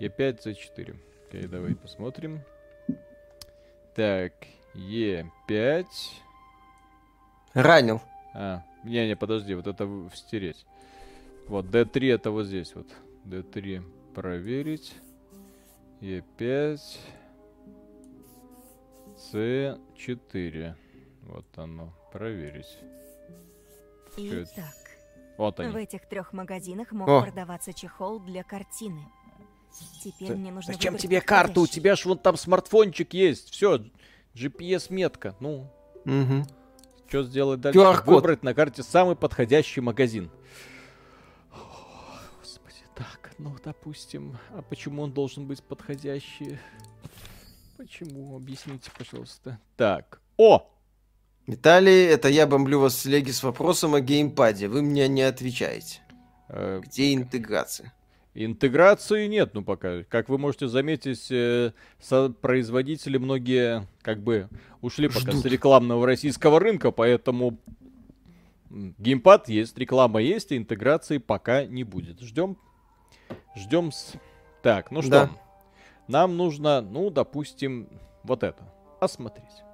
E5, 0.00 0.44
C4. 0.44 0.96
Окей, 1.28 1.46
давай 1.46 1.74
посмотрим. 1.74 2.40
Так, 3.94 4.32
E5. 4.74 5.86
Ранил. 7.54 8.02
А, 8.34 8.62
не-не, 8.84 9.16
подожди, 9.16 9.54
вот 9.54 9.66
это 9.66 9.88
стереть. 10.14 10.66
Вот, 11.46 11.66
D3 11.66 12.14
это 12.14 12.30
вот 12.30 12.46
здесь 12.46 12.74
вот. 12.74 12.86
D3 13.24 13.82
проверить. 14.14 14.94
E5. 16.00 16.80
C4. 19.32 20.74
Вот 21.30 21.46
оно, 21.58 21.92
проверить. 22.12 22.78
Итак, 24.16 24.74
Вот 25.38 25.56
в 25.58 25.60
они. 25.60 25.82
этих 25.84 26.08
трех 26.08 26.32
магазинах 26.32 26.90
мог 26.92 27.08
О. 27.08 27.22
продаваться 27.22 27.72
чехол 27.72 28.18
для 28.18 28.42
картины. 28.42 29.04
Теперь 30.02 30.28
Т- 30.28 30.34
мне 30.34 30.50
нужно 30.50 30.72
Зачем 30.72 30.96
тебе 30.96 31.20
карта? 31.20 31.60
У 31.60 31.66
тебя 31.68 31.94
ж 31.94 32.04
вон 32.04 32.18
там 32.18 32.36
смартфончик 32.36 33.14
есть. 33.14 33.50
Все, 33.50 33.80
GPS-метка. 34.34 35.36
Ну, 35.38 35.70
Мгм. 36.04 36.44
что 37.08 37.22
сделать 37.22 37.60
дальше? 37.60 37.78
QR-код. 37.78 38.06
Выбрать 38.16 38.42
на 38.42 38.52
карте 38.52 38.82
самый 38.82 39.14
подходящий 39.14 39.80
магазин. 39.80 40.28
О, 41.52 41.58
Господи, 42.40 42.82
так, 42.96 43.30
ну, 43.38 43.54
допустим, 43.64 44.36
а 44.50 44.62
почему 44.62 45.02
он 45.02 45.12
должен 45.12 45.46
быть 45.46 45.62
подходящий? 45.62 46.58
Почему? 47.76 48.34
Объясните, 48.36 48.90
пожалуйста. 48.98 49.60
Так, 49.76 50.20
о! 50.36 50.68
Виталий, 51.50 52.04
это 52.04 52.28
я 52.28 52.46
бомблю 52.46 52.78
вас 52.78 52.96
с 52.96 53.04
Леги 53.06 53.32
с 53.32 53.42
вопросом 53.42 53.96
о 53.96 54.00
геймпаде. 54.00 54.68
Вы 54.68 54.82
мне 54.82 55.08
не 55.08 55.22
отвечаете. 55.22 55.98
э, 56.48 56.80
Где 56.84 57.12
интеграция? 57.12 57.92
Интеграции 58.34 59.26
нет, 59.26 59.52
ну 59.54 59.64
пока. 59.64 60.04
Как 60.04 60.28
вы 60.28 60.38
можете 60.38 60.68
заметить, 60.68 61.26
э, 61.32 61.72
производители 62.40 63.18
многие 63.18 63.84
как 64.02 64.20
бы 64.22 64.48
ушли 64.80 65.08
пока 65.08 65.32
с 65.32 65.40
Ждут. 65.40 65.46
рекламного 65.46 66.06
российского 66.06 66.60
рынка, 66.60 66.92
поэтому 66.92 67.58
геймпад 68.70 69.48
есть, 69.48 69.76
реклама 69.76 70.22
есть, 70.22 70.52
интеграции 70.52 71.18
пока 71.18 71.64
не 71.64 71.82
будет. 71.82 72.20
Ждем. 72.20 72.56
Ждем. 73.56 73.90
С... 73.90 74.12
Так, 74.62 74.92
ну 74.92 75.02
что? 75.02 75.10
Да. 75.10 75.30
Нам 76.06 76.36
нужно, 76.36 76.80
ну, 76.80 77.10
допустим, 77.10 77.88
вот 78.22 78.44
это. 78.44 78.62
Осмотреть. 79.00 79.64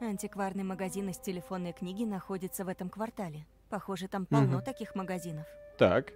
Антикварный 0.00 0.64
магазин 0.64 1.08
из 1.10 1.18
телефонной 1.18 1.72
книги 1.72 2.04
находится 2.04 2.64
в 2.64 2.68
этом 2.68 2.88
квартале. 2.88 3.46
Похоже, 3.68 4.08
там 4.08 4.26
полно 4.26 4.56
Мгм. 4.56 4.62
таких 4.64 4.94
магазинов. 4.94 5.46
Так. 5.78 6.12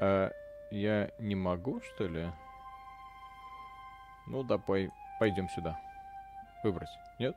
А, 0.00 0.30
я 0.70 1.10
не 1.20 1.34
могу, 1.36 1.80
что 1.80 2.06
ли? 2.08 2.30
Ну, 4.26 4.42
да, 4.42 4.58
пой... 4.58 4.90
пойдем 5.20 5.48
сюда. 5.48 5.78
Выбрать. 6.64 6.88
Нет? 7.20 7.36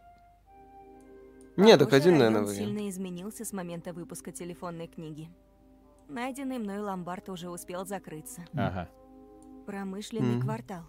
Нет, 1.55 1.79
так 1.79 1.93
один, 1.93 2.17
наверное, 2.17 2.41
вариант. 2.41 2.57
сильно 2.57 2.89
изменился 2.89 3.45
с 3.45 3.53
момента 3.53 3.93
выпуска 3.93 4.31
телефонной 4.31 4.87
книги. 4.87 5.29
Найденный 6.07 6.57
мной 6.57 6.79
ломбард 6.79 7.29
уже 7.29 7.49
успел 7.49 7.85
закрыться. 7.85 8.41
Ага. 8.53 8.89
Промышленный 9.67 10.37
Мгм. 10.37 10.41
квартал. 10.41 10.83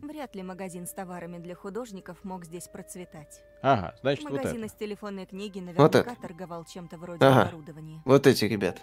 Вряд 0.00 0.34
ли 0.36 0.42
магазин 0.42 0.86
с 0.86 0.92
товарами 0.92 1.38
для 1.38 1.54
художников 1.54 2.22
мог 2.24 2.44
здесь 2.44 2.68
процветать. 2.68 3.42
Ага, 3.62 3.94
значит, 4.02 4.24
вот 4.24 4.32
магазин 4.32 4.58
это. 4.64 4.66
из 4.66 4.72
телефонной 4.78 5.26
книги 5.26 5.58
Вот 5.58 5.66
наверняка 5.66 6.12
это. 6.12 6.20
торговал 6.22 6.64
чем-то 6.64 6.96
вроде 6.96 7.24
Ага. 7.24 7.42
оборудования. 7.48 8.00
Вот 8.04 8.26
эти 8.26 8.44
ребят. 8.44 8.80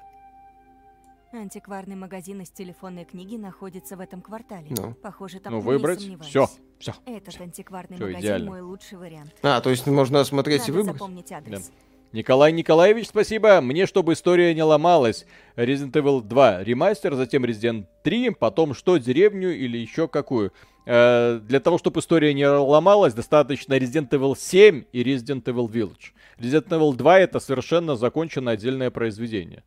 Антикварный 1.33 1.95
магазин 1.95 2.41
из 2.41 2.49
телефонной 2.51 3.03
книги 3.05 3.35
находится 3.35 3.97
в 3.97 3.99
этом 3.99 4.21
квартале. 4.21 4.67
Ну. 4.77 4.93
Похоже, 4.95 5.39
там 5.39 5.53
Ну, 5.53 5.59
не 5.59 5.65
выбрать. 5.65 5.99
Все, 6.21 6.47
все. 6.79 6.93
Этот 7.05 7.39
антикварный 7.41 7.97
Всё, 7.97 8.05
магазин 8.05 8.21
идеально. 8.25 8.49
мой 8.49 8.61
лучший 8.61 8.97
вариант. 8.97 9.33
А, 9.43 9.59
то 9.59 9.69
есть 9.69 9.85
можно 9.87 10.21
осмотреть 10.21 10.67
и 10.67 10.71
Надо 10.71 10.73
выбрать? 10.79 10.95
запомнить 10.95 11.31
адрес. 11.31 11.71
Николай 12.13 12.51
Николаевич, 12.51 13.09
спасибо. 13.09 13.59
Мне, 13.61 13.85
чтобы 13.85 14.13
история 14.13 14.53
не 14.53 14.63
ломалась. 14.63 15.25
Resident 15.55 15.91
Evil 15.91 16.21
2 16.21 16.63
ремастер, 16.63 17.15
затем 17.15 17.43
Resident 17.43 17.85
3, 18.03 18.31
потом 18.31 18.73
что, 18.73 18.97
деревню 18.97 19.55
или 19.55 19.77
еще 19.77 20.07
какую. 20.07 20.53
Э, 20.85 21.39
для 21.43 21.59
того, 21.59 21.77
чтобы 21.77 21.99
история 21.99 22.33
не 22.33 22.47
ломалась, 22.47 23.13
достаточно 23.13 23.73
Resident 23.73 24.09
Evil 24.09 24.37
7 24.37 24.85
и 24.93 25.03
Resident 25.03 25.43
Evil 25.43 25.67
Village. 25.67 26.13
Resident 26.37 26.69
Evil 26.69 26.95
2 26.95 27.19
это 27.19 27.39
совершенно 27.39 27.95
законченное 27.97 28.53
отдельное 28.53 28.89
произведение. 28.89 29.63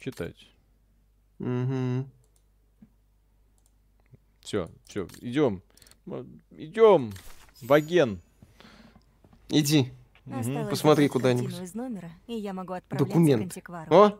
Читать. 0.00 0.48
Мгм. 1.38 2.10
Все, 4.40 4.70
все, 4.86 5.06
идем. 5.20 5.62
Идем. 6.56 7.12
Ваген. 7.60 8.20
Иди. 9.50 9.92
Осталось 10.34 10.70
Посмотри 10.70 11.08
куда-нибудь. 11.08 11.46
картину 11.50 11.64
из 11.64 11.74
номера, 11.74 12.10
и 12.26 12.34
я 12.34 12.52
могу 12.52 12.72
отправляться 12.74 13.06
Документ. 13.06 13.56
О! 13.90 14.18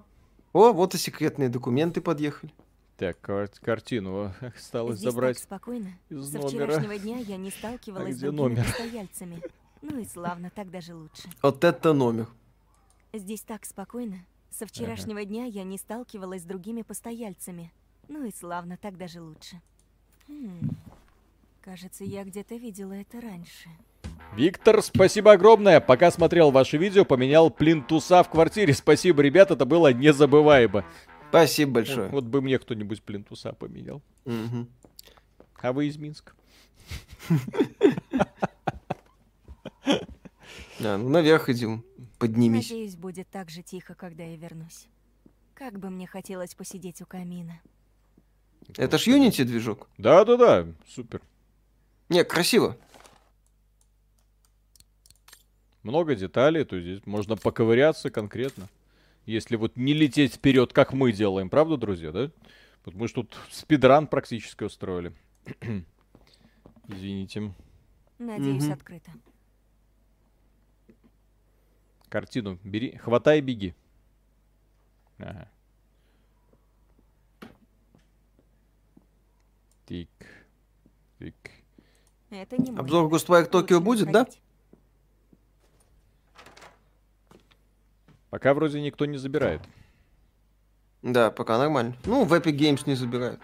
О, 0.53 0.73
вот 0.73 0.95
и 0.95 0.99
секретные 0.99 1.49
документы 1.49 2.01
подъехали. 2.01 2.53
Так, 2.97 3.21
кар- 3.21 3.49
картину 3.61 4.33
осталось 4.41 4.99
Здесь 4.99 5.13
забрать. 5.13 5.37
так 5.37 5.45
спокойно. 5.45 5.89
из 6.09 6.27
Со 6.31 6.39
номера. 6.39 6.49
вчерашнего 6.49 6.99
дня 6.99 7.19
я 7.19 7.37
не 7.37 7.51
сталкивалась 7.51 8.15
с 8.15 8.19
где 8.19 8.31
другими 8.31 8.41
номер? 8.57 8.65
постояльцами. 8.65 9.43
Ну 9.83 9.99
и 10.01 10.05
славно, 10.05 10.51
так 10.51 10.71
даже 10.71 10.95
лучше. 10.95 11.29
Вот 11.43 11.63
это 11.63 11.93
номер. 11.93 12.27
Здесь 13.13 13.43
так 13.43 13.65
спокойно. 13.65 14.17
Со 14.51 14.67
вчерашнего 14.67 15.25
дня 15.25 15.45
я 15.45 15.63
не 15.63 15.79
сталкивалась 15.79 16.43
с 16.43 16.45
другими 16.45 16.83
постояльцами. 16.83 17.73
Ну 18.09 18.25
и 18.25 18.33
славно, 18.33 18.77
так 18.77 18.97
даже 18.97 19.21
лучше. 19.23 19.61
Хм. 20.27 20.71
Кажется, 21.69 22.03
я 22.03 22.25
где-то 22.25 22.55
видела 22.55 22.95
это 22.95 23.21
раньше. 23.21 23.69
Виктор, 24.35 24.83
спасибо 24.83 25.33
огромное. 25.33 25.81
Пока 25.81 26.11
смотрел 26.11 26.51
ваше 26.51 26.79
видео, 26.79 27.05
поменял 27.05 27.51
плинтуса 27.51 28.23
в 28.23 28.31
квартире. 28.31 28.73
Спасибо, 28.73 29.21
ребят, 29.21 29.51
это 29.51 29.67
было 29.67 29.93
незабываемо. 29.93 30.87
Спасибо 31.29 31.73
большое. 31.73 32.09
Вот 32.09 32.25
бы 32.25 32.41
мне 32.41 32.59
кто-нибудь 32.59 33.03
плинтуса 33.03 33.53
поменял. 33.53 34.01
Мгм. 34.25 34.71
А 35.61 35.75
вы 35.75 35.89
из 35.89 35.99
Минска? 35.99 36.33
А, 40.81 40.97
ну 40.97 41.11
наверх 41.11 41.51
идем. 41.51 41.85
Поднимись. 42.19 42.71
Надеюсь, 42.71 42.97
будет 42.97 43.29
так 43.29 43.51
же 43.51 43.61
тихо, 43.63 43.95
когда 43.95 44.25
я 44.25 44.37
вернусь. 44.37 44.87
Как 45.53 45.79
бы 45.79 45.91
мне 45.91 46.07
хотелось 46.07 46.55
посидеть 46.55 47.03
у 47.03 47.05
камина. 47.05 47.61
Это 48.79 48.97
ж 48.97 49.09
Unity 49.09 49.45
движок. 49.45 49.91
Да-да-да, 49.99 50.67
супер. 50.89 51.21
Не, 52.09 52.25
красиво. 52.25 52.77
Много 55.83 56.15
деталей, 56.15 56.65
то 56.65 56.81
здесь 56.81 57.05
можно 57.07 57.37
поковыряться 57.37 58.11
конкретно. 58.11 58.69
Если 59.27 59.57
вот 59.57 59.77
не 59.77 59.93
лететь 59.93 60.35
вперед, 60.35 60.73
как 60.73 60.93
мы 60.93 61.13
делаем, 61.13 61.51
правда, 61.51 61.77
друзья, 61.77 62.13
да? 62.13 62.31
Вот 62.85 62.95
мы 62.95 63.09
ж 63.09 63.13
тут 63.13 63.37
спидран 63.51 64.07
практически 64.07 64.65
устроили. 64.65 65.13
Извините. 66.89 67.53
Надеюсь, 68.19 68.65
Мгм. 68.65 68.73
открыто. 68.73 69.13
Картину 72.09 72.59
бери, 72.65 72.97
хватай, 72.97 73.41
беги. 73.43 73.75
Ага. 75.19 75.49
Тик. 79.87 80.09
Тик. 81.19 81.35
Это 82.31 82.57
не. 82.61 82.77
Обзор 82.77 83.09
Tokyo 83.51 83.75
Лучше 83.75 83.81
будет, 83.81 84.13
да? 84.13 84.27
Пока 88.31 88.53
вроде 88.53 88.81
никто 88.81 89.07
не 89.07 89.17
забирает. 89.17 89.63
Да, 91.03 91.31
пока 91.31 91.59
нормально. 91.59 91.97
Ну, 92.05 92.25
в 92.25 92.35
Epic 92.35 92.57
Games 92.57 92.83
не 92.87 92.95
забирают. 92.95 93.41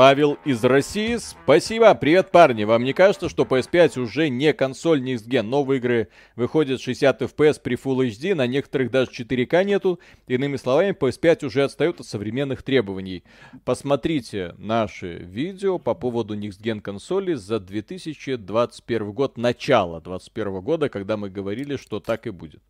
Павел 0.00 0.38
из 0.46 0.64
России, 0.64 1.18
спасибо. 1.18 1.94
Привет, 1.94 2.30
парни. 2.30 2.64
Вам 2.64 2.84
не 2.84 2.94
кажется, 2.94 3.28
что 3.28 3.42
PS5 3.42 4.00
уже 4.00 4.30
не 4.30 4.54
консоль 4.54 5.02
Next 5.02 5.28
Gen? 5.28 5.42
Новые 5.42 5.76
игры 5.76 6.08
выходят 6.36 6.80
60 6.80 7.20
FPS 7.20 7.60
при 7.62 7.76
Full 7.76 8.08
HD, 8.08 8.34
на 8.34 8.46
некоторых 8.46 8.90
даже 8.90 9.10
4К 9.10 9.62
нету. 9.62 10.00
Иными 10.26 10.56
словами, 10.56 10.96
PS5 10.98 11.44
уже 11.44 11.64
отстает 11.64 12.00
от 12.00 12.06
современных 12.06 12.62
требований. 12.62 13.24
Посмотрите 13.66 14.54
наши 14.56 15.18
видео 15.18 15.78
по 15.78 15.92
поводу 15.92 16.34
Next 16.34 16.62
Gen 16.62 16.80
консоли 16.80 17.34
за 17.34 17.60
2021 17.60 19.12
год, 19.12 19.36
начало 19.36 20.00
2021 20.00 20.60
года, 20.62 20.88
когда 20.88 21.18
мы 21.18 21.28
говорили, 21.28 21.76
что 21.76 22.00
так 22.00 22.26
и 22.26 22.30
будет. 22.30 22.62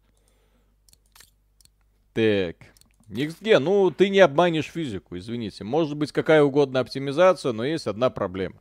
Так. 2.13 2.57
Никсге, 3.11 3.59
ну 3.59 3.91
ты 3.91 4.09
не 4.09 4.21
обманешь 4.21 4.67
физику, 4.67 5.19
извините. 5.19 5.65
Может 5.65 5.97
быть 5.97 6.13
какая 6.13 6.43
угодно 6.43 6.81
оптимизация, 6.81 7.53
но 7.53 7.65
есть 7.65 7.87
одна 7.87 8.09
проблема. 8.11 8.57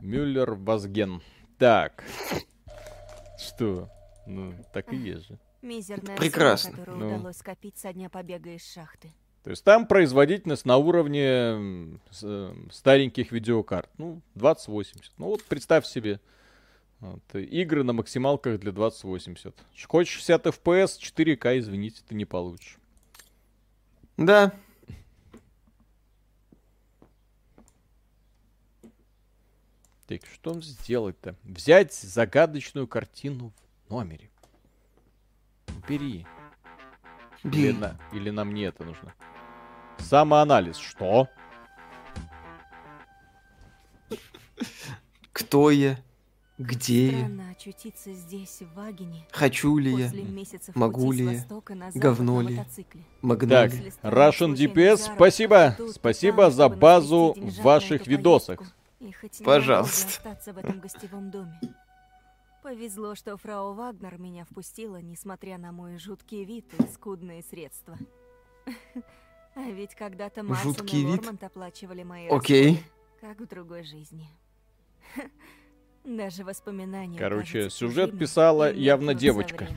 Мюллер 0.00 0.52
Вазген. 0.54 1.22
Так. 1.58 2.04
Что? 3.38 3.88
Ну, 4.26 4.54
так 4.72 4.92
и 4.92 4.96
есть 4.96 5.28
же. 5.28 5.38
Мизерная 5.62 6.16
Прекрасно. 6.16 6.70
сумма, 6.72 6.84
которую 6.84 7.08
Ну. 7.08 7.14
удалось 7.16 7.36
скопить 7.36 7.78
со 7.78 7.92
дня 7.92 8.08
побега 8.08 8.50
из 8.50 8.68
шахты. 8.72 9.10
То 9.44 9.50
есть 9.50 9.64
там 9.64 9.86
производительность 9.86 10.64
на 10.66 10.76
уровне 10.76 11.24
э, 12.22 12.54
стареньких 12.70 13.32
видеокарт. 13.32 13.88
Ну, 13.98 14.20
2080. 14.34 15.12
Ну 15.18 15.26
вот 15.26 15.42
представь 15.44 15.86
себе. 15.86 16.20
Вот, 17.00 17.22
игры 17.34 17.82
на 17.82 17.92
максималках 17.92 18.60
для 18.60 18.70
2080. 18.70 19.54
Ш- 19.74 19.88
Хочешь 19.88 20.14
60 20.18 20.46
FPS, 20.46 20.98
4К, 21.00 21.58
извините, 21.58 22.02
ты 22.08 22.14
не 22.14 22.24
получишь. 22.24 22.78
Да. 24.22 24.52
Так, 30.06 30.20
что 30.26 30.60
сделать-то? 30.60 31.36
Взять 31.44 31.92
загадочную 31.94 32.86
картину 32.86 33.52
в 33.86 33.90
номере. 33.90 34.30
Бери. 35.88 36.26
Или, 37.44 37.50
Бей. 37.52 37.72
на- 37.72 37.98
или 38.12 38.30
нам 38.30 38.52
не 38.52 38.62
это 38.62 38.84
нужно? 38.84 39.14
Самоанализ. 39.98 40.76
Что? 40.76 41.28
Кто 45.32 45.70
я? 45.70 45.98
Где 46.62 47.10
я? 47.10 47.30
Очутиться 47.50 48.12
здесь, 48.12 48.62
в 48.62 48.74
Вагине, 48.74 49.26
Хочу 49.32 49.76
ли 49.78 49.92
я? 49.92 50.12
Могу 50.74 51.10
ли 51.10 51.24
я? 51.24 51.30
востока 51.32 51.74
на 51.74 51.90
запад 51.90 52.02
Говно 52.02 52.40
ли? 52.40 52.56
мотоцикле. 52.56 53.02
Так, 53.48 53.72
Russian 54.02 54.54
DPS, 54.54 55.14
спасибо. 55.14 55.76
Спасибо 55.90 56.50
за 56.50 56.68
базу 56.68 57.34
в 57.36 57.62
ваших 57.62 58.06
видосах. 58.06 58.60
Пожалуйста. 59.44 60.06
могу 60.06 60.28
я 60.28 60.32
остаться 60.32 60.52
в 60.52 60.58
этом 60.58 60.78
гостевом 60.78 61.30
доме. 61.32 61.60
Повезло, 62.62 63.16
что 63.16 63.36
фрау 63.36 63.74
Вагнер 63.74 64.18
меня 64.18 64.44
впустила, 64.44 65.00
несмотря 65.02 65.58
на 65.58 65.72
мой 65.72 65.98
жуткий 65.98 66.44
вид 66.44 66.72
и 66.78 66.86
скудные 66.92 67.42
средства. 67.42 67.98
А 69.54 69.68
ведь 69.70 69.94
когда-то 69.94 70.42
Марсон 70.42 70.72
и? 70.72 71.04
Лормонт 71.04 71.44
оплачивали 71.44 72.04
мои 72.04 72.26
Окей. 72.28 72.82
как 73.20 73.38
в 73.38 73.46
другой 73.46 73.82
жизни. 73.82 74.26
Даже 76.04 76.44
воспоминания 76.44 77.18
Короче, 77.18 77.70
сюжет 77.70 78.18
писала 78.18 78.70
и 78.70 78.82
явно 78.82 79.14
девочка. 79.14 79.68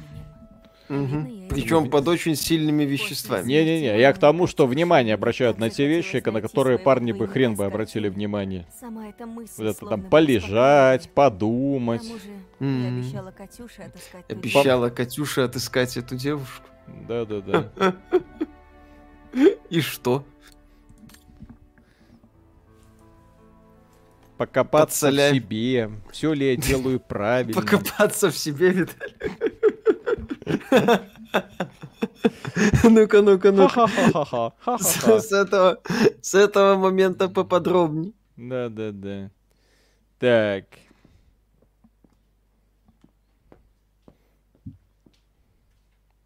я 0.90 1.48
Причем 1.50 1.90
под 1.92 2.08
очень 2.08 2.36
сильными 2.36 2.84
веществами. 2.84 3.48
Не-не-не, 3.48 4.00
я 4.00 4.12
к 4.12 4.18
тому, 4.18 4.48
что 4.48 4.66
внимание 4.66 5.14
обращают 5.14 5.60
на 5.60 5.70
те 5.70 5.88
вещи, 5.88 6.24
на 6.26 6.42
которые 6.42 6.80
парни 6.80 7.12
бы 7.12 7.28
хрен 7.28 7.56
бы 7.56 7.66
обратили 7.66 8.10
внимание. 8.10 8.66
Сама 8.80 9.08
эта 9.10 9.28
мысль 9.28 9.54
Вот 9.64 9.66
это 9.78 9.86
там 9.86 10.02
полежать, 10.04 11.10
подумать. 11.12 12.02
тому 12.02 12.20
же, 12.20 12.30
М. 12.60 12.82
я 12.84 12.88
обещала 12.90 13.32
Катюше 13.32 13.82
отыскать 13.84 14.26
Обещала 14.30 14.90
Катюше 14.90 15.42
отыскать 15.42 15.98
эту 15.98 16.16
девушку. 16.16 16.66
Да-да-да. 17.08 17.72
И 19.70 19.82
что? 19.82 20.24
Покопаться 24.38 25.08
в 25.08 25.12
солями. 25.12 25.38
себе. 25.38 25.92
Все 26.12 26.34
ли 26.34 26.52
я 26.52 26.56
делаю 26.56 27.00
правильно. 27.00 27.62
Покопаться 27.62 28.30
в 28.30 28.38
себе, 28.38 28.70
Виталий. 28.70 29.16
Ну-ка, 32.84 33.22
ну-ка, 33.22 33.52
ну-ка. 33.52 33.88
С 34.80 35.32
этого, 35.32 35.82
с 36.22 36.36
этого 36.36 36.78
момента 36.78 37.30
поподробней. 37.30 38.14
Да-да-да. 38.38 39.32
Так. 40.20 40.66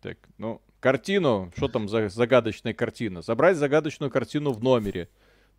Так, 0.02 0.18
ну, 0.38 0.61
картину, 0.80 1.52
что 1.57 1.68
там 1.68 1.90
за 1.90 2.10
загадочная 2.10 2.73
картина? 2.73 3.22
Забрать 3.22 3.57
загадочную 3.57 4.11
картину 4.11 4.53
в 4.53 4.64
номере. 4.64 5.10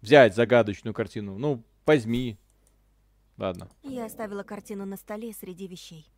Взять 0.01 0.35
загадочную 0.35 0.95
картину. 0.95 1.37
Ну, 1.39 1.63
возьми. 1.87 2.39
Ладно. 3.37 3.69
Я 3.83 4.07
оставила 4.07 4.43
картину 4.43 4.85
на 4.87 4.97
столе 4.97 5.33
среди 5.33 5.67
вещей. 5.67 6.11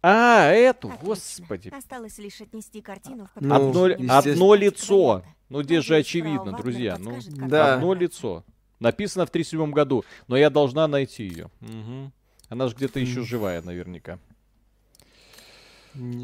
А, 0.00 0.44
эту, 0.52 0.88
Отлично. 0.88 1.06
господи. 1.06 1.68
Осталось 1.70 2.18
лишь 2.18 2.40
отнести 2.40 2.80
картину 2.80 3.26
в 3.34 3.40
Ну, 3.40 3.54
одно, 3.54 4.14
одно 4.16 4.54
лицо. 4.54 5.24
Ну, 5.48 5.62
здесь 5.62 5.84
же 5.84 5.96
очевидно, 5.96 6.52
друзья. 6.52 6.96
Ну, 6.98 7.18
Да. 7.48 7.74
одно 7.74 7.94
лицо. 7.94 8.44
Написано 8.78 9.26
в 9.26 9.30
37 9.30 9.72
году, 9.72 10.04
но 10.28 10.36
я 10.36 10.50
должна 10.50 10.86
найти 10.86 11.24
ее. 11.24 11.50
Мгм. 11.60 12.12
Она 12.48 12.68
же 12.68 12.76
где-то 12.76 13.00
еще 13.00 13.22
живая, 13.22 13.60
наверняка. 13.60 14.20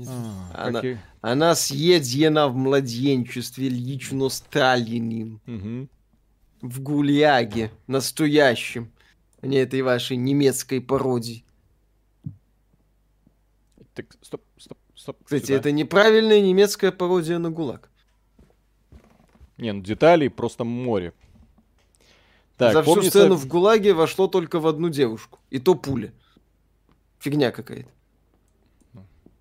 А, 0.09 0.67
Она- 0.69 0.81
и- 0.81 0.97
Она 1.21 1.55
съедена 1.55 2.49
в 2.49 2.57
младенчестве 2.57 3.69
лично 3.69 4.29
Сталиним. 4.29 5.41
Мгм. 5.47 5.89
В 6.63 6.81
гуляге. 6.81 7.71
Настоящем. 7.87 8.91
А 9.43 9.47
не 9.47 9.57
этой 9.57 9.83
вашей 9.83 10.17
немецкой 10.17 10.81
пародии. 10.81 11.45
Так, 13.95 14.07
стоп, 14.23 14.43
стоп, 14.59 14.79
стоп. 14.95 15.17
Кстати, 15.25 15.45
сюда. 15.47 15.55
это 15.57 15.73
неправильная 15.73 16.41
немецкая 16.41 16.91
пародия 16.93 17.39
на 17.39 17.51
ГУЛАГ. 17.51 17.91
Не, 19.59 19.73
ну 19.73 19.83
деталей 19.83 20.29
просто 20.31 20.65
море. 20.65 21.13
Так, 22.57 22.73
За 22.73 22.83
всю 22.83 22.95
помнится- 22.95 23.19
сцену 23.21 23.35
в 23.37 23.47
ГУЛАГе 23.47 23.95
вошло 23.95 24.27
только 24.27 24.59
в 24.61 24.67
одну 24.67 24.89
девушку. 24.89 25.39
И 25.51 25.59
то 25.59 25.75
пуля. 25.75 26.13
Фигня 27.21 27.51
какая-то. 27.53 27.89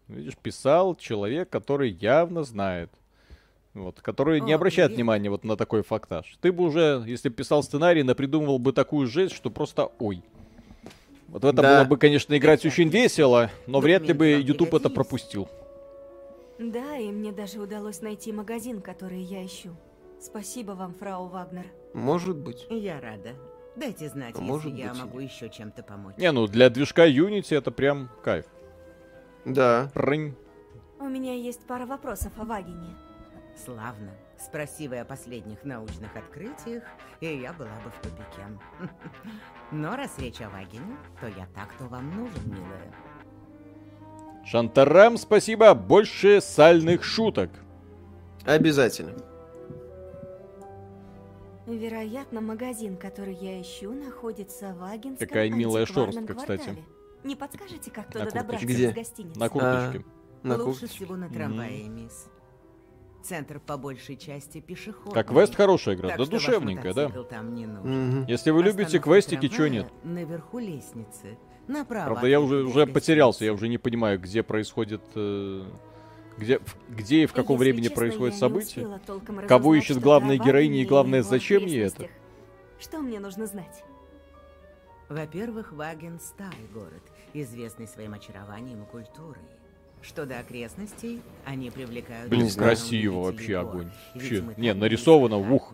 Видишь, 0.07 0.37
писал 0.37 0.95
человек, 0.95 1.49
который 1.49 1.91
явно 1.91 2.43
знает. 2.43 2.91
Вот, 3.73 4.01
который 4.01 4.39
не 4.41 4.53
О, 4.53 4.55
обращает 4.57 4.89
привет. 4.89 4.97
внимания 4.97 5.29
вот 5.31 5.43
на 5.43 5.57
такой 5.57 5.81
фактаж. 5.81 6.37
Ты 6.41 6.51
бы 6.51 6.63
уже, 6.65 7.03
если 7.07 7.29
б 7.29 7.35
писал 7.35 7.63
сценарий, 7.63 8.03
напридумывал 8.03 8.59
бы 8.59 8.71
такую 8.71 9.07
жесть, 9.07 9.33
что 9.33 9.49
просто 9.49 9.89
ой. 9.99 10.21
Вот 11.27 11.43
в 11.43 11.47
это 11.47 11.61
Да. 11.63 11.79
было 11.79 11.89
бы, 11.89 11.97
конечно, 11.97 12.37
играть 12.37 12.63
очень 12.65 12.89
весело, 12.89 13.49
но 13.65 13.79
вряд 13.79 14.03
ли 14.03 14.13
бы 14.13 14.27
YouTube 14.27 14.75
это 14.75 14.91
пропустил. 14.91 15.49
Да, 16.59 16.97
и 16.97 17.07
мне 17.11 17.31
даже 17.31 17.59
удалось 17.59 18.01
найти 18.01 18.31
магазин, 18.31 18.79
который 18.79 19.21
я 19.21 19.43
ищу. 19.43 19.75
Спасибо 20.21 20.73
вам, 20.73 20.93
фрау 20.93 21.25
Вагнер. 21.27 21.65
Может 21.95 22.37
быть. 22.37 22.67
Я 22.69 23.01
рада. 23.01 23.31
Дайте 23.75 24.07
знать, 24.07 24.35
А 24.35 24.37
если 24.39 24.43
может 24.43 24.73
я 24.75 24.89
быть, 24.89 24.97
и 24.97 25.01
могу 25.01 25.19
еще 25.19 25.49
чем-то 25.49 25.81
помочь. 25.81 26.15
Не, 26.17 26.31
ну 26.31 26.45
для 26.45 26.69
движка 26.69 27.07
Unity 27.09 27.57
это 27.57 27.71
прям 27.71 28.09
кайф. 28.23 28.45
Да. 29.45 29.89
Прынь. 29.93 30.35
У 30.99 31.05
меня 31.05 31.33
есть 31.33 31.65
пара 31.65 31.85
вопросов 31.85 32.31
о 32.37 32.45
Вагине. 32.45 32.95
Славно. 33.55 34.11
Спроси 34.37 34.87
вы 34.87 34.99
о 34.99 35.05
последних 35.05 35.63
научных 35.63 36.15
открытиях, 36.15 36.83
и 37.21 37.27
я 37.27 37.53
была 37.53 37.69
бы 37.83 37.91
в 37.91 38.01
тупике. 38.01 38.47
Но 39.71 39.95
раз 39.95 40.17
речь 40.17 40.41
о 40.41 40.49
Вагине, 40.49 40.97
то 41.21 41.27
я 41.27 41.47
так, 41.53 41.69
кто 41.75 41.85
вам 41.85 42.09
нужен, 42.11 42.41
милая. 42.45 42.93
Шантарам, 44.45 45.17
спасибо, 45.17 45.73
больше 45.73 46.41
сальных 46.41 47.03
шуток. 47.03 47.49
Обязательно. 48.45 49.15
Вероятно, 51.65 52.41
магазин, 52.41 52.97
который 52.97 53.35
я 53.35 53.61
ищу, 53.61 53.93
находится 53.93 54.73
в 54.73 54.83
Агинском 54.83 55.25
Какая 55.25 55.49
милая 55.49 55.83
антикварном 55.83 56.27
шерстка, 56.27 56.33
кстати. 56.35 56.77
Не 57.23 57.35
подскажете, 57.35 57.89
как 57.91 58.11
туда 58.11 58.25
добраться 58.29 58.65
Где? 58.65 58.89
из 58.89 58.93
гостиницы? 58.93 59.39
На 59.39 59.49
курточке. 59.49 60.05
На 60.43 60.55
Лучше 60.55 60.65
курточке. 60.81 60.87
всего 60.97 61.15
на 61.15 61.29
трамвае, 61.29 61.87
мисс. 61.87 62.27
Центр 63.23 63.61
по 63.61 63.77
большей 63.77 64.17
части 64.17 64.59
пешеходный. 64.59 65.13
Так, 65.13 65.29
квест 65.29 65.55
хорошая 65.55 65.95
игра, 65.95 66.09
Так 66.09 66.17
да 66.17 66.25
душевненькая, 66.25 66.93
да? 66.93 67.09
там 67.23 67.55
не 67.55 67.65
нужен. 67.65 68.09
Мгм. 68.19 68.25
Если 68.27 68.51
вы 68.51 68.61
любите 68.63 68.97
Остановка 68.97 69.09
квестики, 69.11 69.47
чё 69.47 69.55
трамвая 69.57 69.69
нет? 69.83 69.93
Наверху 70.03 70.59
лестницы. 70.59 71.37
Направо. 71.67 72.05
Правда, 72.07 72.27
я 72.27 72.41
уже, 72.41 72.63
уже 72.65 72.85
потерялся, 72.85 73.45
я 73.45 73.53
уже 73.53 73.69
не 73.69 73.77
понимаю, 73.77 74.19
где 74.19 74.43
происходит... 74.43 75.01
э, 75.15 75.63
где, 76.37 76.59
в- 76.59 76.75
где 76.89 77.23
и 77.23 77.25
в 77.25 77.31
каком 77.31 77.55
Если 77.55 77.63
времени 77.63 77.83
честно, 77.83 77.95
происходит 77.95 78.35
событие. 78.35 78.99
Кого 79.47 79.75
ищет 79.75 79.99
главная 80.01 80.37
героиня 80.37 80.81
и 80.81 80.85
главное, 80.85 81.23
зачем 81.23 81.65
ей 81.65 81.83
это? 81.85 82.09
Что 82.79 82.99
мне 82.99 83.21
нужно 83.21 83.45
знать? 83.45 83.83
Во-первых, 85.07 85.71
Ваген— 85.71 86.19
старый 86.21 86.67
город, 86.73 87.03
известный 87.33 87.87
своим 87.87 88.13
очарованием 88.13 88.83
и 88.83 88.85
культурой. 88.85 89.41
Что 90.01 90.25
до 90.25 90.39
окрестностей, 90.39 91.21
они 91.45 91.71
привлекают... 91.71 92.29
Блин, 92.29 92.49
красиво 92.51 93.21
вообще 93.21 93.61
гор, 93.61 93.69
огонь. 93.69 93.91
Вообще, 94.13 94.43
не, 94.57 94.73
нарисовано, 94.73 95.37
к 95.37 95.51
ух. 95.51 95.73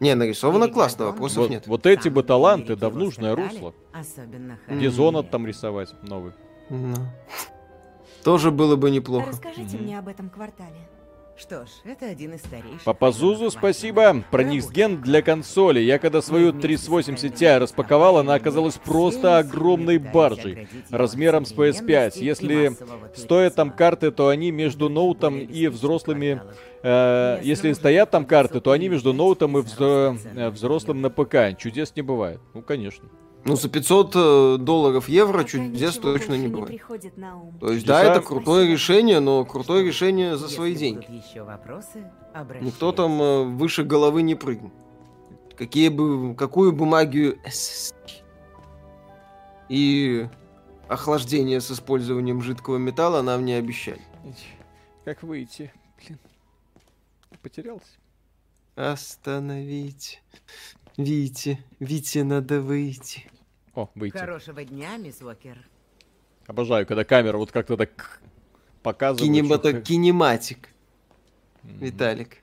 Не, 0.00 0.14
нарисовано 0.14 0.68
классно, 0.68 1.06
вопросов 1.06 1.38
Вот, 1.42 1.50
нет. 1.50 1.66
вот 1.66 1.84
эти 1.84 2.08
бы 2.08 2.22
где 2.22 2.28
таланты, 2.28 2.74
да 2.74 2.88
в 2.88 2.96
нужное 2.96 3.36
русло. 3.36 3.74
Особенно 3.92 4.58
Дизонат 4.66 5.26
Хармония. 5.26 5.30
там 5.30 5.46
рисовать 5.46 5.94
новый. 6.02 6.32
Тоже 8.24 8.50
было 8.50 8.76
бы 8.76 8.90
неплохо. 8.90 9.28
Расскажите 9.28 9.76
мне 9.76 9.98
об 9.98 10.08
этом 10.08 10.30
квартале. 10.30 10.88
Что 11.40 11.64
ж, 11.64 11.68
это 11.84 12.04
один 12.04 12.34
из 12.34 12.40
старейших. 12.40 12.84
Папа 12.84 13.12
Зузу, 13.12 13.50
спасибо. 13.50 14.22
Про 14.30 14.42
Никсген 14.42 15.00
для 15.00 15.22
консоли. 15.22 15.80
Я 15.80 15.98
когда 15.98 16.20
свою 16.20 16.52
380 16.52 17.32
Ti 17.32 17.58
распаковал, 17.58 18.18
она 18.18 18.34
оказалась 18.34 18.76
просто 18.76 19.38
огромной 19.38 19.96
баржей. 19.96 20.68
размером 20.90 21.46
с 21.46 21.54
PS5. 21.54 22.18
Если 22.22 22.76
стоят 23.16 23.54
там 23.54 23.70
карты, 23.70 24.10
то 24.10 24.28
они 24.28 24.50
между 24.50 24.90
ноутом 24.90 25.38
и 25.38 25.68
взрослыми... 25.68 26.42
э, 26.82 27.40
если 27.42 27.72
стоят 27.72 28.10
там 28.10 28.26
карты, 28.26 28.60
то 28.60 28.72
они 28.72 28.90
между 28.90 29.14
ноутом 29.14 29.56
и 29.56 29.62
э, 29.62 30.50
взрослым 30.50 31.00
на 31.00 31.08
ПК. 31.08 31.56
Чудес 31.58 31.96
не 31.96 32.02
бывает. 32.02 32.40
Ну, 32.52 32.60
конечно. 32.60 33.08
Ну, 33.44 33.56
за 33.56 33.68
500 33.68 34.12
э, 34.14 34.56
долларов 34.58 35.08
евро 35.08 35.44
чудес 35.44 35.96
точно 35.96 36.34
не 36.34 36.48
бывает. 36.48 36.68
приходит 36.68 37.16
на 37.16 37.40
ум. 37.40 37.58
То 37.58 37.72
есть, 37.72 37.86
да, 37.86 38.02
это 38.02 38.20
крутое 38.20 38.70
решение, 38.70 39.20
но 39.20 39.44
крутое 39.44 39.84
решение 39.84 40.36
за 40.36 40.44
Если 40.44 40.56
свои 40.56 40.74
деньги. 40.74 41.06
еще 41.10 41.42
вопросы, 41.42 42.10
Никто 42.60 42.92
там 42.92 43.20
э, 43.20 43.44
выше 43.44 43.82
головы 43.84 44.22
не 44.22 44.34
прыгнет. 44.34 44.72
Какие 45.56 45.88
бы, 45.88 46.34
какую 46.34 46.72
бы 46.72 46.86
магию 46.86 47.38
SSD 47.46 47.94
и 49.68 50.28
охлаждение 50.88 51.60
с 51.60 51.70
использованием 51.70 52.42
жидкого 52.42 52.76
металла 52.76 53.22
нам 53.22 53.44
не 53.44 53.54
обещали. 53.54 54.02
Как 55.04 55.22
выйти? 55.22 55.72
Блин. 55.98 56.18
Потерялся. 57.42 57.86
Остановите. 58.76 60.20
Вите, 61.04 61.58
Вите 61.78 62.24
надо 62.24 62.60
выйти. 62.60 63.30
О, 63.74 63.88
выйти. 63.94 64.16
Хорошего 64.16 64.64
дня, 64.64 64.96
мисс 64.96 65.20
Уокер. 65.22 65.58
Обожаю, 66.46 66.86
когда 66.86 67.04
камера 67.04 67.36
вот 67.38 67.52
как-то 67.52 67.76
так 67.76 68.20
показывает. 68.82 69.32
Кинемато... 69.32 69.70
что- 69.70 69.82
Кинематик, 69.82 70.68
Мгм. 71.62 71.78
Виталик. 71.78 72.38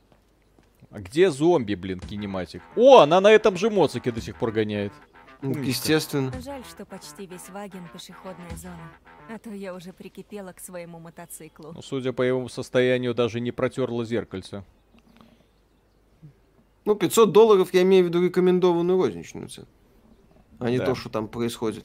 А 0.92 1.00
где 1.00 1.30
зомби, 1.32 1.76
блин, 1.76 2.00
кинематик? 2.00 2.62
О, 2.76 3.00
она 3.00 3.20
на 3.20 3.30
этом 3.32 3.58
же 3.58 3.70
моцике 3.70 4.12
до 4.12 4.22
сих 4.22 4.38
пор 4.38 4.52
гоняет. 4.52 4.94
Ну, 5.42 5.50
Умничка. 5.52 5.68
естественно. 5.70 6.34
Жаль, 6.42 6.64
что 6.66 6.86
почти 6.86 7.26
весь 7.28 7.50
Ваген 7.50 7.88
пешеходная 7.94 8.56
зона. 8.56 8.90
А 9.30 9.38
то 9.38 9.52
я 9.52 9.74
уже 9.76 9.92
прикипела 9.94 10.54
к 10.54 10.60
своему 10.60 11.00
мотоциклу. 11.00 11.74
Ну, 11.74 11.82
судя 11.82 12.14
по 12.14 12.22
его 12.24 12.48
состоянию, 12.48 13.14
даже 13.14 13.40
не 13.40 13.52
протерла 13.52 14.06
зеркальце. 14.06 14.64
Ну, 16.88 16.96
500 16.96 17.34
долларов 17.34 17.74
я 17.74 17.82
имею 17.82 18.06
в 18.06 18.08
виду 18.08 18.24
рекомендованную 18.24 18.98
розничную 18.98 19.50
цену. 19.50 19.68
А 20.58 20.70
не 20.70 20.78
Да. 20.78 20.86
то, 20.86 20.96
что 20.96 21.10
там 21.10 21.28
происходит. 21.28 21.84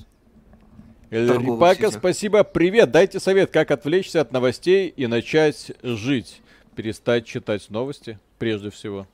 Рипака, 1.10 1.90
спасибо. 1.90 2.44
Привет, 2.44 2.92
дайте 2.92 3.18
совет, 3.18 3.50
как 3.50 3.72
отвлечься 3.72 4.20
от 4.20 4.30
новостей 4.30 4.88
и 4.96 5.08
начать 5.08 5.72
жить. 5.82 6.40
Перестать 6.76 7.26
читать 7.26 7.68
новости, 7.68 8.20
прежде 8.38 8.70
всего. 8.70 9.08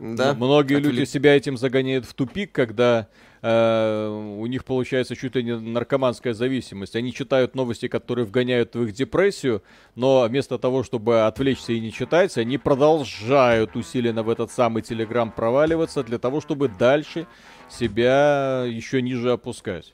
Да. 0.00 0.30
М- 0.32 0.38
Многие 0.38 0.78
Отвлек- 0.78 0.90
люди 0.90 1.04
себя 1.04 1.36
этим 1.36 1.56
загоняют 1.56 2.04
в 2.04 2.14
тупик, 2.14 2.50
когда 2.50 3.06
э, 3.42 4.34
у 4.38 4.46
них 4.46 4.64
получается 4.64 5.14
чуть 5.14 5.36
ли 5.36 5.42
не 5.42 5.58
наркоманская 5.58 6.32
зависимость. 6.32 6.96
Они 6.96 7.12
читают 7.12 7.54
новости, 7.54 7.88
которые 7.88 8.24
вгоняют 8.24 8.74
в 8.74 8.84
их 8.84 8.92
депрессию, 8.92 9.62
но 9.94 10.26
вместо 10.28 10.58
того, 10.58 10.82
чтобы 10.82 11.26
отвлечься 11.26 11.72
и 11.72 11.80
не 11.80 11.92
читать, 11.92 12.38
они 12.38 12.56
продолжают 12.56 13.76
усиленно 13.76 14.22
в 14.22 14.30
этот 14.30 14.50
самый 14.50 14.82
телеграм 14.82 15.30
проваливаться 15.30 16.02
для 16.02 16.18
того, 16.18 16.40
чтобы 16.40 16.68
дальше 16.68 17.26
себя 17.68 18.64
еще 18.66 19.02
ниже 19.02 19.32
опускать. 19.32 19.92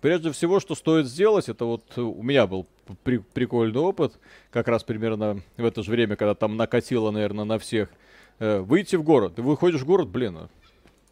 Прежде 0.00 0.32
всего, 0.32 0.60
что 0.60 0.74
стоит 0.74 1.06
сделать, 1.06 1.48
это 1.48 1.66
вот 1.66 1.98
у 1.98 2.22
меня 2.22 2.46
был 2.46 2.66
при- 3.04 3.18
прикольный 3.18 3.80
опыт, 3.80 4.18
как 4.50 4.66
раз 4.68 4.82
примерно 4.82 5.40
в 5.56 5.64
это 5.64 5.82
же 5.82 5.90
время, 5.90 6.16
когда 6.16 6.34
там 6.34 6.56
накатило, 6.56 7.10
наверное, 7.10 7.44
на 7.44 7.58
всех, 7.58 7.90
э, 8.38 8.60
выйти 8.60 8.96
в 8.96 9.02
город. 9.02 9.34
Ты 9.36 9.42
выходишь 9.42 9.82
в 9.82 9.86
город, 9.86 10.08
блин, 10.08 10.36
а, 10.38 10.48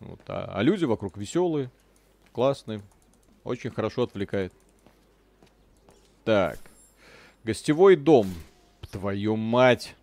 вот, 0.00 0.20
а, 0.28 0.52
а 0.54 0.62
люди 0.62 0.84
вокруг 0.84 1.16
веселые, 1.16 1.70
классные, 2.32 2.82
очень 3.44 3.70
хорошо 3.70 4.02
отвлекает. 4.02 4.52
Так, 6.24 6.58
гостевой 7.44 7.96
дом, 7.96 8.32
твою 8.90 9.36
мать. 9.36 9.94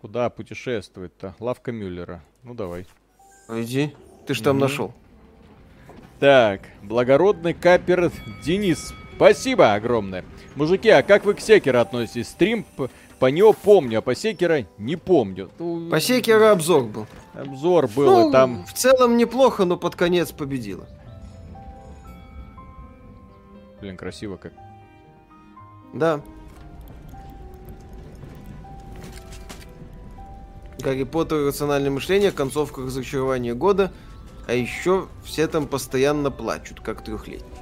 Куда 0.00 0.30
путешествовать-то? 0.30 1.34
Лавка 1.40 1.72
Мюллера. 1.72 2.22
Ну 2.42 2.54
давай. 2.54 2.86
Иди. 3.48 3.94
Ты 4.26 4.34
ж 4.34 4.40
там 4.40 4.58
нашел. 4.58 4.94
Так, 6.20 6.62
благородный 6.82 7.54
капер 7.54 8.12
Денис. 8.44 8.94
Спасибо 9.16 9.74
огромное. 9.74 10.24
Мужики, 10.54 10.88
а 10.88 11.02
как 11.02 11.24
вы 11.24 11.34
к 11.34 11.40
Секеру 11.40 11.78
относитесь? 11.78 12.28
Стрим 12.28 12.64
по 13.18 13.26
него 13.26 13.52
помню, 13.52 13.98
а 13.98 14.02
по 14.02 14.14
Секера 14.14 14.66
не 14.78 14.96
помню. 14.96 15.50
Ну, 15.58 15.88
По 15.88 16.00
Секеру 16.00 16.46
обзор 16.46 16.84
был. 16.84 17.06
Обзор 17.34 17.88
был, 17.88 18.06
Ну, 18.06 18.28
и 18.28 18.32
там... 18.32 18.66
в 18.66 18.72
целом 18.74 19.16
неплохо, 19.16 19.64
но 19.64 19.76
под 19.76 19.96
конец 19.96 20.32
победила. 20.32 20.86
Блин, 23.80 23.96
красиво 23.96 24.36
как. 24.36 24.52
Да. 25.92 26.20
Гарри 30.78 31.04
Поттер 31.04 31.38
и 31.40 31.46
рациональное 31.46 31.90
мышление, 31.90 32.32
концовка 32.32 32.82
разочарования 32.82 33.54
года. 33.54 33.92
А 34.46 34.52
еще 34.52 35.08
все 35.24 35.48
там 35.48 35.66
постоянно 35.66 36.30
плачут, 36.30 36.80
как 36.80 37.02
трехлетние. 37.02 37.55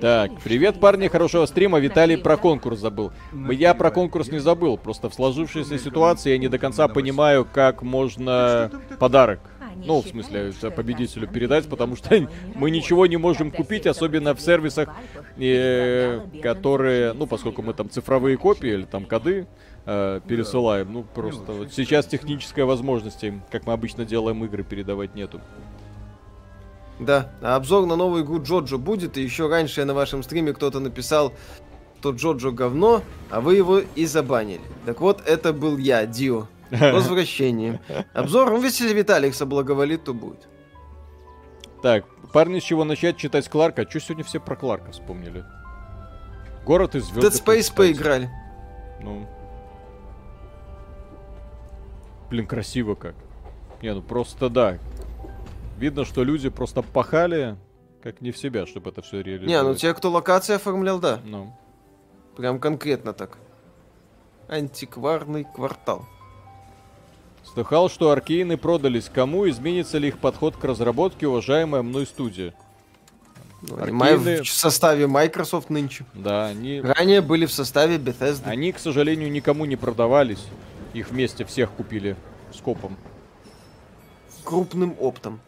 Так, 0.00 0.30
привет, 0.42 0.80
парни, 0.80 1.08
хорошего 1.08 1.44
стрима. 1.44 1.78
Виталий 1.78 2.16
про 2.16 2.38
конкурс 2.38 2.78
забыл. 2.78 3.12
Я 3.50 3.74
про 3.74 3.90
конкурс 3.90 4.28
не 4.28 4.38
забыл, 4.38 4.78
просто 4.78 5.10
в 5.10 5.14
сложившейся 5.14 5.78
ситуации 5.78 6.30
я 6.30 6.38
не 6.38 6.48
до 6.48 6.58
конца 6.58 6.88
понимаю, 6.88 7.46
как 7.50 7.82
можно 7.82 8.70
подарок. 8.98 9.40
Ну, 9.76 10.00
в 10.00 10.08
смысле, 10.08 10.52
победителю 10.74 11.26
передать, 11.28 11.68
потому 11.68 11.96
что 11.96 12.28
мы 12.54 12.70
ничего 12.70 13.06
не 13.06 13.18
можем 13.18 13.50
купить, 13.50 13.86
особенно 13.86 14.34
в 14.34 14.40
сервисах, 14.40 14.88
э, 15.36 16.20
которые, 16.42 17.12
ну, 17.12 17.26
поскольку 17.26 17.62
мы 17.62 17.72
там 17.74 17.88
цифровые 17.88 18.36
копии 18.36 18.70
или 18.70 18.84
там 18.84 19.04
коды 19.04 19.46
э, 19.86 20.20
пересылаем, 20.26 20.92
ну, 20.92 21.02
просто 21.02 21.52
вот 21.52 21.72
сейчас 21.72 22.06
технической 22.06 22.64
возможности, 22.64 23.40
как 23.50 23.66
мы 23.66 23.72
обычно 23.72 24.04
делаем 24.04 24.44
игры, 24.44 24.64
передавать 24.64 25.14
нету. 25.14 25.40
Да, 27.00 27.32
а 27.40 27.56
обзор 27.56 27.86
на 27.86 27.96
новую 27.96 28.24
игру 28.24 28.42
Джоджо 28.42 28.76
будет, 28.76 29.16
и 29.16 29.22
еще 29.22 29.48
раньше 29.48 29.84
на 29.84 29.94
вашем 29.94 30.22
стриме 30.22 30.52
кто-то 30.52 30.80
написал, 30.80 31.32
что 31.98 32.10
Джоджо 32.10 32.50
говно, 32.50 33.02
а 33.30 33.40
вы 33.40 33.56
его 33.56 33.78
и 33.78 34.04
забанили. 34.04 34.60
Так 34.84 35.00
вот, 35.00 35.22
это 35.26 35.52
был 35.52 35.78
я, 35.78 36.04
Дио. 36.06 36.46
С 36.70 36.80
Возвращением. 36.92 37.80
Обзор, 38.12 38.50
ну, 38.50 38.62
если 38.62 38.92
Виталик 38.92 39.34
соблаговолит, 39.34 40.04
то 40.04 40.14
будет. 40.14 40.48
Так, 41.82 42.04
парни, 42.32 42.60
с 42.60 42.62
чего 42.62 42.84
начать 42.84 43.16
читать 43.16 43.48
Кларка? 43.48 43.86
Че 43.86 44.00
сегодня 44.00 44.24
все 44.24 44.38
про 44.38 44.54
Кларка 44.54 44.92
вспомнили? 44.92 45.44
Город 46.64 46.94
из 46.94 47.06
звезд. 47.06 47.26
Dead 47.26 47.44
Space 47.44 47.74
поиграли. 47.74 48.30
Ну. 49.02 49.26
Блин, 52.28 52.46
красиво 52.46 52.94
как. 52.94 53.14
Не, 53.82 53.94
ну 53.94 54.02
просто 54.02 54.50
да. 54.50 54.78
Видно, 55.80 56.04
что 56.04 56.24
люди 56.24 56.50
просто 56.50 56.82
пахали, 56.82 57.56
как 58.02 58.20
не 58.20 58.32
в 58.32 58.36
себя, 58.36 58.66
чтобы 58.66 58.90
это 58.90 59.00
все 59.00 59.22
реализовать. 59.22 59.48
Не, 59.48 59.62
ну 59.62 59.74
те, 59.74 59.94
кто 59.94 60.10
локации 60.10 60.56
оформлял, 60.56 60.98
да. 61.00 61.20
Ну. 61.24 61.56
Прям 62.36 62.58
конкретно 62.58 63.14
так. 63.14 63.38
Антикварный 64.46 65.44
квартал. 65.44 66.04
Слыхал, 67.44 67.88
что 67.88 68.10
аркейны 68.10 68.58
продались. 68.58 69.08
Кому 69.08 69.48
изменится 69.48 69.96
ли 69.96 70.08
их 70.08 70.18
подход 70.18 70.54
к 70.54 70.62
разработке, 70.64 71.26
уважаемая 71.26 71.80
мной 71.80 72.04
студия? 72.04 72.52
Ну, 73.62 73.76
Аркейны- 73.76 74.42
в 74.42 74.50
составе 74.50 75.06
Microsoft 75.06 75.70
нынче. 75.70 76.04
Да, 76.12 76.44
они, 76.48 76.82
Ранее 76.82 77.22
были 77.22 77.46
в 77.46 77.52
составе 77.52 77.96
Bethesda. 77.96 78.42
они, 78.44 78.72
к 78.72 78.78
сожалению, 78.78 79.32
никому 79.32 79.64
не 79.64 79.76
продавались. 79.76 80.44
Их 80.92 81.08
вместе 81.10 81.46
всех 81.46 81.70
купили 81.70 82.16
скопом. 82.52 82.98
Крупным 84.44 84.94
оптом. 85.00 85.40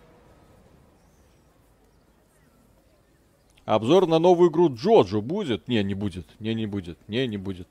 Обзор 3.65 4.07
на 4.07 4.19
новую 4.19 4.51
игру 4.51 4.75
Джоджо 4.75 5.21
будет? 5.21 5.69
Не, 5.69 5.83
не 5.85 5.95
будет. 5.95 6.27
Не, 6.41 6.55
не 6.55 6.67
будет. 6.67 6.99
Не, 7.09 7.27
не 7.27 7.37
будет. 7.37 7.69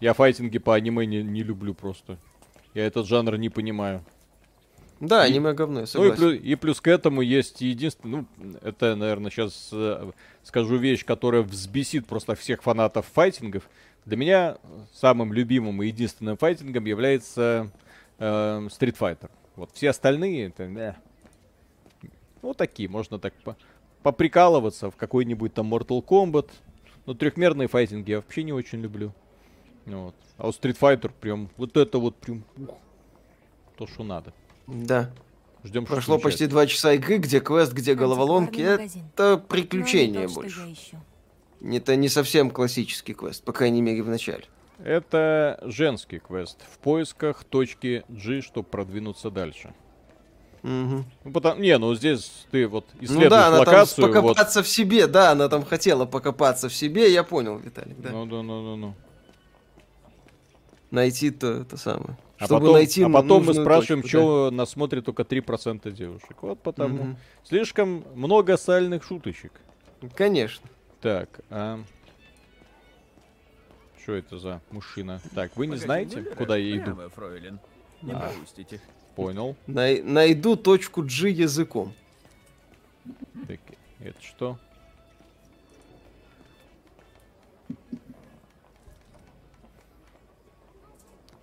Я 0.00 0.14
файтинги 0.14 0.58
по 0.58 0.74
аниме 0.74 1.06
не, 1.06 1.22
не 1.22 1.42
люблю 1.42 1.74
просто. 1.74 2.18
Я 2.72 2.86
этот 2.86 3.06
жанр 3.06 3.36
не 3.36 3.50
понимаю. 3.50 4.04
Да, 5.00 5.26
И- 5.26 5.30
аниме 5.30 5.52
говно, 5.52 5.80
я 5.80 5.82
Ну 5.82 5.84
и, 5.84 5.86
согласен. 5.86 6.16
плюс, 6.16 6.40
и 6.42 6.54
плюс 6.54 6.80
к 6.80 6.88
этому 6.88 7.20
есть 7.20 7.60
единственный, 7.60 8.26
ну, 8.36 8.48
это, 8.62 8.96
наверное, 8.96 9.30
сейчас 9.30 9.72
скажу 10.44 10.76
вещь, 10.76 11.04
которая 11.04 11.42
взбесит 11.42 12.06
просто 12.06 12.34
всех 12.36 12.62
фанатов 12.62 13.06
файтингов. 13.12 13.68
Для 14.06 14.16
меня 14.16 14.56
самым 14.94 15.32
любимым 15.32 15.82
и 15.82 15.88
единственным 15.88 16.36
файтингом 16.36 16.84
является 16.86 17.70
э, 18.18 18.68
Street 18.70 18.96
Fighter. 18.98 19.30
Вот 19.56 19.70
все 19.72 19.90
остальные, 19.90 20.48
это, 20.48 20.62
э, 20.64 20.94
ну, 22.42 22.54
такие, 22.54 22.88
можно 22.88 23.18
так 23.18 23.34
по- 23.42 23.56
поприкалываться 24.04 24.90
в 24.90 24.96
какой-нибудь 24.96 25.54
там 25.54 25.74
Mortal 25.74 26.04
Kombat. 26.04 26.50
Но 27.06 27.14
трехмерные 27.14 27.66
файтинги 27.66 28.12
я 28.12 28.16
вообще 28.18 28.44
не 28.44 28.52
очень 28.52 28.80
люблю. 28.80 29.12
Вот. 29.86 30.14
А 30.36 30.46
вот 30.46 30.60
Street 30.60 30.78
Fighter 30.78 31.10
прям, 31.20 31.50
вот 31.56 31.76
это 31.76 31.98
вот 31.98 32.14
прям, 32.16 32.44
ух, 32.56 32.76
то, 33.76 33.86
что 33.86 34.04
надо. 34.04 34.32
Да. 34.66 35.10
Ждем 35.64 35.86
Прошло 35.86 36.18
почти 36.18 36.46
два 36.46 36.66
часа 36.66 36.92
игры, 36.92 37.16
где 37.16 37.40
квест, 37.40 37.72
где 37.72 37.94
головоломки. 37.94 38.60
Это 38.60 39.38
приключение 39.38 40.26
не 40.26 40.34
тот, 40.34 40.50
что 40.50 40.62
больше. 40.62 40.98
Это 41.62 41.96
не 41.96 42.08
совсем 42.08 42.50
классический 42.50 43.14
квест, 43.14 43.42
по 43.42 43.52
крайней 43.52 43.80
мере, 43.80 44.02
в 44.02 44.08
начале. 44.08 44.44
Это 44.78 45.58
женский 45.62 46.18
квест 46.18 46.62
в 46.70 46.78
поисках 46.78 47.44
точки 47.44 48.04
G, 48.08 48.42
чтобы 48.42 48.68
продвинуться 48.68 49.30
дальше. 49.30 49.72
Мгм. 50.64 51.04
Ну, 51.24 51.30
потому... 51.30 51.60
Не, 51.60 51.76
ну 51.76 51.94
здесь 51.94 52.46
ты 52.50 52.66
вот 52.66 52.86
Ну 52.94 53.04
исследуешь 53.04 53.30
да, 53.30 53.48
она 53.48 53.58
локацию. 53.58 54.06
там 54.06 54.22
вот. 54.22 54.28
покопаться 54.30 54.62
в 54.62 54.68
себе, 54.68 55.06
да, 55.06 55.32
она 55.32 55.50
там 55.50 55.62
хотела 55.62 56.06
покопаться 56.06 56.70
в 56.70 56.74
себе, 56.74 57.12
я 57.12 57.22
понял, 57.22 57.58
Виталик, 57.58 58.00
да. 58.00 58.10
Ну, 58.10 58.24
да, 58.24 58.42
ну, 58.42 58.62
ну, 58.62 58.76
ну. 58.76 58.94
Найти-то 60.90 61.48
это 61.60 61.76
самое. 61.76 62.16
А 62.38 62.46
Чтобы 62.46 62.60
потом, 62.62 62.74
найти 62.76 63.02
а 63.02 63.10
потом 63.10 63.44
мы 63.44 63.52
спрашиваем, 63.52 64.02
точку, 64.02 64.16
что 64.18 64.50
нас 64.50 64.70
смотрит 64.70 65.04
только 65.04 65.22
3% 65.22 65.90
девушек. 65.90 66.36
Вот 66.40 66.56
да. 66.56 66.62
потому. 66.62 66.94
Мгм. 66.94 67.16
Слишком 67.44 68.04
много 68.14 68.56
сальных 68.56 69.04
шуточек. 69.04 69.52
Конечно. 70.14 70.66
Так, 71.02 71.28
а... 71.50 71.78
Что 74.02 74.14
это 74.14 74.38
за 74.38 74.62
мужчина? 74.70 75.20
Так, 75.34 75.54
вы 75.56 75.66
не 75.66 75.76
знаете, 75.76 76.22
куда 76.22 76.56
я 76.56 76.76
иду? 76.76 76.84
Прямо, 76.84 77.08
фройлен. 77.10 77.60
Не 78.00 78.12
А. 78.12 78.18
пропустите. 78.20 78.80
Понял. 79.14 79.56
Най- 79.66 80.02
найду 80.02 80.56
точку 80.56 81.02
G 81.02 81.30
языком. 81.30 81.92
Так, 83.46 83.60
это 84.00 84.22
что? 84.22 84.58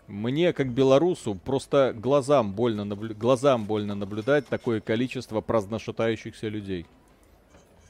Мне, 0.07 0.51
как 0.51 0.69
белорусу, 0.69 1.35
просто 1.35 1.93
глазам 1.95 2.51
больно, 2.51 2.81
наблю- 2.83 3.13
глазам 3.13 3.63
больно 3.63 3.95
наблюдать 3.95 4.45
такое 4.47 4.81
количество 4.81 5.39
праздношатающихся 5.39 6.49
людей. 6.49 6.85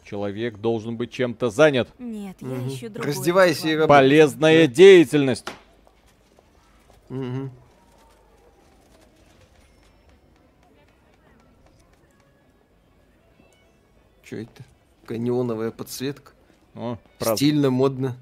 Человек 0.04 0.58
должен 0.60 0.98
быть 0.98 1.12
чем-то 1.12 1.50
занят. 1.50 1.88
Нет, 1.98 2.36
я 2.42 2.48
Мгм. 2.48 2.68
ищу 2.68 2.90
другой 2.90 3.08
Раздевайся 3.08 3.68
и 3.70 3.76
работай. 3.76 3.88
Полезная 3.88 4.68
деятельность. 4.68 5.48
Мгм. 7.10 7.50
Что 14.32 14.38
это? 14.38 14.64
Такая 15.02 15.18
неоновая 15.18 15.72
подсветка. 15.72 16.32
О, 16.74 16.98
праз- 17.20 17.36
Стильно, 17.36 17.70
модно. 17.70 18.16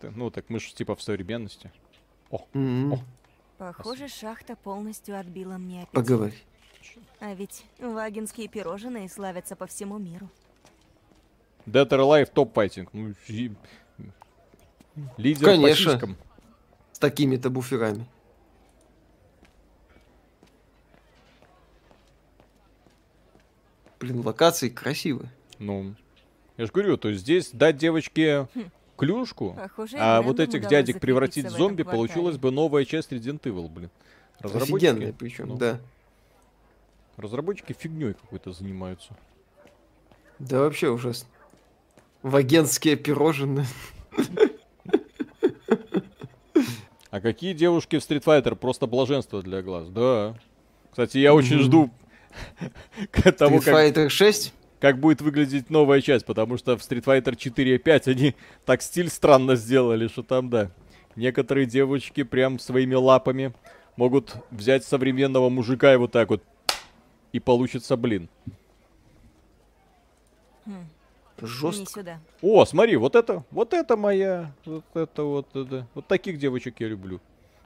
Ну, 0.00 0.30
так 0.30 0.48
мы 0.48 0.58
же 0.60 0.72
типа 0.72 0.96
в 0.96 1.02
современности. 1.02 1.70
Мгм. 2.54 2.94
О. 2.94 2.98
Похоже, 3.58 4.08
шахта 4.08 4.56
полностью 4.56 5.20
отбила 5.20 5.58
мне 5.58 5.82
аппетит. 5.82 5.92
Поговори. 5.94 6.34
А 7.20 7.34
ведь 7.34 7.66
вагинские 7.78 8.48
пирожные 8.48 9.10
славятся 9.10 9.56
по 9.56 9.66
всему 9.66 9.98
миру. 9.98 10.30
Dead 11.66 11.86
or 11.86 11.98
Alive 12.00 12.30
топ 12.32 12.54
файтинг. 12.54 12.88
Ну, 12.94 13.12
и- 13.28 13.52
Лидер 15.18 15.44
Конечно. 15.44 15.84
по 15.84 15.98
сиськам. 15.98 16.16
С 16.92 16.98
такими-то 16.98 17.50
буферами. 17.50 18.06
Блин, 24.04 24.20
локации 24.20 24.68
красивые. 24.68 25.30
Ну, 25.58 25.94
я 26.58 26.66
же 26.66 26.72
говорю, 26.72 26.98
то 26.98 27.08
есть 27.08 27.22
здесь 27.22 27.50
дать 27.52 27.78
девочке 27.78 28.48
Хм. 28.54 28.64
клюшку, 28.98 29.54
Похоже, 29.56 29.96
а 29.98 30.20
вот 30.20 30.40
этих 30.40 30.68
дядек 30.68 31.00
превратить 31.00 31.46
в 31.46 31.48
в 31.48 31.52
зомби, 31.56 31.82
квартале. 31.84 31.96
получилась 32.08 32.36
бы 32.36 32.50
новая 32.50 32.84
часть 32.84 33.12
Resident 33.12 33.40
Evil, 33.40 33.70
блин. 33.70 33.88
Разработчики, 34.40 34.74
Офигенные 34.86 35.12
причем, 35.14 35.48
ну, 35.48 35.56
да. 35.56 35.80
разработчики 37.16 37.72
фигней 37.72 38.12
какой-то 38.12 38.52
занимаются. 38.52 39.16
Да 40.38 40.58
вообще 40.58 40.90
ужасно. 40.90 41.28
Вагенские 42.22 42.96
пирожные. 42.96 43.64
А 47.10 47.20
какие 47.22 47.54
девушки 47.54 47.98
в 47.98 48.02
Street 48.02 48.22
Fighter? 48.24 48.54
Просто 48.54 48.86
блаженство 48.86 49.40
для 49.42 49.62
глаз. 49.62 49.88
Да. 49.88 50.34
Кстати, 50.90 51.16
я 51.18 51.32
очень 51.32 51.56
Мгм. 51.56 51.64
Жду 53.16 53.32
того, 53.32 53.56
Street 53.58 53.64
как, 53.64 53.74
Fighter 53.74 54.08
6? 54.08 54.54
как 54.80 54.98
будет 54.98 55.20
выглядеть 55.22 55.70
новая 55.70 56.00
часть, 56.00 56.26
потому 56.26 56.56
что 56.58 56.76
в 56.76 56.80
Street 56.80 57.04
Fighter 57.04 57.36
4 57.36 57.74
и 57.74 57.78
5 57.78 58.08
они 58.08 58.34
так 58.64 58.82
стиль 58.82 59.08
странно 59.08 59.56
сделали, 59.56 60.08
что 60.08 60.22
там, 60.22 60.50
да. 60.50 60.70
Некоторые 61.16 61.66
девочки 61.66 62.22
прям 62.24 62.58
своими 62.58 62.94
лапами 62.94 63.52
могут 63.96 64.36
взять 64.50 64.84
современного 64.84 65.48
мужика 65.48 65.92
и 65.94 65.96
вот 65.96 66.10
так 66.12 66.28
вот. 66.30 66.42
И 67.32 67.40
получится 67.40 67.96
блин. 67.96 68.28
Хм, 70.66 70.86
Жестко. 71.42 72.00
сюда. 72.00 72.20
О, 72.42 72.64
смотри, 72.64 72.96
вот 72.96 73.14
это, 73.16 73.44
вот 73.50 73.72
это 73.74 73.96
моя, 73.96 74.52
вот 74.64 74.84
это 74.94 75.22
вот, 75.22 75.54
это. 75.54 75.86
вот 75.94 76.06
таких 76.06 76.38
девочек 76.38 76.76
я 76.80 76.88
люблю. 76.88 77.20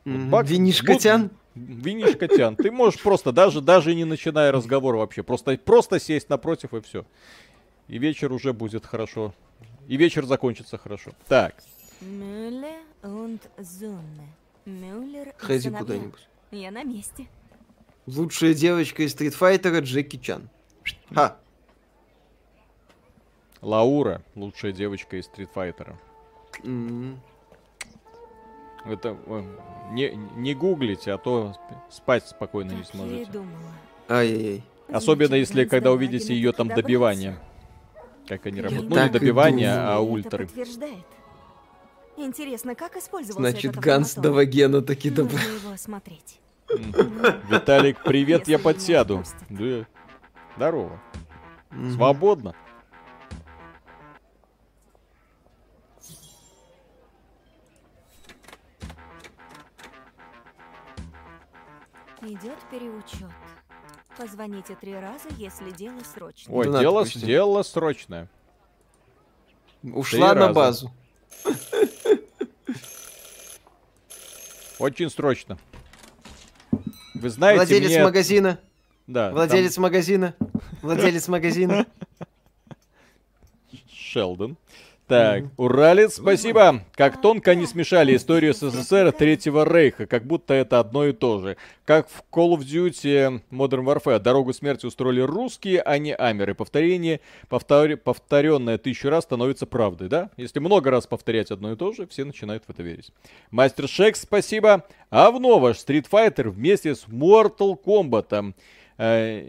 Мгм. 0.05 0.31
бак- 0.31 0.47
Винишкотян? 0.47 1.31
Винишкотян. 1.67 2.57
Ты 2.57 2.71
можешь 2.71 3.03
просто, 3.03 3.33
даже, 3.33 3.61
даже 3.61 3.95
не 3.95 4.05
начиная 4.05 4.53
разговор 4.53 4.97
вообще, 4.97 5.23
просто, 5.23 5.57
просто 5.59 5.99
сесть 6.01 6.29
напротив 6.29 6.75
и 6.75 6.81
все. 6.81 7.05
И 7.89 7.99
вечер 7.99 8.33
уже 8.33 8.53
будет 8.53 8.87
хорошо. 8.87 9.35
И 9.87 9.97
вечер 9.97 10.27
закончится 10.27 10.77
хорошо. 10.79 11.13
Так, 11.27 11.55
Мюлле 12.01 12.79
und 13.03 13.41
Зунне. 13.59 14.29
Мюллер 14.65 15.29
и 15.29 15.33
Ходи 15.37 15.71
куда-нибудь. 15.71 16.29
Я 16.51 16.71
на 16.71 16.85
месте. 16.85 17.27
Лучшая 18.07 18.55
девочка 18.55 19.03
из 19.03 19.15
Fighter 19.15 19.81
Джеки 19.81 20.17
Чан. 20.17 20.49
Ха. 21.13 21.37
Лаура, 23.61 24.23
лучшая 24.35 24.73
девочка 24.73 25.17
из 25.17 25.29
Street 25.29 25.49
Fighter. 25.55 25.95
Это 28.85 29.17
э, 29.27 29.43
не, 29.93 30.11
не 30.37 30.55
гуглите, 30.55 31.13
а 31.13 31.19
то 31.19 31.55
сп- 31.55 31.77
спать 31.91 32.27
спокойно 32.27 32.71
не 32.73 32.83
Так 32.83 32.95
и 32.95 32.97
сможете. 32.97 33.41
Ай-яй-яй. 34.09 34.63
Особенно 34.91 35.29
Значит, 35.29 35.49
если 35.51 35.65
когда 35.67 35.93
увидите 35.93 36.35
ее 36.35 36.53
там 36.53 36.69
добивание. 36.69 37.39
Как 38.27 38.47
они 38.47 38.61
работают. 38.61 38.91
Ну, 38.91 39.03
не 39.03 39.09
добивание, 39.11 39.73
а 39.75 40.01
ультры. 40.01 40.49
Интересно, 42.17 42.75
как 42.75 42.97
использовался 42.97 43.51
Значит, 43.51 43.71
этот 43.73 43.83
Ганс 43.83 44.09
автоматон? 44.09 44.33
до 44.33 44.37
Вагена 44.37 44.83
таки. 44.83 45.11
М. 45.11 45.29
Виталик, 47.49 48.03
привет, 48.03 48.49
я 48.49 48.59
подсяду. 48.59 49.23
Здорово. 50.57 51.01
Свободно. 51.95 52.55
Идет 62.23 62.59
переучет. 62.71 63.31
Позвоните 64.17 64.75
три 64.75 64.95
раза, 64.95 65.29
если 65.37 65.71
дело 65.71 66.01
срочное. 66.01 66.55
Ой, 66.55 66.65
дело, 66.81 67.07
дело 67.07 67.63
срочное. 67.63 68.29
Ушла 69.85 70.31
Три 70.31 70.41
на 70.41 70.47
раза. 70.49 70.53
базу. 70.55 70.93
Очень 74.81 75.11
срочно. 75.11 75.59
Вы 77.15 77.31
знаете, 77.31 77.59
Владелец 77.59 77.91
мне... 77.91 78.05
магазина. 78.05 78.59
Да, 79.07 79.31
Владелец 79.31 79.79
магазина. 79.79 80.35
Владелец 80.83 81.29
магазина. 81.29 81.87
Шелдон. 83.93 84.57
Так, 85.09 85.45
Уралец, 85.57 86.17
спасибо. 86.17 86.85
Как 86.95 87.19
тонко 87.23 87.53
они 87.53 87.65
смешали 87.65 88.15
историю 88.15 88.53
СССР 88.53 89.07
и 89.07 89.13
Третьего 89.13 89.65
Рейха, 89.65 90.07
как 90.07 90.27
будто 90.27 90.53
это 90.53 90.81
одно 90.81 91.07
и 91.07 91.15
то 91.15 91.41
же. 91.41 91.57
Как 91.87 92.11
в 92.11 92.23
Call 92.31 92.55
of 92.55 92.59
Duty 92.59 93.41
Modern 93.51 93.85
Warfare 93.85 94.19
дорогу 94.19 94.53
смерти 94.53 94.85
устроили 94.85 95.23
русские, 95.23 95.81
а 95.81 95.97
не 95.97 96.15
амеры. 96.15 96.55
Повторение, 96.55 97.21
повтор... 97.49 97.97
повторенное 97.97 98.77
тысячу 98.77 99.09
раз 99.09 99.25
становится 99.25 99.65
правдой, 99.65 100.11
да? 100.11 100.29
Если 100.37 100.59
много 100.59 100.91
раз 100.91 101.07
повторять 101.07 101.51
одно 101.51 101.73
и 101.73 101.77
то 101.77 101.91
же, 101.93 102.07
все 102.07 102.27
начинают 102.27 102.65
в 102.67 102.71
это 102.71 102.83
верить. 102.83 103.11
Мастер 103.51 103.89
Шекс, 103.89 104.21
спасибо. 104.21 104.85
А 105.09 105.31
в 105.31 105.41
ваш 105.41 105.79
Street 105.79 106.05
Fighter 106.11 106.51
вместе 106.51 106.95
с 106.95 107.07
Mortal 107.07 107.79
Kombat. 107.83 108.53
Э, 108.99 109.43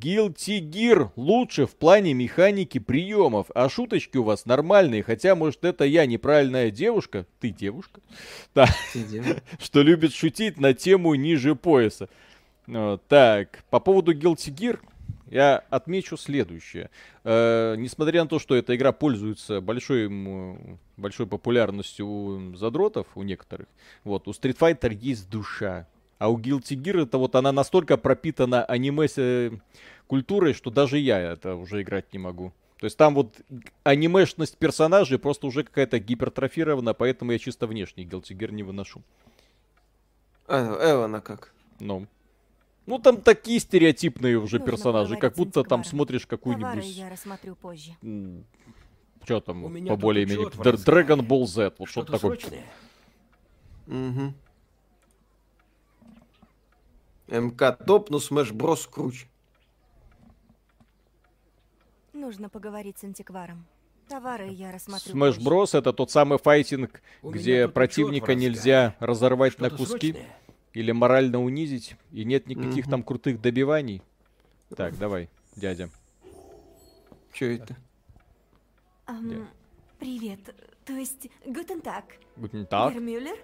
Guilty 0.00 0.60
Gear 0.60 1.10
лучше 1.16 1.66
в 1.66 1.76
плане 1.76 2.14
механики 2.14 2.78
приемов, 2.78 3.48
а 3.54 3.68
шуточки 3.68 4.16
у 4.16 4.22
вас 4.22 4.46
нормальные, 4.46 5.02
хотя, 5.02 5.34
может, 5.34 5.64
это 5.64 5.84
я 5.84 6.06
неправильная 6.06 6.70
девушка, 6.70 7.26
ты 7.38 7.50
девушка, 7.50 8.00
да, 8.54 8.66
что 9.58 9.82
любит 9.82 10.14
шутить 10.14 10.58
на 10.58 10.72
тему 10.72 11.14
ниже 11.14 11.54
пояса. 11.54 12.08
Так, 13.08 13.64
по 13.68 13.80
поводу 13.80 14.14
Guilty 14.14 14.54
Gear, 14.54 14.78
я 15.30 15.58
отмечу 15.70 16.16
следующее. 16.16 16.90
Э, 17.24 17.74
несмотря 17.76 18.22
на 18.22 18.28
то, 18.28 18.38
что 18.38 18.54
эта 18.54 18.74
игра 18.74 18.92
пользуется 18.92 19.60
большой, 19.60 20.08
большой 20.96 21.26
популярностью 21.26 22.06
у 22.06 22.56
задротов, 22.56 23.06
у 23.14 23.22
некоторых, 23.22 23.66
вот, 24.04 24.28
у 24.28 24.30
Street 24.30 24.56
Fighter 24.56 24.94
есть 24.94 25.28
душа. 25.28 25.86
А 26.20 26.28
у 26.28 26.38
Guilty 26.38 26.76
Gear 26.76 27.04
это 27.04 27.16
вот 27.16 27.34
она 27.34 27.50
настолько 27.50 27.96
пропитана 27.96 28.62
аниме 28.62 29.06
э, 29.16 29.52
культурой, 30.06 30.52
что 30.52 30.70
даже 30.70 30.98
я 30.98 31.18
это 31.18 31.54
уже 31.54 31.80
играть 31.80 32.12
не 32.12 32.18
могу. 32.18 32.52
То 32.78 32.84
есть 32.84 32.98
там 32.98 33.14
вот 33.14 33.40
анимешность 33.84 34.58
персонажей 34.58 35.18
просто 35.18 35.46
уже 35.46 35.64
какая-то 35.64 35.98
гипертрофирована, 35.98 36.92
поэтому 36.92 37.32
я 37.32 37.38
чисто 37.38 37.66
внешний 37.66 38.04
Guilty 38.04 38.36
Gear 38.36 38.52
не 38.52 38.62
выношу. 38.62 39.02
А, 40.46 40.92
Эвана 40.92 41.22
как? 41.22 41.54
Ну. 41.78 42.06
Ну, 42.84 42.98
там 42.98 43.22
такие 43.22 43.58
стереотипные 43.58 44.36
уже 44.36 44.58
Нужно 44.58 44.72
персонажи, 44.72 45.16
как 45.16 45.36
будто 45.36 45.64
там 45.64 45.84
смотришь 45.84 46.26
какую-нибудь... 46.26 46.84
я 46.84 47.08
рассмотрю 47.08 47.54
позже. 47.54 47.92
Что 49.24 49.40
там, 49.40 49.62
по 49.86 49.96
более-менее... 49.96 50.48
Dragon 50.48 51.26
Ball 51.26 51.46
Z, 51.46 51.72
вот 51.78 51.88
что-то 51.88 52.12
такое. 52.12 52.38
Угу. 53.86 54.34
MK 57.30 57.72
топ, 57.72 58.10
но 58.10 58.18
Smash 58.18 58.52
Bros 58.52 58.86
круче. 58.86 59.26
Нужно 62.12 62.48
поговорить 62.48 62.98
с 62.98 63.04
антикваром. 63.04 63.66
Товары 64.08 64.48
я 64.48 64.72
рассмотрю. 64.72 65.12
Смэш 65.12 65.38
Брос 65.38 65.74
это 65.74 65.92
тот 65.92 66.10
самый 66.10 66.38
файтинг, 66.38 67.00
где 67.22 67.68
противника 67.68 68.34
нельзя 68.34 68.96
разорвать 68.98 69.58
на 69.60 69.70
куски 69.70 70.16
или 70.72 70.92
морально 70.92 71.42
унизить, 71.42 71.96
и 72.10 72.24
нет 72.24 72.46
никаких 72.46 72.88
там 72.88 73.02
крутых 73.02 73.40
добиваний. 73.40 74.02
Так, 74.76 74.98
давай, 74.98 75.28
дядя. 75.56 75.90
Че 77.32 77.56
это? 77.56 77.76
Um, 79.06 79.46
привет. 79.98 80.40
То 80.84 80.92
есть, 80.92 81.28
гутен 81.46 81.80
так. 81.80 82.04
Гутен 82.36 82.66
так. 82.66 82.94
Мюллер? 82.94 83.36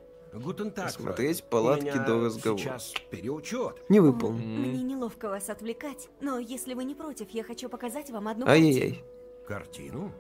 Смотреть 0.89 1.45
палатки 1.45 1.97
до 2.07 2.25
разговора. 2.25 2.59
Сейчас 2.59 2.93
переучет. 3.11 3.83
Не 3.89 4.01
выполнил. 4.01 4.45
Мне 4.45 4.83
неловко 4.83 5.29
вас 5.29 5.49
отвлекать, 5.49 6.09
но 6.21 6.39
если 6.39 6.75
вы 6.75 6.85
не 6.85 6.95
против, 6.95 7.31
я 7.31 7.43
хочу 7.43 7.69
показать 7.69 8.11
вам 8.11 8.29
одну 8.29 8.47
Ай-яй-яй. 8.47 9.03
Картину? 9.47 10.13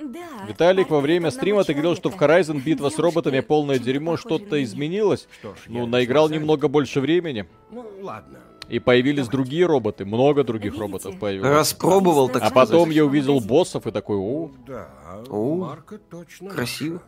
Да. 0.00 0.44
Виталик, 0.48 0.90
во 0.90 1.00
время 1.00 1.30
стрима 1.30 1.62
ты 1.64 1.72
говорил, 1.72 1.94
что 1.94 2.10
в 2.10 2.20
Horizon 2.20 2.60
битва 2.60 2.90
с 2.90 2.98
роботами 2.98 3.40
полное 3.40 3.78
дерьмо, 3.78 4.16
что-то 4.16 4.62
изменилось. 4.62 5.28
Что 5.38 5.54
ж, 5.54 5.58
ну, 5.68 5.86
наиграл 5.86 6.28
немного 6.28 6.68
больше 6.68 7.00
времени. 7.00 7.46
Ну, 7.70 7.86
ладно. 8.02 8.40
И 8.68 8.78
появились 8.78 9.28
другие 9.28 9.66
роботы, 9.66 10.04
много 10.04 10.42
других 10.42 10.72
Видите? 10.72 10.80
роботов 10.80 11.18
появилось. 11.18 11.50
Распробовал, 11.50 12.28
так 12.28 12.42
А 12.42 12.50
потом 12.50 12.90
я 12.90 13.04
увидел 13.04 13.40
боссов 13.40 13.86
и 13.86 13.90
такой, 13.90 14.16
о, 14.16 14.50
да, 14.66 14.88
о, 15.28 15.54
Марка 15.56 15.98
точно 15.98 16.50
красиво. 16.50 17.02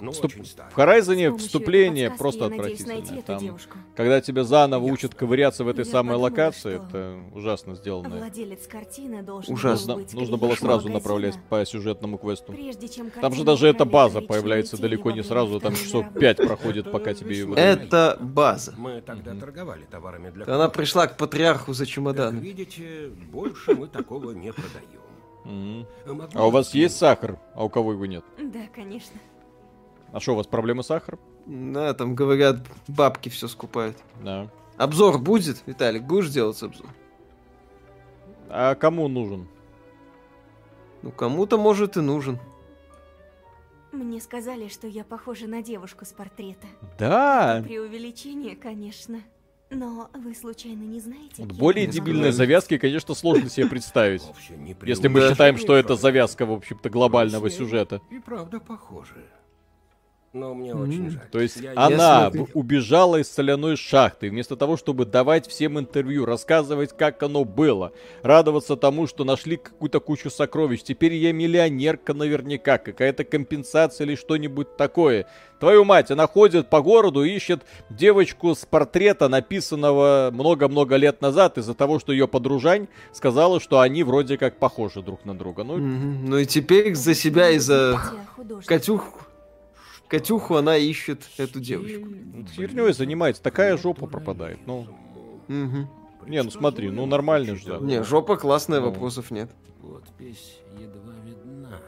Ну, 0.00 0.12
Вступ... 0.12 0.32
В 0.32 0.78
Horizon 0.78 1.36
вступление 1.38 2.10
просто 2.10 2.46
отвратительное. 2.46 3.22
Там, 3.22 3.58
когда 3.94 4.20
тебя 4.20 4.44
заново 4.44 4.86
Я 4.86 4.92
учат 4.92 5.14
ковыряться 5.14 5.64
в 5.64 5.68
этой 5.68 5.84
Я 5.84 5.90
самой 5.90 6.16
подумала, 6.16 6.30
локации, 6.30 6.76
это 6.76 7.18
ужасно 7.34 7.74
сделано. 7.74 8.16
Владелец 8.16 8.66
картины 8.66 9.22
должен 9.22 9.52
Ужасно. 9.52 9.96
Нужно, 9.96 10.18
нужно 10.18 10.36
было 10.36 10.54
сразу 10.54 10.88
направлять 10.88 11.38
по 11.48 11.64
сюжетному 11.64 12.18
квесту. 12.18 12.54
Там 13.20 13.34
же 13.34 13.44
даже 13.44 13.68
эта 13.68 13.84
база 13.84 14.20
появляется 14.20 14.80
далеко 14.80 15.10
не 15.10 15.22
сразу, 15.22 15.60
там 15.60 15.74
часов 15.74 16.06
пять 16.14 16.38
проходит, 16.38 16.90
пока 16.90 17.14
тебе 17.14 17.38
ее 17.38 17.54
Это 17.54 18.16
база. 18.20 18.74
Мы 18.76 19.00
тогда 19.00 19.34
торговали 19.34 19.84
товарами 19.84 20.30
для 20.30 20.44
Она 20.46 20.68
пришла 20.68 21.06
к 21.06 21.16
патриарху 21.16 21.72
за 21.72 21.86
чемодан. 21.86 22.34
Как 22.34 22.42
видите, 22.42 23.10
больше 23.30 23.74
мы 23.74 23.86
такого 23.86 24.32
не 24.32 24.52
продаем. 24.52 25.00
Mm. 25.44 25.86
А 26.34 26.46
у 26.46 26.50
вас 26.50 26.74
есть 26.74 26.96
сахар, 26.96 27.38
а 27.54 27.64
у 27.64 27.68
кого 27.68 27.92
его 27.92 28.06
нет? 28.06 28.24
Да, 28.38 28.60
конечно. 28.74 29.18
А 30.12 30.20
что, 30.20 30.32
у 30.32 30.36
вас 30.36 30.46
проблемы 30.46 30.82
с 30.82 30.86
сахаром? 30.86 31.20
Да, 31.46 31.94
там 31.94 32.14
говорят, 32.14 32.58
бабки 32.88 33.28
все 33.28 33.48
скупают. 33.48 33.96
Да. 34.22 34.48
Обзор 34.76 35.18
будет, 35.18 35.62
Виталик, 35.66 36.02
будешь 36.02 36.30
делать 36.30 36.62
обзор? 36.62 36.86
А 38.48 38.74
кому 38.74 39.08
нужен? 39.08 39.48
Ну, 41.02 41.12
кому-то, 41.12 41.58
может, 41.58 41.96
и 41.96 42.00
нужен. 42.00 42.38
Мне 43.92 44.20
сказали, 44.20 44.68
что 44.68 44.86
я 44.86 45.04
похожа 45.04 45.46
на 45.46 45.62
девушку 45.62 46.04
с 46.04 46.12
портрета. 46.12 46.66
Да. 46.98 47.62
При 47.64 47.78
увеличении, 47.78 48.54
конечно. 48.54 49.20
Но 49.70 50.10
вы 50.14 50.34
случайно 50.34 50.82
не 50.82 50.98
знаете? 50.98 51.44
Вот 51.44 51.52
более 51.52 51.86
дебильной 51.86 52.32
завязки, 52.32 52.76
конечно, 52.76 53.14
сложно 53.14 53.48
себе 53.48 53.66
представить. 53.66 54.22
Если 54.82 55.08
мы 55.08 55.28
считаем, 55.28 55.56
что 55.56 55.76
это 55.76 55.94
завязка, 55.94 56.44
в 56.44 56.52
общем-то, 56.52 56.90
глобального 56.90 57.50
сюжета. 57.50 58.00
И 58.10 58.18
правда 58.18 58.58
похоже. 58.58 59.24
Но 60.32 60.54
мне 60.54 60.70
mm-hmm. 60.70 60.82
очень 60.82 61.10
жаль. 61.10 61.28
То 61.32 61.40
есть 61.40 61.56
я, 61.56 61.72
она 61.74 62.30
я 62.32 62.46
убежала 62.54 63.16
из 63.16 63.28
соляной 63.28 63.74
шахты, 63.74 64.30
вместо 64.30 64.54
того, 64.54 64.76
чтобы 64.76 65.04
давать 65.04 65.48
всем 65.48 65.76
интервью, 65.76 66.24
рассказывать, 66.24 66.96
как 66.96 67.20
оно 67.24 67.44
было, 67.44 67.92
радоваться 68.22 68.76
тому, 68.76 69.08
что 69.08 69.24
нашли 69.24 69.56
какую-то 69.56 69.98
кучу 69.98 70.30
сокровищ. 70.30 70.82
Теперь 70.82 71.14
я 71.14 71.32
миллионерка 71.32 72.14
наверняка, 72.14 72.78
какая-то 72.78 73.24
компенсация 73.24 74.06
или 74.06 74.14
что-нибудь 74.14 74.76
такое. 74.76 75.26
Твою 75.58 75.84
мать, 75.84 76.12
она 76.12 76.28
ходит 76.28 76.70
по 76.70 76.80
городу 76.80 77.24
и 77.24 77.30
ищет 77.30 77.62
девочку 77.90 78.54
с 78.54 78.64
портрета, 78.64 79.28
написанного 79.28 80.30
много-много 80.32 80.94
лет 80.94 81.20
назад, 81.20 81.58
из-за 81.58 81.74
того, 81.74 81.98
что 81.98 82.12
ее 82.12 82.28
подружань 82.28 82.86
сказала, 83.12 83.58
что 83.58 83.80
они 83.80 84.04
вроде 84.04 84.38
как 84.38 84.58
похожи 84.58 85.02
друг 85.02 85.24
на 85.24 85.36
друга. 85.36 85.64
Ну, 85.64 85.78
mm-hmm. 85.78 86.18
ну 86.22 86.38
и 86.38 86.46
теперь 86.46 86.94
за 86.94 87.16
себя 87.16 87.50
и 87.50 87.58
за 87.58 88.00
Катюх 88.64 89.29
Катюху 90.10 90.56
она 90.56 90.76
ищет 90.76 91.22
эту 91.38 91.60
девочку. 91.60 92.08
Херней 92.56 92.92
занимается, 92.92 93.40
такая 93.42 93.76
жопа 93.76 94.08
пропадает, 94.08 94.58
ну. 94.66 94.86
Угу. 95.48 96.26
Не, 96.26 96.42
ну 96.42 96.50
смотри, 96.50 96.90
ну 96.90 97.06
нормально 97.06 97.54
же. 97.54 97.78
Не, 97.80 98.02
жопа 98.02 98.36
классная, 98.36 98.80
ну. 98.80 98.86
вопросов 98.90 99.30
нет. 99.30 99.50
Подпись 99.80 100.58
едва 100.78 101.14
видна. 101.24 101.78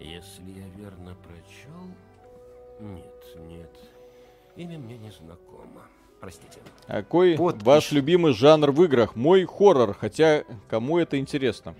Если 0.00 0.50
я 0.50 0.68
верно 0.76 1.16
прочел... 1.22 1.80
Нет, 2.80 3.48
нет. 3.48 3.70
Имя 4.56 4.78
мне 4.78 4.98
не 4.98 5.10
знакомо. 5.10 5.82
Простите. 6.20 6.58
Какой 6.86 7.36
Подпись. 7.36 7.64
ваш 7.64 7.92
любимый 7.92 8.32
жанр 8.32 8.72
в 8.72 8.82
играх? 8.82 9.14
Мой 9.14 9.44
хоррор, 9.44 9.94
хотя 9.94 10.42
кому 10.68 10.98
это 10.98 11.18
интересно? 11.18 11.76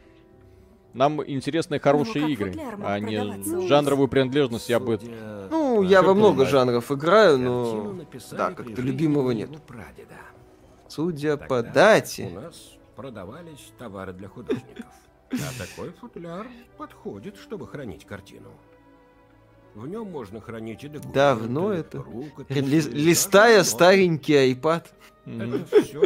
Нам 0.94 1.22
интересны 1.24 1.78
хорошие 1.78 2.24
ну, 2.24 2.30
игры, 2.30 2.54
а 2.82 2.98
не 2.98 3.68
жанровую 3.68 4.08
принадлежность 4.08 4.68
я 4.68 4.80
бы... 4.80 4.98
Ну, 5.50 5.67
я 5.82 6.02
во 6.02 6.14
много 6.14 6.46
жанров 6.46 6.90
играю, 6.90 7.38
но... 7.38 7.94
Да, 8.32 8.52
как-то 8.52 8.82
любимого 8.82 9.32
нет. 9.32 9.50
Судя 10.88 11.36
по 11.36 11.62
дате... 11.62 12.30
У 12.34 12.40
нас 12.40 12.78
продавались 12.96 13.72
товары 13.78 14.12
для 14.12 14.28
художников. 14.28 14.86
А 15.30 15.58
такой 15.58 15.92
футляр 15.92 16.46
подходит, 16.78 17.36
чтобы 17.36 17.66
хранить 17.66 18.06
картину. 18.06 18.48
В 19.74 19.86
нем 19.86 20.10
можно 20.10 20.40
хранить 20.40 20.82
и 20.82 20.88
документы, 20.88 21.14
Давно 21.14 21.72
это. 21.72 21.98
Рукописи, 21.98 22.58
Ли 22.58 22.80
листая 22.80 23.62
старенький 23.62 24.52
iPad. 24.52 24.86
Это 25.26 25.64
все, 25.66 26.02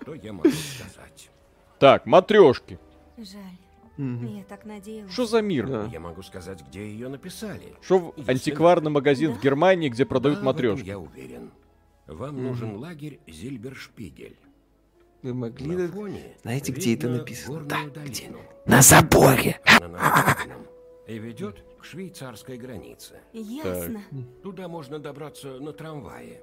что 0.00 0.14
я 0.14 0.32
могу 0.32 0.48
сказать. 0.48 1.30
Так, 1.78 2.06
матрешки. 2.06 2.78
Жаль. 3.18 3.58
Угу. 3.96 4.26
Я 4.26 4.44
так 4.44 4.64
надеялась. 4.64 5.12
Что 5.12 5.26
за 5.26 5.40
мир? 5.40 5.68
Да. 5.68 5.88
Я 5.92 6.00
могу 6.00 6.22
сказать, 6.22 6.62
где 6.68 6.86
ее 6.86 7.08
написали. 7.08 7.74
Что 7.80 8.12
Если... 8.16 8.30
антикварный 8.30 8.90
магазин 8.90 9.32
да? 9.32 9.38
в 9.38 9.42
Германии, 9.42 9.88
где 9.88 10.04
продают 10.04 10.40
да, 10.40 10.44
матрешки? 10.44 10.86
Я 10.86 10.98
уверен. 10.98 11.52
Вам 12.06 12.36
угу. 12.36 12.42
нужен 12.42 12.76
лагерь 12.76 13.20
Зильбершпигель. 13.26 14.36
Вы 15.22 15.32
могли... 15.32 15.68
На 15.74 15.88
Знаете, 16.42 16.72
где 16.72 16.94
это 16.94 17.08
написано? 17.08 17.62
Да, 17.62 17.78
где? 18.04 18.30
На 18.66 18.82
заборе! 18.82 19.58
И 21.06 21.18
ведет 21.18 21.64
к 21.80 21.84
швейцарской 21.84 22.58
границе. 22.58 23.20
Ясно. 23.32 24.02
Туда 24.42 24.68
можно 24.68 24.98
добраться 24.98 25.58
на 25.60 25.72
трамвае. 25.72 26.42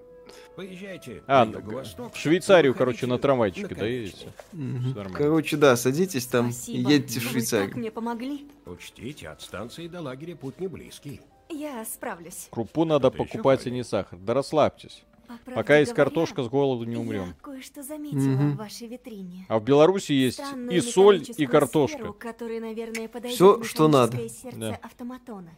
Поезжайте 0.56 1.24
А, 1.28 1.46
на 1.46 1.52
ну, 1.54 1.60
юго-восток. 1.60 2.14
в 2.14 2.18
Швейцарию, 2.18 2.74
короче, 2.76 3.08
на 3.08 3.18
трамвайчике 3.18 3.76
конечной. 3.76 4.32
Всё 4.52 4.58
нормально. 4.96 5.18
Короче, 5.18 5.58
да, 5.58 5.76
садитесь 5.76 6.26
там 6.28 6.52
Спасибо. 6.52 6.90
едете 6.92 7.20
в 7.20 7.24
Вы 7.24 7.24
так 7.24 7.32
Швейцарию. 7.32 7.78
мне 7.78 7.92
помогли. 7.92 8.48
Учтите, 8.66 9.30
от 9.30 9.42
станции 9.42 9.88
до 9.88 10.02
лагеря 10.02 10.36
путь 10.36 10.60
не 10.60 10.68
близкий. 10.68 11.22
Я 11.50 11.84
справлюсь. 11.86 12.48
Крупу 12.50 12.86
надо 12.86 13.08
Это 13.10 13.18
ещё 13.18 13.26
покупать, 13.26 13.66
а 13.66 13.70
не 13.70 13.84
сахар. 13.84 14.18
Да 14.20 14.34
расслабьтесь. 14.34 15.04
По 15.28 15.38
правде 15.46 15.56
Пока 15.62 15.78
есть 15.78 15.92
говоря, 15.94 16.06
картошка, 16.06 16.44
с 16.44 16.50
голоду 16.50 16.84
не 16.84 16.98
умрем. 16.98 17.28
Я 17.28 17.34
кое-что 17.42 17.84
заметила 17.84 18.20
Мгм. 18.20 18.52
в 18.54 18.58
вашей 18.58 18.88
витрине. 18.88 19.46
А 19.48 19.60
в 19.60 19.64
Беларуси 19.64 20.12
есть 20.12 20.38
Странную 20.38 20.78
и 20.78 20.82
соль, 20.82 21.24
и 21.38 21.46
картошка. 21.46 21.98
сферу, 21.98 22.14
которая, 22.14 22.60
наверное, 22.60 23.08
подойдет 23.08 23.36
Всё, 23.36 23.60
в 23.60 23.66
что 23.66 23.88
надо. 23.88 24.18
Да. 24.54 24.78
автоматона. 24.82 25.52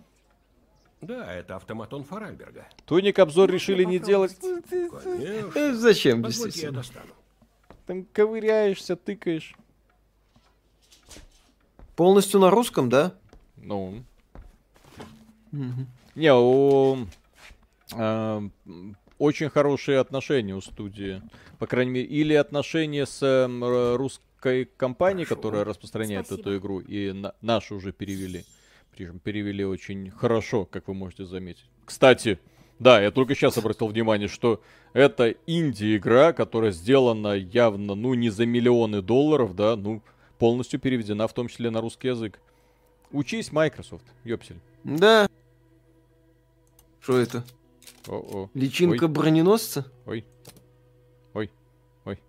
Да, 1.05 1.34
это 1.34 1.55
автоматон 1.57 2.03
Фаральберга. 2.03 2.67
Тоник 2.85 3.19
обзор 3.19 3.43
Можно 3.47 3.53
решили 3.53 3.84
не 3.84 3.99
делать. 3.99 4.38
Конечно. 4.39 5.51
Э, 5.55 5.73
Зачем, 5.73 6.21
Позвольте, 6.23 6.61
я 6.61 6.71
действительно? 6.71 6.73
достану. 6.77 7.13
Там 7.85 8.05
ковыряешься, 8.05 8.95
тыкаешь. 8.95 9.55
Полностью 11.95 12.39
на 12.39 12.49
русском, 12.49 12.89
да? 12.89 13.13
Ну. 13.57 14.03
Мгм. 15.51 15.88
Не, 16.15 16.34
у... 16.34 17.05
а, 17.93 18.41
м, 18.65 18.97
очень 19.19 19.49
хорошие 19.49 19.99
отношения 19.99 20.55
у 20.55 20.61
студии. 20.61 21.21
По 21.59 21.67
крайней 21.67 21.91
мере, 21.91 22.05
или 22.07 22.34
отношения 22.34 23.05
с 23.05 23.95
русской 23.97 24.65
компанией, 24.77 25.25
Хорошо. 25.25 25.35
которая 25.41 25.63
распространяет 25.63 26.25
Спасибо. 26.25 26.49
эту 26.49 26.57
игру, 26.59 26.80
и 26.80 27.11
на- 27.11 27.35
нашу 27.41 27.75
уже 27.75 27.91
перевели. 27.93 28.43
Причем 28.95 29.20
перевели 29.20 29.65
очень 29.65 30.11
хорошо, 30.11 30.65
как 30.65 30.88
вы 30.88 30.94
можете 30.94 31.26
заметить. 31.26 31.65
Кстати, 31.86 32.40
да, 32.80 33.02
я 33.02 33.11
только 33.11 33.34
сейчас 33.34 33.57
обратил 33.57 33.88
внимание, 33.88 34.28
что 34.28 34.61
это 34.94 35.32
инди-игра, 35.48 36.34
которая 36.34 36.72
сделана 36.72 37.34
явно, 37.34 37.95
ну, 37.95 38.14
не 38.14 38.30
за 38.30 38.45
миллионы 38.45 39.02
долларов, 39.02 39.56
да, 39.56 39.76
ну, 39.76 40.02
полностью 40.38 40.80
переведена 40.80 41.28
в 41.28 41.34
том 41.34 41.48
числе 41.48 41.72
на 41.72 41.82
русский 41.82 42.10
язык. 42.10 42.40
Учись, 43.11 43.52
Microsoft, 43.52 44.06
ёпсель. 44.24 44.60
Да. 44.84 45.28
Что 47.02 47.18
это? 47.18 47.44
О-о. 48.07 48.49
Личинка 48.53 49.06
Ой. 49.06 49.10
броненосца? 49.10 49.91
Ой. 50.06 50.26
Ой. 51.34 51.49
Ой. 52.06 52.20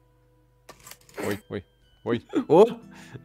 Ой, 1.26 1.40
ой, 1.48 1.64
ой. 2.04 2.24
О! 2.48 2.64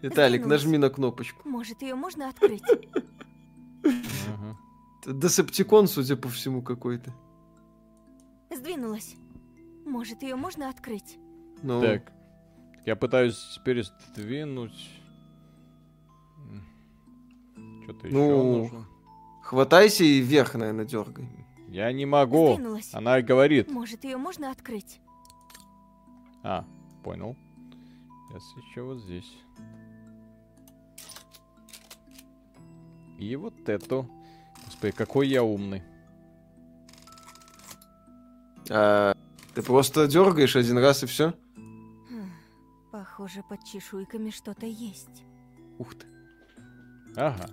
Виталик, 0.02 0.42
Сдвинулась. 0.42 0.64
нажми 0.64 0.78
на 0.78 0.90
кнопочку. 0.90 1.48
Может, 1.48 1.82
ее 1.82 1.96
можно 1.96 2.30
открыть? 2.30 2.64
Ага. 3.84 4.58
Десептикон, 5.06 5.88
судя 5.88 6.16
по 6.16 6.30
всему, 6.30 6.62
какой-то. 6.62 7.14
Сдвинулась. 8.54 9.16
Может, 9.86 10.24
ее 10.24 10.36
можно 10.36 10.70
открыть? 10.70 11.18
Ну, 11.64 11.82
Так. 11.82 12.12
Я 12.86 12.96
пытаюсь 12.96 13.60
пересдвинуть. 13.66 14.90
Что-то 17.84 18.08
еще 18.08 18.16
Ну, 18.18 18.58
нужно. 18.62 18.86
хватайся 19.44 20.04
и 20.04 20.20
вверх, 20.20 20.56
наверное, 20.56 20.86
дергай. 20.86 21.28
Я 21.68 21.92
не 21.92 22.06
могу. 22.06 22.54
Сдвинулась. 22.54 22.94
Она 22.94 23.22
говорит. 23.22 23.70
Может, 23.72 24.04
ее 24.04 24.18
можно 24.18 24.50
открыть? 24.52 25.00
А, 26.44 26.66
понял. 27.04 27.36
Сейчас 28.30 28.44
еще 28.58 28.84
вот 28.84 29.00
здесь. 29.00 29.38
И 33.18 33.36
вот 33.36 33.68
эту. 33.68 34.08
Господи, 34.66 34.94
какой 34.94 35.28
я 35.28 35.44
умный. 35.44 35.84
А, 38.70 39.16
ты 39.56 39.64
просто 39.64 40.08
дергаешь 40.08 40.56
один 40.56 40.78
раз 40.78 41.04
и 41.04 41.08
все? 41.08 41.34
Похоже, 42.92 43.44
под 43.50 43.64
чешуйками 43.66 44.30
что-то 44.30 44.68
есть. 44.68 45.24
Ух 45.80 45.96
ты. 45.96 46.06
Ага. 47.16 47.50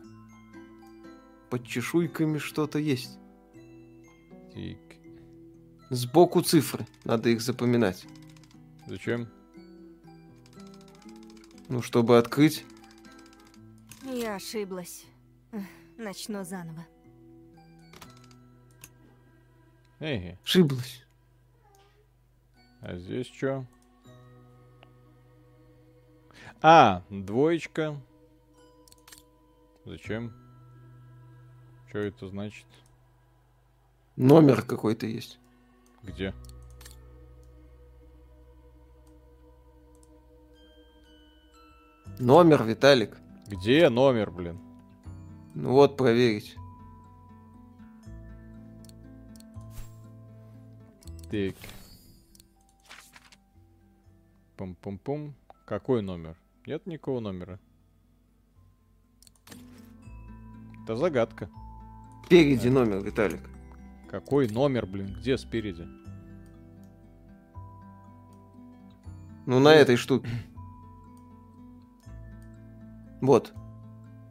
Под 1.48 1.66
чешуйками 1.66 2.36
что-то 2.36 2.78
есть. 2.78 3.18
Тик. 4.52 4.78
Сбоку 5.88 6.42
цифры. 6.42 6.86
Надо 7.04 7.30
их 7.30 7.40
запоминать. 7.40 8.06
Зачем? 8.86 9.28
Ну, 11.68 11.82
чтобы 11.82 12.18
открыть. 12.18 12.64
Я 14.04 14.36
ошиблась. 14.36 15.04
Начну 15.96 16.44
заново. 16.44 16.86
Эй, 19.98 20.36
Ошиблась. 20.44 21.02
а 22.82 22.96
здесь 22.96 23.26
что? 23.28 23.64
А, 26.60 27.02
двоечка. 27.08 27.98
Зачем? 29.86 30.32
Что 31.88 31.98
это 32.00 32.28
значит? 32.28 32.66
Номер 34.16 34.62
какой-то 34.62 35.06
есть. 35.06 35.38
Где? 36.02 36.34
Номер, 42.18 42.64
Виталик. 42.64 43.18
Где 43.46 43.90
номер, 43.90 44.30
блин? 44.30 44.58
Ну 45.54 45.72
вот, 45.72 45.98
проверить. 45.98 46.56
Так. 51.30 51.54
Пум-пум-пум. 54.56 55.34
Какой 55.66 56.00
номер? 56.00 56.36
Нет 56.66 56.86
никакого 56.86 57.20
номера. 57.20 57.60
Это 60.84 60.96
загадка. 60.96 61.50
Впереди 62.24 62.70
номер, 62.70 63.04
Виталик. 63.04 63.42
Какой 64.08 64.48
номер, 64.48 64.86
блин? 64.86 65.14
Где 65.20 65.36
спереди? 65.36 65.86
Ну, 69.44 69.58
на 69.60 69.74
этой 69.74 69.96
штуке. 69.96 70.28
Вот. 73.20 73.52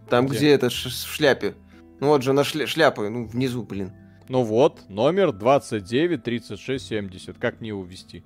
Там, 0.09 0.27
Где? 0.27 0.37
где, 0.37 0.49
это 0.51 0.69
в 0.69 0.73
шляпе. 0.73 1.55
Ну 1.99 2.07
вот 2.07 2.21
же 2.23 2.33
на 2.33 2.41
шля- 2.41 2.67
шляпе, 2.67 3.09
ну, 3.09 3.25
внизу, 3.25 3.63
блин. 3.63 3.91
Ну 4.29 4.43
вот, 4.43 4.89
номер 4.89 5.31
29 5.31 6.23
36 6.23 6.85
70. 6.85 7.37
Как 7.37 7.59
мне 7.61 7.69
его 7.69 7.83
ввести? 7.83 8.23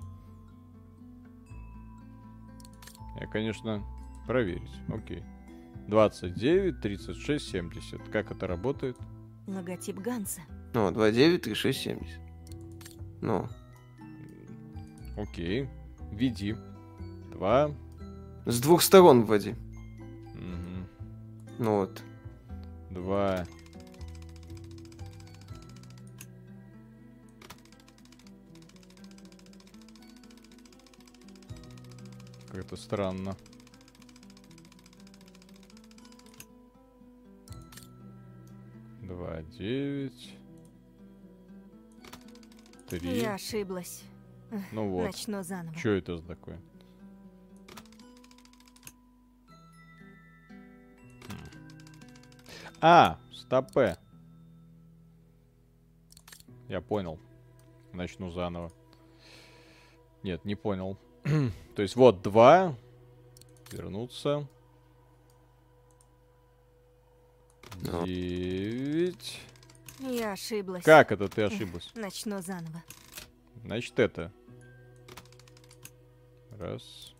Я, 3.20 3.26
конечно, 3.26 3.82
проверить. 4.26 4.70
Окей. 4.88 5.22
29 5.88 6.80
36 6.80 7.50
70. 7.50 8.08
Как 8.10 8.30
это 8.30 8.46
работает? 8.46 8.96
Логотип 9.46 9.98
Ганса. 9.98 10.42
Ну, 10.74 10.90
29, 10.90 11.42
36, 11.42 11.80
70. 11.80 12.20
Ну, 13.20 13.48
Окей. 15.16 15.68
Введи. 16.12 16.56
2. 17.32 17.70
с 18.46 18.60
двух 18.60 18.82
сторон 18.82 19.24
вводи. 19.24 19.54
Угу. 20.40 20.86
Ну 21.58 21.76
вот. 21.76 22.02
2. 22.90 23.46
Как-то 32.50 32.76
странно. 32.76 33.36
Два, 39.02 39.42
девять. 39.42 40.34
Три. 42.88 43.20
Я 43.20 43.34
ошиблась. 43.34 44.02
Ну 44.72 44.88
вот. 44.90 45.04
Начну 45.04 45.42
заново. 45.44 45.76
Что 45.78 45.90
это 45.90 46.16
за 46.16 46.24
такое? 46.24 46.60
А, 52.80 53.18
стопе. 53.32 53.98
Я 56.68 56.80
понял. 56.80 57.18
Начну 57.92 58.30
заново. 58.30 58.72
Нет, 60.22 60.44
не 60.44 60.54
понял. 60.54 60.96
То 61.76 61.82
есть 61.82 61.96
вот 61.96 62.22
два. 62.22 62.74
Вернуться. 63.70 64.46
Ну. 67.82 68.04
Девять. 68.04 69.40
Я 69.98 70.32
ошиблась. 70.32 70.84
Как 70.84 71.12
это 71.12 71.28
ты 71.28 71.42
ошиблась? 71.42 71.90
Начну 71.94 72.40
заново. 72.40 72.82
Значит, 73.62 73.98
это. 73.98 74.32
Раз. 76.52 77.14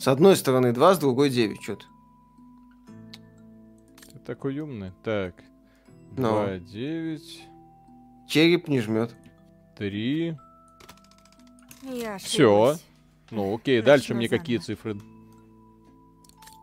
С 0.00 0.08
одной 0.08 0.34
стороны 0.36 0.72
2, 0.72 0.94
с 0.94 0.98
другой 0.98 1.28
9. 1.28 1.62
Что-то. 1.62 1.84
Ты 4.12 4.18
такой 4.20 4.58
умный. 4.58 4.92
Так. 5.04 5.34
Ну. 6.16 6.22
2, 6.46 6.58
9, 6.58 7.42
Череп 8.26 8.68
не 8.68 8.80
жмет. 8.80 9.14
3. 9.76 10.36
Я 11.82 12.18
Всё. 12.18 12.62
ошиблась. 12.62 12.84
Ну, 13.30 13.54
окей, 13.54 13.76
Начну 13.78 13.86
дальше 13.86 14.14
мне 14.14 14.28
какие 14.28 14.56
заново. 14.56 14.66
цифры? 14.66 15.00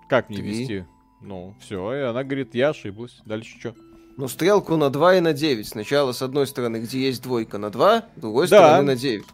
Как 0.10 0.30
мне 0.30 0.40
Три. 0.40 0.48
вести? 0.50 0.86
Ну, 1.22 1.56
все, 1.60 1.94
и 1.94 2.00
она 2.02 2.24
говорит, 2.24 2.56
я 2.56 2.70
ошиблась. 2.70 3.22
Дальше 3.26 3.58
что? 3.60 3.76
Ну, 4.18 4.28
стрелку 4.28 4.76
на 4.78 4.90
2 4.90 5.16
и 5.16 5.20
на 5.20 5.34
9. 5.34 5.68
Сначала 5.68 6.12
с 6.12 6.22
одной 6.22 6.48
стороны, 6.48 6.78
где 6.78 7.00
есть 7.06 7.22
двойка, 7.24 7.58
на 7.58 7.70
2, 7.70 8.02
с 8.16 8.20
другой 8.20 8.48
Да. 8.48 8.58
стороны 8.70 8.88
на 8.94 8.96
9. 8.96 9.26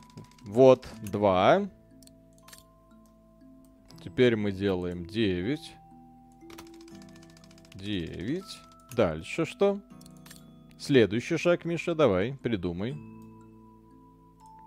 Вот, 0.43 0.88
2. 1.01 1.69
Теперь 4.03 4.35
мы 4.35 4.51
делаем 4.51 5.05
9. 5.05 5.75
9. 7.75 8.43
Дальше 8.95 9.45
что? 9.45 9.80
Следующий 10.77 11.38
шаг, 11.38 11.63
Миша, 11.63 11.95
давай, 11.95 12.34
придумай. 12.43 12.97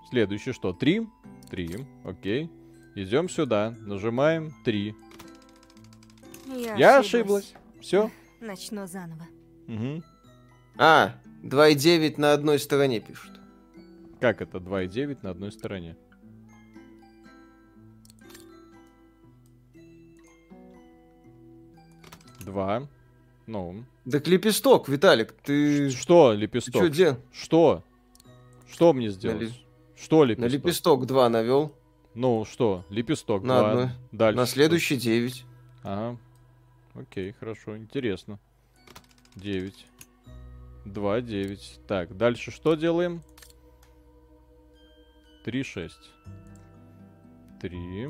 Следующий 0.09 0.53
что? 0.53 0.73
3? 0.73 1.07
3, 1.51 1.87
окей. 2.05 2.51
Идем 2.95 3.29
сюда, 3.29 3.75
нажимаем 3.81 4.55
3. 4.65 4.95
Я, 6.47 6.77
Я 6.77 6.99
ошиблась. 7.01 7.53
Все. 7.83 8.11
Начну 8.41 8.87
заново. 8.87 9.27
Угу. 9.69 10.03
А, 10.79 11.15
2 11.43 11.69
и 11.69 11.75
9 11.75 12.17
на 12.17 12.33
одной 12.33 12.59
стороне 12.59 13.01
пишут. 13.01 13.39
Как 14.19 14.41
это 14.41 14.59
2,9 14.59 15.19
на 15.23 15.31
одной 15.31 15.53
стороне? 15.53 15.97
Два. 22.47 22.89
Ну. 23.47 23.85
Так 24.11 24.27
лепесток, 24.29 24.89
Виталик, 24.89 25.33
ты... 25.33 25.91
Что, 25.91 26.33
Ты 26.33 26.39
лепесток? 26.39 26.75
что 26.77 26.89
делал? 26.89 27.17
Что? 27.33 27.83
Что 28.71 28.93
мне 28.93 29.11
сделать? 29.11 29.41
ли- 29.41 29.53
Что 29.97 30.21
На 30.25 30.29
лепесток? 30.31 30.53
лепесток 30.53 31.07
2 31.07 31.29
навел, 31.29 31.73
Ну, 32.15 32.45
что? 32.45 32.85
Лепесток. 32.89 33.43
На 33.43 33.59
два. 33.61 33.71
одной. 33.71 33.89
Дальше. 34.13 34.37
на 34.37 34.47
следующий 34.47 34.97
9. 34.97 35.45
Ага. 35.83 36.19
Окей, 36.95 37.33
хорошо, 37.33 37.77
интересно. 37.77 38.39
9. 39.35 39.87
2, 40.85 41.21
9. 41.21 41.81
Так, 41.87 42.17
дальше 42.17 42.51
что 42.51 42.75
делаем? 42.75 43.23
3, 45.45 45.63
6. 45.63 45.95
3. 47.61 48.09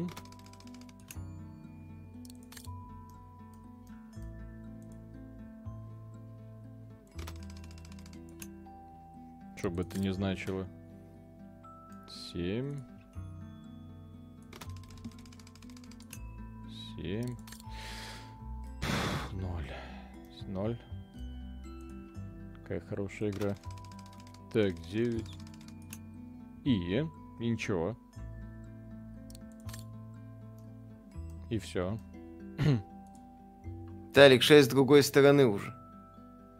Что 9.66 9.74
бы 9.74 9.82
это 9.82 9.98
ни 9.98 10.10
значило. 10.10 10.64
7. 12.32 12.80
7. 16.98 17.36
Ноль. 19.32 19.72
Ноль. 20.46 20.78
Какая 22.62 22.78
хорошая 22.78 23.30
игра. 23.30 23.56
Так, 24.52 24.80
9. 24.82 25.24
И. 26.62 26.98
И 27.00 27.04
ничего. 27.40 27.96
И 31.50 31.58
все. 31.58 31.98
Виталик, 34.10 34.44
6 34.44 34.64
с 34.64 34.70
другой 34.70 35.02
стороны 35.02 35.44
уже. 35.44 35.74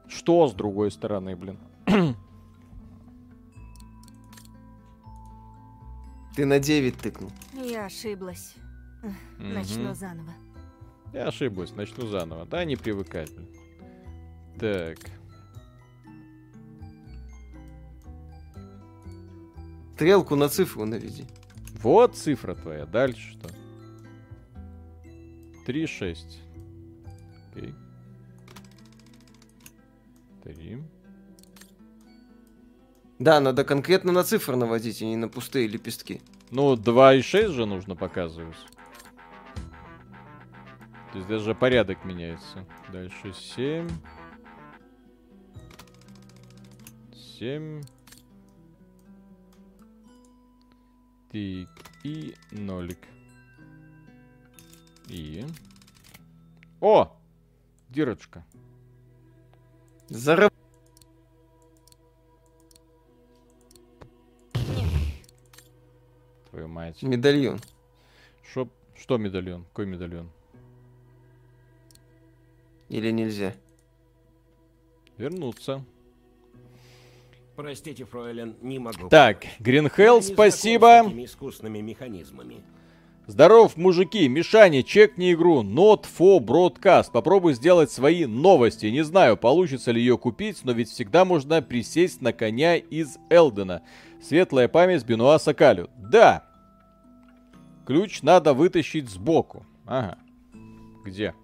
Что 0.08 0.48
с 0.48 0.54
другой 0.54 0.90
стороны, 0.90 1.36
блин? 1.36 1.60
Ты 6.36 6.44
на 6.44 6.58
9 6.58 6.98
тыкнул. 6.98 7.32
Я 7.54 7.86
ошиблась. 7.86 8.54
Начну 9.38 9.94
заново. 9.94 10.34
Я 11.14 11.28
ошиблась, 11.28 11.72
начну 11.72 12.06
заново. 12.08 12.44
Да, 12.44 12.62
не 12.66 12.76
привыкать. 12.76 13.32
Так. 14.60 14.98
Стрелку 19.94 20.36
на 20.36 20.50
цифру 20.50 20.84
наведи. 20.84 21.24
Вот 21.82 22.16
цифра 22.16 22.54
твоя. 22.54 22.84
Дальше 22.84 23.32
что? 23.32 23.48
3, 25.64 25.86
6. 25.86 26.42
Окей. 27.54 27.74
3. 30.44 30.82
Да, 33.18 33.40
надо 33.40 33.64
конкретно 33.64 34.12
на 34.12 34.24
цифры 34.24 34.56
наводить, 34.56 35.00
а 35.00 35.06
не 35.06 35.16
на 35.16 35.28
пустые 35.28 35.66
лепестки. 35.66 36.20
Ну, 36.50 36.76
2 36.76 37.14
и 37.14 37.22
6 37.22 37.54
же 37.54 37.66
нужно 37.66 37.96
показывать. 37.96 38.56
То 41.12 41.18
есть 41.18 41.28
даже 41.28 41.54
порядок 41.54 42.04
меняется. 42.04 42.66
Дальше 42.92 43.32
7. 43.32 43.88
7. 47.38 47.82
Так, 51.32 51.90
и 52.02 52.34
нолик. 52.50 52.98
И... 55.08 55.44
О! 56.80 57.16
Дырочка. 57.88 58.44
Зараб... 60.08 60.52
мать. 66.76 67.02
Медальон. 67.02 67.58
Шо... 68.52 68.68
Что 68.94 69.16
медальон? 69.16 69.64
Какой 69.64 69.86
медальон? 69.86 70.30
Или 72.90 73.10
нельзя? 73.10 73.54
Вернуться. 75.16 75.82
Простите, 77.56 78.04
фройлен, 78.04 78.56
не 78.60 78.78
могу. 78.78 79.08
Так. 79.08 79.46
Гринхелл, 79.58 80.20
спасибо. 80.22 81.10
искусственными 81.24 81.80
механизмами. 81.80 82.62
Здоров, 83.26 83.76
мужики, 83.76 84.28
Мишаня, 84.28 84.82
чекни 84.82 85.32
игру 85.32 85.62
Not 85.62 86.04
for 86.16 86.38
Broadcast. 86.38 87.10
Попробуй 87.10 87.54
сделать 87.54 87.90
свои 87.90 88.26
новости. 88.26 88.86
Не 88.86 89.02
знаю, 89.02 89.36
получится 89.36 89.90
ли 89.90 90.00
ее 90.00 90.16
купить, 90.18 90.60
но 90.62 90.72
ведь 90.72 90.90
всегда 90.90 91.24
можно 91.24 91.62
присесть 91.62 92.20
на 92.20 92.32
коня 92.32 92.76
из 92.76 93.16
Элдена. 93.30 93.82
Светлая 94.22 94.68
память 94.68 95.04
Бенуа 95.04 95.38
Сакалю. 95.38 95.90
Да. 95.96 96.45
Ключ 97.86 98.22
надо 98.22 98.52
вытащить 98.52 99.08
сбоку. 99.08 99.64
Ага. 99.86 100.18
Где? 101.04 101.34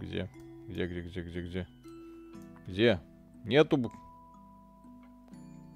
Где? 0.00 0.30
Где, 0.68 0.86
где, 0.86 1.00
где, 1.02 1.22
где, 1.22 1.42
где? 1.42 1.68
Где? 2.68 3.00
Нету... 3.44 3.92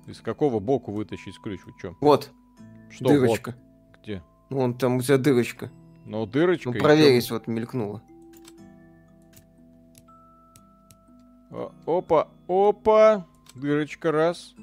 Из 0.06 0.20
какого 0.20 0.60
боку 0.60 0.92
вытащить 0.92 1.38
ключ? 1.40 1.60
Вы 1.66 1.72
чё? 1.80 1.96
Вот, 2.00 2.30
Что? 2.90 3.08
дырочка. 3.08 3.54
Вот, 3.56 4.00
где? 4.02 4.22
Вон 4.50 4.74
там 4.74 4.96
у 4.96 5.02
тебя 5.02 5.18
дырочка. 5.18 5.70
Ну, 6.04 6.26
дырочка. 6.26 6.70
Ну, 6.70 6.78
проверить, 6.78 7.30
вот 7.30 7.46
мелькнула. 7.48 8.02
чё? 11.50 11.72
О- 11.86 11.98
Опа, 11.98 12.28
опа. 12.48 13.26
Дырочка 13.56 14.12
раз. 14.12 14.54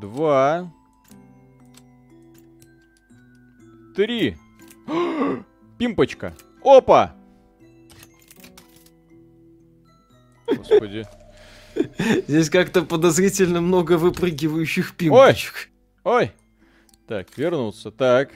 Два. 0.00 0.72
Три. 3.94 4.36
Пимпочка. 5.78 6.34
Опа! 6.64 7.14
Господи. 10.46 11.06
Здесь 12.28 12.50
как-то 12.50 12.82
подозрительно 12.82 13.60
много 13.60 13.98
выпрыгивающих 13.98 14.94
пимпочек. 14.96 15.70
Ой. 16.04 16.32
Так, 17.06 17.36
вернуться. 17.36 17.90
Так. 17.90 18.30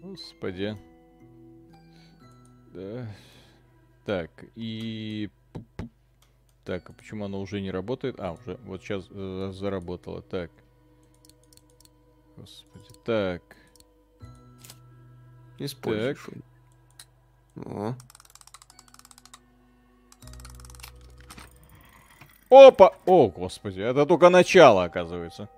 Господи. 0.00 0.76
Да. 2.72 3.06
Так, 4.04 4.30
и... 4.56 5.30
Так, 6.64 6.90
а 6.90 6.92
почему 6.92 7.24
оно 7.24 7.40
уже 7.40 7.60
не 7.60 7.70
работает? 7.70 8.18
А, 8.18 8.32
уже, 8.32 8.56
вот 8.64 8.82
сейчас 8.82 9.06
заработало. 9.56 10.22
Так. 10.22 10.50
Господи, 12.36 12.88
так. 13.04 13.42
Используешь. 15.64 16.26
О, 17.56 17.94
Опа! 22.68 22.92
О, 23.06 23.28
господи, 23.28 23.80
это 23.80 24.04
только 24.06 24.28
начало, 24.28 24.84
оказывается. 24.84 25.48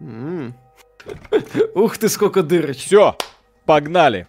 м. 0.00 0.54
Ух 1.74 1.98
ты, 1.98 2.08
сколько 2.08 2.42
дырочек. 2.42 2.84
Все, 2.86 3.16
погнали. 3.66 4.26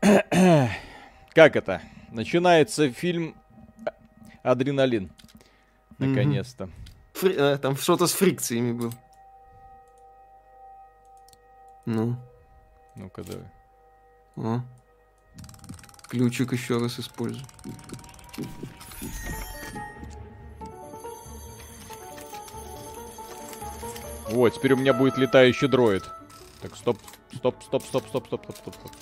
Как 0.00 1.56
это? 1.56 1.82
Начинается 2.10 2.90
фильм 2.92 3.34
Адреналин. 4.42 5.10
Наконец-то. 5.98 6.68
Фри- 7.14 7.36
а, 7.38 7.58
там 7.58 7.76
что-то 7.76 8.06
с 8.06 8.12
фрикциями 8.12 8.72
был. 8.72 8.92
Ну, 11.86 12.16
Ну-ка, 12.96 13.22
давай. 13.24 13.50
о. 14.36 14.60
Ключик 16.08 16.52
еще 16.52 16.78
раз 16.78 16.98
использую. 17.00 17.44
Вот, 24.30 24.54
теперь 24.54 24.72
у 24.74 24.76
меня 24.76 24.92
будет 24.94 25.16
летающий 25.16 25.68
дроид. 25.68 26.02
Так, 26.60 26.76
стоп, 26.76 26.98
стоп, 27.32 27.62
стоп, 27.62 27.84
стоп, 27.84 28.06
стоп, 28.06 28.26
стоп, 28.26 28.44
стоп, 28.44 28.56
стоп, 28.56 28.74
стоп. 28.74 28.92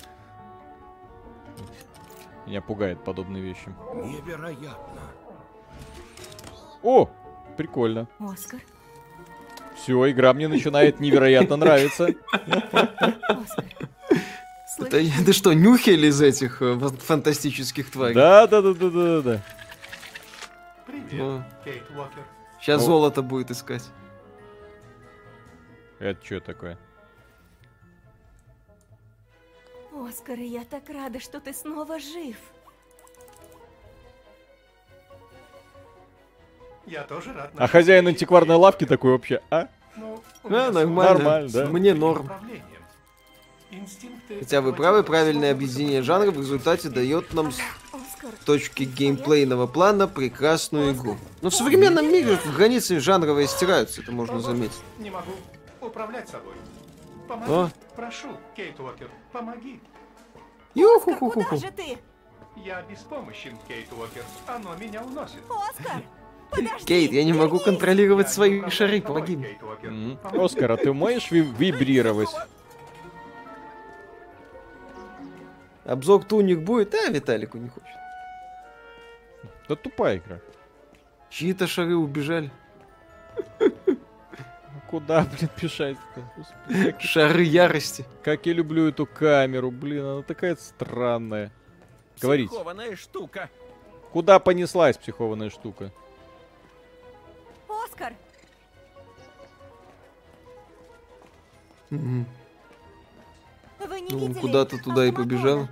Меня 2.45 2.61
пугает 2.61 3.03
подобные 3.03 3.41
вещи. 3.41 3.73
Невероятно. 3.93 5.01
О, 6.81 7.09
прикольно. 7.57 8.07
Оскар, 8.19 8.59
Все, 9.83 10.11
игра 10.11 10.33
мне 10.33 10.47
начинает 10.47 11.01
невероятно 11.01 11.57
нравиться. 11.57 12.07
Это, 14.79 14.97
это 14.97 15.33
что, 15.33 15.51
нюхель 15.51 16.05
из 16.05 16.21
этих 16.21 16.61
э, 16.61 16.75
фан- 16.79 16.97
фантастических 16.97 17.91
тварей? 17.91 18.15
Да, 18.15 18.47
да, 18.47 18.61
да, 18.61 18.73
да, 18.73 18.89
да, 18.89 19.21
да. 19.21 19.41
О, 21.19 21.43
Кейт 21.65 21.83
Уокер. 21.91 22.23
Сейчас 22.61 22.81
О. 22.83 22.85
золото 22.85 23.21
будет 23.21 23.51
искать. 23.51 23.83
Это 25.99 26.25
что 26.25 26.39
такое? 26.39 26.77
Оскар, 29.93 30.39
я 30.39 30.63
так 30.63 30.89
рада, 30.89 31.19
что 31.19 31.41
ты 31.41 31.53
снова 31.53 31.99
жив. 31.99 32.37
Я 36.85 37.03
тоже 37.03 37.33
рад. 37.33 37.51
А 37.57 37.67
хозяин 37.67 38.07
антикварной 38.07 38.55
лавки 38.55 38.85
такой 38.85 39.11
вообще, 39.11 39.41
а? 39.49 39.67
Ну, 39.95 40.21
А, 40.43 40.47
меня 40.49 40.71
нормально. 40.71 41.13
Нормально, 41.13 41.49
да. 41.51 41.65
Мне 41.67 41.93
норм. 41.93 42.29
Хотя 44.39 44.61
вы 44.61 44.73
правы, 44.73 45.03
правильное 45.03 45.51
объединение 45.51 46.01
жанров 46.03 46.35
в 46.35 46.39
результате 46.39 46.89
дает 46.89 47.33
нам 47.33 47.51
с 47.51 47.59
Оскар, 47.91 48.31
точки 48.45 48.83
геймплейного 48.83 49.65
плана 49.65 50.07
прекрасную 50.07 50.93
игру. 50.93 51.17
Но 51.41 51.49
в 51.49 51.55
современном 51.55 52.05
мире 52.11 52.37
границы 52.55 52.99
жанровые 52.99 53.47
стираются, 53.47 54.01
это 54.01 54.11
можно 54.11 54.39
заметить. 54.39 54.79
Не 54.99 55.09
могу 55.09 55.31
управлять 55.81 56.29
собой. 56.29 56.53
Помоги. 57.27 57.51
О. 57.51 57.69
Прошу, 57.95 58.27
Кейт 58.55 58.79
Уокер, 58.79 59.09
помоги. 59.31 59.79
куда 60.73 60.81
Ю-ху-ху-ху-ху. 60.81 61.57
же 61.57 61.71
ты? 61.71 61.97
Я 62.57 62.81
беспомощен, 62.83 63.57
Кейт 63.67 63.91
Уокер. 63.91 64.23
Оно 64.47 64.75
меня 64.75 65.01
уносит. 65.01 65.39
Оскар, 65.49 66.01
подожди. 66.55 66.85
Кейт, 66.85 67.11
я 67.11 67.23
не 67.23 67.33
могу 67.33 67.59
контролировать 67.59 68.29
свои 68.29 68.69
шары, 68.69 69.01
помоги 69.01 69.35
мне. 69.37 69.57
Оскар, 70.23 70.71
а 70.71 70.77
ты 70.77 70.91
ви- 71.31 71.41
вибрировать? 71.41 72.29
Обзор 75.85 76.23
туник 76.23 76.59
будет, 76.59 76.93
а 76.95 77.09
Виталику 77.09 77.57
не 77.57 77.67
хочет. 77.69 77.89
Да 79.67 79.75
тупая 79.75 80.17
игра. 80.17 80.39
Чьи-то 81.29 81.67
шары 81.67 81.95
убежали. 81.95 82.51
Ну 83.59 83.71
Куда, 84.89 85.21
блин, 85.25 85.49
бежать-то? 85.61 86.99
Шары 86.99 87.43
ярости. 87.43 88.05
Как 88.23 88.45
я 88.45 88.53
люблю 88.53 88.87
эту 88.87 89.05
камеру, 89.05 89.71
блин, 89.71 90.05
она 90.05 90.21
такая 90.21 90.55
странная. 90.55 91.51
Говорите, 92.21 92.49
Психованная 92.49 92.95
штука. 92.95 93.49
куда 94.11 94.37
понеслась 94.39 94.97
психованная 94.97 95.49
штука? 95.49 95.91
Оскар, 97.93 98.13
Мгм. 101.91 102.25
вы 103.79 104.01
не 104.01 104.09
Ну, 104.09 104.17
он 104.17 104.27
видели? 104.29 104.41
куда-то 104.41 104.81
туда 104.83 105.05
и 105.05 105.11
побежал. 105.11 105.67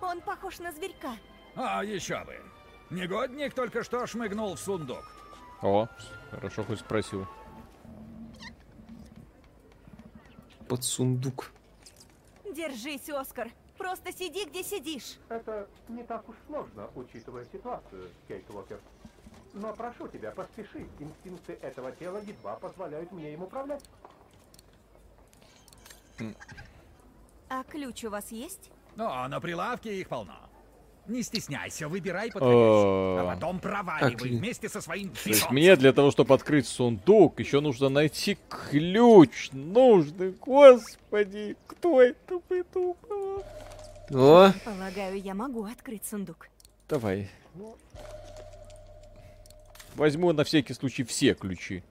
Он 0.00 0.20
похож 0.20 0.60
на 0.60 0.70
зверька. 0.70 1.16
А, 1.56 1.82
еще 1.82 2.22
бы. 2.24 2.40
Негодник 2.90 3.52
только 3.52 3.82
что 3.82 4.06
шмыгнул 4.06 4.54
в 4.54 4.60
сундук. 4.60 5.02
О, 5.60 5.88
хорошо 6.30 6.62
хоть 6.62 6.78
спросил. 6.78 7.26
Под 10.68 10.84
сундук. 10.84 11.50
Держись, 12.54 13.08
Оскар. 13.10 13.50
Просто 13.76 14.12
сиди, 14.12 14.44
где 14.44 14.62
сидишь. 14.62 15.16
Это 15.28 15.68
не 15.88 16.04
так 16.04 16.28
уж 16.28 16.36
сложно, 16.46 16.88
учитывая 16.94 17.44
ситуацию, 17.46 18.08
Кейт 18.28 18.48
Уокер. 18.50 18.78
Но 19.56 19.72
прошу 19.72 20.06
тебя, 20.08 20.30
поспеши. 20.32 20.86
Инстинкты 20.98 21.58
этого 21.62 21.90
тела 21.92 22.20
едва 22.26 22.56
позволяют 22.56 23.10
мне 23.10 23.32
им 23.32 23.42
управлять. 23.42 23.82
А 27.48 27.64
ключ 27.64 28.04
у 28.04 28.10
вас 28.10 28.30
есть? 28.30 28.70
Но 28.96 29.26
на 29.28 29.40
прилавке 29.40 29.98
их 29.98 30.08
полно. 30.08 30.36
Не 31.06 31.22
стесняйся, 31.22 31.88
выбирай 31.88 32.30
подходящий. 32.30 33.20
А 33.20 33.34
потом 33.34 33.60
проваливай 33.60 34.36
вместе 34.36 34.68
со 34.68 34.82
своим 34.82 35.10
То 35.10 35.30
есть 35.30 35.50
мне 35.50 35.74
для 35.76 35.92
того, 35.94 36.10
чтобы 36.10 36.34
открыть 36.34 36.66
сундук, 36.66 37.38
еще 37.40 37.60
нужно 37.60 37.88
найти 37.88 38.36
ключ. 38.50 39.50
Нужный, 39.52 40.32
господи, 40.32 41.56
кто 41.66 42.02
это 42.02 42.40
придумал? 42.40 43.44
О, 44.10 44.52
Полагаю, 44.64 45.18
я 45.18 45.34
могу 45.34 45.64
открыть 45.64 46.04
сундук. 46.04 46.48
Давай. 46.88 47.30
Возьму 49.96 50.32
на 50.32 50.44
всякий 50.44 50.74
случай 50.74 51.04
все 51.04 51.32
ключи. 51.34 51.82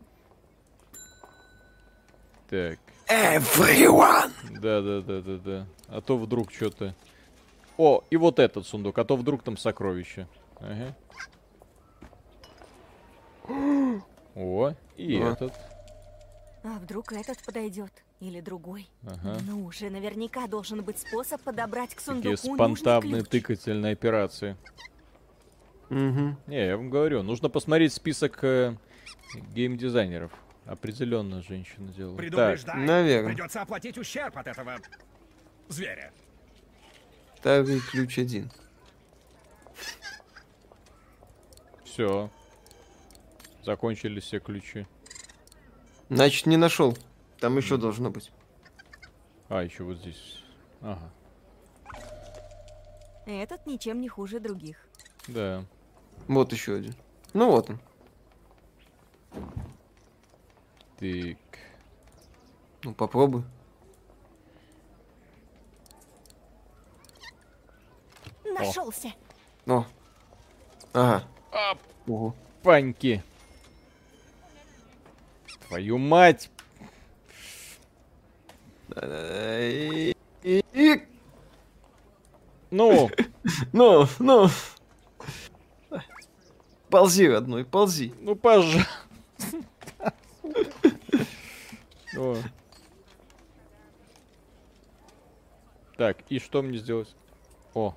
Так. 2.49 2.77
everyone! 3.07 4.32
Да, 4.60 4.82
да, 4.82 5.02
да, 5.02 5.22
да, 5.22 5.38
да. 5.38 5.68
А 5.88 6.02
то 6.02 6.18
вдруг 6.18 6.52
что-то. 6.52 6.94
О, 7.77 8.03
и 8.11 8.18
вот 8.18 8.40
этот 8.40 8.68
сундук, 8.68 8.98
а 8.99 9.06
то 9.06 9.15
вдруг 9.15 9.41
там 9.41 9.57
сокровища. 9.57 10.27
Ага. 10.60 10.95
О, 14.36 14.73
и 14.98 15.19
А. 15.19 15.32
этот. 15.32 15.53
А 16.64 16.80
вдруг 16.80 17.11
этот 17.11 17.44
подойдет? 17.44 17.91
Или 18.19 18.40
другой? 18.40 18.88
Ага. 19.03 19.38
Ну 19.48 19.65
уже 19.65 19.90
наверняка 19.90 20.48
должен 20.48 20.84
быть 20.84 20.99
способ 20.99 21.41
подобрать 21.41 21.95
к 21.95 22.02
Такие 22.02 22.38
сундуку 22.38 22.56
спонтанные 22.56 23.23
тыкательные 23.23 23.94
операции. 23.94 24.56
Угу. 25.90 26.36
Не, 26.48 26.68
я 26.68 26.78
вам 26.78 26.90
говорю, 26.90 27.24
нужно 27.24 27.49
посмотреть 27.49 27.94
список 27.94 28.44
э, 28.44 28.76
геймдизайнеров. 29.53 30.32
Определенно 30.66 31.44
женщина 31.44 31.91
делала. 31.94 32.18
Так, 32.18 32.76
наверное. 32.76 33.34
придется 33.34 33.62
оплатить 33.62 33.98
ущерб 33.98 34.36
от 34.38 34.48
этого 34.48 34.78
зверя. 35.70 36.12
Второй 37.38 37.80
ключ 37.80 38.18
один. 38.18 38.49
все. 41.95 42.30
Закончились 43.64 44.24
все 44.24 44.40
ключи. 44.40 44.86
Значит, 46.10 46.45
не 46.45 46.57
нашел. 46.57 46.98
Там 47.40 47.57
еще 47.57 47.78
должно 47.78 48.10
быть. 48.10 48.32
А, 49.48 49.64
еще 49.64 49.84
вот 49.84 49.98
здесь. 49.99 50.44
Ага. 50.82 51.10
Этот 53.26 53.66
ничем 53.66 54.02
не 54.02 54.10
хуже 54.10 54.40
других. 54.40 54.88
Да. 55.28 55.64
Вот 56.28 56.52
еще 56.52 56.76
один. 56.76 56.96
Ну 57.34 57.52
вот 57.52 57.70
он. 57.70 57.80
Так. 60.98 61.38
Ну 62.84 62.94
попробуй. 62.94 63.44
Нашелся. 68.46 69.12
О. 69.68 69.86
Ага. 70.94 71.24
Ого. 72.08 72.36
Паньки. 72.64 73.22
Твою 75.68 75.98
мать. 75.98 76.50
И- 80.44 80.64
Ну, 82.72 83.10
Ну, 83.72 84.08
ну. 84.20 84.50
Ползи, 86.95 87.27
родной, 87.27 87.65
ползи. 87.65 88.13
ну 88.22 88.35
пожалуйста. 88.35 88.88
Так, 95.97 96.17
и 96.30 96.39
что 96.39 96.61
мне 96.61 96.77
сделать? 96.77 97.13
О. 97.73 97.93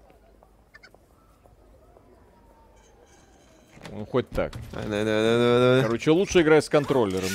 Ну, 3.91 4.05
хоть 4.07 4.29
так. 4.31 4.53
Короче, 4.73 6.11
лучше 6.11 6.41
играть 6.43 6.65
с 6.65 6.69
контроллером. 6.69 7.31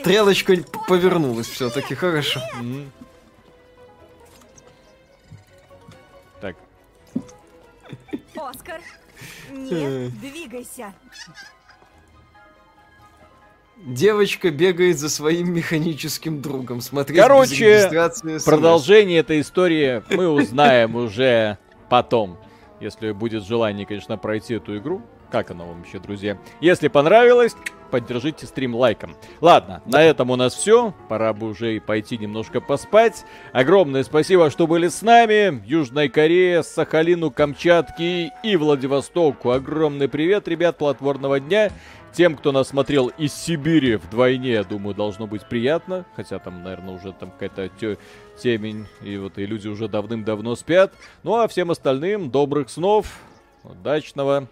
Стрелочка 0.00 0.56
повернулась 0.88 1.46
все-таки, 1.46 1.94
хорошо. 1.94 2.40
Так, 6.40 6.56
Оскар! 8.36 8.80
Нет, 9.54 10.12
двигайся! 10.20 10.92
Девочка 13.76 14.50
бегает 14.50 14.98
за 14.98 15.08
своим 15.08 15.52
механическим 15.52 16.40
другом. 16.40 16.80
Смотри, 16.80 17.16
Короче, 17.16 17.90
продолжение 18.44 19.18
этой 19.18 19.40
истории 19.40 20.02
мы 20.10 20.28
узнаем 20.28 20.94
уже 20.96 21.58
потом. 21.90 22.38
Если 22.80 23.12
будет 23.12 23.44
желание, 23.44 23.84
конечно, 23.86 24.16
пройти 24.16 24.54
эту 24.54 24.76
игру. 24.78 25.02
Как 25.30 25.50
она 25.50 25.64
вам 25.64 25.82
еще, 25.82 25.98
друзья? 25.98 26.38
Если 26.60 26.88
понравилось, 26.88 27.56
поддержите 27.90 28.46
стрим 28.46 28.74
лайком. 28.74 29.16
Ладно, 29.40 29.82
на 29.86 30.02
этом 30.02 30.30
у 30.30 30.36
нас 30.36 30.54
все. 30.54 30.94
Пора 31.08 31.32
бы 31.32 31.48
уже 31.48 31.76
и 31.76 31.80
пойти 31.80 32.18
немножко 32.18 32.60
поспать. 32.60 33.24
Огромное 33.52 34.04
спасибо, 34.04 34.50
что 34.50 34.66
были 34.66 34.88
с 34.88 35.02
нами. 35.02 35.62
Южной 35.66 36.08
Корее, 36.08 36.62
Сахалину, 36.62 37.30
Камчатке 37.30 38.32
и 38.42 38.56
Владивостоку. 38.56 39.50
Огромный 39.50 40.08
привет, 40.08 40.48
ребят, 40.48 40.78
плодотворного 40.78 41.40
дня. 41.40 41.70
Тем, 42.12 42.36
кто 42.36 42.52
нас 42.52 42.68
смотрел 42.68 43.08
из 43.08 43.34
Сибири 43.34 43.96
вдвойне, 43.96 44.52
я 44.52 44.62
думаю, 44.62 44.94
должно 44.94 45.26
быть 45.26 45.48
приятно. 45.48 46.04
Хотя 46.14 46.38
там, 46.38 46.62
наверное, 46.62 46.94
уже 46.94 47.12
там 47.12 47.32
какая-то 47.32 47.70
темень, 48.40 48.86
и 49.02 49.16
вот 49.16 49.36
и 49.38 49.46
люди 49.46 49.66
уже 49.66 49.88
давным-давно 49.88 50.54
спят. 50.54 50.92
Ну 51.24 51.34
а 51.34 51.48
всем 51.48 51.72
остальным 51.72 52.30
добрых 52.30 52.70
снов, 52.70 53.18
удачного, 53.64 54.46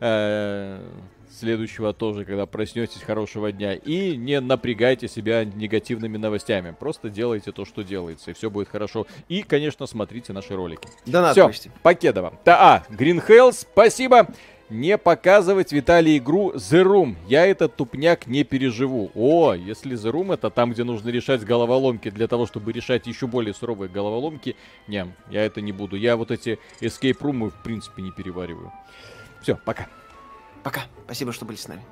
следующего 0.00 1.92
тоже, 1.92 2.24
когда 2.24 2.46
проснетесь, 2.46 3.02
хорошего 3.02 3.52
дня. 3.52 3.74
И 3.74 4.16
не 4.16 4.40
напрягайте 4.40 5.08
себя 5.08 5.44
негативными 5.44 6.16
новостями. 6.16 6.74
Просто 6.78 7.10
делайте 7.10 7.52
то, 7.52 7.64
что 7.64 7.82
делается, 7.82 8.30
и 8.30 8.34
все 8.34 8.50
будет 8.50 8.68
хорошо. 8.68 9.06
И, 9.28 9.42
конечно, 9.42 9.86
смотрите 9.86 10.32
наши 10.32 10.54
ролики. 10.54 10.88
Донат 11.06 11.32
Все, 11.32 11.46
почти. 11.46 11.70
покедово. 11.82 12.34
Да, 12.44 12.84
а, 12.88 12.92
Green 12.92 13.26
Hells, 13.26 13.66
спасибо. 13.70 14.28
Не 14.70 14.96
показывать 14.96 15.72
Виталий 15.72 16.16
игру 16.16 16.52
The 16.54 16.82
Room. 16.82 17.16
Я 17.28 17.46
этот 17.46 17.76
тупняк 17.76 18.26
не 18.26 18.44
переживу. 18.44 19.10
О, 19.14 19.52
если 19.52 19.94
The 19.96 20.10
Room 20.10 20.32
это 20.32 20.48
там, 20.48 20.72
где 20.72 20.84
нужно 20.84 21.10
решать 21.10 21.44
головоломки 21.44 22.08
для 22.10 22.26
того, 22.28 22.46
чтобы 22.46 22.72
решать 22.72 23.06
еще 23.06 23.26
более 23.26 23.52
суровые 23.52 23.90
головоломки. 23.90 24.56
Не, 24.88 25.12
я 25.30 25.44
это 25.44 25.60
не 25.60 25.72
буду. 25.72 25.96
Я 25.96 26.16
вот 26.16 26.30
эти 26.30 26.58
escape 26.80 27.18
room 27.18 27.50
в 27.50 27.62
принципе 27.62 28.00
не 28.02 28.10
перевариваю. 28.10 28.72
Все, 29.44 29.56
пока. 29.56 29.88
Пока. 30.62 30.84
Спасибо, 31.04 31.30
что 31.34 31.44
были 31.44 31.58
с 31.58 31.68
нами. 31.68 31.84